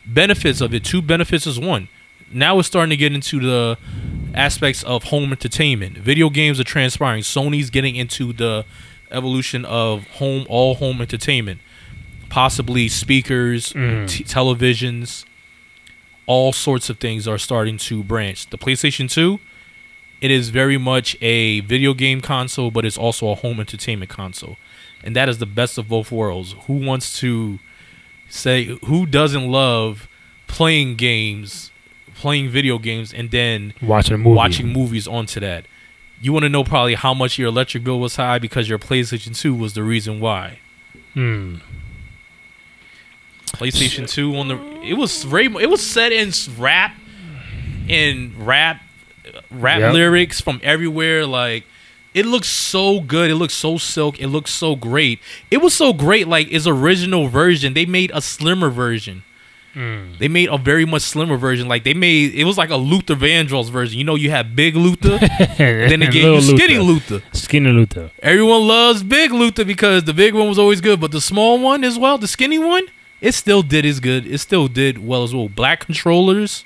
Benefits 0.06 0.60
of 0.62 0.74
it. 0.74 0.84
Two 0.84 1.02
benefits 1.02 1.46
is 1.46 1.60
one. 1.60 1.88
Now 2.32 2.56
we're 2.56 2.64
starting 2.64 2.92
to 2.92 2.98
get 2.98 3.14
into 3.14 3.40
the 3.40 3.78
aspects 4.34 4.84
of 4.84 5.06
home 5.06 5.32
entertainment. 5.32 5.98
Video 5.98 6.30
games 6.30 6.60
are 6.60 6.64
transpiring. 6.64 7.24
Sony's 7.24 7.70
getting 7.70 7.96
into 7.96 8.32
the 8.34 8.66
evolution 9.12 9.66
of 9.66 10.06
home 10.08 10.46
all 10.50 10.76
home 10.76 11.02
entertainment. 11.02 11.60
Possibly 12.30 12.88
speakers, 12.88 13.74
Mm. 13.74 14.08
t- 14.08 14.24
televisions, 14.24 15.26
all 16.28 16.54
sorts 16.54 16.90
of 16.92 17.00
things 17.00 17.28
are 17.28 17.40
starting 17.40 17.78
to 17.78 18.04
branch. 18.04 18.46
The 18.52 18.58
PlayStation 18.58 19.10
2, 19.12 19.40
it 20.22 20.30
is 20.30 20.50
very 20.50 20.78
much 20.78 21.18
a 21.22 21.62
video 21.62 21.96
game 21.96 22.22
console, 22.22 22.70
but 22.70 22.86
it's 22.86 22.98
also 22.98 23.30
a 23.30 23.36
home 23.36 23.60
entertainment 23.60 24.12
console. 24.12 24.58
And 25.04 25.16
that 25.16 25.28
is 25.28 25.40
the 25.40 25.48
best 25.48 25.80
of 25.80 25.88
both 25.88 26.12
worlds. 26.12 26.54
Who 26.68 26.74
wants 26.74 27.18
to 27.22 27.58
say 28.30 28.78
who 28.86 29.08
doesn't 29.08 29.48
love 29.50 30.08
playing 30.46 30.96
games, 30.96 31.69
playing 32.20 32.50
video 32.50 32.78
games 32.78 33.14
and 33.14 33.32
then 33.32 33.74
Watching 33.82 34.16
a 34.16 34.18
movie. 34.18 34.36
watching 34.36 34.68
movies 34.68 35.08
onto 35.08 35.40
that? 35.40 35.66
You 36.22 36.34
want 36.34 36.44
to 36.44 36.50
know 36.50 36.64
probably 36.66 36.96
how 36.96 37.14
much 37.14 37.38
your 37.40 37.48
electric 37.48 37.84
bill 37.86 38.00
was 38.00 38.18
high 38.18 38.40
because 38.40 38.68
your 38.68 38.78
PlayStation 38.78 39.36
2 39.40 39.56
was 39.56 39.74
the 39.74 39.84
reason 39.84 40.20
why. 40.20 40.60
Hmm. 41.14 41.56
PlayStation 43.48 44.08
2 44.10 44.36
on 44.36 44.48
the 44.50 44.56
it 44.84 44.94
was 44.94 45.24
very 45.24 45.46
it 45.46 45.70
was 45.70 45.82
set 45.82 46.12
in 46.12 46.32
rap 46.58 46.96
in 47.88 48.34
rap 48.38 48.82
rap 49.50 49.80
Yep. 49.80 49.94
lyrics 49.94 50.40
from 50.40 50.60
everywhere 50.64 51.26
like 51.26 51.64
it 52.14 52.26
looks 52.26 52.48
so 52.48 53.00
good 53.02 53.32
it 53.32 53.36
looks 53.36 53.54
so 53.56 53.78
silk 53.78 54.20
it 54.20 54.28
looks 54.28 54.52
so 54.52 54.76
great 54.76 55.20
it 55.50 55.58
was 55.58 55.74
so 55.74 55.94
great 55.94 56.28
like 56.28 56.52
its 56.52 56.68
original 56.68 57.28
version 57.28 57.74
they 57.74 57.86
made 57.86 58.12
a 58.14 58.22
slimmer 58.22 58.70
version 58.70 59.24
Hmm. 59.80 60.12
they 60.20 60.28
made 60.28 60.50
a 60.50 60.58
very 60.58 60.84
much 60.84 61.04
slimmer 61.04 61.38
version 61.38 61.70
like 61.70 61.86
they 61.86 61.94
made 61.94 62.36
it 62.36 62.44
was 62.44 62.58
like 62.58 62.70
a 62.70 62.76
Luther 62.76 63.16
Vandross 63.16 63.70
version 63.72 63.98
you 63.98 64.04
know 64.04 64.16
you 64.16 64.30
have 64.30 64.54
big 64.54 64.76
Luther 64.76 65.18
then 65.58 66.02
they 66.02 66.08
gave 66.08 66.26
you 66.26 66.42
skinny 66.42 66.80
Luther 66.80 67.22
Skinny 67.32 67.72
Luther. 67.72 68.12
Everyone 68.22 68.68
loves 68.68 69.04
Big 69.04 69.32
Luther 69.32 69.64
because 69.64 70.04
the 70.04 70.14
big 70.14 70.34
one 70.34 70.50
was 70.50 70.60
always 70.60 70.82
good, 70.82 71.00
but 71.00 71.12
the 71.12 71.22
small 71.22 71.60
one 71.60 71.86
as 71.86 71.98
well, 71.98 72.18
the 72.18 72.28
skinny 72.28 72.60
one, 72.60 72.84
it 73.22 73.32
still 73.34 73.62
did 73.62 73.86
as 73.86 74.02
good. 74.02 74.26
It 74.28 74.40
still 74.40 74.68
did 74.68 74.98
well 74.98 75.24
as 75.24 75.34
well. 75.34 75.48
Black 75.48 75.86
controllers, 75.86 76.66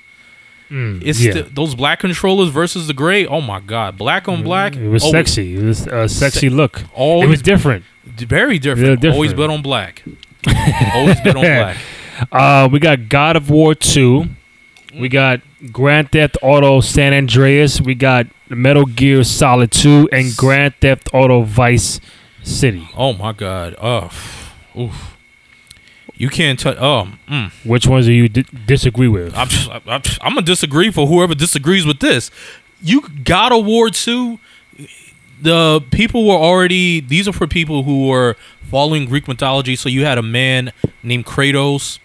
Mm, 0.71 1.03
it's 1.05 1.19
yeah. 1.21 1.31
sti- 1.33 1.49
those 1.53 1.75
black 1.75 1.99
controllers 1.99 2.49
versus 2.49 2.87
the 2.87 2.93
gray. 2.95 3.27
Oh 3.27 3.41
my 3.41 3.59
god, 3.59 3.95
black 3.95 4.27
on 4.27 4.41
black. 4.41 4.75
It 4.75 4.89
was 4.89 5.03
always- 5.03 5.13
sexy. 5.27 5.55
It 5.55 5.63
was 5.63 5.85
a 5.85 6.09
sexy 6.09 6.49
look. 6.49 6.79
It 6.79 6.87
Always 6.95 7.29
was 7.29 7.41
different. 7.43 7.83
very 8.05 8.57
different. 8.57 9.01
Different. 9.01 9.13
Always 9.13 9.33
bet 9.35 9.51
on 9.51 9.61
black. 9.61 10.01
always 10.95 11.19
bet 11.21 11.35
on 11.35 11.41
black. 11.59 11.77
Uh, 12.31 12.69
we 12.71 12.79
got 12.79 13.09
God 13.09 13.35
of 13.35 13.49
War 13.49 13.75
2. 13.75 14.25
We 14.99 15.09
got 15.09 15.41
Grand 15.71 16.11
Theft 16.11 16.37
Auto 16.41 16.81
San 16.81 17.13
Andreas. 17.13 17.81
We 17.81 17.95
got 17.95 18.27
Metal 18.49 18.85
Gear 18.85 19.23
Solid 19.23 19.71
2 19.71 20.09
and 20.11 20.35
Grand 20.35 20.75
Theft 20.81 21.09
Auto 21.13 21.41
Vice 21.43 21.99
City. 22.43 22.87
Oh 22.95 23.13
my 23.13 23.31
god. 23.31 23.75
Oh, 23.81 24.11
oof. 24.77 25.17
You 26.15 26.29
can't 26.29 26.59
touch. 26.59 26.77
Oh, 26.79 27.07
mm. 27.27 27.51
Which 27.65 27.87
ones 27.87 28.05
do 28.05 28.11
you 28.13 28.29
di- 28.29 28.45
disagree 28.67 29.07
with? 29.07 29.33
I'm, 29.35 29.47
I'm, 29.87 30.01
I'm 30.21 30.33
gonna 30.35 30.43
disagree 30.43 30.91
for 30.91 31.07
whoever 31.07 31.33
disagrees 31.33 31.85
with 31.87 31.99
this. 31.99 32.29
You 32.81 33.01
God 33.23 33.51
of 33.51 33.65
War 33.65 33.89
two. 33.89 34.39
the 35.41 35.81
people 35.91 36.27
were 36.27 36.35
already 36.35 36.99
these 36.99 37.27
are 37.27 37.33
for 37.33 37.47
people 37.47 37.83
who 37.83 38.07
were 38.07 38.35
following 38.69 39.05
Greek 39.05 39.27
mythology. 39.27 39.75
So 39.75 39.89
you 39.89 40.05
had 40.05 40.17
a 40.19 40.21
man 40.21 40.71
named 41.01 41.25
Kratos 41.25 41.97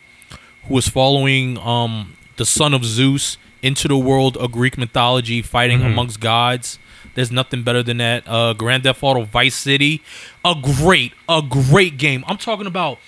who 0.69 0.75
was 0.75 0.89
following 0.89 1.59
um 1.59 2.15
the 2.37 2.47
son 2.47 2.73
of 2.73 2.85
Zeus 2.85 3.37
into 3.63 3.89
the 3.89 3.99
world 3.99 4.37
of 4.37 4.53
Greek 4.53 4.79
mythology, 4.79 5.43
fighting 5.43 5.83
amongst 5.83 6.21
gods. 6.21 6.79
There's 7.15 7.33
nothing 7.33 7.65
better 7.65 7.83
than 7.83 7.97
that. 7.97 8.23
Uh, 8.29 8.53
Grand 8.53 8.85
Theft 8.85 9.03
Auto 9.03 9.25
Vice 9.25 9.57
City, 9.57 10.03
a 10.45 10.55
great, 10.55 11.13
a 11.29 11.43
great 11.43 11.99
game. 11.99 12.25
I'm 12.29 12.39
talking 12.39 12.67
about 12.67 12.99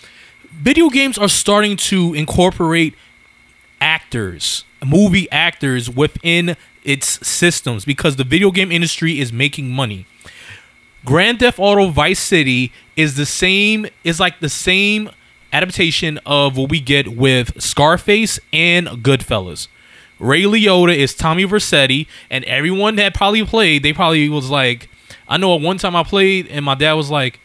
video 0.50 0.88
games 0.88 1.16
are 1.16 1.28
starting 1.28 1.76
to 1.76 2.12
incorporate 2.14 2.94
actors, 3.80 4.64
movie 4.84 5.30
actors 5.30 5.88
within 5.88 6.56
its 6.82 7.24
systems 7.26 7.84
because 7.84 8.16
the 8.16 8.24
video 8.24 8.50
game 8.50 8.72
industry 8.72 9.20
is 9.20 9.32
making 9.32 9.70
money. 9.70 10.06
Grand 11.04 11.38
Theft 11.38 11.58
Auto 11.58 11.88
Vice 11.90 12.18
City 12.18 12.72
is 12.96 13.16
the 13.16 13.26
same 13.26 13.86
is 14.02 14.18
like 14.18 14.40
the 14.40 14.48
same 14.48 15.10
adaptation 15.52 16.18
of 16.26 16.56
what 16.56 16.70
we 16.70 16.80
get 16.80 17.08
with 17.08 17.60
Scarface 17.60 18.38
and 18.52 18.86
Goodfellas. 18.88 19.68
Ray 20.18 20.42
Liotta 20.42 20.94
is 20.94 21.14
Tommy 21.14 21.44
Vercetti, 21.44 22.06
and 22.28 22.44
everyone 22.44 22.96
that 22.96 23.14
probably 23.14 23.44
played, 23.44 23.82
they 23.82 23.92
probably 23.92 24.28
was 24.28 24.50
like, 24.50 24.88
I 25.30 25.36
know 25.36 25.54
at 25.54 25.62
one 25.62 25.78
time 25.78 25.96
I 25.96 26.02
played, 26.02 26.48
and 26.48 26.64
my 26.64 26.74
dad 26.74 26.94
was 26.94 27.10
like, 27.10 27.38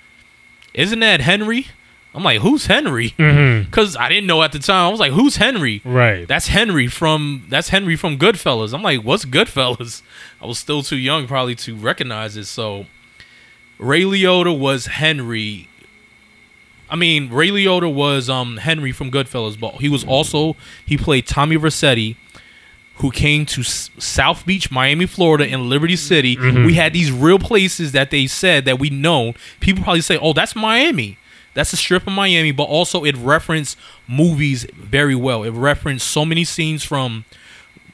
"Isn't 0.73 0.99
that 0.99 1.21
Henry?" 1.21 1.67
I'm 2.15 2.23
like, 2.23 2.41
"Who's 2.41 2.65
Henry?" 2.65 3.11
Mm-hmm. 3.11 3.65
Because 3.69 3.95
I 3.95 4.09
didn't 4.09 4.25
know 4.25 4.41
at 4.41 4.51
the 4.51 4.59
time. 4.59 4.87
I 4.87 4.89
was 4.89 4.99
like, 4.99 5.11
"Who's 5.11 5.35
Henry?" 5.35 5.81
Right. 5.85 6.27
That's 6.27 6.47
Henry 6.47 6.87
from 6.87 7.45
that's 7.47 7.69
Henry 7.69 7.95
from 7.95 8.17
Goodfellas. 8.17 8.73
I'm 8.73 8.81
like, 8.81 9.01
what's 9.01 9.25
Goodfellas? 9.25 10.01
I 10.41 10.47
was 10.47 10.57
still 10.57 10.81
too 10.81 10.97
young 10.97 11.27
probably 11.27 11.55
to 11.55 11.75
recognize 11.75 12.35
it. 12.35 12.45
So 12.45 12.87
Ray 13.77 14.01
Liotta 14.01 14.57
was 14.57 14.87
Henry. 14.87 15.69
I 16.89 16.95
mean, 16.95 17.29
Ray 17.29 17.49
Liotta 17.49 17.91
was 17.93 18.29
um 18.29 18.57
Henry 18.57 18.91
from 18.91 19.11
Goodfellas, 19.11 19.59
but 19.59 19.75
he 19.75 19.89
was 19.89 20.03
also 20.03 20.55
he 20.85 20.97
played 20.97 21.25
Tommy 21.27 21.57
Vercetti, 21.57 22.15
who 22.95 23.11
came 23.11 23.45
to 23.47 23.61
S- 23.61 23.89
South 23.97 24.45
Beach, 24.45 24.71
Miami, 24.71 25.05
Florida, 25.05 25.45
and 25.45 25.63
Liberty 25.69 25.95
City. 25.95 26.37
We 26.65 26.75
had 26.75 26.93
these 26.93 27.11
real 27.11 27.39
places 27.39 27.91
that 27.93 28.11
they 28.11 28.27
said 28.27 28.65
that 28.65 28.79
we 28.79 28.89
know. 28.89 29.33
People 29.59 29.83
probably 29.83 30.01
say, 30.01 30.17
"Oh, 30.17 30.33
that's 30.33 30.55
Miami." 30.55 31.17
That's 31.53 31.71
a 31.71 31.77
strip 31.77 32.05
of 32.05 32.11
Miami, 32.11 32.51
but 32.51 32.63
also 32.63 33.05
it 33.05 33.15
referenced 33.15 33.77
movies 34.09 34.65
very 34.75 35.15
well. 35.15 35.43
It 35.43 35.51
referenced 35.51 36.05
so 36.05 36.25
many 36.25 36.43
scenes 36.43 36.83
from 36.83 37.23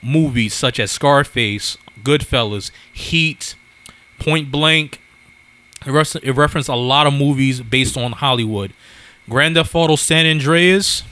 movies 0.02 0.54
such 0.56 0.80
as 0.80 0.92
Scarface, 0.92 1.78
Goodfellas, 2.04 2.72
Heat, 2.92 3.56
Point 4.20 4.52
Blank. 4.52 5.00
It, 5.86 5.92
res- 5.92 6.16
it 6.16 6.32
referenced 6.32 6.70
a 6.70 6.76
lot 6.76 7.08
of 7.08 7.14
movies 7.14 7.62
based 7.62 7.98
on 7.98 8.12
Hollywood. 8.14 8.74
Grand 9.30 9.56
Theft 9.56 9.74
Auto 9.74 9.96
San 9.96 10.26
Andreas. 10.26 11.04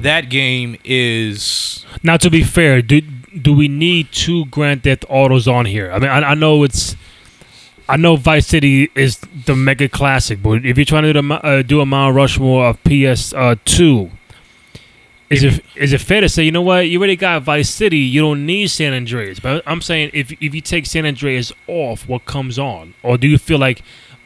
That 0.00 0.30
game 0.30 0.76
is 0.84 1.84
Now, 2.02 2.16
to 2.18 2.30
be 2.30 2.42
fair, 2.42 2.82
do 2.82 3.00
do 3.00 3.52
we 3.52 3.68
need 3.68 4.12
two 4.12 4.44
Grand 4.46 4.84
Theft 4.84 5.04
Autos 5.08 5.48
on 5.48 5.66
here? 5.66 5.90
I 5.92 5.98
mean, 5.98 6.08
I, 6.08 6.20
I 6.30 6.34
know 6.34 6.62
it's, 6.62 6.94
I 7.88 7.96
know 7.96 8.16
Vice 8.16 8.46
City 8.46 8.90
is 8.94 9.18
the 9.46 9.56
mega 9.56 9.88
classic, 9.88 10.42
but 10.42 10.64
if 10.64 10.78
you're 10.78 10.84
trying 10.84 11.02
to 11.02 11.12
do, 11.12 11.20
the, 11.20 11.34
uh, 11.34 11.62
do 11.62 11.80
a 11.80 11.86
Mount 11.86 12.14
Rushmore 12.14 12.66
of 12.66 12.82
PS 12.84 13.32
uh, 13.34 13.56
is 15.30 15.42
it 15.42 15.64
is 15.76 15.92
it 15.92 16.00
fair 16.00 16.20
to 16.20 16.28
say 16.28 16.44
you 16.44 16.52
know 16.52 16.62
what 16.62 16.88
you 16.88 16.98
already 16.98 17.16
got 17.16 17.42
Vice 17.42 17.70
City, 17.70 17.98
you 17.98 18.20
don't 18.20 18.44
need 18.46 18.68
San 18.68 18.92
Andreas? 18.92 19.40
But 19.40 19.62
I'm 19.66 19.80
saying 19.80 20.10
if 20.12 20.32
if 20.32 20.54
you 20.54 20.60
take 20.60 20.86
San 20.86 21.06
Andreas 21.06 21.52
off, 21.66 22.08
what 22.08 22.24
comes 22.24 22.58
on, 22.58 22.94
or 23.02 23.18
do 23.18 23.26
you 23.26 23.38
feel 23.38 23.58
like 23.58 23.82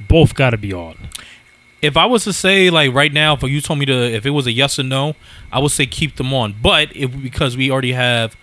both 0.09 0.35
got 0.35 0.51
to 0.51 0.59
be 0.59 0.73
on? 0.73 1.09
if 1.81 1.97
I 1.97 2.07
was 2.07 2.25
to 2.25 2.33
say 2.33 2.71
like 2.71 2.93
right 2.93 3.13
now, 3.13 3.35
if 3.35 3.43
you 3.43 3.61
told 3.61 3.79
me 3.79 3.87
to, 3.87 3.93
if 3.93 4.27
it 4.27 4.31
was 4.31 4.47
a 4.47 4.53
yes 4.53 4.79
or 4.79 4.83
no, 4.83 5.15
I 5.53 5.59
would 5.61 5.71
say 5.71 5.87
keep 5.87 6.17
them 6.17 6.35
on. 6.35 6.55
But 6.61 6.95
if 6.97 7.23
because 7.23 7.57
we 7.57 7.71
already 7.71 7.93
have, 7.93 8.37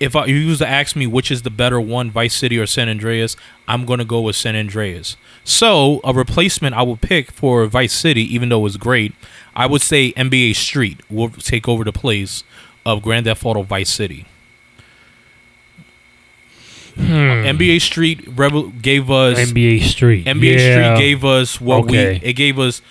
if 0.00 0.16
I 0.16 0.22
if 0.24 0.30
you 0.30 0.48
was 0.48 0.58
to 0.58 0.68
ask 0.68 0.96
me 0.96 1.06
which 1.06 1.30
is 1.30 1.42
the 1.42 1.50
better 1.50 1.80
one, 1.80 2.10
Vice 2.10 2.34
City 2.34 2.58
or 2.58 2.66
San 2.66 2.88
Andreas, 2.88 3.36
I'm 3.68 3.84
gonna 3.84 4.04
go 4.04 4.22
with 4.22 4.36
San 4.36 4.56
Andreas. 4.56 5.16
So 5.44 6.00
a 6.02 6.12
replacement 6.14 6.74
I 6.74 6.82
would 6.82 7.02
pick 7.02 7.30
for 7.30 7.66
Vice 7.66 7.92
City, 7.92 8.22
even 8.34 8.48
though 8.48 8.64
it's 8.66 8.76
great, 8.78 9.14
I 9.56 9.66
would 9.66 9.82
say 9.82 10.12
NBA 10.12 10.56
Street 10.56 11.00
will 11.10 11.30
take 11.30 11.68
over 11.68 11.84
the 11.84 11.92
place 11.92 12.42
of 12.84 13.02
Grand 13.02 13.26
Theft 13.26 13.44
Auto 13.44 13.62
Vice 13.62 13.90
City. 13.90 14.26
Hmm. 16.96 17.02
NBA 17.02 17.80
Street 17.80 18.20
Rebel 18.36 18.68
gave 18.70 19.10
us 19.10 19.36
NBA 19.38 19.82
Street, 19.82 20.26
NBA 20.26 20.58
Yeah. 20.58 20.94
Street 20.94 21.04
gave 21.04 21.24
us 21.24 21.60
what 21.60 21.84
Okay. 21.84 22.20
we 22.22 22.28
it 22.28 22.32
gave 22.34 22.58
us 22.58 22.82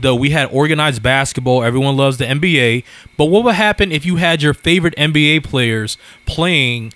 the 0.00 0.14
we 0.16 0.30
had 0.30 0.48
organized 0.50 1.02
basketball. 1.02 1.62
Everyone 1.62 1.96
loves 1.96 2.16
the 2.16 2.24
NBA, 2.24 2.82
but 3.16 3.26
what 3.26 3.44
would 3.44 3.54
happen 3.54 3.92
if 3.92 4.04
you 4.04 4.16
had 4.16 4.42
your 4.42 4.54
favorite 4.54 4.94
NBA 4.96 5.44
players 5.44 5.96
playing 6.26 6.92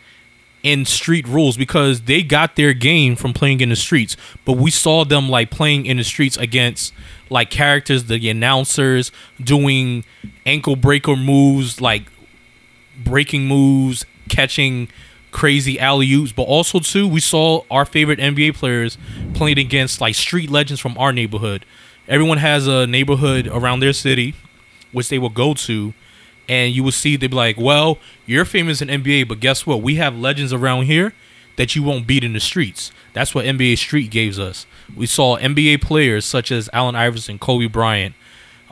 in 0.67 0.85
street 0.85 1.29
rules 1.29 1.57
because 1.57 2.01
they 2.03 2.25
got 2.25 2.57
their 2.57 2.73
game 2.73 3.15
from 3.15 3.33
playing 3.33 3.61
in 3.61 3.69
the 3.69 3.77
streets, 3.77 4.17
but 4.45 4.55
we 4.55 4.69
saw 4.69 5.05
them 5.05 5.29
like 5.29 5.49
playing 5.49 5.87
in 5.87 5.97
the 5.97 6.03
streets 6.03 6.37
against 6.37 6.93
like 7.31 7.51
characters, 7.51 8.07
the 8.07 8.29
announcers 8.29 9.13
doing 9.41 10.05
ankle 10.45 10.75
breaker 10.75 11.15
moves, 11.15 11.81
like 11.81 12.11
breaking 12.99 13.47
moves, 13.47 14.05
catching 14.29 14.89
crazy 15.31 15.79
alley 15.79 16.13
oops, 16.13 16.33
but 16.33 16.43
also 16.43 16.81
too 16.81 17.07
we 17.07 17.21
saw 17.21 17.63
our 17.71 17.85
favorite 17.85 18.19
NBA 18.19 18.57
players 18.57 18.99
playing 19.35 19.61
against 19.61 20.01
like 20.01 20.17
street 20.17 20.51
legends 20.51 20.81
from 20.81 20.99
our 20.99 21.13
neighborhood. 21.13 21.65
Everyone 22.09 22.39
has 22.39 22.67
a 22.67 22.89
neighborhood 22.89 23.47
around 23.47 23.79
their 23.79 23.93
city, 23.93 24.35
which 24.91 25.11
they 25.11 25.19
will 25.21 25.29
go 25.29 25.55
to, 25.55 25.95
and 26.49 26.75
you 26.75 26.83
will 26.83 26.93
see 26.93 27.17
they'd 27.17 27.29
be 27.29 27.37
like, 27.37 27.57
"Well, 27.59 27.99
you're 28.25 28.45
famous 28.45 28.81
in 28.81 28.89
NBA, 28.89 29.29
but 29.29 29.41
guess 29.41 29.67
what? 29.67 29.83
We 29.83 29.97
have 29.97 30.17
legends 30.17 30.53
around 30.53 30.85
here 30.85 31.13
that 31.57 31.75
you 31.75 31.83
won't 31.83 32.07
beat 32.07 32.25
in 32.25 32.33
the 32.33 32.41
streets." 32.41 32.93
That's 33.13 33.35
what 33.35 33.45
NBA 33.47 33.77
Street 33.77 34.11
gave 34.11 34.39
us. 34.39 34.67
We 34.95 35.07
saw 35.07 35.39
NBA 35.39 35.81
players 35.81 36.25
such 36.25 36.53
as 36.53 36.69
Allen 36.73 36.95
Iverson, 36.95 37.39
Kobe 37.39 37.67
Bryant, 37.67 38.15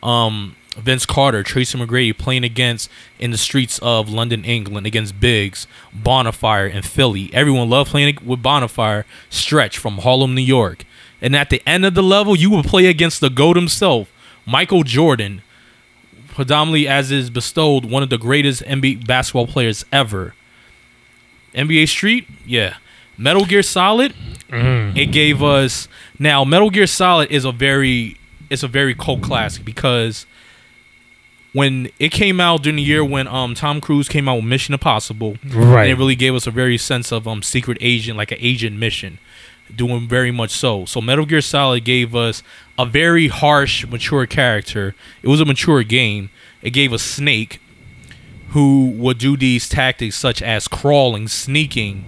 um, 0.03 0.57
Vince 0.77 1.07
Carter, 1.07 1.43
Tracy 1.43 1.79
McGrady 1.79 2.17
playing 2.17 2.45
against 2.45 2.91
in 3.19 3.31
the 3.31 3.39
streets 3.39 3.79
of 3.81 4.09
London, 4.09 4.45
England, 4.45 4.87
against 4.87 5.21
Biggs, 5.21 5.67
Bonafide, 5.97 6.75
and 6.75 6.85
Philly. 6.85 7.31
Everyone 7.33 7.71
loved 7.71 7.91
playing 7.91 8.19
with 8.25 8.43
Bonafide, 8.43 9.05
Stretch 9.31 9.79
from 9.79 9.99
Harlem, 9.99 10.35
New 10.35 10.43
York. 10.43 10.85
And 11.21 11.35
at 11.35 11.51
the 11.51 11.63
end 11.67 11.87
of 11.87 11.95
the 11.95 12.03
level, 12.03 12.37
you 12.37 12.51
would 12.51 12.65
play 12.67 12.87
against 12.87 13.21
the 13.21 13.31
GOAT 13.31 13.57
himself, 13.57 14.13
Michael 14.45 14.83
Jordan, 14.83 15.43
predominantly 16.35 16.87
as 16.89 17.11
is 17.11 17.31
bestowed 17.31 17.85
one 17.87 18.03
of 18.03 18.11
the 18.11 18.19
greatest 18.19 18.63
NBA 18.65 19.07
basketball 19.07 19.47
players 19.47 19.85
ever. 19.93 20.35
NBA 21.55 21.89
Street, 21.89 22.27
yeah. 22.45 22.77
Metal 23.17 23.45
Gear 23.45 23.63
Solid, 23.63 24.13
it 24.51 25.13
gave 25.13 25.43
us 25.43 25.89
now 26.19 26.45
Metal 26.45 26.71
Gear 26.71 26.87
Solid 26.87 27.31
is 27.31 27.45
a 27.45 27.53
very 27.53 28.17
it's 28.51 28.63
a 28.63 28.69
very 28.69 28.95
cult 28.95 29.23
classic 29.23 29.65
because 29.65 30.27
when 31.53 31.89
it 32.01 32.11
came 32.11 32.41
out 32.41 32.63
during 32.63 32.77
the 32.77 32.83
year 32.83 33.05
when 33.05 33.27
um 33.29 33.55
Tom 33.55 33.81
Cruise 33.81 34.09
came 34.09 34.29
out 34.29 34.37
with 34.37 34.45
Mission 34.45 34.75
Impossible, 34.75 35.37
Right. 35.45 35.85
and 35.85 35.91
it 35.93 35.99
really 35.99 36.15
gave 36.17 36.35
us 36.35 36.47
a 36.47 36.51
very 36.51 36.77
sense 36.79 37.13
of 37.13 37.27
um 37.29 37.43
secret 37.43 37.79
agent 37.81 38.17
like 38.17 38.33
an 38.33 38.39
agent 38.41 38.77
mission, 38.77 39.19
doing 39.75 40.09
very 40.09 40.31
much 40.31 40.51
so. 40.51 40.85
So 40.85 41.01
Metal 41.01 41.27
Gear 41.27 41.41
Solid 41.41 41.85
gave 41.85 42.15
us 42.15 42.43
a 42.79 42.87
very 42.87 43.29
harsh, 43.29 43.87
mature 43.87 44.27
character. 44.27 44.95
It 45.23 45.29
was 45.29 45.41
a 45.41 45.45
mature 45.45 45.83
game. 45.83 46.31
It 46.63 46.71
gave 46.71 46.93
us 46.93 47.03
Snake, 47.03 47.61
who 48.51 48.91
would 48.97 49.19
do 49.19 49.37
these 49.37 49.69
tactics 49.69 50.17
such 50.17 50.43
as 50.43 50.69
crawling, 50.69 51.29
sneaking, 51.29 52.05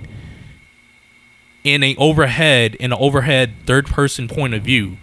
in 1.67 1.83
a 1.83 1.97
overhead 1.97 2.77
in 2.77 2.93
an 2.93 2.99
overhead 3.01 3.53
third 3.67 3.87
person 3.87 4.29
point 4.29 4.55
of 4.55 4.63
view, 4.63 4.99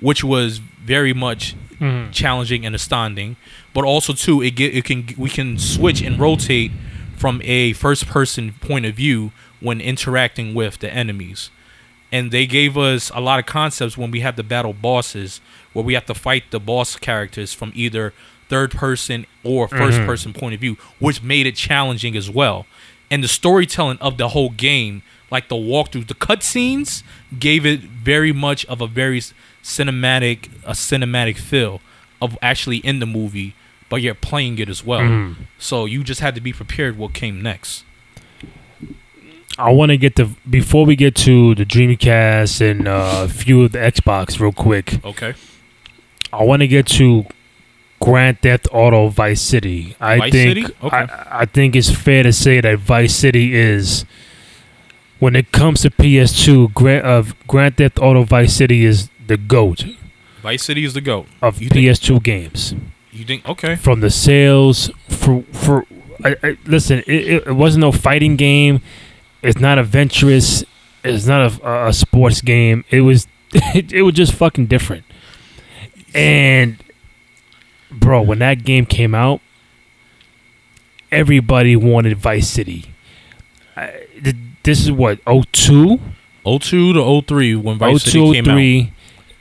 which 0.00 0.24
was 0.24 0.58
very 0.58 1.12
much 1.12 1.54
mm-hmm. 1.74 2.10
challenging 2.10 2.64
and 2.64 2.74
astounding. 2.74 3.36
But 3.74 3.84
also 3.84 4.14
too, 4.14 4.40
it 4.40 4.52
get 4.52 4.74
it 4.74 4.84
can 4.84 5.08
we 5.18 5.28
can 5.28 5.58
switch 5.58 6.00
and 6.00 6.18
rotate 6.18 6.72
from 7.16 7.42
a 7.44 7.74
first 7.74 8.06
person 8.06 8.54
point 8.60 8.86
of 8.86 8.94
view 8.94 9.32
when 9.60 9.80
interacting 9.80 10.54
with 10.54 10.78
the 10.78 10.92
enemies. 10.92 11.50
And 12.14 12.30
they 12.30 12.46
gave 12.46 12.78
us 12.78 13.10
a 13.12 13.20
lot 13.20 13.40
of 13.40 13.46
concepts 13.46 13.98
when 13.98 14.12
we 14.12 14.20
have 14.20 14.36
to 14.36 14.44
battle 14.44 14.72
bosses, 14.72 15.40
where 15.72 15.84
we 15.84 15.94
have 15.94 16.06
to 16.06 16.14
fight 16.14 16.44
the 16.52 16.60
boss 16.60 16.94
characters 16.94 17.52
from 17.52 17.72
either 17.74 18.14
third 18.48 18.70
person 18.70 19.26
or 19.42 19.66
1st 19.66 19.90
mm-hmm. 19.90 20.06
person 20.06 20.32
point 20.32 20.54
of 20.54 20.60
view, 20.60 20.76
which 21.00 21.24
made 21.24 21.44
it 21.44 21.56
challenging 21.56 22.14
as 22.16 22.30
well. 22.30 22.66
And 23.10 23.24
the 23.24 23.26
storytelling 23.26 23.98
of 23.98 24.16
the 24.16 24.28
whole 24.28 24.50
game, 24.50 25.02
like 25.28 25.48
the 25.48 25.56
walkthrough, 25.56 26.06
the 26.06 26.14
cutscenes, 26.14 27.02
gave 27.36 27.66
it 27.66 27.80
very 27.80 28.32
much 28.32 28.64
of 28.66 28.80
a 28.80 28.86
very 28.86 29.20
cinematic, 29.64 30.46
a 30.64 30.72
cinematic 30.72 31.36
feel 31.36 31.80
of 32.22 32.38
actually 32.40 32.76
in 32.76 33.00
the 33.00 33.06
movie, 33.06 33.56
but 33.88 33.96
you're 33.96 34.14
playing 34.14 34.60
it 34.60 34.68
as 34.68 34.84
well. 34.84 35.00
Mm-hmm. 35.00 35.42
So 35.58 35.84
you 35.84 36.04
just 36.04 36.20
had 36.20 36.36
to 36.36 36.40
be 36.40 36.52
prepared 36.52 36.96
what 36.96 37.12
came 37.12 37.42
next. 37.42 37.82
I 39.58 39.70
want 39.70 39.90
to 39.90 39.96
get 39.96 40.16
to 40.16 40.30
before 40.48 40.84
we 40.84 40.96
get 40.96 41.14
to 41.16 41.54
the 41.54 41.64
Dreamcast 41.64 42.60
and 42.60 42.88
uh, 42.88 43.22
a 43.24 43.28
few 43.28 43.62
of 43.64 43.72
the 43.72 43.78
Xbox 43.78 44.40
real 44.40 44.52
quick. 44.52 45.04
Okay. 45.04 45.34
I 46.32 46.42
want 46.42 46.60
to 46.62 46.66
get 46.68 46.86
to 46.88 47.24
Grand 48.00 48.40
Theft 48.40 48.66
Auto 48.72 49.08
Vice 49.08 49.40
City. 49.40 49.96
I 50.00 50.18
Vice 50.18 50.32
think 50.32 50.66
City? 50.66 50.74
Okay. 50.82 50.96
I, 50.96 51.26
I 51.42 51.44
think 51.46 51.76
it's 51.76 51.90
fair 51.90 52.24
to 52.24 52.32
say 52.32 52.60
that 52.60 52.78
Vice 52.80 53.14
City 53.14 53.54
is 53.54 54.04
when 55.20 55.36
it 55.36 55.52
comes 55.52 55.82
to 55.82 55.90
PS2, 55.90 56.74
Grand 56.74 57.06
of 57.06 57.34
Grand 57.46 57.76
Theft 57.76 57.98
Auto 58.00 58.24
Vice 58.24 58.54
City 58.54 58.84
is 58.84 59.08
the 59.26 59.36
goat 59.36 59.84
Vice 60.42 60.64
City 60.64 60.84
is 60.84 60.92
the 60.92 61.00
goat. 61.00 61.26
of 61.40 61.62
You 61.62 61.68
think- 61.70 61.86
PS2 61.86 62.22
games. 62.22 62.74
You 63.12 63.24
think? 63.24 63.48
Okay. 63.48 63.76
From 63.76 64.00
the 64.00 64.10
sales 64.10 64.90
for 65.08 65.42
for 65.52 65.86
I, 66.24 66.36
I, 66.42 66.56
listen, 66.66 66.98
it, 67.06 67.46
it 67.46 67.52
wasn't 67.54 67.82
no 67.82 67.92
fighting 67.92 68.34
game. 68.36 68.82
It's 69.44 69.60
not 69.60 69.78
adventurous. 69.78 70.64
It's 71.04 71.26
not 71.26 71.60
a, 71.60 71.86
a 71.88 71.92
sports 71.92 72.40
game. 72.40 72.84
It 72.90 73.02
was 73.02 73.26
it, 73.52 73.92
it 73.92 74.02
was 74.02 74.14
just 74.14 74.32
fucking 74.32 74.66
different. 74.66 75.04
And 76.14 76.82
bro, 77.90 78.22
when 78.22 78.38
that 78.38 78.64
game 78.64 78.86
came 78.86 79.14
out, 79.14 79.40
everybody 81.12 81.76
wanted 81.76 82.16
Vice 82.16 82.48
City. 82.48 82.86
I, 83.76 84.06
this 84.62 84.80
is 84.80 84.90
what 84.90 85.18
02? 85.26 86.00
02 86.46 86.92
to 86.94 87.22
03 87.22 87.56
when 87.56 87.78
Vice 87.78 88.04
02, 88.04 88.10
City 88.10 88.32
came 88.32 88.44
out. 88.48 88.54
03, 88.54 88.92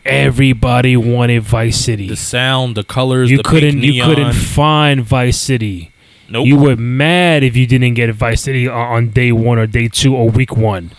Everybody 0.05 0.97
wanted 0.97 1.43
Vice 1.43 1.77
City. 1.77 2.09
The 2.09 2.17
sound, 2.17 2.75
the 2.75 2.83
colors, 2.83 3.31
you 3.31 3.37
the 3.37 3.43
couldn't 3.43 3.81
you 3.81 4.03
couldn't 4.03 4.33
find 4.33 5.01
Vice 5.01 5.39
City. 5.39 5.92
Nope. 6.33 6.47
You 6.47 6.57
were 6.57 6.75
mad 6.75 7.43
if 7.43 7.55
you 7.55 7.67
didn't 7.67 7.93
get 7.93 8.09
Vice 8.15 8.41
City 8.41 8.67
on- 8.67 8.75
uh, 8.75 8.95
on 8.95 9.09
day 9.09 9.31
one 9.31 9.59
or 9.59 9.67
day 9.67 9.87
two 9.87 10.15
or 10.15 10.29
week 10.29 10.57
one. 10.57 10.89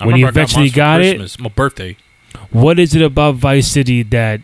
I 0.00 0.06
when 0.06 0.16
you 0.16 0.26
eventually 0.26 0.64
mine 0.68 0.72
got 0.74 1.00
it- 1.02 1.38
my 1.38 1.48
birthday. 1.50 1.96
What 2.50 2.78
is 2.78 2.94
it 2.94 3.02
about 3.02 3.34
Vice 3.34 3.68
City 3.68 4.02
that, 4.04 4.40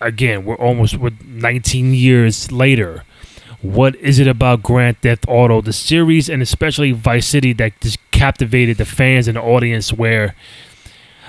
again, 0.00 0.44
we're 0.46 0.54
almost 0.56 0.96
we're 0.96 1.10
19 1.26 1.92
years 1.92 2.50
later. 2.50 3.04
What 3.60 3.94
is 3.96 4.18
it 4.18 4.26
about 4.26 4.62
Grand 4.62 5.00
Theft 5.02 5.26
Auto, 5.28 5.60
the 5.60 5.72
series, 5.74 6.28
and 6.30 6.40
especially 6.42 6.92
Vice 6.92 7.26
City 7.26 7.52
that 7.54 7.78
just 7.82 7.98
captivated 8.10 8.78
the 8.78 8.84
fans 8.86 9.28
and 9.28 9.36
the 9.36 9.42
audience? 9.42 9.92
Where, 9.92 10.34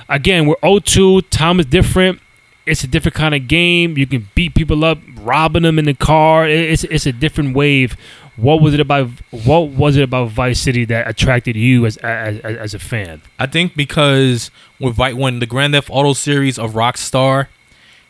again, 0.09 0.45
we're 0.45 0.55
02, 0.63 1.21
time 1.23 1.59
is 1.59 1.65
different. 1.65 2.21
It's 2.65 2.83
a 2.83 2.87
different 2.87 3.15
kind 3.15 3.35
of 3.35 3.47
game. 3.47 3.97
You 3.97 4.07
can 4.07 4.27
beat 4.33 4.55
people 4.55 4.83
up, 4.83 4.97
robbing 5.17 5.63
them 5.63 5.77
in 5.77 5.85
the 5.85 5.93
car. 5.93 6.47
It's 6.47 6.83
it's 6.85 7.05
a 7.05 7.11
different 7.11 7.55
wave. 7.55 7.95
What 8.37 8.61
was 8.61 8.73
it 8.73 8.79
about? 8.79 9.09
What 9.31 9.69
was 9.69 9.95
it 9.97 10.03
about 10.03 10.29
Vice 10.31 10.59
City 10.59 10.83
that 10.85 11.07
attracted 11.07 11.55
you 11.55 11.85
as 11.85 11.97
as, 11.97 12.39
as, 12.39 12.73
a 12.73 12.79
fan? 12.79 13.21
I 13.39 13.45
think 13.45 13.75
because 13.75 14.51
with 14.79 14.95
Vice, 14.95 15.13
when 15.13 15.39
the 15.39 15.45
Grand 15.45 15.73
Theft 15.73 15.89
Auto 15.89 16.13
series 16.13 16.59
of 16.59 16.73
Rockstar, 16.73 17.47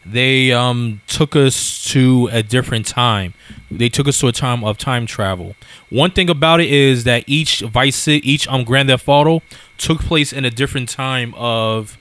they 0.05 0.51
um 0.51 1.01
took 1.07 1.35
us 1.35 1.83
to 1.91 2.29
a 2.31 2.41
different 2.41 2.87
time. 2.87 3.33
They 3.69 3.89
took 3.89 4.07
us 4.07 4.19
to 4.21 4.27
a 4.27 4.31
time 4.31 4.63
of 4.63 4.77
time 4.77 5.05
travel. 5.05 5.55
One 5.89 6.11
thing 6.11 6.29
about 6.29 6.59
it 6.59 6.71
is 6.71 7.03
that 7.03 7.23
each 7.27 7.59
Vice 7.59 7.95
City, 7.95 8.27
each 8.29 8.47
um 8.47 8.63
Grand 8.63 8.89
Theft 8.89 9.07
Auto 9.07 9.41
took 9.77 9.99
place 9.99 10.31
in 10.31 10.45
a 10.45 10.49
different 10.49 10.89
time 10.89 11.33
of 11.35 11.97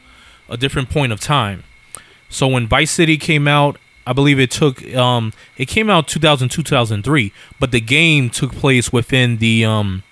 a 0.48 0.56
different 0.56 0.88
point 0.88 1.12
of 1.12 1.20
time. 1.20 1.64
So 2.28 2.48
when 2.48 2.66
Vice 2.66 2.90
City 2.90 3.16
came 3.16 3.46
out, 3.46 3.78
I 4.06 4.12
believe 4.12 4.38
it 4.38 4.50
took 4.50 4.84
um 4.94 5.32
it 5.56 5.66
came 5.66 5.88
out 5.88 6.08
2002 6.08 6.62
2003, 6.62 7.32
but 7.58 7.70
the 7.70 7.80
game 7.80 8.30
took 8.30 8.52
place 8.52 8.92
within 8.92 9.38
the 9.38 9.64
um 9.64 10.02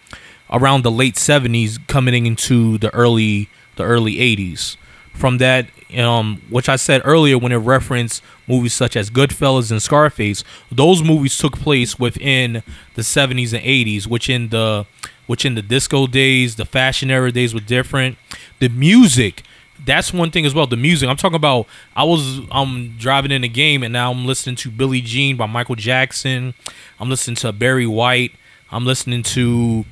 around 0.51 0.83
the 0.83 0.91
late 0.91 1.15
70s 1.15 1.87
coming 1.89 2.27
into 2.27 2.79
the 2.79 2.93
early 2.95 3.49
the 3.77 3.85
early 3.85 4.17
80s. 4.17 4.77
From 5.13 5.39
that 5.39 5.67
um 5.97 6.41
which 6.49 6.69
I 6.69 6.77
said 6.77 7.03
earlier 7.05 7.37
when 7.37 7.53
it 7.53 7.57
referenced 7.57 8.23
movies 8.49 8.73
such 8.73 8.97
as 8.97 9.11
Goodfellas 9.11 9.71
and 9.71 9.83
Scarface, 9.83 10.43
those 10.71 11.03
movies 11.03 11.37
took 11.37 11.59
place 11.59 11.99
within 11.99 12.63
the 12.95 13.03
70s 13.03 13.53
and 13.53 13.63
80s, 13.63 14.07
which 14.07 14.31
in 14.31 14.49
the 14.49 14.87
which 15.27 15.45
in 15.45 15.55
the 15.55 15.63
disco 15.63 16.07
days, 16.07 16.57
the 16.57 16.65
fashion 16.65 17.11
era 17.11 17.31
days 17.31 17.55
were 17.55 17.61
different. 17.61 18.19
The 18.59 18.69
music 18.69 19.43
that's 19.85 20.13
one 20.13 20.31
thing 20.31 20.47
as 20.47 20.55
well. 20.55 20.67
The 20.67 20.77
music. 20.77 21.09
I'm 21.09 21.17
talking 21.17 21.37
about. 21.37 21.67
I 21.97 22.05
was 22.05 22.41
I'm 22.51 22.97
driving 22.99 23.31
in 23.31 23.43
the 23.43 23.49
game, 23.49 23.83
and 23.83 23.93
now 23.93 24.11
I'm 24.11 24.27
listening 24.27 24.57
to 24.57 24.71
Billie 24.71 25.01
Jean 25.01 25.37
by 25.37 25.47
Michael 25.47 25.77
Jackson. 25.77 26.55
I'm 27.01 27.09
listening 27.09 27.37
to 27.37 27.53
Barry 27.53 27.87
White. 27.87 28.33
I'm 28.71 28.85
listening 28.85 29.23
to 29.25 29.85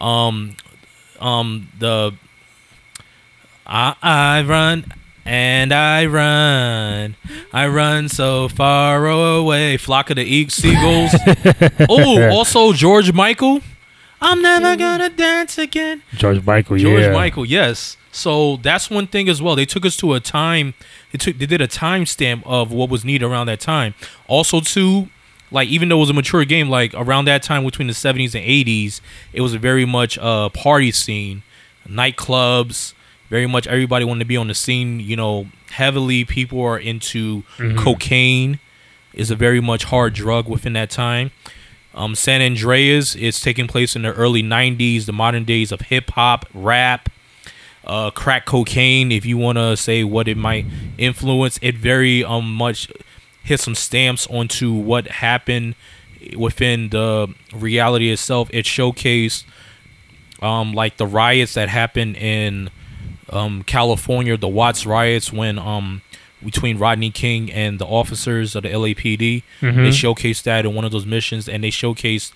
um 0.00 0.56
um 1.20 1.68
the 1.78 2.14
I 3.66 3.94
I 4.02 4.42
run 4.42 4.92
and 5.24 5.72
I 5.72 6.06
run. 6.06 7.16
I 7.52 7.68
run 7.68 8.08
so 8.08 8.48
far 8.48 9.06
away. 9.06 9.76
Flock 9.76 10.10
of 10.10 10.16
the 10.16 10.24
e- 10.24 10.48
seagulls. 10.48 11.14
oh, 11.88 12.28
also 12.30 12.72
George 12.72 13.12
Michael. 13.12 13.60
I'm 14.20 14.42
never 14.42 14.74
gonna 14.76 15.10
dance 15.10 15.58
again. 15.58 16.02
George 16.14 16.44
Michael, 16.44 16.78
George 16.78 17.02
yeah. 17.02 17.12
Michael, 17.12 17.44
yes. 17.44 17.96
So 18.18 18.56
that's 18.56 18.90
one 18.90 19.06
thing 19.06 19.28
as 19.28 19.40
well. 19.40 19.54
They 19.54 19.64
took 19.64 19.86
us 19.86 19.96
to 19.98 20.14
a 20.14 20.20
time. 20.20 20.74
They 21.12 21.18
took. 21.18 21.38
They 21.38 21.46
did 21.46 21.60
a 21.60 21.68
timestamp 21.68 22.42
of 22.44 22.72
what 22.72 22.90
was 22.90 23.04
needed 23.04 23.24
around 23.24 23.46
that 23.46 23.60
time. 23.60 23.94
Also, 24.26 24.60
too, 24.60 25.08
like 25.50 25.68
even 25.68 25.88
though 25.88 25.96
it 25.96 26.00
was 26.00 26.10
a 26.10 26.14
mature 26.14 26.44
game, 26.44 26.68
like 26.68 26.92
around 26.94 27.26
that 27.26 27.42
time 27.42 27.64
between 27.64 27.88
the 27.88 27.94
seventies 27.94 28.34
and 28.34 28.44
eighties, 28.44 29.00
it 29.32 29.40
was 29.40 29.54
very 29.54 29.84
much 29.84 30.18
a 30.20 30.50
party 30.52 30.90
scene, 30.90 31.42
nightclubs. 31.88 32.94
Very 33.30 33.46
much 33.46 33.66
everybody 33.66 34.04
wanted 34.04 34.20
to 34.20 34.24
be 34.24 34.36
on 34.36 34.48
the 34.48 34.54
scene. 34.54 35.00
You 35.00 35.16
know, 35.16 35.48
heavily 35.70 36.24
people 36.24 36.60
are 36.62 36.78
into 36.78 37.42
cocaine. 37.76 38.58
Is 39.12 39.30
a 39.30 39.36
very 39.36 39.60
much 39.60 39.84
hard 39.84 40.14
drug 40.14 40.48
within 40.48 40.74
that 40.74 40.90
time. 40.90 41.30
Um, 41.94 42.14
San 42.14 42.40
Andreas 42.40 43.16
is 43.16 43.40
taking 43.40 43.66
place 43.66 43.96
in 43.96 44.02
the 44.02 44.12
early 44.12 44.42
90s, 44.42 45.06
the 45.06 45.12
modern 45.12 45.44
days 45.44 45.72
of 45.72 45.80
hip 45.82 46.10
hop, 46.10 46.46
rap, 46.54 47.08
uh, 47.88 48.10
crack 48.10 48.44
cocaine. 48.46 49.10
If 49.10 49.24
you 49.24 49.38
want 49.38 49.56
to 49.58 49.76
say 49.76 50.04
what 50.04 50.28
it 50.28 50.36
might 50.36 50.66
influence, 50.98 51.58
it 51.62 51.76
very 51.76 52.22
um 52.24 52.52
much 52.54 52.90
hit 53.42 53.60
some 53.60 53.74
stamps 53.74 54.26
onto 54.26 54.72
what 54.72 55.06
happened 55.08 55.74
within 56.36 56.90
the 56.90 57.32
reality 57.54 58.10
itself. 58.10 58.50
It 58.52 58.64
showcased 58.66 59.44
um 60.42 60.72
like 60.72 60.96
the 60.98 61.06
riots 61.06 61.54
that 61.54 61.68
happened 61.68 62.16
in 62.16 62.70
um 63.30 63.62
California, 63.64 64.36
the 64.36 64.48
Watts 64.48 64.86
riots 64.86 65.32
when 65.32 65.58
um 65.58 66.02
between 66.44 66.78
Rodney 66.78 67.10
King 67.10 67.50
and 67.50 67.78
the 67.80 67.86
officers 67.86 68.54
of 68.54 68.62
the 68.62 68.68
LAPD. 68.68 69.42
They 69.82 69.90
showcased 69.90 70.44
that 70.44 70.64
in 70.64 70.74
one 70.74 70.84
of 70.84 70.92
those 70.92 71.06
missions, 71.06 71.48
and 71.48 71.64
they 71.64 71.70
showcased 71.70 72.32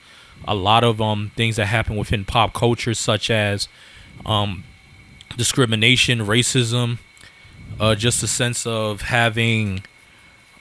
a 0.48 0.54
lot 0.54 0.82
of 0.82 1.00
um 1.00 1.30
things 1.36 1.56
that 1.56 1.66
happen 1.66 1.96
within 1.96 2.24
pop 2.24 2.52
culture, 2.54 2.94
such 2.94 3.30
as 3.30 3.68
um 4.26 4.64
discrimination, 5.36 6.20
racism, 6.20 6.98
uh, 7.80 7.94
just 7.94 8.22
a 8.22 8.28
sense 8.28 8.66
of 8.66 9.02
having 9.02 9.84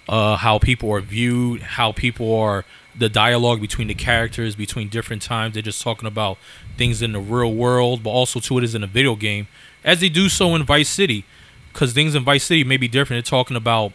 uh, 0.08 0.38
how 0.38 0.60
people 0.60 0.92
are 0.92 1.02
viewed, 1.02 1.62
how 1.62 1.92
people 1.92 2.34
are 2.36 2.66
the 2.96 3.10
dialogue 3.10 3.62
between 3.62 3.88
the 3.88 3.94
characters 3.94 4.56
between 4.56 4.90
different 4.90 5.22
times. 5.22 5.54
They're 5.54 5.64
just 5.64 5.82
talking 5.82 6.08
about 6.08 6.38
things 6.78 7.02
in 7.02 7.14
the 7.14 7.20
real 7.20 7.54
world, 7.54 8.04
but 8.04 8.10
also 8.10 8.40
to 8.42 8.58
it 8.58 8.64
is 8.64 8.76
in 8.76 8.84
a 8.84 8.88
video 8.88 9.16
game, 9.16 9.48
as 9.84 10.02
they 10.02 10.10
do 10.10 10.30
so 10.30 10.56
in 10.56 10.64
Vice 10.64 10.90
City, 10.90 11.26
because 11.72 11.94
things 11.94 12.16
in 12.16 12.24
Vice 12.24 12.44
City 12.44 12.64
may 12.64 12.78
be 12.78 12.88
different. 12.88 13.26
They're 13.26 13.40
talking 13.40 13.56
about 13.56 13.94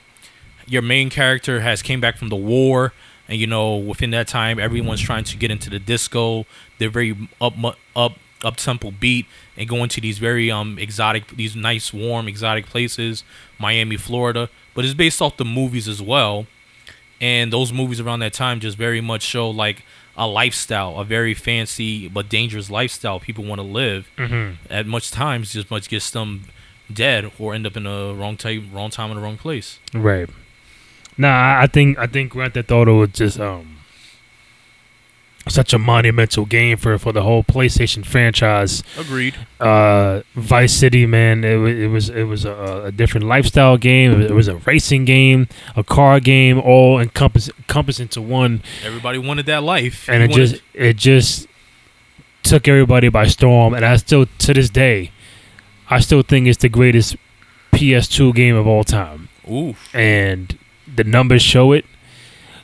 your 0.67 0.83
main 0.83 1.11
character 1.11 1.61
has 1.61 1.83
came 1.83 2.01
back 2.01 2.17
from 2.17 2.29
the 2.29 2.37
war 2.37 2.93
and 3.29 3.39
you 3.39 3.47
know 3.47 3.77
within 3.77 4.11
that 4.11 4.29
time 4.29 4.59
everyone's 4.59 5.01
trying 5.01 5.25
to 5.25 5.37
get 5.37 5.51
into 5.51 5.71
the 5.71 5.79
disco 5.79 6.45
they're 6.79 6.91
very 6.91 7.17
up 7.41 7.55
up 7.95 8.13
up 8.45 8.57
tempo 8.57 8.91
beat 8.91 9.27
and 9.57 9.69
go 9.69 9.83
into 9.83 10.01
these 10.01 10.19
very 10.19 10.51
um 10.51 10.79
exotic 10.79 11.29
these 11.37 11.57
nice 11.57 11.93
warm 11.93 12.29
exotic 12.29 12.67
places 12.67 13.25
miami 13.59 13.97
florida. 13.97 14.49
But 14.75 14.85
it's 14.85 14.95
based 14.95 15.23
off 15.23 15.37
the 15.39 15.45
movies 15.45 15.89
as 15.89 16.03
well. 16.03 16.47
And 17.21 17.51
those 17.53 17.73
movies 17.73 17.99
around 17.99 18.21
that 18.21 18.35
time 18.35 18.61
just 18.61 18.77
very 18.77 19.01
much 19.01 19.23
show 19.23 19.49
like 19.49 19.83
a 20.19 20.27
lifestyle 20.27 20.99
a 21.01 21.05
very 21.05 21.35
fancy 21.35 22.09
but 22.09 22.29
dangerous 22.29 22.71
lifestyle 22.71 23.21
people 23.21 23.45
want 23.45 23.59
to 23.59 23.67
live 23.67 24.09
at 24.71 24.87
much 24.87 25.11
times 25.11 25.53
just 25.53 25.71
much 25.71 25.89
gets 25.89 26.11
them 26.11 26.45
dead 26.93 27.31
or 27.39 27.55
end 27.55 27.67
up 27.67 27.77
in 27.77 27.85
the 27.85 28.15
wrong 28.17 28.37
time 28.37 28.71
wrong 28.73 28.91
time 28.91 29.11
in 29.11 29.17
the 29.17 29.23
wrong 29.23 29.37
place. 29.39 29.79
Right. 29.95 30.29
Nah, 31.19 31.61
I- 31.63 31.67
think 31.67 31.99
I 31.99 32.07
think 32.07 32.33
Grand 32.33 32.53
Theft 32.55 32.71
Auto 32.71 33.03
is 33.03 33.11
just 33.13 33.41
um 33.41 33.76
such 35.49 35.73
a 35.73 35.79
monumental 35.79 36.45
game 36.45 36.77
for 36.77 36.99
for 36.99 37.13
the 37.13 37.23
whole 37.23 37.45
PlayStation 37.45 38.05
franchise. 38.05 38.83
agreed 38.99 39.35
Uh, 39.61 40.23
Vice 40.35 40.73
City, 40.73 41.07
man, 41.07 41.45
it, 41.45 41.57
it 41.85 41.89
was 41.89 42.11
it 42.11 42.25
was 42.25 42.45
a, 42.45 42.83
a 42.87 42.93
different 42.93 43.27
lifestyle 43.27 43.77
game. 43.77 44.13
It 44.13 44.17
was, 44.19 44.27
it 44.27 44.35
was 44.35 44.49
a 44.49 44.57
racing 44.57 45.05
game, 45.05 45.49
a 45.77 45.85
car 45.85 46.21
game, 46.21 46.59
all 46.61 46.99
encompass 47.01 47.49
encompass 47.59 48.01
into 48.01 48.21
one, 48.21 48.63
Everybody 48.85 49.19
wanted 49.19 49.47
that 49.47 49.63
life. 49.63 50.09
and 50.09 50.19
You 50.19 50.25
it 50.25 50.31
wanted- 50.31 50.49
just 50.51 50.63
it 50.75 50.97
just 50.97 51.47
took 52.43 52.69
everybody 52.69 53.09
by 53.09 53.27
storm, 53.27 53.75
and 53.75 53.85
I 53.85 53.97
still 53.97 54.27
to 54.39 54.55
this 54.55 54.71
day, 54.71 55.11
I 55.91 56.01
still 56.01 56.23
think 56.23 56.47
it's 56.49 56.59
the 56.59 56.69
greatest 56.69 57.17
PS2 57.73 58.35
game 58.35 58.57
of 58.57 58.67
all 58.67 58.85
time. 58.85 59.29
Ooh, 59.51 59.77
And 59.95 60.59
the 60.93 61.05
numbers 61.05 61.43
show 61.43 61.73
it. 61.73 61.85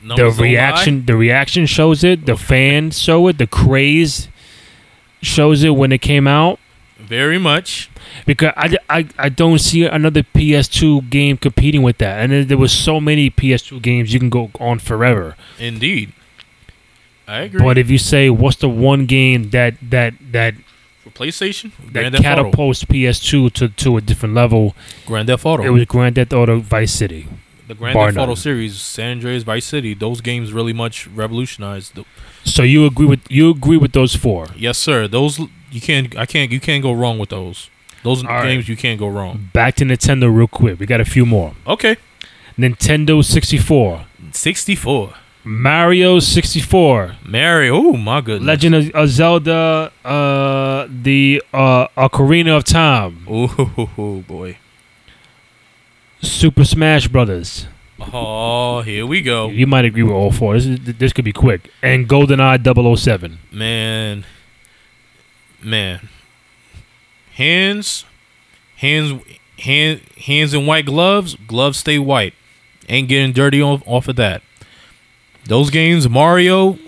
The 0.05 0.31
reaction, 0.31 1.07
the 1.07 1.17
reaction 1.17 1.67
shows 1.67 2.03
it. 2.05 2.27
The 2.27 2.37
fans 2.37 2.99
show 2.99 3.29
it. 3.29 3.39
The 3.39 3.47
craze 3.47 4.29
shows 5.21 5.63
it 5.63 5.71
when 5.71 5.93
it 5.93 5.99
came 6.03 6.27
out. 6.27 6.59
very 6.99 7.39
much. 7.39 7.89
Because 8.27 8.53
I, 8.57 8.77
I, 8.91 9.09
I 9.19 9.29
don't 9.29 9.59
see 9.59 9.85
another 9.85 10.23
PS2 10.23 11.09
game 11.09 11.37
competing 11.37 11.83
with 11.83 11.99
that. 11.99 12.19
And 12.31 12.49
there- 12.49 12.59
was 12.59 12.73
so 12.73 13.01
many 13.01 13.31
PS2 13.31 13.81
games 13.81 14.13
you 14.13 14.19
can 14.21 14.29
go 14.29 14.51
on 14.61 14.79
forever. 14.81 15.37
Indeed, 15.59 16.13
I 17.27 17.41
agree. 17.43 17.61
But 17.63 17.79
if 17.79 17.91
you 17.91 17.99
say 17.99 18.29
what's 18.31 18.57
the 18.57 18.69
one 18.69 19.07
game 19.07 19.51
that 19.51 19.75
that 19.91 20.15
that 20.33 20.55
For 21.05 21.11
PlayStation, 21.11 21.71
that 21.87 21.93
Grand 21.93 22.15
Theft 22.15 22.27
Auto. 22.27 22.43
catapults 22.45 22.85
PS2 22.85 23.53
to, 23.55 23.69
to 23.69 23.97
a 23.97 24.01
different 24.01 24.35
level, 24.35 24.75
Grand 25.07 25.29
Theft 25.29 25.47
Auto. 25.47 25.63
it 25.65 25.71
was 25.71 25.85
Grand 25.87 26.17
Theft 26.17 26.33
Auto 26.33 26.59
Vice 26.61 26.93
City. 26.93 27.27
The 27.69 27.75
Grand 27.75 27.99
Theft 27.99 28.17
Auto 28.19 28.35
series, 28.35 28.81
San 28.81 29.13
Andreas, 29.13 29.43
Vice 29.43 29.65
City. 29.65 29.95
Those 29.95 30.21
games 30.21 30.53
really 30.53 30.73
much 30.73 31.07
revolutionized. 31.09 31.95
The, 31.95 32.05
So 32.45 32.63
you 32.63 32.87
agree 32.87 33.07
with 33.07 33.21
you 33.31 33.51
agree 33.51 33.77
with 33.77 33.93
those 33.93 34.15
four? 34.17 34.49
yes, 34.57 34.79
sir. 34.79 35.07
Those 35.09 35.39
you 35.71 35.81
can't. 35.81 36.17
I 36.17 36.27
can't. 36.27 36.51
You 36.53 36.61
can't 36.61 36.83
go 36.83 36.93
wrong 36.93 37.19
with 37.19 37.31
those. 37.31 37.71
Those 38.03 38.25
All 38.25 38.31
right. 38.31 38.45
games 38.49 38.69
you 38.69 38.77
can't 38.77 38.99
go 38.99 39.07
wrong. 39.09 39.51
Back 39.53 39.77
to 39.77 39.85
Nintendo 39.85 40.35
real 40.35 40.49
quick. 40.49 40.81
We 40.81 40.87
got 40.87 41.01
a 41.01 41.05
few 41.05 41.25
more. 41.25 41.55
Okay, 41.67 41.97
Nintendo 42.59 43.25
64, 43.25 44.07
sixty 44.33 44.75
four. 44.75 45.15
Mario 45.45 46.21
64, 46.21 47.17
Mario. 47.25 47.75
Oh 47.75 47.93
my 47.97 48.21
goodness. 48.21 48.47
Legend 48.47 48.75
of, 48.77 48.91
of 48.91 49.09
Zelda, 49.09 49.91
uh, 50.05 50.87
the 50.89 51.43
uh, 51.53 51.89
Ocarina 51.97 52.57
of 52.57 52.63
Time, 52.65 53.25
Oh 53.29 54.23
boy. 54.29 54.59
Super 56.23 56.65
Smash 56.65 57.09
Brothers. 57.09 57.67
Oh, 58.01 58.83
here 58.83 59.07
we 59.07 59.23
go, 59.23 59.49
You 59.49 59.67
might 59.67 59.85
agree 59.85 60.03
with 60.03 60.13
all 60.13 60.33
four. 60.33 60.55
This 60.55 60.67
is, 60.67 60.79
this 60.97 61.13
could 61.13 61.25
be 61.25 61.33
quick. 61.33 61.71
And 61.83 62.09
GoldenEye 62.09 62.97
007. 62.97 63.39
man. 63.53 64.25
Man. 65.63 66.09
Hands, 67.35 68.05
hands, 68.77 69.23
hand, 69.61 70.01
hands 70.19 70.53
in 70.55 70.67
white 70.67 70.87
gloves. 70.87 71.37
Gloves 71.47 71.79
stay 71.79 71.99
white. 71.99 72.35
Ain't 72.89 73.09
getting 73.09 73.33
dirty 73.33 73.63
off, 73.63 73.83
off 73.87 74.09
of 74.09 74.17
that. 74.17 74.43
Those 75.47 75.71
games, 75.71 76.09
Mario, 76.09 76.79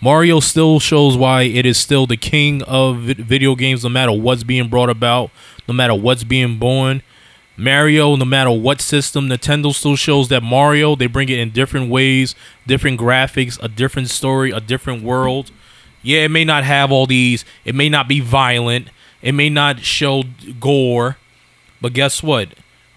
Mario 0.00 0.40
still 0.40 0.80
shows 0.80 1.16
why 1.16 1.42
it 1.42 1.64
is 1.66 1.78
still 1.78 2.06
the 2.06 2.16
king 2.16 2.62
of 2.62 2.98
video 3.00 3.54
games, 3.54 3.84
no 3.84 3.90
matter 3.90 4.12
what's 4.12 4.42
being 4.42 4.68
brought 4.68 4.90
about, 4.90 5.30
no 5.68 5.74
matter 5.74 5.94
what's 5.94 6.24
being 6.24 6.58
born. 6.58 7.02
Mario, 7.56 8.16
no 8.16 8.24
matter 8.24 8.50
what 8.50 8.80
system, 8.80 9.28
Nintendo 9.28 9.74
still 9.74 9.96
shows 9.96 10.28
that 10.28 10.42
Mario, 10.42 10.96
they 10.96 11.06
bring 11.06 11.28
it 11.28 11.38
in 11.38 11.50
different 11.50 11.90
ways, 11.90 12.34
different 12.66 12.98
graphics, 12.98 13.62
a 13.62 13.68
different 13.68 14.08
story, 14.08 14.50
a 14.50 14.60
different 14.60 15.02
world. 15.02 15.50
Yeah, 16.02 16.20
it 16.20 16.30
may 16.30 16.44
not 16.44 16.64
have 16.64 16.90
all 16.90 17.06
these, 17.06 17.44
it 17.64 17.74
may 17.74 17.88
not 17.88 18.08
be 18.08 18.20
violent, 18.20 18.88
it 19.20 19.32
may 19.32 19.48
not 19.50 19.80
show 19.80 20.24
gore, 20.58 21.18
but 21.80 21.92
guess 21.92 22.22
what? 22.22 22.48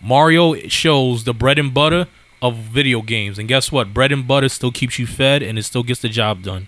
Mario 0.02 0.56
shows 0.68 1.24
the 1.24 1.34
bread 1.34 1.60
and 1.60 1.74
butter 1.74 2.08
of 2.42 2.56
video 2.56 3.02
games. 3.02 3.38
And 3.40 3.48
guess 3.48 3.72
what? 3.72 3.94
Bread 3.94 4.12
and 4.12 4.28
butter 4.28 4.50
still 4.50 4.72
keeps 4.72 4.98
you 5.00 5.08
fed 5.08 5.42
and 5.44 5.58
it 5.58 5.64
still 5.64 5.84
gets 5.84 6.02
the 6.02 6.10
job 6.10 6.44
done. 6.44 6.68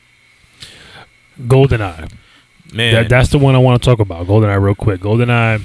GoldenEye. 1.39 2.11
Man, 2.73 2.93
That, 2.93 3.09
that's 3.09 3.29
the 3.29 3.37
one 3.37 3.55
I 3.55 3.59
want 3.59 3.81
to 3.81 3.85
talk 3.89 3.99
about. 3.99 4.27
GoldenEye, 4.27 4.61
real 4.61 4.75
quick. 4.75 5.01
GoldenEye. 5.01 5.63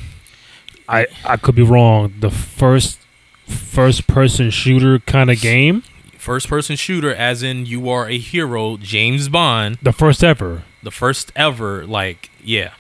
I 0.89 1.07
I 1.25 1.37
could 1.37 1.55
be 1.55 1.63
wrong. 1.63 2.13
The 2.21 2.31
first 2.31 2.99
first 3.47 4.07
person 4.07 4.51
shooter 4.51 4.99
kind 5.01 5.31
of 5.31 5.41
game. 5.41 5.83
first 6.19 6.49
person 6.49 6.77
shooter, 6.77 7.13
as 7.15 7.43
in 7.43 7.67
you 7.67 7.89
are 7.91 8.09
a 8.09 8.17
hero, 8.19 8.77
James 8.77 9.29
Bond, 9.29 9.79
The 9.83 9.93
first 9.93 10.23
ever. 10.25 10.63
the 10.83 10.91
first 10.91 11.33
ever, 11.37 11.85
like, 11.87 12.31
yeah. 12.43 12.73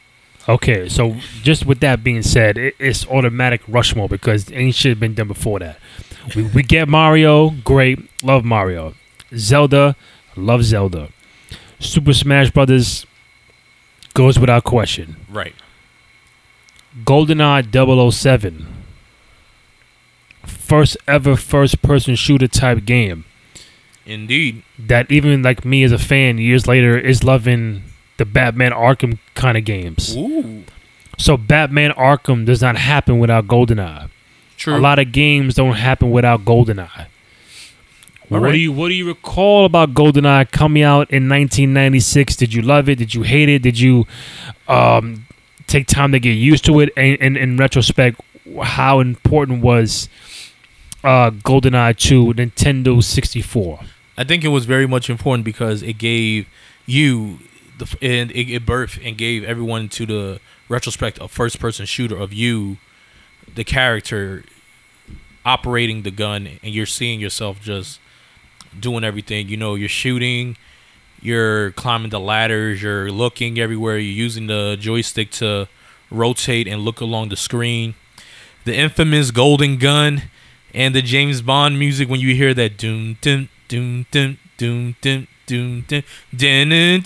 Okay, 0.48 0.88
so 0.88 1.16
just 1.42 1.66
with 1.66 1.80
that 1.80 2.02
being 2.02 2.22
said, 2.22 2.56
it, 2.58 2.74
it's 2.78 3.06
automatic 3.06 3.60
rush 3.68 3.94
mode 3.94 4.10
because 4.10 4.50
ain't 4.52 4.74
shit 4.74 4.98
been 4.98 5.14
done 5.14 5.28
before 5.28 5.58
that. 5.60 5.78
We, 6.34 6.42
we 6.44 6.62
get 6.62 6.88
Mario, 6.88 7.50
great, 7.50 7.98
love 8.22 8.44
Mario. 8.44 8.94
Zelda, 9.36 9.94
love 10.36 10.64
Zelda. 10.64 11.08
Super 11.78 12.12
Smash 12.12 12.50
Brothers 12.50 13.06
goes 14.14 14.38
without 14.38 14.64
question. 14.64 15.16
Right. 15.28 15.54
GoldenEye 17.04 18.12
007, 18.12 18.66
first 20.46 20.96
ever 21.08 21.36
first 21.36 21.82
person 21.82 22.14
shooter 22.14 22.48
type 22.48 22.84
game 22.84 23.24
Indeed. 24.04 24.62
that 24.78 25.10
even 25.10 25.42
like 25.42 25.64
me 25.64 25.84
as 25.84 25.92
a 25.92 25.98
fan 25.98 26.38
years 26.38 26.66
later 26.66 26.98
is 26.98 27.24
loving 27.24 27.82
the 28.18 28.24
Batman 28.24 28.72
Arkham 28.72 29.18
kind 29.34 29.56
of 29.56 29.64
games. 29.64 30.16
Ooh. 30.16 30.64
So 31.18 31.36
Batman 31.36 31.92
Arkham 31.92 32.44
does 32.46 32.60
not 32.60 32.76
happen 32.76 33.18
without 33.18 33.46
GoldenEye. 33.46 34.10
True. 34.56 34.76
A 34.76 34.78
lot 34.78 34.98
of 34.98 35.12
games 35.12 35.54
don't 35.54 35.74
happen 35.74 36.10
without 36.10 36.44
GoldenEye. 36.44 37.06
What 38.28 38.42
right. 38.42 38.52
do 38.52 38.58
you 38.58 38.72
What 38.72 38.88
do 38.88 38.94
you 38.94 39.06
recall 39.06 39.64
about 39.64 39.92
GoldenEye 39.92 40.50
coming 40.50 40.82
out 40.82 41.10
in 41.10 41.28
1996? 41.28 42.36
Did 42.36 42.54
you 42.54 42.62
love 42.62 42.88
it? 42.88 42.96
Did 42.96 43.14
you 43.14 43.22
hate 43.22 43.48
it? 43.48 43.60
Did 43.60 43.78
you 43.78 44.06
um, 44.68 45.26
take 45.72 45.86
time 45.86 46.12
to 46.12 46.20
get 46.20 46.32
used 46.32 46.64
to 46.66 46.80
it? 46.80 46.90
And, 46.96 47.18
and 47.20 47.36
in 47.36 47.56
retrospect, 47.56 48.20
how 48.62 49.00
important 49.00 49.62
was 49.62 50.08
uh, 51.02 51.30
GoldenEye 51.30 51.96
to 52.08 52.32
Nintendo 52.34 53.02
64? 53.02 53.80
I 54.16 54.24
think 54.24 54.44
it 54.44 54.48
was 54.48 54.66
very 54.66 54.86
much 54.86 55.08
important 55.08 55.44
because 55.44 55.82
it 55.82 55.94
gave 55.94 56.46
you 56.86 57.38
the 57.78 57.96
and 58.02 58.30
it, 58.32 58.50
it 58.50 58.66
birthed 58.66 59.04
and 59.04 59.16
gave 59.16 59.42
everyone 59.44 59.88
to 59.90 60.06
the 60.06 60.40
retrospect 60.68 61.18
a 61.20 61.28
first 61.28 61.58
person 61.58 61.86
shooter 61.86 62.16
of 62.16 62.32
you, 62.32 62.76
the 63.54 63.64
character 63.64 64.44
operating 65.44 66.02
the 66.02 66.10
gun, 66.10 66.58
and 66.62 66.74
you're 66.74 66.86
seeing 66.86 67.20
yourself 67.20 67.60
just 67.60 67.98
doing 68.78 69.04
everything. 69.04 69.48
You 69.48 69.56
know, 69.56 69.74
you're 69.74 69.88
shooting, 69.88 70.56
you're 71.22 71.70
climbing 71.72 72.10
the 72.10 72.20
ladders, 72.20 72.82
you're 72.82 73.10
looking 73.10 73.58
everywhere, 73.58 73.96
you're 73.96 74.12
using 74.12 74.48
the 74.48 74.76
joystick 74.78 75.30
to 75.32 75.68
rotate 76.10 76.66
and 76.68 76.82
look 76.82 77.00
along 77.00 77.28
the 77.28 77.36
screen. 77.36 77.94
The 78.64 78.76
infamous 78.76 79.30
golden 79.30 79.78
gun 79.78 80.22
and 80.74 80.94
the 80.94 81.02
James 81.02 81.42
Bond 81.42 81.78
music 81.78 82.08
when 82.08 82.20
you 82.20 82.34
hear 82.34 82.54
that 82.54 82.76
doom 82.76 83.18
doom 83.20 83.48
doom 83.68 84.06
doom 84.10 84.38
doom 84.56 84.96
doom 85.46 85.84
doom 85.86 86.06
doom 86.36 87.02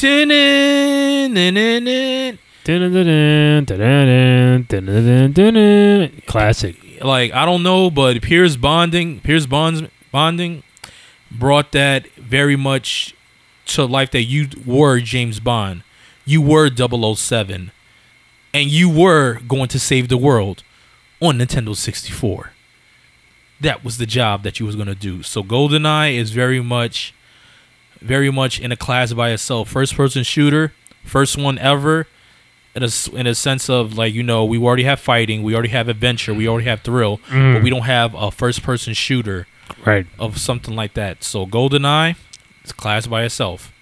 dun-dun-dun, 2.65 3.65
dun-dun-dun-dun. 4.69 6.23
Classic. 6.27 6.77
like 7.03 7.33
I 7.33 7.45
don't 7.45 7.63
know, 7.63 7.91
but 7.91 8.21
Pierce 8.23 8.57
bonding, 8.57 9.21
Pierce 9.21 9.47
bonds 9.47 9.83
bonding, 10.11 10.63
brought 11.31 11.73
that 11.73 12.13
very 12.15 12.57
much 12.57 13.16
to 13.67 13.85
life. 13.85 14.11
That 14.11 14.23
you 14.23 14.49
were 14.65 15.01
James 15.01 15.41
Bond, 15.41 15.83
you 16.25 16.41
were 16.43 16.71
007, 16.71 17.71
and 18.55 18.71
you 18.71 18.89
were 18.89 19.41
going 19.47 19.69
to 19.69 19.79
save 19.79 20.09
the 20.09 20.17
world 20.17 20.63
on 21.21 21.39
Nintendo 21.39 21.75
64. 21.75 22.53
That 23.61 23.85
was 23.85 23.99
the 23.99 24.07
job 24.07 24.43
that 24.43 24.61
you 24.61 24.67
was 24.67 24.77
gonna 24.77 24.95
do. 24.95 25.23
So 25.23 25.43
GoldenEye 25.43 26.15
is 26.17 26.31
very 26.31 26.61
much, 26.61 27.15
very 28.01 28.31
much 28.31 28.61
in 28.61 28.71
a 28.71 28.77
class 28.77 29.13
by 29.13 29.31
itself. 29.31 29.71
First 29.71 29.95
person 29.95 30.23
shooter, 30.23 30.73
first 31.05 31.39
one 31.39 31.59
ever 31.59 32.07
in 32.75 32.83
a, 32.83 32.91
in 33.15 33.27
a 33.27 33.35
sense 33.35 33.71
of 33.71 33.97
like 33.97 34.13
you 34.13 34.23
know 34.23 34.45
we 34.45 34.59
already 34.59 34.85
have 34.85 35.01
fighting, 35.01 35.43
we 35.43 35.55
already 35.55 35.71
have 35.71 35.89
adventure, 35.89 36.35
we 36.35 36.47
already 36.47 36.67
have 36.69 36.83
thrill, 36.83 37.17
but 37.29 37.35
mm. 37.35 37.63
we 37.63 37.71
don't 37.71 37.83
have 37.87 38.15
a 38.15 38.31
first 38.31 38.63
person 38.63 38.93
shooter 38.93 39.47
Right. 39.85 40.07
of 40.19 40.39
something 40.39 40.77
like 40.77 40.95
that. 40.95 41.25
So 41.25 41.47
GoldenEye 41.47 42.17
is 42.67 42.73
a 42.73 42.75
class 42.75 43.07
by 43.07 43.23
itself. 43.25 43.73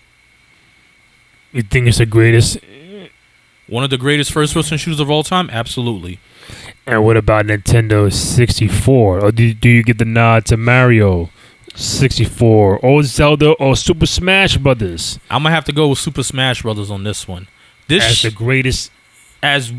You 1.53 1.63
think 1.63 1.87
it's 1.87 1.99
the 1.99 2.07
greatest? 2.07 2.59
One 3.67 3.83
of 3.85 3.91
the 3.91 3.97
greatest 3.99 4.31
first 4.31 4.53
person 4.53 4.77
shooters 4.77 5.01
of 5.01 5.11
all 5.11 5.23
time, 5.23 5.49
absolutely. 5.51 6.21
And 6.87 7.03
what 7.05 7.17
about 7.17 7.47
Nintendo 7.47 8.13
64? 8.13 9.21
Or 9.25 9.33
do, 9.33 9.55
do 9.55 9.69
you 9.71 9.83
get 9.83 9.97
the 9.99 10.05
nod 10.05 10.45
to 10.47 10.57
Mario 10.59 11.31
64 11.75 12.79
or 12.81 13.03
Zelda 13.03 13.53
or 13.53 13.75
Super 13.75 14.07
Smash 14.07 14.59
Brothers 14.59 15.19
I'm 15.31 15.43
gonna 15.43 15.55
have 15.55 15.65
to 15.65 15.73
go 15.73 15.89
with 15.89 15.99
Super 15.99 16.23
Smash 16.23 16.63
Brothers 16.63 16.91
on 16.91 17.03
this 17.05 17.27
one. 17.27 17.49
This 17.89 18.05
as 18.05 18.23
the 18.23 18.31
greatest 18.31 18.93
as 19.43 19.73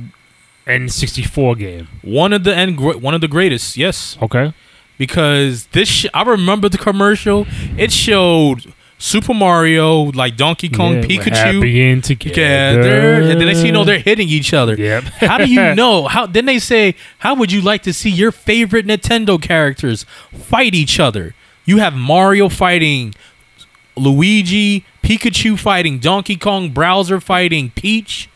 N64 0.68 1.58
game? 1.60 1.88
one 2.02 2.34
of 2.34 2.44
the 2.44 2.74
gr- 2.76 2.98
one 2.98 3.14
of 3.14 3.22
the 3.22 3.28
greatest, 3.28 3.78
yes, 3.78 4.18
Okay. 4.22 4.52
because 4.98 5.68
this 5.68 5.88
sh- 5.88 6.06
I 6.14 6.24
remember 6.24 6.68
the 6.70 6.78
commercial. 6.80 7.46
It 7.78 7.92
showed 7.92 8.74
Super 9.06 9.36
Mario, 9.36 10.06
like 10.14 10.36
Donkey 10.36 10.68
Kong, 10.70 10.96
Yeah, 10.96 11.02
Pikachu. 11.04 11.36
happy 11.58 11.84
and 11.92 12.04
together. 12.04 12.34
together, 12.82 13.22
and 13.30 13.40
then 13.40 13.48
they 13.48 13.54
see 13.54 13.68
you 13.68 13.72
know 13.72 13.84
they're 13.84 14.00
hitting 14.00 14.28
each 14.28 14.52
other. 14.52 14.74
Yep. 14.76 15.04
How 15.32 15.38
do 15.38 15.46
you 15.48 15.76
know? 15.82 16.08
How 16.08 16.26
then 16.26 16.46
they 16.48 16.58
say, 16.58 16.96
how 17.20 17.36
would 17.36 17.52
you 17.52 17.62
like 17.62 17.84
to 17.84 17.94
see 17.94 18.10
your 18.10 18.32
favorite 18.32 18.88
Nintendo 18.88 19.40
characters 19.40 20.06
fight 20.34 20.74
each 20.74 21.00
other? 21.00 21.36
You 21.66 21.78
have 21.78 21.94
Mario 21.94 22.50
fighting 22.50 23.14
Luigi, 23.96 24.84
Pikachu 25.04 25.58
fighting 25.58 26.00
Donkey 26.00 26.36
Kong, 26.36 26.70
Bowser 26.72 27.20
fighting 27.22 27.72
Peach. 27.76 28.28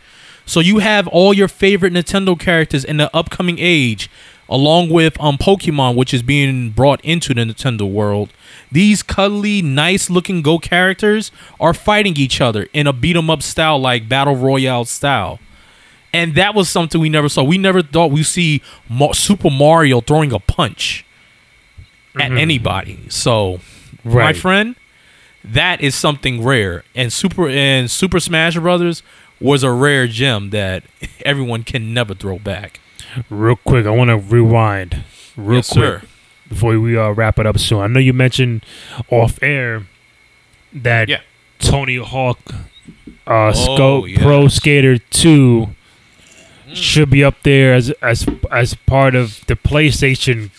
So 0.46 0.60
you 0.60 0.80
have 0.80 1.08
all 1.08 1.34
your 1.34 1.48
favorite 1.48 1.94
Nintendo 1.94 2.40
characters 2.40 2.84
in 2.86 2.98
the 2.98 3.16
upcoming 3.16 3.58
age, 3.60 4.10
along 4.50 4.90
with 4.90 5.20
um 5.22 5.38
Pokemon, 5.38 5.96
which 5.96 6.14
is 6.14 6.22
being 6.24 6.72
brought 6.72 7.00
into 7.06 7.34
the 7.34 7.42
Nintendo 7.42 7.90
world. 7.90 8.34
These 8.72 9.04
cuddly, 9.04 9.62
nice-looking 9.62 10.42
Go 10.42 10.58
characters 10.60 11.32
are 11.60 11.74
fighting 11.74 12.18
each 12.18 12.42
other 12.42 12.68
in 12.74 12.88
a 12.88 12.94
beat 12.94 13.16
'em 13.16 13.30
up 13.30 13.42
style, 13.42 13.80
like 13.80 14.10
battle 14.10 14.36
royale 14.36 14.86
style. 14.86 15.40
And 16.12 16.34
that 16.36 16.56
was 16.56 16.68
something 16.70 17.00
we 17.00 17.10
never 17.10 17.30
saw. 17.30 17.44
We 17.44 17.58
never 17.60 17.84
thought 17.84 18.10
we'd 18.12 18.24
see 18.24 18.62
Ma- 18.90 19.12
Super 19.12 19.52
Mario 19.52 20.02
throwing 20.02 20.34
a 20.34 20.40
punch 20.40 21.06
at 22.20 22.32
anybody. 22.40 23.00
So, 23.10 23.60
my 24.04 24.34
friend, 24.34 24.76
that 25.44 25.82
is 25.82 25.94
something 25.94 26.44
rare. 26.44 26.84
And 26.96 27.14
Super 27.14 27.48
and 27.48 27.90
Super 27.92 28.20
Smash 28.20 28.56
Brothers 28.58 29.04
was 29.40 29.64
a 29.64 29.72
rare 29.72 30.08
gem 30.08 30.50
that 30.50 30.84
everyone 31.26 31.64
can 31.64 31.94
never 31.94 32.16
throw 32.16 32.40
back. 32.40 32.80
Real 33.30 33.56
quick, 33.58 33.86
I 33.86 33.90
want 33.92 34.10
to 34.10 34.18
rewind. 34.18 35.04
Real 35.36 35.58
yes, 35.58 35.70
quick 35.72 36.02
sir. 36.02 36.02
before 36.48 36.80
we 36.80 36.98
uh, 36.98 37.10
wrap 37.12 37.40
it 37.40 37.46
up 37.46 37.58
soon. 37.60 37.80
I 37.82 37.88
know 37.88 38.00
you 38.00 38.14
mentioned 38.14 38.66
off 39.10 39.40
air 39.42 39.84
that 40.74 41.10
Yeah. 41.10 41.22
Tony 41.60 41.98
Hawk 41.98 42.40
uh, 43.28 43.48
Oh, 43.48 43.52
Scope 43.52 44.06
Pro. 44.16 44.48
Skater 44.48 44.98
2 44.98 45.70
should 46.74 47.10
be 47.10 47.24
up 47.24 47.36
there 47.44 47.74
as 47.74 47.90
as 48.02 48.28
as 48.52 48.74
part 48.76 49.16
of 49.16 49.44
the 49.48 49.56
PlayStation 49.56 50.52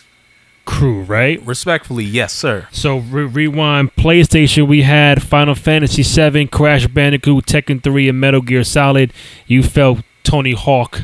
crew, 0.64 1.02
right? 1.02 1.40
Respectfully, 1.44 2.04
yes, 2.04 2.32
sir. 2.32 2.66
So 2.72 2.98
re- 2.98 3.24
rewind 3.24 3.94
PlayStation. 3.96 4.66
We 4.68 4.82
had 4.82 5.22
Final 5.22 5.54
Fantasy 5.54 6.02
VII, 6.02 6.46
Crash 6.46 6.86
Bandicoot, 6.88 7.46
Tekken 7.46 7.82
3, 7.82 8.08
and 8.08 8.20
Metal 8.20 8.40
Gear 8.40 8.64
Solid. 8.64 9.12
You 9.46 9.62
felt 9.62 10.00
Tony 10.24 10.52
Hawk 10.52 11.02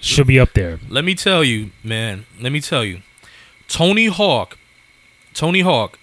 should 0.00 0.26
be 0.26 0.40
up 0.40 0.52
there. 0.54 0.78
Let 0.88 1.04
me 1.04 1.14
tell 1.14 1.44
you, 1.44 1.70
man. 1.84 2.26
Let 2.40 2.52
me 2.52 2.60
tell 2.60 2.84
you. 2.84 3.00
Tony 3.68 4.06
Hawk, 4.06 4.58
Tony 5.34 5.60
Hawk 5.60 5.98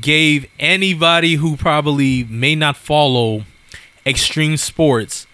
gave 0.00 0.46
anybody 0.58 1.34
who 1.34 1.56
probably 1.56 2.24
may 2.24 2.54
not 2.54 2.76
follow 2.76 3.44
extreme 4.06 4.56
sports 4.56 5.26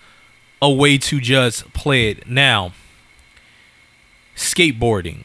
a 0.62 0.70
way 0.70 0.96
to 0.98 1.20
just 1.20 1.72
play 1.72 2.08
it. 2.10 2.26
Now, 2.26 2.72
skateboarding. 4.36 5.24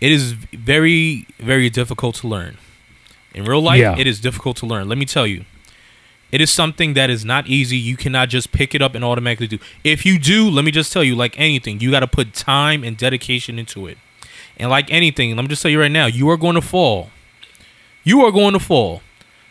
It 0.00 0.10
is 0.12 0.32
very, 0.32 1.26
very 1.38 1.70
difficult 1.70 2.16
to 2.16 2.28
learn. 2.28 2.58
In 3.34 3.44
real 3.44 3.60
life, 3.62 3.80
Yeah. 3.80 3.96
it 3.96 4.06
is 4.06 4.20
difficult 4.20 4.56
to 4.58 4.66
learn. 4.66 4.88
Let 4.88 4.98
me 4.98 5.04
tell 5.06 5.26
you. 5.26 5.44
It 6.32 6.40
is 6.40 6.50
something 6.50 6.94
that 6.94 7.10
is 7.10 7.26
not 7.26 7.46
easy. 7.46 7.76
You 7.76 7.96
cannot 7.96 8.30
just 8.30 8.52
pick 8.52 8.74
it 8.74 8.80
up 8.80 8.94
and 8.94 9.04
automatically 9.04 9.46
do. 9.46 9.58
If 9.84 10.06
you 10.06 10.18
do, 10.18 10.48
let 10.48 10.64
me 10.64 10.70
just 10.70 10.90
tell 10.90 11.04
you, 11.04 11.14
like 11.14 11.38
anything, 11.38 11.80
you 11.80 11.90
got 11.90 12.00
to 12.00 12.06
put 12.06 12.32
time 12.32 12.82
and 12.82 12.96
dedication 12.96 13.58
into 13.58 13.86
it. 13.86 13.98
And 14.56 14.70
like 14.70 14.90
anything, 14.90 15.36
let 15.36 15.42
me 15.42 15.48
just 15.48 15.60
tell 15.60 15.70
you 15.70 15.78
right 15.80 15.92
now, 15.92 16.06
you 16.06 16.28
are 16.30 16.38
going 16.38 16.54
to 16.54 16.62
fall. 16.62 17.10
You 18.02 18.22
are 18.22 18.32
going 18.32 18.54
to 18.54 18.58
fall. 18.58 19.02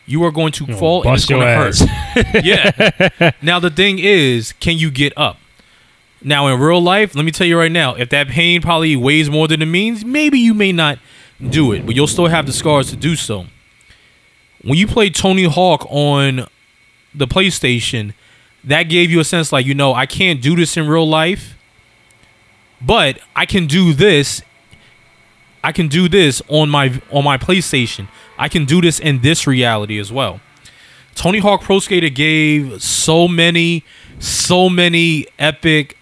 You 0.07 0.23
are 0.23 0.31
going 0.31 0.51
to 0.53 0.75
fall 0.75 1.03
and 1.03 1.13
it's 1.13 1.25
going 1.25 1.41
to 1.41 1.55
hurt. 1.55 2.43
yeah. 2.43 3.31
Now 3.41 3.59
the 3.59 3.69
thing 3.69 3.99
is, 3.99 4.51
can 4.53 4.77
you 4.77 4.89
get 4.89 5.13
up? 5.15 5.37
Now 6.23 6.47
in 6.47 6.59
real 6.59 6.81
life, 6.81 7.15
let 7.15 7.23
me 7.25 7.31
tell 7.31 7.47
you 7.47 7.57
right 7.57 7.71
now, 7.71 7.93
if 7.93 8.09
that 8.09 8.27
pain 8.27 8.61
probably 8.61 8.95
weighs 8.95 9.29
more 9.29 9.47
than 9.47 9.61
it 9.61 9.67
means, 9.67 10.03
maybe 10.03 10.39
you 10.39 10.53
may 10.53 10.71
not 10.71 10.97
do 11.49 11.71
it, 11.71 11.85
but 11.85 11.95
you'll 11.95 12.07
still 12.07 12.27
have 12.27 12.45
the 12.45 12.53
scars 12.53 12.89
to 12.89 12.95
do 12.95 13.15
so. 13.15 13.45
When 14.63 14.77
you 14.77 14.85
play 14.87 15.09
Tony 15.09 15.45
Hawk 15.45 15.85
on 15.89 16.47
the 17.13 17.27
PlayStation, 17.27 18.13
that 18.63 18.83
gave 18.83 19.09
you 19.11 19.19
a 19.19 19.23
sense 19.23 19.51
like, 19.51 19.65
you 19.65 19.73
know, 19.73 19.93
I 19.93 20.05
can't 20.05 20.41
do 20.41 20.55
this 20.55 20.77
in 20.77 20.87
real 20.87 21.07
life, 21.07 21.55
but 22.79 23.19
I 23.35 23.45
can 23.45 23.67
do 23.67 23.93
this. 23.93 24.41
I 25.63 25.71
can 25.71 25.87
do 25.87 26.09
this 26.09 26.41
on 26.47 26.69
my 26.69 27.01
on 27.11 27.23
my 27.23 27.37
PlayStation. 27.37 28.07
I 28.37 28.49
can 28.49 28.65
do 28.65 28.81
this 28.81 28.99
in 28.99 29.21
this 29.21 29.45
reality 29.45 29.99
as 29.99 30.11
well. 30.11 30.41
Tony 31.13 31.39
Hawk 31.39 31.61
Pro 31.61 31.79
Skater 31.79 32.09
gave 32.09 32.81
so 32.81 33.27
many, 33.27 33.83
so 34.19 34.69
many 34.69 35.27
epic 35.37 35.97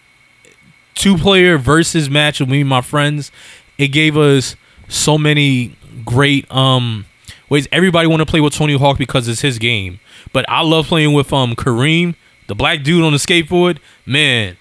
two 0.94 1.18
player 1.18 1.58
versus 1.58 2.10
match 2.10 2.40
with 2.40 2.50
me 2.50 2.62
and 2.62 2.70
my 2.70 2.82
friends. 2.82 3.32
It 3.78 3.90
gave 3.90 4.18
us 4.18 4.56
so 4.88 5.18
many 5.18 5.76
great 6.06 6.50
um 6.52 7.06
ways. 7.50 7.68
Everybody 7.72 8.08
want 8.08 8.22
to 8.22 8.26
play 8.26 8.42
with 8.42 8.54
Tony 8.54 8.78
Hawk 8.78 8.98
because 8.98 9.28
it's 9.28 9.42
his 9.42 9.60
game. 9.60 10.00
But 10.34 10.46
I 10.50 10.62
love 10.62 10.88
playing 10.88 11.14
with 11.14 11.32
um 11.34 11.56
Kareem, 11.56 12.16
the 12.48 12.56
black 12.56 12.84
dude 12.84 13.04
on 13.04 13.12
the 13.12 13.18
skateboard. 13.18 13.80
Man, 14.06 14.58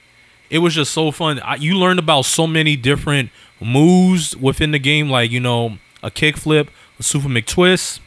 it 0.51 0.59
was 0.59 0.75
just 0.75 0.93
so 0.93 1.11
fun. 1.11 1.41
I, 1.41 1.57
you 1.57 1.75
learned 1.75 1.99
about 1.99 2.23
so 2.23 2.47
many 2.47 2.77
different 2.77 3.31
moves 3.61 4.37
within 4.37 4.71
the 4.71 4.79
game, 4.79 5.11
like 5.11 5.31
you 5.31 5.41
know 5.41 5.79
a 6.03 6.11
kickflip, 6.11 6.69
a 6.99 7.03
super 7.03 7.29
McTwist, 7.29 8.01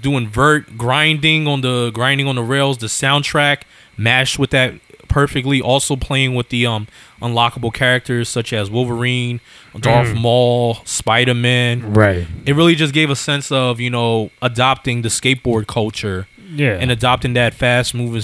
doing 0.00 0.28
vert 0.28 0.76
grinding 0.76 1.46
on 1.46 1.60
the 1.60 1.90
grinding 1.92 2.26
on 2.26 2.36
the 2.36 2.42
rails. 2.42 2.78
The 2.78 2.86
soundtrack 2.86 3.62
mashed 3.96 4.38
with 4.38 4.50
that 4.50 4.74
perfectly. 5.20 5.62
Also 5.62 5.96
playing 5.96 6.34
with 6.34 6.48
the 6.50 6.66
um 6.66 6.86
unlockable 7.22 7.72
characters 7.72 8.28
such 8.28 8.52
as 8.52 8.70
Wolverine, 8.70 9.40
Darth 9.80 10.14
Maul, 10.14 10.74
Spider 10.84 11.34
Man. 11.34 11.94
right. 11.94 12.26
It 12.44 12.54
really 12.54 12.74
just 12.74 12.92
gave 12.92 13.08
a 13.10 13.16
sense 13.16 13.50
of 13.50 13.80
you 13.80 13.88
know 13.96 14.30
adopting 14.42 15.00
the 15.02 15.08
skateboard 15.08 15.66
culture 15.66 16.26
Yeah. 16.62 16.76
and 16.80 16.90
adopting 16.90 17.32
that 17.34 17.54
fast 17.54 17.94
moving 17.94 18.22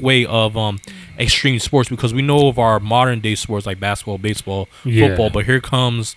way 0.00 0.24
of 0.24 0.56
um 0.56 0.80
extreme 1.18 1.58
sports 1.58 1.88
because 1.90 2.14
we 2.14 2.22
know 2.22 2.48
of 2.48 2.58
our 2.58 2.80
modern 2.80 3.20
day 3.20 3.34
sports 3.34 3.66
like 3.66 3.78
basketball, 3.78 4.16
baseball, 4.18 4.62
Yeah. 4.84 5.08
football, 5.08 5.28
but 5.36 5.44
here 5.44 5.60
comes 5.60 6.16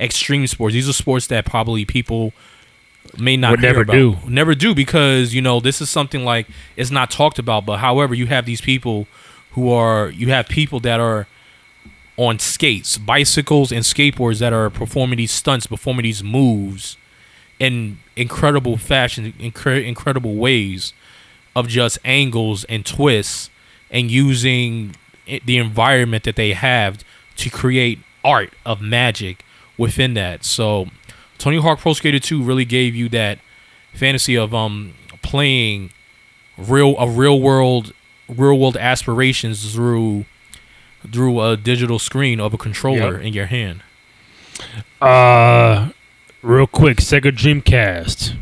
extreme 0.00 0.46
sports. 0.48 0.72
These 0.74 0.88
are 0.88 0.92
sports 1.04 1.26
that 1.28 1.44
probably 1.44 1.84
people 1.84 2.32
may 3.18 3.36
not 3.36 3.52
Would 3.52 3.62
never 3.62 3.82
about. 3.82 3.92
do. 3.92 4.16
Never 4.26 4.54
do 4.54 4.74
because 4.74 5.32
you 5.36 5.42
know 5.46 5.60
this 5.60 5.80
is 5.80 5.88
something 5.98 6.24
like 6.32 6.46
it's 6.76 6.90
not 6.90 7.10
talked 7.20 7.38
about. 7.38 7.64
But 7.66 7.76
however, 7.78 8.14
you 8.20 8.26
have 8.26 8.44
these 8.46 8.60
people 8.72 9.06
who 9.52 9.70
are 9.70 10.10
you 10.10 10.28
have 10.28 10.48
people 10.48 10.80
that 10.80 11.00
are 11.00 11.26
on 12.16 12.38
skates, 12.38 12.98
bicycles, 12.98 13.72
and 13.72 13.82
skateboards 13.82 14.38
that 14.40 14.52
are 14.52 14.68
performing 14.68 15.16
these 15.16 15.32
stunts, 15.32 15.66
performing 15.66 16.02
these 16.02 16.22
moves 16.22 16.96
in 17.58 17.98
incredible 18.16 18.76
fashion, 18.76 19.32
incre- 19.38 19.86
incredible 19.86 20.34
ways 20.34 20.92
of 21.56 21.68
just 21.68 21.98
angles 22.04 22.64
and 22.64 22.84
twists 22.84 23.50
and 23.90 24.10
using 24.10 24.94
the 25.26 25.56
environment 25.56 26.24
that 26.24 26.36
they 26.36 26.52
have 26.52 27.02
to 27.36 27.50
create 27.50 27.98
art 28.24 28.52
of 28.66 28.80
magic 28.80 29.44
within 29.78 30.14
that. 30.14 30.44
So 30.44 30.88
Tony 31.38 31.58
Hawk 31.58 31.80
Pro 31.80 31.94
Skater 31.94 32.18
2 32.18 32.42
really 32.42 32.64
gave 32.64 32.94
you 32.94 33.08
that 33.10 33.38
fantasy 33.94 34.36
of 34.36 34.54
um 34.54 34.92
playing 35.22 35.90
real 36.56 36.96
a 36.98 37.08
real 37.08 37.40
world 37.40 37.92
real 38.36 38.58
world 38.58 38.76
aspirations 38.76 39.72
through 39.74 40.24
through 41.10 41.40
a 41.40 41.56
digital 41.56 41.98
screen 41.98 42.40
of 42.40 42.52
a 42.52 42.58
controller 42.58 43.14
Yep. 43.16 43.22
in 43.22 43.32
your 43.32 43.46
hand. 43.46 43.82
Uh, 45.00 45.90
real 46.42 46.66
quick, 46.66 46.98
Sega 46.98 47.30
Dreamcast, 47.34 48.36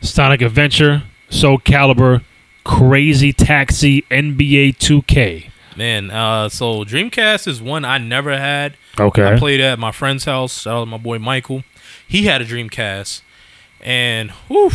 Sonic 0.00 0.40
Adventure, 0.40 1.02
Soul 1.28 1.58
Calibur, 1.58 2.22
Crazy 2.64 3.32
Taxi, 3.32 4.02
NBA 4.10 4.76
2K. 4.78 5.50
Man, 5.76 6.10
uh 6.10 6.48
so 6.50 6.84
Dreamcast 6.84 7.46
is 7.48 7.62
one 7.62 7.84
I 7.84 7.96
never 7.98 8.36
had. 8.38 8.74
Okay. 9.00 9.24
I 9.34 9.38
played 9.38 9.60
at 9.60 9.78
my 9.78 9.90
friend's 9.90 10.24
house. 10.26 10.62
Shout 10.62 10.76
out 10.82 10.88
my 10.88 10.98
boy 10.98 11.18
Michael. 11.18 11.64
He 12.06 12.24
had 12.26 12.42
a 12.42 12.44
Dreamcast, 12.44 13.22
and 13.80 14.30
whew, 14.48 14.70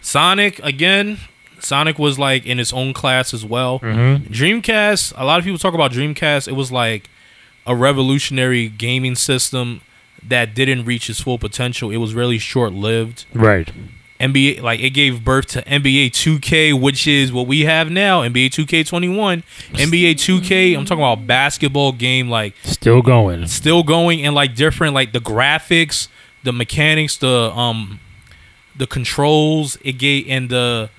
Sonic 0.00 0.58
again. 0.60 1.18
Sonic 1.62 1.98
was 1.98 2.18
like 2.18 2.44
in 2.46 2.58
its 2.58 2.72
own 2.72 2.92
class 2.92 3.32
as 3.32 3.44
well. 3.44 3.80
Mm-hmm. 3.80 4.32
Dreamcast. 4.32 5.12
A 5.16 5.24
lot 5.24 5.38
of 5.38 5.44
people 5.44 5.58
talk 5.58 5.74
about 5.74 5.92
Dreamcast. 5.92 6.48
It 6.48 6.52
was 6.52 6.70
like 6.72 7.08
a 7.66 7.74
revolutionary 7.74 8.68
gaming 8.68 9.14
system 9.14 9.80
that 10.22 10.54
didn't 10.54 10.84
reach 10.84 11.08
its 11.10 11.20
full 11.20 11.38
potential. 11.38 11.90
It 11.90 11.96
was 11.98 12.14
really 12.14 12.38
short 12.38 12.72
lived. 12.72 13.26
Right. 13.32 13.70
NBA 14.20 14.62
like 14.62 14.78
it 14.78 14.90
gave 14.90 15.24
birth 15.24 15.46
to 15.48 15.62
NBA 15.62 16.10
2K, 16.10 16.80
which 16.80 17.08
is 17.08 17.32
what 17.32 17.48
we 17.48 17.62
have 17.62 17.90
now. 17.90 18.22
NBA 18.22 18.50
2K21, 18.50 19.42
NBA 19.72 20.12
2K. 20.12 20.76
I'm 20.76 20.84
talking 20.84 21.02
about 21.02 21.26
basketball 21.26 21.90
game 21.90 22.28
like 22.28 22.54
Still 22.62 23.02
going. 23.02 23.48
still 23.48 23.82
going 23.82 24.24
and 24.24 24.32
like 24.32 24.54
different 24.54 24.94
like 24.94 25.12
the 25.12 25.18
graphics 25.18 26.06
the 26.42 26.52
mechanics, 26.52 27.16
the 27.16 27.52
um, 27.54 28.00
the 28.76 28.86
controls 28.86 29.76
it 29.84 29.92
gave, 29.92 30.26
and 30.28 30.48
the 30.48 30.90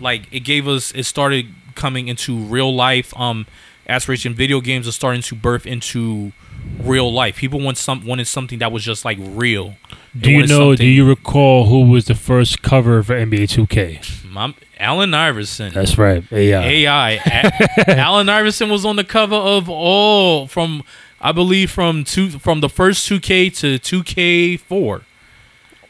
like 0.00 0.32
it 0.32 0.40
gave 0.40 0.66
us. 0.68 0.92
It 0.92 1.04
started 1.04 1.46
coming 1.74 2.08
into 2.08 2.36
real 2.36 2.74
life. 2.74 3.16
Um, 3.18 3.46
aspiration 3.88 4.34
video 4.34 4.60
games 4.60 4.88
are 4.88 4.92
starting 4.92 5.22
to 5.22 5.34
birth 5.34 5.66
into 5.66 6.32
real 6.78 7.12
life. 7.12 7.36
People 7.36 7.60
want 7.60 7.76
some 7.78 8.06
wanted 8.06 8.26
something 8.26 8.58
that 8.60 8.72
was 8.72 8.84
just 8.84 9.04
like 9.04 9.18
real. 9.20 9.76
Do 10.18 10.30
you 10.30 10.46
know? 10.46 10.74
Do 10.76 10.86
you 10.86 11.06
recall 11.06 11.66
who 11.66 11.90
was 11.90 12.06
the 12.06 12.14
first 12.14 12.62
cover 12.62 13.02
for 13.02 13.14
NBA 13.14 13.66
2K? 13.66 14.24
My, 14.30 14.54
Allen 14.78 15.14
Iverson. 15.14 15.72
That's 15.72 15.98
right. 15.98 16.24
AI. 16.32 16.64
AI. 16.64 17.10
A- 17.12 17.90
Allen 17.98 18.28
Iverson 18.28 18.70
was 18.70 18.84
on 18.84 18.96
the 18.96 19.04
cover 19.04 19.36
of 19.36 19.68
all 19.68 20.46
from 20.46 20.82
I 21.20 21.32
believe 21.32 21.70
from 21.70 22.04
two 22.04 22.38
from 22.38 22.60
the 22.60 22.68
first 22.68 23.08
2K 23.08 23.56
to 23.58 23.78
2K4. 23.78 25.02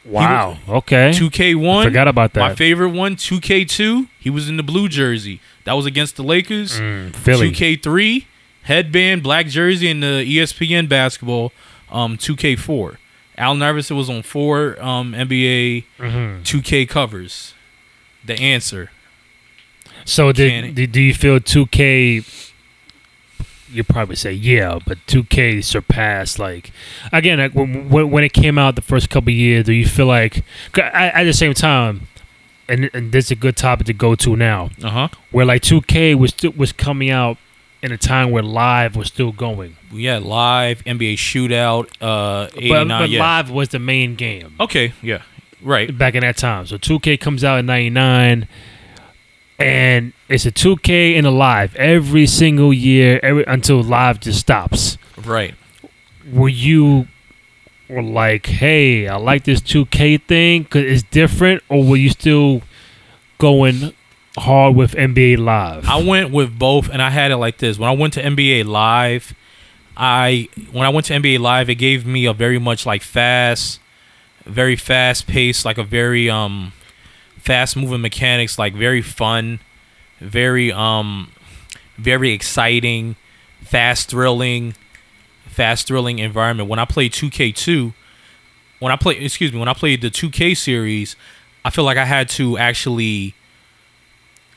Wow. 0.05 0.57
Okay. 0.69 1.11
2K1. 1.11 1.79
I 1.79 1.83
Forgot 1.83 2.07
about 2.07 2.33
that. 2.33 2.39
My 2.41 2.55
favorite 2.55 2.89
one, 2.89 3.15
2K2. 3.15 4.07
He 4.19 4.29
was 4.29 4.47
in 4.47 4.57
the 4.57 4.63
blue 4.63 4.87
jersey. 4.87 5.39
That 5.63 5.73
was 5.73 5.85
against 5.85 6.15
the 6.15 6.23
Lakers. 6.23 6.79
Mm, 6.79 7.15
Philly. 7.15 7.51
2K3, 7.51 8.25
headband, 8.63 9.23
black 9.23 9.47
jersey, 9.47 9.89
and 9.89 10.03
the 10.03 10.23
ESPN 10.23 10.87
basketball. 10.87 11.51
Um, 11.91 12.17
2K4. 12.17 12.97
Allen 13.37 13.61
Iverson 13.61 13.97
was 13.97 14.09
on 14.09 14.21
four 14.21 14.81
um, 14.81 15.13
NBA 15.13 15.83
Mhm. 15.99 16.43
2K 16.43 16.85
covers. 16.87 17.53
The 18.23 18.39
answer. 18.39 18.91
So 20.05 20.31
did, 20.31 20.75
did 20.75 20.91
do 20.91 21.01
you 21.01 21.13
feel 21.13 21.39
2K? 21.39 22.51
You 23.71 23.83
probably 23.83 24.15
say 24.15 24.31
yeah, 24.31 24.79
but 24.85 24.97
2K 25.07 25.63
surpassed 25.63 26.37
like 26.39 26.71
again 27.11 27.39
like, 27.39 27.53
when 27.53 27.89
when 28.11 28.23
it 28.23 28.31
came 28.33 28.57
out 28.57 28.75
the 28.75 28.81
first 28.81 29.09
couple 29.09 29.31
years. 29.31 29.65
Do 29.65 29.73
you 29.73 29.85
feel 29.87 30.05
like 30.05 30.43
at, 30.77 30.93
at 31.15 31.23
the 31.23 31.33
same 31.33 31.53
time, 31.53 32.07
and 32.69 32.89
and 32.93 33.11
this 33.11 33.25
is 33.25 33.31
a 33.31 33.35
good 33.35 33.57
topic 33.57 33.87
to 33.87 33.93
go 33.93 34.13
to 34.15 34.35
now, 34.35 34.69
Uh 34.83 34.89
huh. 34.89 35.07
where 35.31 35.45
like 35.45 35.61
2K 35.63 36.15
was 36.15 36.29
still 36.31 36.51
was 36.55 36.71
coming 36.71 37.09
out 37.09 37.37
in 37.81 37.91
a 37.91 37.97
time 37.97 38.31
where 38.31 38.43
live 38.43 38.95
was 38.95 39.07
still 39.07 39.31
going, 39.31 39.75
We 39.91 40.05
had 40.05 40.23
live 40.23 40.83
NBA 40.85 41.15
shootout. 41.15 41.89
Uh, 42.01 42.47
89. 42.55 42.87
but, 42.87 42.99
but 42.99 43.09
yeah. 43.09 43.19
live 43.19 43.49
was 43.51 43.69
the 43.69 43.79
main 43.79 44.15
game. 44.15 44.55
Okay. 44.59 44.93
Yeah. 45.03 45.21
Right. 45.61 45.95
back 45.97 46.13
in 46.15 46.21
that 46.21 46.37
time. 46.37 46.65
So 46.67 46.77
2K 46.77 47.19
comes 47.19 47.43
out 47.43 47.57
in 47.59 47.65
99 47.65 48.47
and 49.59 50.13
it's 50.27 50.45
a 50.45 50.51
2K 50.51 51.17
and 51.17 51.27
a 51.27 51.31
live 51.31 51.75
every 51.75 52.25
single 52.27 52.73
year 52.73 53.19
every 53.21 53.43
until 53.45 53.81
live 53.83 54.19
just 54.19 54.39
stops. 54.39 54.97
Right. 55.23 55.53
Were 56.31 56.49
you 56.49 57.07
were 57.87 58.01
like, 58.01 58.47
"Hey, 58.47 59.07
I 59.07 59.17
like 59.17 59.43
this 59.43 59.61
2K 59.61 60.17
thing 60.17 60.65
cuz 60.65 60.83
it's 60.83 61.03
different," 61.03 61.63
or 61.69 61.83
were 61.83 61.97
you 61.97 62.09
still 62.09 62.61
going 63.37 63.93
hard 64.37 64.75
with 64.75 64.95
NBA 64.95 65.37
live? 65.37 65.87
I 65.87 66.01
went 66.01 66.31
with 66.31 66.57
both, 66.57 66.89
and 66.89 67.01
I 67.01 67.09
had 67.09 67.31
it 67.31 67.37
like 67.37 67.57
this. 67.57 67.77
When 67.77 67.89
I 67.89 67.93
went 67.93 68.13
to 68.13 68.21
NBA 68.23 68.63
Live, 68.65 69.33
I 69.95 70.49
when 70.71 70.85
I 70.85 70.89
went 70.89 71.05
to 71.07 71.13
NBA 71.13 71.39
Live, 71.39 71.69
it 71.69 71.75
gave 71.75 72.05
me 72.05 72.25
a 72.25 72.33
very 72.33 72.59
much 72.59 72.85
like 72.85 73.01
fast, 73.01 73.79
very 74.45 74.75
fast 74.75 75.27
pace, 75.27 75.65
like 75.65 75.77
a 75.77 75.83
very 75.83 76.29
um 76.29 76.73
fast 77.37 77.77
moving 77.77 78.01
mechanics, 78.01 78.57
like 78.57 78.73
very 78.73 79.01
fun, 79.01 79.59
very 80.19 80.71
um 80.71 81.31
very 81.97 82.31
exciting, 82.31 83.15
fast 83.61 84.09
thrilling, 84.09 84.75
fast 85.45 85.87
thrilling 85.87 86.19
environment. 86.19 86.69
When 86.69 86.79
I 86.79 86.85
played 86.85 87.13
2K2, 87.13 87.93
when 88.79 88.91
I 88.91 88.95
played 88.95 89.21
excuse 89.21 89.53
me, 89.53 89.59
when 89.59 89.67
I 89.67 89.73
played 89.73 90.01
the 90.01 90.09
2K 90.09 90.55
series, 90.57 91.15
I 91.63 91.69
feel 91.69 91.83
like 91.83 91.97
I 91.97 92.05
had 92.05 92.29
to 92.29 92.57
actually 92.57 93.33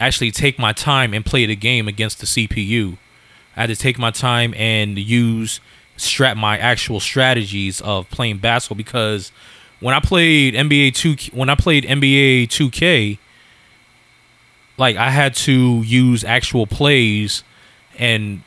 actually 0.01 0.31
take 0.31 0.59
my 0.59 0.73
time 0.73 1.13
and 1.13 1.25
play 1.25 1.47
the 1.47 1.57
game 1.57 1.89
against 1.89 2.21
the 2.21 2.27
CPU. 2.27 2.99
I 3.57 3.63
had 3.63 3.67
to 3.69 3.77
take 3.77 3.99
my 3.99 4.11
time 4.11 4.55
and 4.55 4.97
use 4.97 5.61
strat 5.97 6.37
my 6.37 6.57
actual 6.57 7.01
strategies 7.01 7.81
of 7.81 8.09
playing 8.11 8.39
basketball 8.39 8.77
because 8.77 9.33
when 9.81 9.95
I 9.95 10.01
played 10.01 10.55
NBA 10.55 10.95
2 10.95 11.37
when 11.37 11.49
I 11.49 11.55
played 11.55 11.85
NBA 11.85 12.45
2K 12.49 13.19
like 14.79 14.97
I 14.97 15.11
had 15.11 15.35
to 15.37 15.83
use 15.83 16.25
actual 16.25 16.67
plays 16.67 17.43
and 17.99 18.43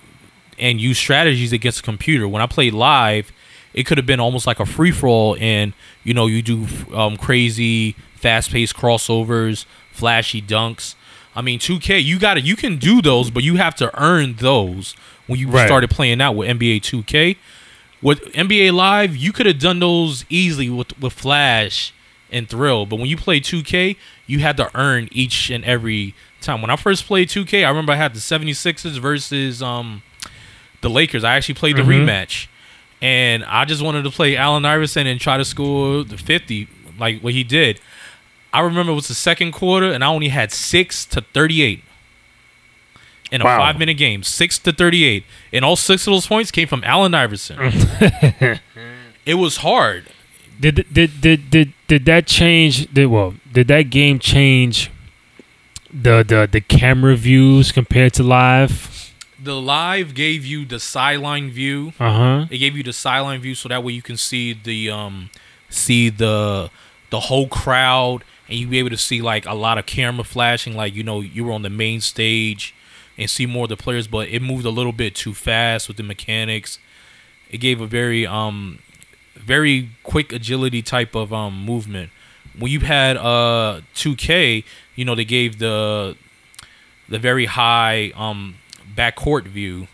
and 0.57 0.79
use 0.79 0.97
strategies 0.97 1.51
against 1.53 1.77
the 1.79 1.83
computer. 1.83 2.27
When 2.27 2.41
I 2.41 2.47
played 2.47 2.73
live, 2.73 3.31
it 3.73 3.85
could 3.85 3.97
have 3.97 4.05
been 4.07 4.19
almost 4.19 4.45
like 4.47 4.59
a 4.59 4.65
free 4.65 4.91
for 4.91 5.07
all, 5.07 5.37
and 5.39 5.73
you 6.03 6.13
know 6.13 6.25
you 6.27 6.41
do 6.41 6.65
um, 6.93 7.17
crazy, 7.17 7.95
fast 8.15 8.51
paced 8.51 8.75
crossovers, 8.75 9.65
flashy 9.91 10.41
dunks. 10.41 10.95
I 11.33 11.41
mean, 11.41 11.59
2K, 11.59 12.03
you 12.03 12.19
got 12.19 12.33
to 12.35 12.41
you 12.41 12.55
can 12.55 12.77
do 12.77 13.01
those, 13.01 13.29
but 13.31 13.43
you 13.43 13.55
have 13.55 13.75
to 13.75 13.89
earn 14.01 14.35
those 14.35 14.93
when 15.27 15.39
you 15.39 15.47
Right. 15.49 15.65
started 15.65 15.89
playing 15.89 16.19
out 16.21 16.33
with 16.35 16.49
NBA 16.49 16.81
2K. 16.81 17.37
With 18.01 18.19
NBA 18.33 18.73
Live, 18.73 19.15
you 19.15 19.31
could 19.31 19.45
have 19.45 19.59
done 19.59 19.79
those 19.79 20.25
easily 20.29 20.69
with 20.69 20.97
with 20.99 21.13
Flash 21.13 21.93
and 22.31 22.47
Thrill, 22.49 22.85
but 22.85 22.97
when 22.97 23.07
you 23.07 23.17
play 23.17 23.39
2K, 23.39 23.97
you 24.27 24.39
had 24.39 24.57
to 24.57 24.69
earn 24.75 25.09
each 25.11 25.49
and 25.49 25.63
every 25.65 26.15
time. 26.41 26.61
When 26.61 26.71
I 26.71 26.75
first 26.75 27.05
played 27.05 27.29
2K, 27.29 27.65
I 27.65 27.69
remember 27.69 27.91
I 27.93 27.97
had 27.97 28.13
the 28.13 28.19
76ers 28.19 28.97
versus 28.99 29.61
um 29.61 30.01
the 30.81 30.89
Lakers. 30.89 31.23
I 31.23 31.35
actually 31.35 31.55
played 31.55 31.75
the 31.77 31.83
Mhm. 31.83 32.05
rematch, 32.07 32.47
and 33.01 33.43
I 33.45 33.65
just 33.65 33.81
wanted 33.81 34.03
to 34.03 34.09
play 34.11 34.35
Allen 34.37 34.65
Iverson 34.65 35.05
and 35.07 35.19
try 35.19 35.37
to 35.37 35.45
score 35.45 36.03
the 36.03 36.17
50 36.17 36.67
like 36.97 37.21
what 37.21 37.33
he 37.33 37.43
did. 37.43 37.79
I 38.53 38.59
remember 38.61 38.91
it 38.91 38.95
was 38.95 39.07
the 39.07 39.15
second 39.15 39.51
quarter, 39.53 39.91
and 39.91 40.03
I 40.03 40.07
only 40.07 40.27
had 40.29 40.51
six 40.51 41.05
to 41.05 41.21
38 41.21 41.83
in 43.31 43.41
a 43.41 43.45
Wow. 43.45 43.59
five 43.59 43.79
minute 43.79 43.93
game, 43.95 44.23
six 44.23 44.57
to 44.59 44.71
38, 44.73 45.23
and 45.53 45.63
all 45.63 45.75
six 45.77 46.05
of 46.07 46.11
those 46.13 46.27
points 46.27 46.51
came 46.51 46.67
from 46.67 46.83
Allen 46.83 47.13
Iverson. 47.13 47.57
it 49.25 49.35
was 49.35 49.57
hard. 49.57 50.05
Did 50.61 50.85
did 50.93 51.21
did 51.21 51.49
did 51.49 51.73
did 51.87 52.05
that 52.05 52.27
change? 52.27 52.93
Did 52.93 53.07
well? 53.07 53.33
Did 53.51 53.67
that 53.69 53.89
game 53.89 54.19
change 54.19 54.91
the 55.91 56.23
the 56.23 56.47
the 56.49 56.61
camera 56.61 57.15
views 57.15 57.71
compared 57.71 58.13
to 58.13 58.23
live? 58.23 59.11
The 59.43 59.59
live 59.59 60.13
gave 60.13 60.45
you 60.45 60.65
the 60.65 60.79
sideline 60.79 61.49
view. 61.49 61.93
Uh 61.99 62.13
huh. 62.13 62.45
It 62.51 62.59
gave 62.59 62.77
you 62.77 62.83
the 62.83 62.93
sideline 62.93 63.41
view 63.41 63.55
so 63.55 63.69
that 63.69 63.83
way 63.83 63.93
you 63.93 64.03
can 64.03 64.17
see 64.17 64.53
the 64.53 64.91
um 64.91 65.31
see 65.67 66.09
the 66.09 66.69
the 67.09 67.21
whole 67.21 67.47
crowd 67.47 68.23
and 68.47 68.59
you 68.59 68.67
be 68.67 68.77
able 68.77 68.91
to 68.91 68.97
see 68.97 69.19
like 69.19 69.47
a 69.47 69.55
lot 69.55 69.79
of 69.79 69.87
camera 69.87 70.23
flashing 70.23 70.75
like 70.75 70.93
you 70.93 71.01
know 71.01 71.21
you 71.21 71.43
were 71.43 71.53
on 71.53 71.63
the 71.63 71.71
main 71.71 72.01
stage 72.01 72.75
and 73.17 73.29
see 73.29 73.47
more 73.47 73.65
of 73.65 73.69
the 73.69 73.77
players 73.77 74.07
but 74.07 74.29
it 74.29 74.43
moved 74.43 74.65
a 74.65 74.69
little 74.69 74.91
bit 74.91 75.15
too 75.15 75.33
fast 75.33 75.87
with 75.87 75.97
the 75.97 76.03
mechanics. 76.03 76.77
It 77.49 77.57
gave 77.57 77.81
a 77.81 77.87
very 77.87 78.27
um 78.27 78.77
very 79.45 79.89
quick 80.03 80.31
agility 80.33 80.81
type 80.81 81.15
of 81.15 81.33
um 81.33 81.65
movement. 81.65 82.09
When 82.57 82.71
you 82.71 82.81
had 82.81 83.17
uh 83.17 83.81
2K, 83.95 84.63
you 84.95 85.05
know 85.05 85.15
they 85.15 85.25
gave 85.25 85.59
the 85.59 86.15
the 87.09 87.19
very 87.19 87.45
high 87.45 88.11
um 88.15 88.55
backcourt 88.95 89.45
view 89.47 89.87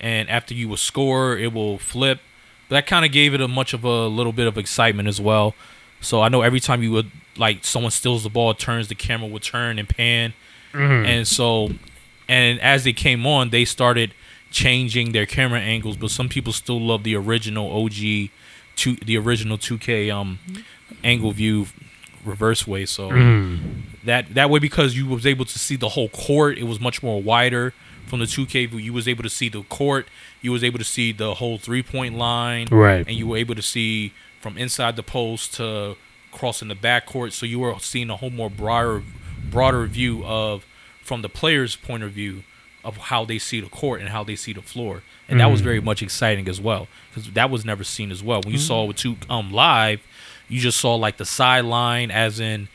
and 0.00 0.28
after 0.28 0.54
you 0.54 0.68
will 0.68 0.76
score, 0.76 1.36
it 1.38 1.52
will 1.52 1.78
flip. 1.78 2.20
But 2.68 2.74
That 2.76 2.86
kind 2.86 3.04
of 3.04 3.12
gave 3.12 3.32
it 3.34 3.40
a 3.40 3.48
much 3.48 3.72
of 3.72 3.84
a 3.84 4.06
little 4.08 4.32
bit 4.32 4.46
of 4.46 4.58
excitement 4.58 5.08
as 5.08 5.20
well. 5.20 5.54
So 6.00 6.20
I 6.20 6.28
know 6.28 6.42
every 6.42 6.60
time 6.60 6.82
you 6.82 6.92
would 6.92 7.10
like 7.36 7.64
someone 7.64 7.90
steals 7.90 8.22
the 8.22 8.28
ball, 8.30 8.54
turns 8.54 8.88
the 8.88 8.94
camera 8.94 9.28
would 9.28 9.42
turn 9.42 9.78
and 9.78 9.88
pan, 9.88 10.32
and 11.06 11.26
so 11.26 11.70
and 12.28 12.60
as 12.60 12.84
they 12.84 12.92
came 12.92 13.26
on, 13.26 13.50
they 13.50 13.64
started 13.64 14.12
changing 14.50 15.12
their 15.12 15.26
camera 15.26 15.60
angles. 15.60 15.96
But 15.96 16.10
some 16.10 16.28
people 16.28 16.52
still 16.52 16.80
love 16.80 17.02
the 17.02 17.14
original 17.16 17.70
OG, 17.84 18.30
two 18.76 18.94
the 18.96 19.16
original 19.16 19.58
2K 19.58 20.12
um 20.14 20.38
angle 21.02 21.32
view 21.32 21.66
reverse 22.24 22.66
way. 22.66 22.86
So 22.86 23.10
that 24.04 24.34
that 24.34 24.50
way 24.50 24.58
because 24.58 24.96
you 24.96 25.06
was 25.06 25.26
able 25.26 25.44
to 25.44 25.58
see 25.58 25.76
the 25.76 25.90
whole 25.90 26.08
court, 26.10 26.58
it 26.58 26.64
was 26.64 26.78
much 26.80 27.02
more 27.02 27.20
wider 27.22 27.72
from 28.06 28.20
the 28.20 28.26
2K 28.26 28.68
view. 28.70 28.78
You 28.78 28.92
was 28.92 29.08
able 29.08 29.22
to 29.24 29.28
see 29.30 29.48
the 29.48 29.62
court, 29.64 30.06
you 30.42 30.52
was 30.52 30.62
able 30.62 30.78
to 30.78 30.84
see 30.84 31.12
the 31.12 31.34
whole 31.34 31.58
three 31.58 31.82
point 31.82 32.16
line, 32.16 32.68
Right. 32.70 33.04
and 33.06 33.16
you 33.16 33.26
were 33.26 33.36
able 33.36 33.54
to 33.56 33.62
see 33.62 34.12
from 34.40 34.56
inside 34.56 34.94
the 34.96 35.02
post 35.02 35.54
to 35.54 35.96
crossing 36.30 36.68
the 36.68 36.74
backcourt. 36.76 37.32
So 37.32 37.46
you 37.46 37.58
were 37.60 37.74
seeing 37.80 38.10
a 38.10 38.16
whole 38.16 38.30
more 38.30 38.50
broader 38.50 39.02
broader 39.50 39.86
view 39.86 40.24
of 40.24 40.64
from 41.02 41.22
the 41.22 41.28
player's 41.28 41.76
point 41.76 42.02
of 42.02 42.10
view 42.12 42.42
of 42.86 42.96
how 42.96 43.24
they 43.26 43.38
see 43.38 43.60
the 43.60 43.68
court 43.68 44.00
and 44.00 44.08
how 44.10 44.24
they 44.24 44.36
see 44.36 44.52
the 44.54 44.62
floor, 44.62 45.02
and 45.28 45.40
that 45.40 45.46
was 45.50 45.60
very 45.60 45.80
much 45.80 46.02
exciting 46.02 46.48
as 46.48 46.60
well 46.60 46.86
because 47.10 47.30
that 47.32 47.50
was 47.50 47.64
never 47.64 47.84
seen 47.84 48.10
as 48.10 48.22
well. 48.22 48.40
When 48.42 48.52
you 48.52 48.58
saw 48.58 48.84
it 48.84 48.88
with 48.88 48.96
two 48.96 49.16
um 49.28 49.52
live, 49.52 50.00
you 50.48 50.60
just 50.60 50.78
saw 50.78 50.94
like 50.94 51.16
the 51.18 51.26
sideline, 51.26 52.10
as 52.10 52.40
in 52.40 52.68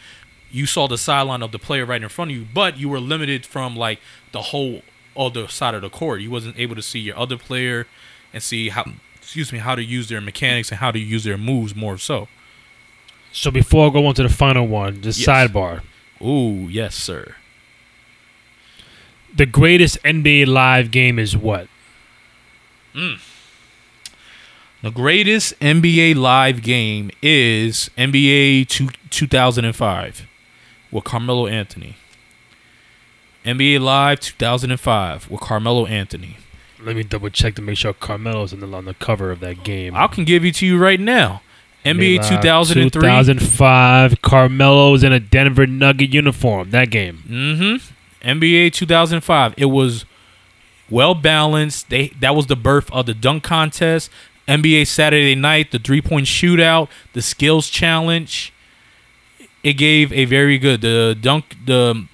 you 0.52 0.66
saw 0.66 0.88
the 0.88 0.98
sideline 0.98 1.42
of 1.42 1.52
the 1.54 1.60
player 1.60 1.86
right 1.86 2.04
in 2.04 2.10
front 2.10 2.30
of 2.32 2.38
you, 2.38 2.46
but 2.54 2.78
you 2.78 2.90
were 2.90 3.00
limited 3.00 3.46
from 3.46 3.76
like 3.76 4.00
the 4.34 4.42
whole 4.52 4.82
other 5.16 5.48
side 5.48 5.74
of 5.74 5.82
the 5.82 5.90
court. 5.90 6.20
You 6.22 6.30
wasn't 6.30 6.60
able 6.60 6.76
to 6.76 6.82
see 6.82 7.00
your 7.00 7.18
other 7.18 7.38
player 7.38 7.88
and 8.34 8.44
see 8.44 8.70
how 8.70 8.84
excuse 9.16 9.54
me 9.54 9.60
how 9.60 9.76
to 9.76 9.84
use 9.84 10.10
their 10.10 10.20
mechanics 10.22 10.70
and 10.72 10.80
how 10.80 10.92
to 10.92 11.00
use 11.00 11.24
their 11.24 11.38
moves 11.38 11.74
more 11.76 11.98
so. 11.98 12.28
So 13.32 13.50
before 13.50 13.88
I 13.90 13.94
go 13.94 14.06
on 14.08 14.14
to 14.16 14.24
the 14.24 14.30
final 14.30 14.68
one, 14.68 15.02
just 15.02 15.20
Yes. 15.20 15.28
sidebar. 15.28 15.82
Ooh, 16.22 16.68
yes, 16.70 16.96
sir. 16.96 17.36
The 19.36 19.46
greatest 19.46 20.02
NBA 20.04 20.48
live 20.48 20.92
game 20.92 21.18
is 21.18 21.36
what? 21.38 21.68
The 24.84 24.92
greatest 24.92 25.58
NBA 25.60 26.16
live 26.16 26.62
game 26.62 27.12
is 27.22 27.90
NBA 27.98 28.68
two, 28.68 28.90
2005 29.10 30.28
with 30.92 31.04
Carmelo 31.04 31.48
Anthony. 31.48 31.96
NBA 33.46 33.80
Live 33.80 34.20
2005 34.20 35.30
with 35.32 35.40
Carmelo 35.42 35.86
Anthony. 35.86 36.38
Let 36.80 36.96
me 36.96 37.04
double 37.04 37.30
check 37.30 37.56
to 37.56 37.62
make 37.62 37.78
sure 37.78 37.94
Carmelo's 37.94 38.54
on 38.54 38.60
the, 38.60 38.68
on 38.68 38.86
the 38.86 38.94
cover 38.94 39.32
of 39.32 39.40
that 39.40 39.64
game. 39.64 39.96
I 39.96 40.08
can 40.08 40.26
give 40.26 40.46
it 40.46 40.56
to 40.56 40.66
you 40.66 40.78
right 40.78 41.00
now. 41.00 41.42
NBA 41.86 42.18
Live 42.20 42.30
2003. 42.42 42.90
2005. 42.90 44.22
Carmelo's 44.22 45.04
in 45.04 45.12
a 45.14 45.20
Denver 45.20 45.66
Nugget 45.66 46.14
uniform. 46.14 46.70
That 46.72 46.92
game. 46.92 47.24
Mm-hmm. 47.28 47.94
NBA 48.22 48.74
2005. 48.74 49.54
It 49.58 49.66
was 49.66 50.06
well 50.90 51.16
balanced. 51.16 51.90
They 51.90 52.10
that 52.20 52.36
was 52.36 52.48
the 52.48 52.56
birth 52.56 52.92
of 52.92 53.08
the 53.08 53.14
dunk 53.14 53.44
contest. 53.44 54.12
NBA 54.48 54.88
Saturday 54.88 55.36
Night, 55.36 55.72
the 55.72 55.80
three 55.80 56.02
point 56.02 56.28
shootout, 56.28 56.90
the 57.14 57.22
skills 57.22 57.70
challenge. 57.70 58.54
It 59.64 59.74
gave 59.74 60.12
a 60.12 60.26
very 60.26 60.58
good 60.58 60.82
the 60.82 61.18
dunk 61.20 61.56
the 61.66 62.08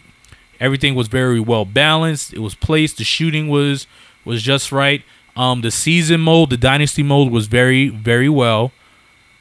everything 0.60 0.96
was 0.96 1.08
very 1.08 1.40
well 1.40 1.66
balanced. 1.66 2.34
It 2.34 2.40
was 2.40 2.56
placed. 2.56 2.98
The 2.98 3.04
shooting 3.04 3.50
was 3.50 3.88
was 4.24 4.44
just 4.44 4.72
right. 4.72 5.04
Um, 5.36 5.62
the 5.62 5.72
season 5.72 6.22
mode, 6.22 6.50
the 6.50 6.58
dynasty 6.58 7.04
mode 7.04 7.32
was 7.32 7.48
very 7.48 7.90
very 7.90 8.30
well. 8.30 8.72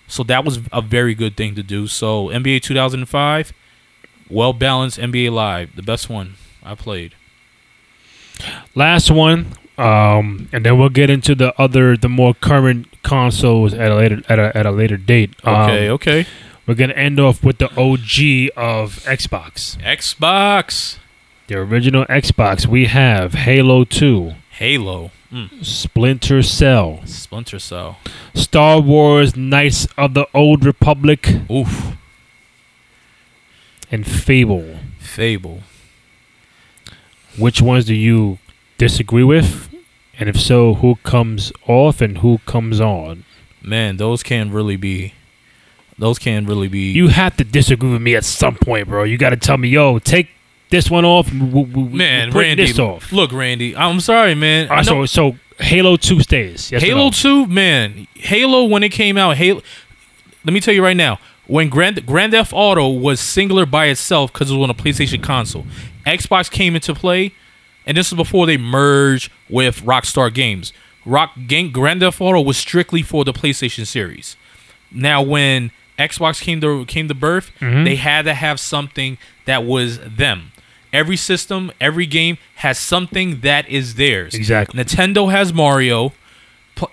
So 0.09 0.23
that 0.25 0.45
was 0.45 0.61
a 0.73 0.81
very 0.81 1.15
good 1.15 1.37
thing 1.37 1.57
to 1.57 1.65
do. 1.65 1.89
So 1.89 2.29
NBA 2.29 2.63
2005, 2.63 3.53
well 4.31 4.53
balanced 4.53 4.99
NBA 4.99 5.33
Live, 5.33 5.75
the 5.75 5.83
best 5.83 6.09
one 6.09 6.35
I 6.67 6.75
played. 6.75 7.15
Last 8.75 9.11
one. 9.11 9.47
Um, 9.79 10.49
and 10.53 10.65
then 10.65 10.79
we'll 10.79 10.89
get 10.89 11.11
into 11.11 11.35
the 11.35 11.53
other, 11.61 11.97
the 11.99 12.09
more 12.09 12.33
current 12.33 12.89
consoles 13.03 13.75
at 13.75 13.91
a 13.91 13.95
later 13.95 14.23
at 14.29 14.39
a, 14.39 14.57
at 14.57 14.65
a 14.67 14.71
later 14.71 14.97
date. 14.97 15.35
Okay, 15.45 15.89
Um, 15.89 15.95
okay. 15.95 16.27
We're 16.67 16.75
gonna 16.75 16.95
end 16.95 17.21
off 17.21 17.45
with 17.45 17.59
the 17.59 17.67
OG 17.77 18.51
of 18.57 18.97
Xbox, 19.05 19.77
Xbox, 19.83 20.97
the 21.47 21.57
original 21.59 22.07
Xbox. 22.07 22.67
We 22.67 22.87
have 22.87 23.35
Halo 23.35 23.85
2, 23.85 24.35
Halo, 24.53 25.11
mm. 25.31 25.63
Splinter 25.65 26.43
Cell, 26.43 27.03
Splinter 27.05 27.59
Cell. 27.59 27.99
Star 28.35 28.81
Wars: 28.81 29.37
Knights 29.37 29.87
of 29.99 30.15
the 30.15 30.27
Old 30.35 30.65
Republic, 30.65 31.29
Oof, 31.51 31.93
and 33.93 34.07
Fable. 34.07 34.79
Fable. 34.99 35.61
Which 37.39 37.61
ones 37.61 37.85
do 37.85 37.95
you 37.95 38.39
disagree 38.79 39.25
with? 39.25 39.69
And 40.19 40.29
if 40.29 40.41
so, 40.41 40.75
who 40.75 40.97
comes 41.03 41.53
off 41.67 42.01
and 42.01 42.19
who 42.19 42.39
comes 42.47 42.81
on? 42.81 43.25
Man, 43.63 43.97
those 43.99 44.23
can 44.23 44.51
really 44.51 44.77
be. 44.77 45.13
Those 45.99 46.19
can 46.19 46.47
really 46.47 46.69
be. 46.69 46.93
You 46.93 47.09
have 47.09 47.37
to 47.39 47.45
disagree 47.45 47.91
with 47.93 48.03
me 48.03 48.15
at 48.17 48.25
some 48.25 48.55
point, 48.57 48.89
bro. 48.89 49.05
You 49.05 49.19
got 49.19 49.31
to 49.31 49.37
tell 49.37 49.57
me, 49.57 49.69
yo, 49.69 49.99
take 49.99 50.29
this 50.71 50.91
one 50.91 51.05
off. 51.05 51.33
we- 51.33 51.63
we- 51.63 51.83
man, 51.85 52.31
Randy. 52.31 52.67
this 52.67 52.79
off. 52.79 53.13
Look, 53.13 53.33
Randy. 53.33 53.77
I'm 53.77 54.01
sorry, 54.01 54.35
man. 54.35 54.69
All 54.69 54.77
right, 54.77 54.85
so, 54.85 55.07
so 55.07 55.37
Halo 55.59 55.97
Two 55.97 56.21
stays. 56.21 56.71
Yes 56.71 56.83
Halo 56.83 57.05
no? 57.07 57.11
2, 57.11 57.47
man. 57.47 58.07
Halo 58.15 58.65
when 58.65 58.83
it 58.83 58.91
came 58.91 59.17
out, 59.17 59.37
Halo 59.37 59.63
Let 60.45 60.53
me 60.53 60.61
tell 60.61 60.75
you 60.75 60.83
right 60.85 60.97
now, 60.97 61.19
when 61.47 61.69
Grand 61.69 62.05
Grand 62.05 62.33
Theft 62.33 62.53
Auto 62.55 62.89
was 62.89 63.21
singular 63.21 63.65
by 63.65 63.87
itself 63.87 64.33
cuz 64.33 64.51
it 64.51 64.55
was 64.55 64.63
on 64.65 64.71
a 64.71 64.75
PlayStation 64.75 65.23
console. 65.23 65.67
Xbox 66.07 66.51
came 66.51 66.75
into 66.75 66.95
play 66.95 67.33
and 67.87 67.97
this 67.97 68.09
is 68.09 68.15
before 68.15 68.47
they 68.47 68.57
merged 68.57 69.31
with 69.49 69.83
Rockstar 69.83 70.33
Games. 70.33 70.73
Rock 71.05 71.33
game, 71.47 71.71
Grand 71.71 72.01
Theft 72.01 72.21
Auto 72.21 72.41
was 72.41 72.57
strictly 72.57 73.03
for 73.03 73.25
the 73.25 73.33
PlayStation 73.33 73.87
series. 73.87 74.37
Now 74.91 75.23
when 75.23 75.71
Xbox 75.99 76.41
came 76.41 76.61
to 76.61 76.85
came 76.87 77.09
to 77.09 77.15
birth, 77.15 77.51
they 77.61 77.97
had 77.97 78.25
to 78.25 78.35
have 78.35 78.59
something 78.61 79.19
that 79.45 79.65
was 79.65 79.99
them. 80.01 80.53
Every 80.93 81.17
system, 81.17 81.73
every 81.81 82.07
game 82.07 82.39
has 82.57 82.79
something 82.79 83.41
that 83.41 83.69
is 83.69 83.95
theirs. 83.97 84.35
Exactly. 84.35 84.83
Nintendo 84.83 85.31
has 85.31 85.53
Mario. 85.53 86.13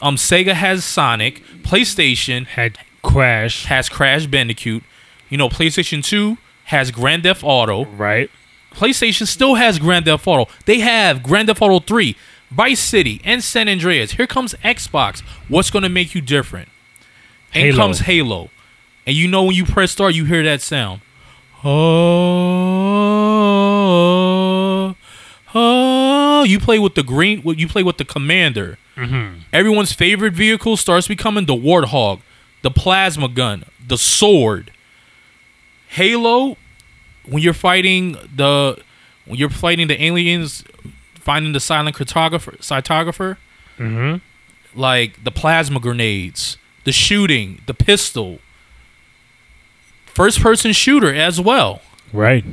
Um, 0.01 0.15
Sega 0.15 0.53
has 0.53 0.83
Sonic. 0.83 1.41
PlayStation 1.63 2.45
had 2.45 2.77
Crash, 3.01 3.65
has 3.65 3.89
Crash 3.89 4.25
Bandicoot. 4.27 4.83
You 5.29 5.37
know, 5.37 5.49
PlayStation 5.49 6.03
2 6.03 6.37
has 6.65 6.91
Grand 6.91 7.23
Theft 7.23 7.41
Auto. 7.43 7.85
right? 7.85 8.29
PlayStation 8.73 9.27
still 9.27 9.55
has 9.55 9.79
Grand 9.79 10.05
Theft 10.05 10.27
Auto. 10.27 10.51
They 10.65 10.79
have 10.79 11.23
Grand 11.23 11.47
Theft 11.47 11.61
Auto 11.61 11.79
3, 11.79 12.15
Vice 12.51 12.79
City, 12.79 13.21
and 13.23 13.43
San 13.43 13.69
Andreas. 13.69 14.13
Here 14.13 14.27
comes 14.27 14.53
Xbox. 14.55 15.21
What's 15.47 15.69
going 15.69 15.83
to 15.83 15.89
make 15.89 16.13
you 16.15 16.21
different? 16.21 16.69
And 17.53 17.65
Halo. 17.65 17.77
comes 17.77 17.99
Halo. 17.99 18.49
And 19.05 19.15
you 19.15 19.27
know 19.27 19.43
when 19.43 19.55
you 19.55 19.65
press 19.65 19.91
start, 19.91 20.15
you 20.15 20.25
hear 20.25 20.43
that 20.43 20.61
sound. 20.61 21.01
Oh, 21.63 21.69
oh. 25.53 26.43
You 26.43 26.59
play 26.59 26.79
with 26.79 26.95
the 26.95 27.03
green. 27.03 27.41
You 27.45 27.67
play 27.67 27.83
with 27.83 27.97
the 27.97 28.05
commander. 28.05 28.77
Mm-hmm. 28.95 29.39
Everyone's 29.51 29.91
favorite 29.93 30.33
vehicle 30.33 30.77
starts 30.77 31.07
becoming 31.07 31.45
the 31.45 31.55
Warthog, 31.55 32.21
the 32.61 32.71
plasma 32.71 33.27
gun, 33.27 33.65
the 33.85 33.97
sword. 33.97 34.71
Halo, 35.87 36.57
when 37.25 37.41
you're 37.41 37.53
fighting 37.53 38.17
the 38.35 38.77
when 39.25 39.37
you're 39.39 39.49
fighting 39.49 39.87
the 39.87 40.01
aliens, 40.03 40.63
finding 41.15 41.53
the 41.53 41.59
silent 41.59 41.95
cartographer, 41.95 42.57
cytographer, 42.59 43.37
Mm-hmm. 43.79 44.79
like 44.79 45.23
the 45.23 45.31
plasma 45.31 45.79
grenades, 45.79 46.57
the 46.83 46.91
shooting, 46.91 47.61
the 47.65 47.73
pistol, 47.73 48.39
first 50.05 50.39
person 50.41 50.73
shooter 50.73 51.13
as 51.13 51.39
well. 51.41 51.81
Right. 52.11 52.45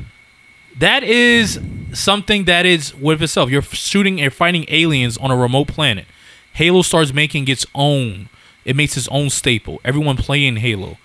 That 0.78 1.02
is 1.02 1.60
something 1.92 2.44
that 2.44 2.64
is 2.64 2.94
with 2.94 3.22
itself. 3.22 3.50
You're 3.50 3.62
shooting 3.62 4.20
and 4.20 4.32
fighting 4.32 4.64
aliens 4.68 5.18
on 5.18 5.30
a 5.30 5.36
remote 5.36 5.68
planet. 5.68 6.06
Halo 6.54 6.82
starts 6.82 7.12
making 7.12 7.48
its 7.48 7.66
own. 7.74 8.28
It 8.64 8.76
makes 8.76 8.96
its 8.96 9.08
own 9.08 9.30
staple. 9.30 9.80
Everyone 9.84 10.16
playing 10.16 10.56
Halo. 10.56 10.96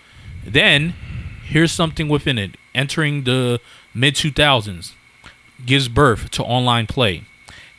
Then 0.46 0.94
here's 1.46 1.72
something 1.72 2.08
within 2.08 2.38
it. 2.38 2.52
Entering 2.76 3.23
the 3.23 3.60
mid 3.93 4.15
2000s 4.15 4.91
gives 5.65 5.88
birth 5.88 6.30
to 6.31 6.43
online 6.43 6.85
play. 6.88 7.23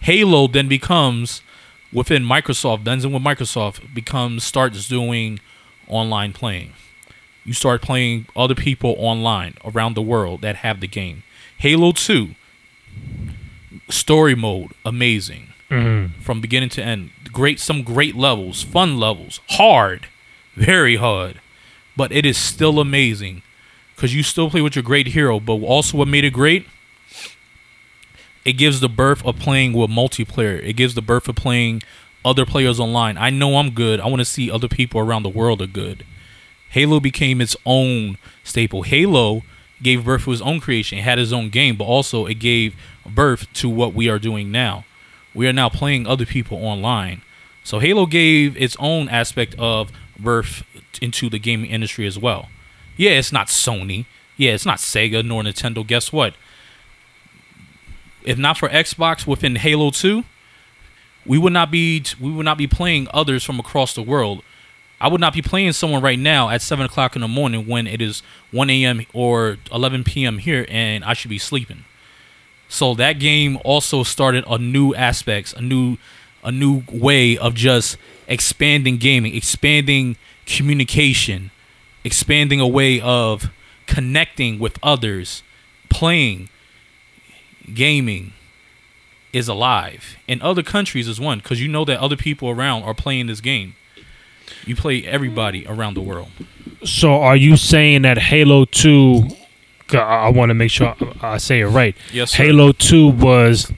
Halo 0.01 0.47
then 0.49 0.69
becomes 0.69 1.43
within 1.93 2.25
Microsoft, 2.25 2.85
then 2.85 2.99
with 3.13 3.23
Microsoft 3.23 3.95
becomes 3.95 4.43
starts 4.45 4.89
doing 4.89 5.39
online 5.87 6.33
playing. 6.33 6.73
You 7.45 7.53
start 7.53 7.81
playing 7.83 8.27
other 8.35 8.55
people 8.55 8.97
online 8.99 9.55
around 9.65 9.95
the 9.95 10.03
world 10.03 10.41
that 10.41 10.57
have 10.57 10.81
the 10.81 10.89
game. 10.89 11.23
Halo 11.59 11.93
2 11.93 12.31
story 13.89 14.35
mode 14.35 14.73
amazing 14.85 15.49
Mm-hmm. 15.71 16.21
from 16.21 16.41
beginning 16.41 16.69
to 16.71 16.83
end. 16.83 17.11
Great 17.33 17.59
some 17.59 17.83
great 17.83 18.15
levels, 18.15 18.63
fun 18.63 18.99
levels, 19.01 19.41
hard, 19.49 20.07
very 20.55 20.95
hard, 20.95 21.41
but 21.97 22.13
it 22.13 22.25
is 22.25 22.39
still 22.39 22.79
amazing 22.79 23.43
cuz 23.97 24.15
you 24.15 24.23
still 24.23 24.51
play 24.51 24.61
with 24.61 24.77
your 24.77 24.83
great 24.83 25.09
hero, 25.09 25.41
but 25.41 25.55
also 25.55 25.99
what 25.99 26.09
made 26.09 26.25
it 26.25 26.33
great 26.33 26.67
it 28.47 28.53
gives 28.53 28.79
the 28.79 28.89
birth 28.89 29.27
of 29.27 29.41
playing 29.41 29.73
with 29.73 29.91
multiplayer. 29.91 30.63
It 30.63 30.75
gives 30.75 30.95
the 30.95 31.03
birth 31.03 31.29
of 31.29 31.35
playing 31.35 31.83
other 32.25 32.47
players 32.47 32.79
online. 32.79 33.19
I 33.19 33.29
know 33.29 33.57
I'm 33.57 33.71
good. 33.71 33.99
I 33.99 34.07
want 34.07 34.21
to 34.21 34.25
see 34.25 34.51
other 34.51 34.69
people 34.69 35.01
around 35.01 35.25
the 35.25 35.29
world 35.29 35.61
are 35.61 35.67
good. 35.67 36.05
Halo 36.69 37.01
became 37.01 37.41
its 37.41 37.57
own 37.67 38.19
staple. 38.45 38.83
Halo 38.83 39.43
gave 39.83 40.05
birth 40.05 40.25
to 40.25 40.33
its 40.33 40.41
own 40.41 40.61
creation. 40.61 40.99
It 40.99 41.03
had 41.03 41.19
its 41.19 41.33
own 41.33 41.51
game, 41.51 41.77
but 41.77 41.87
also 41.87 42.27
it 42.27 42.35
gave 42.35 42.77
birth 43.05 43.53
to 43.55 43.69
what 43.69 43.95
we 43.95 44.09
are 44.09 44.21
doing 44.21 44.53
now. 44.53 44.85
We 45.35 45.49
are 45.49 45.53
now 45.53 45.69
playing 45.69 46.07
other 46.07 46.25
people 46.25 46.59
online. 46.59 47.23
So 47.65 47.81
Halo 47.81 48.07
gave 48.07 48.57
its 48.57 48.77
own 48.79 49.09
aspect 49.09 49.57
of 49.59 49.91
birth 50.17 50.63
into 51.03 51.29
the 51.29 51.41
gaming 51.41 51.71
industry 51.71 52.07
as 52.07 52.17
well. 52.17 52.49
Yeah, 52.97 53.13
it's 53.13 53.33
not 53.33 53.49
Sony. 53.49 54.07
Yeah, 54.37 54.53
it's 54.53 54.67
not 54.67 54.79
Sega 54.79 55.25
nor 55.25 55.43
Nintendo. 55.43 55.87
Guess 55.87 56.13
what? 56.13 56.35
If 58.23 58.39
not 58.39 58.59
for 58.59 58.69
Xbox 58.69 59.27
within 59.27 59.57
Halo 59.57 59.91
2, 59.91 60.25
we 61.25 61.39
would 61.39 61.53
not 61.53 61.71
be 61.71 62.03
we 62.21 62.31
would 62.31 62.45
not 62.45 62.59
be 62.59 62.67
playing 62.67 63.09
others 63.13 63.45
from 63.45 63.59
across 63.59 63.95
the 63.95 64.03
world. 64.03 64.43
I 65.01 65.09
would 65.09 65.21
not 65.21 65.35
be 65.35 65.43
playing 65.43 65.73
someone 65.73 66.03
right 66.03 66.19
now 66.19 66.49
at 66.49 66.63
seven 66.63 66.87
o'clock 66.87 67.15
in 67.17 67.23
the 67.23 67.29
morning 67.29 67.67
when 67.67 67.87
it 67.87 68.01
is 68.01 68.23
one 68.51 68.71
a.m. 68.71 69.05
or 69.13 69.59
eleven 69.73 70.05
p.m. 70.05 70.39
here, 70.39 70.67
and 70.69 71.05
I 71.05 71.13
should 71.13 71.29
be 71.29 71.39
sleeping. 71.39 71.85
So 72.69 72.95
that 72.95 73.15
game 73.15 73.59
also 73.65 74.03
started 74.03 74.45
a 74.49 74.59
new 74.59 74.95
aspects, 74.95 75.53
a 75.53 75.61
new 75.61 75.99
a 76.43 76.51
new 76.53 76.83
way 76.91 77.37
of 77.37 77.55
just 77.55 77.97
expanding 78.29 78.97
gaming, 78.97 79.35
expanding 79.35 80.17
communication, 80.47 81.51
expanding 82.07 82.61
a 82.61 82.67
way 82.69 83.01
of 83.01 83.51
connecting 83.87 84.59
with 84.59 84.79
others, 84.83 85.43
playing, 85.89 86.49
gaming 87.75 88.33
is 89.33 89.49
alive. 89.49 90.17
In 90.27 90.41
other 90.41 90.63
countries 90.63 91.09
is 91.09 91.21
one 91.21 91.39
because 91.39 91.61
you 91.61 91.69
know 91.69 91.85
that 91.85 91.99
other 92.01 92.17
people 92.17 92.49
around 92.49 92.85
are 92.85 92.95
playing 92.95 93.27
this 93.27 93.41
game. 93.41 93.75
You 94.65 94.77
play 94.77 95.05
everybody 95.05 95.67
around 95.67 95.95
the 95.95 96.01
world. 96.01 96.29
So 96.85 97.15
are 97.21 97.37
you 97.37 97.57
saying 97.57 98.03
that 98.03 98.19
Halo 98.19 98.65
2 98.65 99.29
I- 99.93 100.29
want 100.31 100.51
to 100.51 100.55
make 100.55 100.71
sure 100.71 100.95
I 101.21 101.39
say 101.39 101.61
it 101.61 101.67
right. 101.67 101.97
Yes, 102.13 102.33
sir. 102.33 102.45
Halo 102.45 102.73
2 102.73 103.09
was 103.09 103.73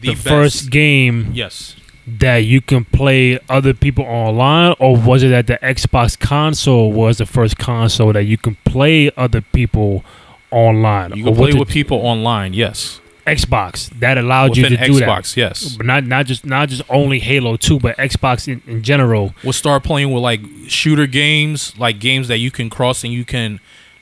the, 0.00 0.10
best- 0.10 0.22
first 0.22 0.70
game 0.70 1.30
Yes. 1.34 1.76
That 2.18 2.38
you 2.38 2.60
can 2.60 2.84
play 2.84 3.38
other 3.48 3.72
people 3.74 4.04
online 4.04 4.74
or 4.78 4.96
was 4.96 5.22
it 5.22 5.28
that 5.28 5.46
the 5.46 5.58
Xbox 5.62 6.18
console 6.18 6.92
was 6.92 7.18
the 7.18 7.26
first 7.26 7.58
console 7.58 8.12
that 8.12 8.24
you 8.24 8.36
can 8.36 8.56
play 8.64 9.10
other 9.16 9.40
people 9.40 10.04
online? 10.50 11.14
You 11.16 11.24
can 11.24 11.34
play 11.34 11.52
with 11.54 11.68
people 11.68 11.98
online. 11.98 12.52
Yes. 12.54 13.00
Xbox 13.26 13.88
that 14.00 14.18
allowed 14.18 14.56
you 14.56 14.64
Within 14.64 14.78
to 14.78 14.86
do 14.86 14.92
Xbox. 14.94 15.34
that. 15.34 15.36
Yes. 15.36 15.76
But 15.76 15.86
not 15.86 16.04
not 16.04 16.26
just 16.26 16.44
not 16.44 16.68
just 16.68 16.82
only 16.88 17.20
Halo 17.20 17.56
2 17.56 17.78
but 17.78 17.96
Xbox 17.96 18.48
in, 18.48 18.62
in 18.66 18.82
general. 18.82 19.32
We'll 19.44 19.52
start 19.52 19.84
playing 19.84 20.12
with 20.12 20.22
like 20.22 20.40
shooter 20.66 21.06
games, 21.06 21.78
like 21.78 22.00
games 22.00 22.26
that 22.28 22.38
you 22.38 22.50
can 22.50 22.68
cross 22.68 23.04
and 23.04 23.12
you 23.12 23.24
can 23.24 23.60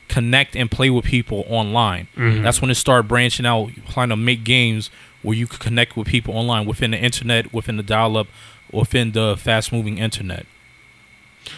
connect 0.09 0.57
and 0.57 0.71
play 0.71 0.89
with 0.91 1.05
people 1.05 1.45
online. 1.49 2.09
Mm-hmm. 2.17 2.43
That's 2.43 2.63
when 2.63 2.71
it 2.71 2.77
started 2.77 3.09
branching 3.09 3.45
out, 3.47 3.71
trying 3.91 4.09
to 4.09 4.17
make 4.17 4.43
games 4.43 4.91
where 5.23 5.37
you 5.37 5.47
could 5.47 5.61
connect 5.61 5.97
with 5.97 6.07
people 6.09 6.35
online 6.37 6.67
within 6.67 6.93
the 6.93 6.99
internet, 6.99 7.53
within 7.53 7.77
the 7.77 7.83
dial-up, 7.83 8.27
within 8.73 9.13
the 9.13 9.37
fast-moving 9.39 9.99
internet. 9.99 10.47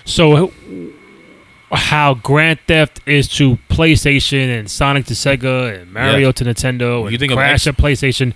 So 0.05 0.53
how 1.73 2.15
Grand 2.15 2.59
Theft 2.67 3.01
is 3.07 3.29
to 3.29 3.57
PlayStation 3.69 4.59
and 4.59 4.71
Sonic 4.71 5.07
to 5.07 5.15
Sega 5.15 5.81
and 5.81 5.93
Mario 5.93 6.27
Yeah. 6.29 6.33
to 6.33 6.45
Nintendo 6.45 7.01
You 7.03 7.07
and 7.09 7.19
think 7.19 7.33
of 7.33 7.39
Crash 7.39 7.67
X- 7.67 7.77
to 7.77 7.83
PlayStation, 7.83 8.35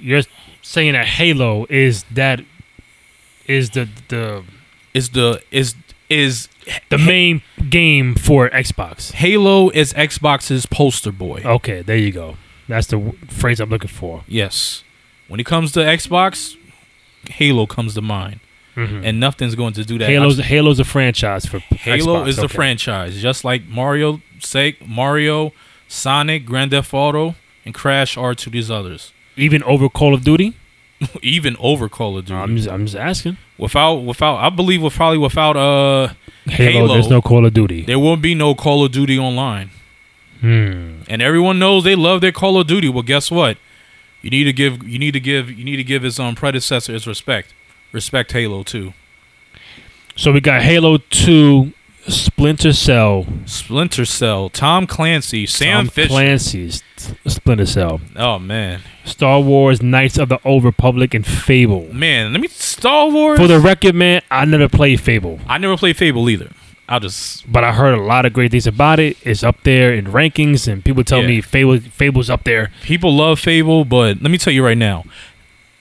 you're 0.00 0.22
saying 0.62 0.92
that 0.94 1.06
Halo 1.06 1.66
is 1.68 2.04
that 2.10 2.40
is 3.46 3.70
the 3.70 3.88
the 4.08 4.44
Is 4.94 5.10
the 5.10 5.40
is 5.50 5.74
is 6.08 6.48
the 6.88 6.98
main 6.98 7.42
game 7.68 8.14
for 8.14 8.48
Xbox. 8.50 9.12
Halo 9.12 9.68
is 9.70 9.92
Xbox's 9.92 10.66
poster 10.66 11.12
boy. 11.12 11.42
Okay, 11.44 11.82
there 11.82 11.96
you 11.96 12.10
go. 12.10 12.36
That's 12.70 12.86
the 12.86 12.98
w- 12.98 13.18
phrase 13.28 13.60
I'm 13.60 13.68
looking 13.70 13.88
for. 13.88 14.24
Yes. 14.28 14.84
When 15.28 15.40
it 15.40 15.46
comes 15.46 15.72
to 15.72 15.80
Xbox, 15.80 16.56
Halo 17.28 17.66
comes 17.66 17.94
to 17.94 18.02
mind. 18.02 18.40
And 18.76 19.20
nothing's 19.20 19.54
going 19.54 19.74
to 19.74 19.84
do 19.84 19.98
that. 19.98 20.08
Halo's 20.08 20.38
Halo's 20.38 20.80
a 20.80 20.84
franchise 20.84 21.44
for 21.44 21.58
Halo 21.58 22.24
Xbox, 22.24 22.28
is 22.28 22.36
the 22.36 22.44
okay. 22.44 22.54
franchise, 22.54 23.20
just 23.20 23.44
like 23.44 23.66
Mario, 23.68 24.22
say 24.38 24.78
Mario, 24.86 25.52
Sonic, 25.86 26.46
Grand 26.46 26.70
Theft 26.70 26.94
Auto, 26.94 27.34
and 27.66 27.74
Crash 27.74 28.16
are 28.16 28.34
to 28.36 28.48
these 28.48 28.70
others. 28.70 29.12
Even 29.36 29.62
over 29.64 29.90
Call 29.90 30.14
of 30.14 30.24
Duty. 30.24 30.54
Even 31.22 31.56
over 31.58 31.90
Call 31.90 32.16
of 32.16 32.24
Duty. 32.24 32.40
I'm 32.40 32.56
just, 32.56 32.70
I'm 32.70 32.86
just 32.86 32.96
asking. 32.96 33.36
without, 33.58 33.96
without, 33.96 34.36
I 34.36 34.48
believe, 34.48 34.80
with 34.82 34.94
probably 34.94 35.18
without, 35.18 35.58
uh, 35.58 36.14
Halo, 36.46 36.70
Halo. 36.70 36.94
there's 36.94 37.10
no 37.10 37.20
Call 37.20 37.44
of 37.44 37.52
Duty. 37.52 37.82
there 37.82 37.98
won't 37.98 38.22
be 38.22 38.34
no 38.34 38.54
Call 38.54 38.82
of 38.82 38.92
Duty 38.92 39.18
online. 39.18 39.72
Hmm. 40.40 41.02
And 41.08 41.20
everyone 41.22 41.58
knows 41.58 41.84
they 41.84 41.94
love 41.94 42.20
their 42.20 42.32
Call 42.32 42.58
of 42.58 42.66
Duty. 42.66 42.88
Well, 42.88 43.02
guess 43.02 43.30
what? 43.30 43.58
You 44.22 44.30
need 44.30 44.44
to 44.44 44.52
give, 44.52 44.86
you 44.86 44.98
need 44.98 45.12
to 45.12 45.20
give, 45.20 45.50
you 45.50 45.64
need 45.64 45.76
to 45.76 45.84
give 45.84 46.02
his 46.02 46.18
um 46.18 46.34
predecessor 46.34 46.92
his 46.92 47.06
respect. 47.06 47.52
Respect 47.92 48.32
Halo 48.32 48.62
too. 48.62 48.92
So 50.16 50.32
we 50.32 50.40
got 50.40 50.60
Halo 50.62 50.98
2, 50.98 51.72
Splinter 52.08 52.72
Cell, 52.74 53.26
Splinter 53.46 54.04
Cell, 54.04 54.50
Tom 54.50 54.86
Clancy, 54.86 55.46
Sam 55.46 55.86
Tom 55.86 55.88
Fisher. 55.88 56.08
Clancy's 56.08 56.82
Splinter 57.26 57.64
Cell, 57.64 58.00
oh 58.16 58.38
man, 58.38 58.82
Star 59.04 59.40
Wars, 59.40 59.80
Knights 59.80 60.18
of 60.18 60.28
the 60.28 60.38
Old 60.44 60.64
Republic, 60.64 61.14
and 61.14 61.26
Fable. 61.26 61.92
man. 61.94 62.32
Let 62.32 62.42
me 62.42 62.48
Star 62.48 63.08
Wars. 63.10 63.38
For 63.38 63.46
the 63.46 63.60
record, 63.60 63.94
man, 63.94 64.20
I 64.30 64.44
never 64.44 64.68
played 64.68 65.00
Fable, 65.00 65.40
I 65.46 65.56
never 65.58 65.76
played 65.76 65.96
Fable 65.96 66.28
either. 66.28 66.50
I'll 66.90 67.00
just 67.00 67.50
but 67.50 67.62
I 67.62 67.72
heard 67.72 67.94
a 67.94 68.02
lot 68.02 68.26
of 68.26 68.32
great 68.32 68.50
things 68.50 68.66
about 68.66 68.98
it. 68.98 69.16
It's 69.22 69.44
up 69.44 69.62
there 69.62 69.94
in 69.94 70.06
rankings, 70.06 70.66
and 70.70 70.84
people 70.84 71.04
tell 71.04 71.20
Yeah. 71.22 71.28
me 71.28 71.40
Fable 71.40 71.78
Fable's 71.78 72.28
up 72.28 72.42
there. 72.44 72.70
people 72.82 73.14
love 73.16 73.38
Fable, 73.38 73.84
but 73.84 74.20
let 74.20 74.30
me 74.30 74.36
tell 74.38 74.52
you 74.52 74.64
right 74.64 74.76
now, 74.76 75.04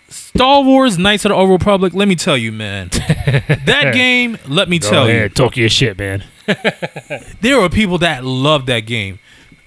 Star 0.08 0.62
Wars 0.64 0.98
Knights 1.00 1.26
of 1.26 1.30
the 1.30 1.36
Old 1.36 1.50
Republic. 1.50 1.94
Let 1.96 2.08
me 2.08 2.16
tell 2.16 2.38
you, 2.38 2.52
man, 2.52 2.90
that 3.66 3.92
game. 3.94 4.38
Let 4.48 4.70
me 4.70 4.78
Go 4.80 4.90
tell 4.90 5.06
ahead, 5.08 5.32
you, 5.32 5.36
talk 5.36 5.58
your 5.58 5.70
shit, 5.70 5.98
man. 5.98 6.24
there 7.42 7.60
are 7.60 7.70
people 7.70 7.98
that 8.00 8.24
love 8.24 8.66
that 8.68 8.82
game. 8.82 9.18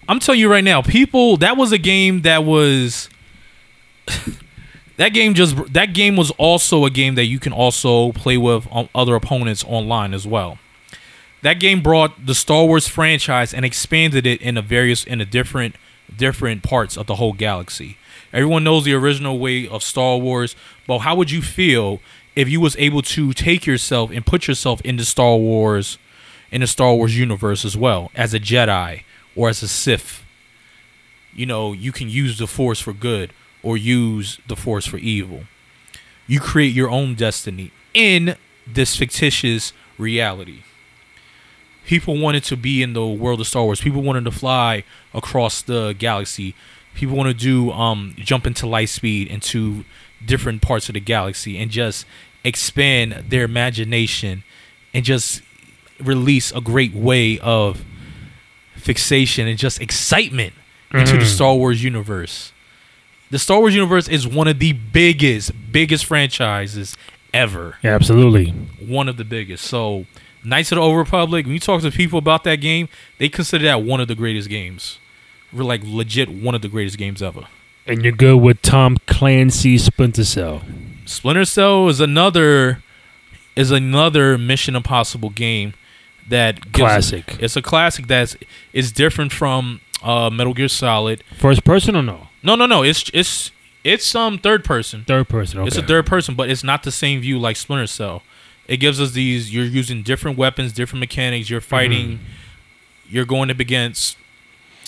I'm 0.09 0.19
telling 0.21 0.41
you 0.41 0.49
right 0.51 0.65
now, 0.65 0.81
people. 0.83 1.37
That 1.39 1.57
was 1.57 1.73
a 1.73 1.79
game 1.79 2.23
that 2.23 2.45
was. 2.45 3.09
that 4.97 5.11
game 5.11 5.35
just 5.35 5.73
that 5.73 5.93
game 5.95 6.17
was 6.17 6.31
also 6.33 6.85
a 6.85 6.91
game 6.91 7.15
that 7.17 7.25
you 7.27 7.39
can 7.39 7.53
also 7.53 8.13
play 8.13 8.37
with 8.37 8.67
other 8.95 9.15
opponents 9.15 9.65
online 9.67 10.15
as 10.15 10.27
well. 10.27 10.59
That 11.43 11.59
game 11.59 11.83
brought 11.83 12.25
the 12.25 12.37
Star 12.37 12.65
Wars 12.65 12.87
franchise 12.87 13.53
and 13.53 13.65
expanded 13.65 14.27
it 14.27 14.41
in 14.41 14.57
a 14.57 14.63
various 14.63 15.05
in 15.05 15.21
a 15.21 15.25
different 15.27 15.75
different 16.17 16.63
parts 16.63 16.97
of 16.97 17.07
the 17.07 17.17
whole 17.17 17.33
galaxy. 17.33 17.97
Everyone 18.33 18.65
knows 18.65 18.85
the 18.85 18.95
original 18.95 19.39
way 19.39 19.67
of 19.67 19.83
Star 19.83 20.19
Wars, 20.19 20.55
but 20.87 21.01
how 21.01 21.17
would 21.17 21.31
you 21.31 21.43
feel 21.43 22.01
if 22.37 22.49
you 22.49 22.61
was 22.61 22.77
able 22.79 23.03
to 23.03 23.33
take 23.33 23.67
yourself 23.67 24.11
and 24.11 24.25
put 24.25 24.47
yourself 24.47 24.81
into 24.83 25.05
Star 25.05 25.37
Wars 25.37 25.99
in 26.51 26.61
the 26.61 26.67
Star 26.67 26.95
Wars 26.95 27.19
universe 27.19 27.65
as 27.65 27.77
well 27.77 28.11
as 28.15 28.33
a 28.33 28.41
Jedi 28.41 29.03
or 29.35 29.49
as 29.49 29.63
a 29.63 29.69
Sith? 29.69 30.23
You 31.35 31.47
know, 31.47 31.73
you 31.73 31.93
can 31.93 32.09
use 32.09 32.39
the 32.39 32.47
Force 32.47 32.79
for 32.79 32.93
good 32.93 33.33
or 33.63 33.77
use 33.77 34.39
the 34.47 34.57
Force 34.57 34.87
for 34.87 34.99
evil. 34.99 35.45
You 36.29 36.39
create 36.39 36.73
your 36.73 36.89
own 36.91 37.15
destiny 37.15 37.73
in 37.95 38.37
this 38.67 38.97
fictitious 38.97 39.73
reality 39.99 40.63
people 41.93 42.17
wanted 42.17 42.43
to 42.43 42.57
be 42.57 42.83
in 42.83 42.95
the 42.95 43.07
world 43.07 43.39
of 43.39 43.47
Star 43.47 43.65
Wars. 43.65 43.79
People 43.79 44.01
wanted 44.01 44.25
to 44.25 44.31
fly 44.31 44.83
across 45.13 45.61
the 45.61 45.95
galaxy. 45.99 46.55
People 46.95 47.15
want 47.19 47.29
to 47.29 47.35
do 47.35 47.71
um 47.71 48.15
jump 48.17 48.47
into 48.47 48.67
light 48.67 48.89
speed 48.89 49.29
into 49.29 49.85
different 50.25 50.63
parts 50.63 50.89
of 50.89 50.95
the 50.95 51.01
galaxy 51.01 51.59
and 51.59 51.71
just 51.71 52.07
expand 52.45 53.25
their 53.29 53.45
imagination 53.45 54.43
and 54.95 55.05
just 55.05 55.43
release 56.01 56.51
a 56.53 56.63
great 56.63 56.95
way 56.95 57.39
of 57.41 57.85
fixation 58.75 59.47
and 59.47 59.59
just 59.59 59.79
excitement 59.79 60.55
into 60.95 61.19
the 61.19 61.27
Star 61.27 61.55
Wars 61.55 61.85
universe. 61.85 62.53
The 63.31 63.39
Star 63.39 63.59
Wars 63.61 63.75
universe 63.75 64.09
is 64.09 64.27
one 64.27 64.49
of 64.49 64.59
the 64.61 64.73
biggest 64.73 65.53
biggest 65.71 66.07
franchises 66.07 66.97
ever 67.35 67.77
Yeah, 67.83 67.95
absolutely. 67.95 68.47
one 68.81 69.09
of 69.11 69.19
the 69.19 69.25
biggest. 69.25 69.65
So, 69.67 70.07
Knights 70.45 70.73
of 70.73 70.77
the 70.77 70.83
Old 70.83 70.97
Republic. 70.97 71.47
When 71.47 71.55
you 71.55 71.61
talk 71.61 71.83
to 71.83 71.91
people 71.91 72.19
about 72.19 72.45
that 72.45 72.57
game, 72.57 72.89
they 73.19 73.29
consider 73.29 73.65
that 73.67 73.83
one 73.83 74.01
of 74.01 74.09
the 74.09 74.15
greatest 74.15 74.49
games. 74.49 74.99
We're 75.53 75.65
like 75.65 75.83
legit 75.85 76.29
one 76.29 76.55
of 76.55 76.63
the 76.63 76.69
greatest 76.69 76.99
games 76.99 77.23
ever. 77.23 77.47
And 77.87 78.03
you're 78.03 78.13
good 78.13 78.37
with 78.39 78.63
Tom 78.63 78.99
Clancy's 79.07 79.85
Splinter 79.85 80.25
Cell. 80.25 80.63
Splinter 81.05 81.45
Cell 81.45 81.89
is 81.89 82.01
another 82.01 82.83
is 83.55 83.71
another 83.71 84.39
Mission 84.39 84.75
Impossible 84.75 85.31
game 85.31 85.75
that 86.29 86.73
gives- 86.73 86.77
Classic. 86.79 87.37
It's 87.41 87.57
a 87.57 87.63
classic 87.63 88.07
that's 88.07 88.37
is 88.73 88.93
different 88.93 89.33
from 89.33 89.81
uh, 90.03 90.31
Metal 90.31 90.55
Gear 90.55 90.69
Solid. 90.69 91.23
First 91.39 91.65
person 91.65 91.95
or 91.97 92.03
no? 92.03 92.29
No, 92.43 92.55
no, 92.55 92.67
no. 92.67 92.83
It's 92.83 93.11
it's 93.13 93.51
it's 93.85 94.15
um 94.15 94.39
third 94.39 94.65
person. 94.65 95.05
Third 95.05 95.29
person. 95.29 95.59
Okay. 95.59 95.67
It's 95.69 95.77
a 95.77 95.83
third 95.83 96.07
person, 96.07 96.35
but 96.35 96.49
it's 96.49 96.65
not 96.65 96.83
the 96.85 96.93
same 96.93 97.21
view 97.21 97.39
like 97.39 97.57
Splinter 97.57 97.87
Cell. 97.89 98.23
It 98.73 98.79
gives 98.79 98.99
us 98.99 99.11
these. 99.13 99.53
You're 99.53 99.67
using 99.67 100.03
different 100.03 100.39
weapons, 100.39 100.73
different 100.73 101.01
mechanics. 101.01 101.51
You're 101.51 101.61
fighting. 101.61 102.21
You're 103.07 103.27
going 103.27 103.51
up 103.51 103.61
against 103.61 104.17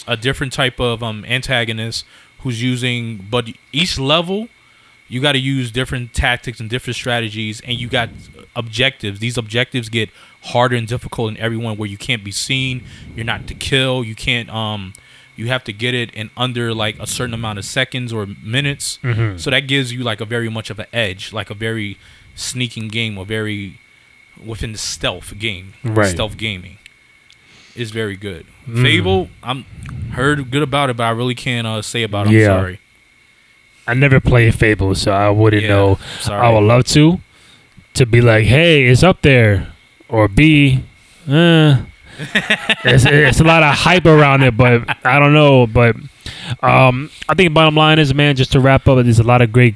a 0.09 0.17
different 0.17 0.55
type 0.55 0.81
of 0.81 1.03
um 1.03 1.23
antagonist 1.27 2.07
who's 2.39 2.63
using. 2.63 3.27
But 3.31 3.51
each 3.73 3.99
level, 3.99 4.49
you 5.07 5.21
got 5.21 5.33
to 5.33 5.39
use 5.39 5.71
different 5.71 6.15
tactics 6.15 6.61
and 6.61 6.71
different 6.71 6.97
strategies, 6.97 7.61
and 7.61 7.79
you 7.79 7.89
got 7.89 8.09
objectives. 8.57 9.21
These 9.21 9.37
objectives 9.37 9.91
get 9.91 10.09
harder 10.45 10.77
and 10.77 10.89
difficult 10.89 11.33
in 11.33 11.37
everyone 11.37 11.77
where 11.77 11.89
you 11.89 11.99
can't 11.99 12.25
be 12.25 12.31
seen. 12.33 12.85
You're 13.15 13.27
not 13.27 13.47
to 13.49 13.55
kill. 13.55 14.03
You 14.03 14.15
can't 14.15 14.49
um. 14.49 14.95
You 15.37 15.49
have 15.49 15.65
to 15.65 15.73
get 15.75 15.95
it 15.95 16.15
in 16.15 16.31
under 16.39 16.73
like 16.73 16.97
a 16.99 17.07
certain 17.07 17.35
amount 17.35 17.59
of 17.59 17.67
seconds 17.67 18.15
or 18.15 18.25
minutes. 18.43 18.99
So 19.37 19.51
that 19.51 19.67
gives 19.67 19.93
you 19.93 20.05
like 20.05 20.23
a 20.23 20.25
very 20.25 20.49
much 20.49 20.71
of 20.71 20.79
an 20.79 20.87
edge, 20.91 21.35
like 21.35 21.51
a 21.51 21.55
very 21.55 21.99
sneaking 22.35 22.89
game, 22.89 23.17
or 23.19 23.25
very 23.25 23.79
within 24.45 24.73
the 24.73 24.79
stealth 24.79 25.39
game, 25.39 25.75
Right. 25.85 26.07
stealth 26.11 26.37
gaming 26.37 26.79
is 27.77 27.91
very 27.91 28.17
good. 28.17 28.47
Fable, 28.67 29.29
I'm 29.43 29.65
heard 30.13 30.51
good 30.51 30.63
about 30.63 30.91
it, 30.91 30.97
but 30.97 31.05
I 31.05 31.11
really 31.11 31.35
can't 31.35 31.67
uh, 31.67 31.83
say 31.83 32.03
about 32.03 32.27
it. 32.27 32.31
I'm 32.31 32.35
Yeah. 32.37 32.47
sorry. 32.47 32.81
I 33.87 33.95
never 33.95 34.19
played 34.21 34.55
Fable, 34.55 34.95
so 34.95 35.13
I 35.13 35.29
wouldn't 35.31 35.63
Yeah, 35.63 35.69
know. 35.69 35.99
sorry. 36.21 36.41
I 36.47 36.51
would 36.51 36.65
love 36.67 36.85
to, 36.87 37.21
to 37.95 38.07
be 38.07 38.21
like, 38.21 38.45
hey, 38.47 38.85
it's 38.85 39.03
up 39.03 39.21
there, 39.23 39.73
or 40.09 40.27
B, 40.29 40.83
uh, 41.29 41.83
it's, 42.85 43.05
it's 43.05 43.41
a 43.41 43.45
lot 43.45 43.63
of 43.63 43.75
hype 43.75 44.07
around 44.07 44.43
it, 44.43 44.57
but 44.57 44.83
I 45.05 45.19
don't 45.19 45.35
know. 45.35 45.67
But 45.67 45.97
um, 46.63 47.11
I 47.29 47.35
think 47.35 47.53
bottom 47.53 47.75
line 47.75 47.99
is, 47.99 48.15
man, 48.15 48.37
just 48.37 48.53
to 48.53 48.61
wrap 48.61 48.87
up, 48.89 49.03
there's 49.05 49.19
a 49.19 49.23
lot 49.25 49.43
of 49.43 49.53
great 49.53 49.75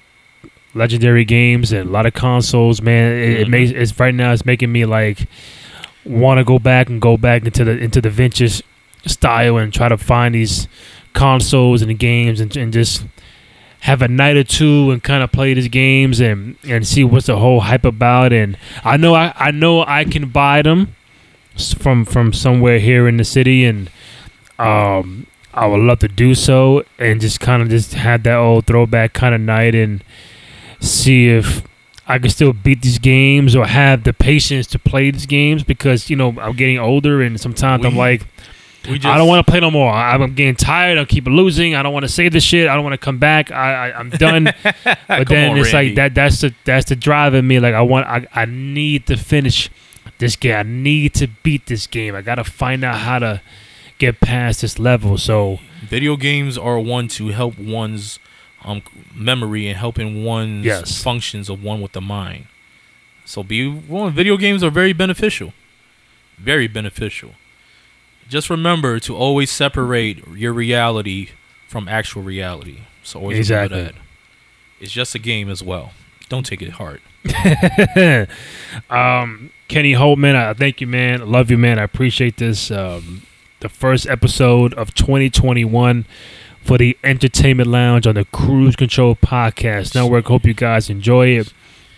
legendary 0.79 1.25
games 1.25 1.73
and 1.73 1.89
a 1.89 1.93
lot 1.93 2.07
of 2.07 2.15
consoles, 2.15 2.81
man. 2.81 3.13
It, 3.13 3.41
it 3.41 3.47
Mhm. 3.47 3.51
makes 3.51 3.71
it's 3.73 3.99
right 4.01 4.15
now 4.15 4.33
it's 4.33 4.45
making 4.47 4.73
me 4.73 4.85
like 4.87 5.27
want 6.05 6.39
to 6.39 6.45
go 6.45 6.59
back 6.59 6.89
and 6.89 7.01
go 7.01 7.17
back 7.17 7.45
into 7.45 7.65
the 7.65 7.77
into 7.79 8.01
the 8.01 8.11
vintage 8.11 8.63
style 9.07 9.57
and 9.59 9.73
try 9.73 9.89
to 9.89 9.97
find 9.99 10.35
these 10.35 10.69
consoles 11.13 11.83
and 11.83 11.91
the 11.91 11.95
games 11.95 12.41
and, 12.41 12.57
and 12.57 12.73
just 12.73 13.05
have 13.81 14.03
a 14.03 14.09
night 14.09 14.37
or 14.37 14.43
two 14.45 14.91
and 14.91 15.03
kind 15.05 15.23
of 15.23 15.31
play 15.33 15.55
these 15.55 15.69
games 15.69 16.21
and 16.21 16.57
and 16.67 16.87
see 16.87 17.05
what's 17.05 17.27
the 17.27 17.37
whole 17.37 17.61
hype 17.61 17.85
about 17.85 18.33
and 18.33 18.57
I 18.85 18.97
know 18.97 19.15
I, 19.15 19.33
I 19.37 19.51
know 19.51 19.85
I 19.87 20.05
can 20.05 20.29
buy 20.31 20.63
them 20.63 20.95
from 21.79 22.05
from 22.05 22.33
somewhere 22.33 22.79
here 22.79 23.07
in 23.09 23.17
the 23.19 23.25
city 23.25 23.65
and 23.65 23.91
um 24.59 25.27
I 25.55 25.67
would 25.67 25.81
love 25.81 25.99
to 26.01 26.09
do 26.09 26.35
so 26.35 26.85
and 26.99 27.21
just 27.21 27.41
kind 27.41 27.63
of 27.63 27.69
just 27.69 27.95
have 27.95 28.23
that 28.25 28.37
old 28.37 28.67
throwback 28.67 29.13
kind 29.13 29.35
of 29.35 29.41
night 29.41 29.75
and 29.75 30.03
see 30.81 31.29
if 31.29 31.63
I 32.07 32.19
can 32.19 32.31
still 32.31 32.53
beat 32.53 32.83
these 32.83 32.99
games 32.99 33.55
or 33.55 33.67
have 33.67 34.05
the 34.05 34.13
patience 34.13 34.67
to 34.69 34.79
play 34.79 35.11
these 35.11 35.27
games 35.27 35.63
because 35.63 36.09
you 36.09 36.17
know 36.17 36.35
I'm 36.41 36.55
getting 36.57 36.79
older 36.79 37.23
and 37.23 37.41
sometimes 37.41 37.85
I'm 37.85 37.97
like 37.97 38.27
just, 38.85 39.05
I 39.05 39.19
don't 39.19 39.29
want 39.29 39.47
to 39.47 39.51
play 39.51 39.61
no 39.61 39.71
more. 39.71 39.93
I- 39.93 40.15
I'm 40.15 40.35
getting 40.35 40.55
tired. 40.55 40.99
I 40.99 41.05
keep 41.05 41.27
losing. 41.27 41.75
I 41.75 41.83
don't 41.83 41.93
want 41.93 42.05
to 42.05 42.09
save 42.09 42.33
this 42.33 42.45
shit. 42.45 42.69
I 42.69 42.75
don't 42.75 42.85
want 42.85 42.95
to 42.95 43.05
come 43.05 43.19
back. 43.19 43.51
I, 43.51 43.91
I 43.91 43.99
I'm 43.99 44.11
done. 44.11 44.45
but 44.85 45.29
then 45.29 45.53
on, 45.53 45.59
it's 45.59 45.73
Randy. 45.73 45.91
like 45.91 45.97
that. 45.97 46.15
That's 46.15 46.41
the 46.41 46.55
that's 46.65 46.89
the 46.89 46.97
drive 46.97 47.35
in 47.35 47.47
me. 47.47 47.61
Like 47.61 47.75
I 47.75 47.83
want. 47.83 48.07
I 48.07 48.27
I 48.35 48.45
need 48.47 49.07
to 49.09 49.17
finish 49.17 49.71
this 50.19 50.37
game. 50.37 50.57
I 50.57 50.63
need 50.63 51.15
to 51.15 51.29
beat 51.43 51.67
this 51.67 51.87
game. 51.87 52.15
I 52.15 52.23
gotta 52.23 52.45
find 52.45 52.85
out 52.85 52.97
how 52.97 53.19
to 53.19 53.43
get 53.99 54.21
past 54.21 54.63
this 54.63 54.79
level. 54.79 55.19
So 55.19 55.59
Video 55.83 56.17
games 56.17 56.57
are 56.59 56.79
one 56.79 57.09
to 57.09 57.29
help 57.29 57.59
one's 57.59 58.19
um 58.65 58.83
memory 59.15 59.67
and 59.69 59.77
helping 59.79 60.25
one's 60.25 60.65
Yes. 60.65 61.03
functions 61.03 61.49
of 61.49 61.63
one 61.63 61.81
with 61.81 61.93
the 61.93 62.01
mind. 62.01 62.47
So 63.25 63.43
be 63.43 63.69
one. 63.69 64.13
Video 64.13 64.37
games 64.37 64.63
are 64.65 64.71
very 64.71 64.93
beneficial, 64.93 65.53
very 66.39 66.67
beneficial. 66.67 67.33
Just 68.29 68.51
remember 68.51 68.99
to 69.01 69.17
always 69.17 69.51
separate 69.51 70.27
your 70.35 70.53
reality 70.53 71.31
from 71.67 71.89
actual 71.89 72.23
reality. 72.23 72.79
So 73.03 73.21
always 73.21 73.39
Exactly. 73.39 73.77
remember 73.79 73.99
that. 73.99 74.03
It's 74.81 74.93
just 74.93 75.15
a 75.15 75.19
game 75.19 75.49
as 75.51 75.63
well. 75.63 75.93
Don't 76.29 76.45
take 76.45 76.61
it 76.63 76.73
hard. 76.73 77.01
um, 78.91 79.51
Kenny 79.69 79.93
Holtman, 79.95 80.35
I 80.35 80.53
thank 80.55 80.81
you, 80.81 80.87
man. 80.87 81.21
I 81.23 81.25
love 81.25 81.51
you, 81.51 81.59
man. 81.59 81.79
I 81.79 81.83
appreciate 81.83 82.37
this. 82.37 82.71
Um, 82.71 83.23
the 83.61 83.69
first 83.69 84.07
episode 84.07 84.73
of 84.75 84.95
2021 84.95 86.05
for 86.63 86.79
the 86.79 86.97
Entertainment 87.03 87.69
Lounge 87.69 88.07
on 88.07 88.15
the 88.15 88.25
Cruise 88.27 88.77
Control 88.77 89.17
Podcast 89.17 89.95
Network. 89.95 90.27
Hope 90.27 90.45
you 90.47 90.55
guys 90.55 90.91
enjoy 90.91 91.29
it. 91.29 91.53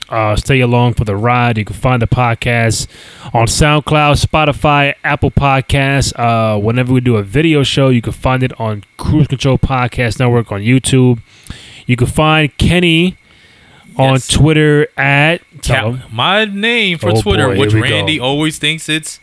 Uh, 0.09 0.35
stay 0.35 0.61
along 0.61 0.95
for 0.95 1.05
the 1.05 1.15
ride. 1.15 1.57
You 1.57 1.65
can 1.65 1.77
find 1.77 2.03
the 2.03 2.07
podcast 2.09 2.89
on 3.33 3.47
SoundCloud, 3.47 4.25
Spotify, 4.25 4.95
Apple 5.05 5.31
Podcasts. 5.31 6.13
Uh, 6.19 6.59
whenever 6.59 6.93
we 6.93 7.01
do 7.01 7.17
a 7.17 7.23
video 7.23 7.63
show, 7.63 7.91
you 7.91 8.03
can 8.03 8.13
find 8.13 8.43
it 8.43 8.59
on 8.61 8.83
Cruise 8.97 9.29
Control 9.29 9.57
Podcast 9.57 10.19
Network 10.19 10.51
on 10.51 10.63
YouTube. 10.63 11.21
You 11.87 11.95
can 11.97 12.09
find 12.09 12.57
Kenny 12.59 13.17
on 13.97 14.15
Yes. 14.15 14.27
Twitter 14.29 14.89
at 14.97 15.43
tell 15.63 15.95
Ca- 15.99 16.07
my 16.11 16.45
name 16.45 16.99
for 16.99 17.11
Oh, 17.11 17.21
Twitter, 17.21 17.47
boy, 17.49 17.59
which 17.59 17.75
we 17.75 17.81
go. 17.81 17.89
Randy 17.91 18.19
always 18.19 18.59
thinks 18.59 18.89
it's 18.89 19.21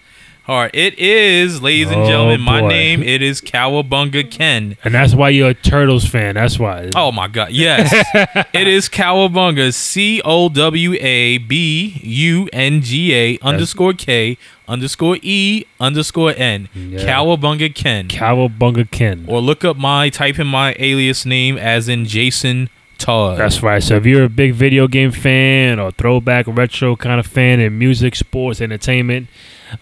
hard. 0.48 0.72
It 0.74 0.98
is, 0.98 1.62
ladies 1.62 1.92
and 1.92 2.02
Oh, 2.02 2.08
gentlemen, 2.08 2.42
my 2.42 2.60
oh, 2.60 2.62
boy. 2.64 2.68
name. 2.70 3.04
It 3.04 3.22
is 3.22 3.42
Cowabunga 3.42 4.30
Ken. 4.32 4.76
And 4.84 4.94
that's 4.94 5.14
why 5.14 5.30
you're 5.30 5.50
a 5.50 5.54
Turtles 5.54 6.06
fan. 6.08 6.36
That's 6.36 6.58
why. 6.58 6.90
Oh 6.96 7.12
my 7.12 7.28
God! 7.28 7.52
Yes, 7.52 7.94
it 8.54 8.68
is 8.68 8.90
Cowabunga. 8.90 9.74
C 9.74 10.22
O 10.26 10.50
W 10.50 10.94
A 11.00 11.38
B 11.38 12.00
U 12.04 12.50
N 12.52 12.82
G 12.82 13.14
A 13.14 13.38
underscore 13.44 13.94
K 13.94 14.38
underscore 14.68 15.18
E 15.22 15.66
underscore 15.80 16.34
N. 16.36 16.70
Yeah. 16.74 17.00
Cowabunga 17.00 17.74
Ken. 17.76 18.08
Cowabunga 18.08 18.90
Ken. 18.90 19.26
Or 19.28 19.40
look 19.42 19.64
up 19.64 19.78
my 19.78 20.10
type 20.10 20.40
in 20.40 20.48
my 20.48 20.76
alias 20.80 21.26
name 21.26 21.58
as 21.58 21.88
in 21.88 22.06
Jason 22.06 22.70
Todd. 22.98 23.38
That's 23.38 23.62
right. 23.62 23.84
So 23.84 23.96
if 23.98 24.06
you're 24.06 24.24
a 24.24 24.30
big 24.30 24.54
video 24.54 24.88
game 24.88 25.12
fan 25.12 25.80
or 25.80 25.92
throwback 25.92 26.46
retro 26.48 26.96
kind 26.96 27.20
of 27.20 27.28
fan 27.28 27.60
in 27.60 27.78
music, 27.78 28.16
sports, 28.16 28.60
entertainment, 28.60 29.28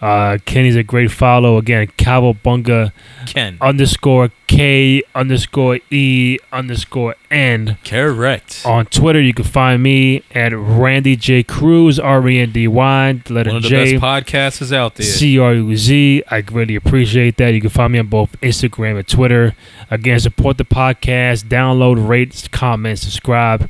uh, 0.00 0.38
Kenny's 0.44 0.76
a 0.76 0.82
great 0.82 1.10
follow. 1.10 1.56
Again, 1.58 1.86
Cowabunga 1.98 2.92
Ken. 3.26 3.58
underscore 3.60 4.30
K 4.46 5.02
underscore 5.14 5.80
E 5.90 6.38
underscore 6.52 7.16
N. 7.30 7.78
Correct. 7.84 8.62
On 8.64 8.86
Twitter, 8.86 9.20
you 9.20 9.34
can 9.34 9.44
find 9.44 9.82
me 9.82 10.22
at 10.34 10.52
Randy 10.56 11.16
J 11.16 11.42
Cruz, 11.42 11.98
R 11.98 12.28
E 12.28 12.38
N 12.38 12.52
D 12.52 12.68
Y, 12.68 13.22
letter 13.28 13.50
One 13.50 13.56
of 13.56 13.62
the 13.62 13.68
J. 13.68 13.98
best 13.98 14.04
podcasters 14.04 14.72
out 14.72 14.94
there. 14.94 15.06
C 15.06 15.38
R 15.38 15.54
U 15.54 15.76
Z. 15.76 16.22
I 16.28 16.38
really 16.50 16.76
appreciate 16.76 17.36
that. 17.38 17.48
You 17.50 17.60
can 17.60 17.70
find 17.70 17.92
me 17.92 17.98
on 17.98 18.06
both 18.06 18.40
Instagram 18.40 18.98
and 18.98 19.08
Twitter. 19.08 19.54
Again, 19.90 20.20
support 20.20 20.58
the 20.58 20.64
podcast, 20.64 21.44
download, 21.44 22.06
rate, 22.08 22.48
comment, 22.52 22.98
subscribe, 22.98 23.68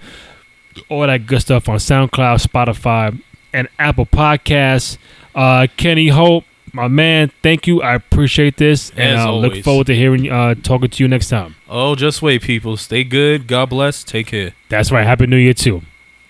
all 0.88 1.06
that 1.06 1.26
good 1.26 1.40
stuff 1.40 1.68
on 1.68 1.76
SoundCloud, 1.76 2.46
Spotify, 2.46 3.20
and 3.52 3.68
Apple 3.78 4.06
Podcasts. 4.06 4.98
Uh, 5.36 5.66
Kenny 5.76 6.08
Hope, 6.08 6.44
my 6.72 6.88
man, 6.88 7.30
thank 7.42 7.66
you. 7.66 7.82
I 7.82 7.94
appreciate 7.94 8.56
this, 8.56 8.90
and 8.96 9.18
I 9.18 9.30
look 9.30 9.52
forward 9.62 9.86
to 9.88 9.94
hearing, 9.94 10.30
uh, 10.30 10.54
talking 10.54 10.88
to 10.88 11.02
you 11.04 11.08
next 11.08 11.28
time. 11.28 11.54
Oh, 11.68 11.94
just 11.94 12.22
wait, 12.22 12.42
people. 12.42 12.76
Stay 12.78 13.04
good. 13.04 13.46
God 13.46 13.68
bless. 13.68 14.02
Take 14.02 14.28
care. 14.28 14.52
That's 14.70 14.90
right. 14.90 15.06
Happy 15.06 15.26
New 15.26 15.36
Year 15.36 15.54
too. 15.54 15.82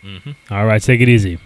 hmm 0.03 0.33
All 0.51 0.67
right, 0.67 0.83
take 0.83 1.01
it 1.01 1.09
easy. 1.09 1.39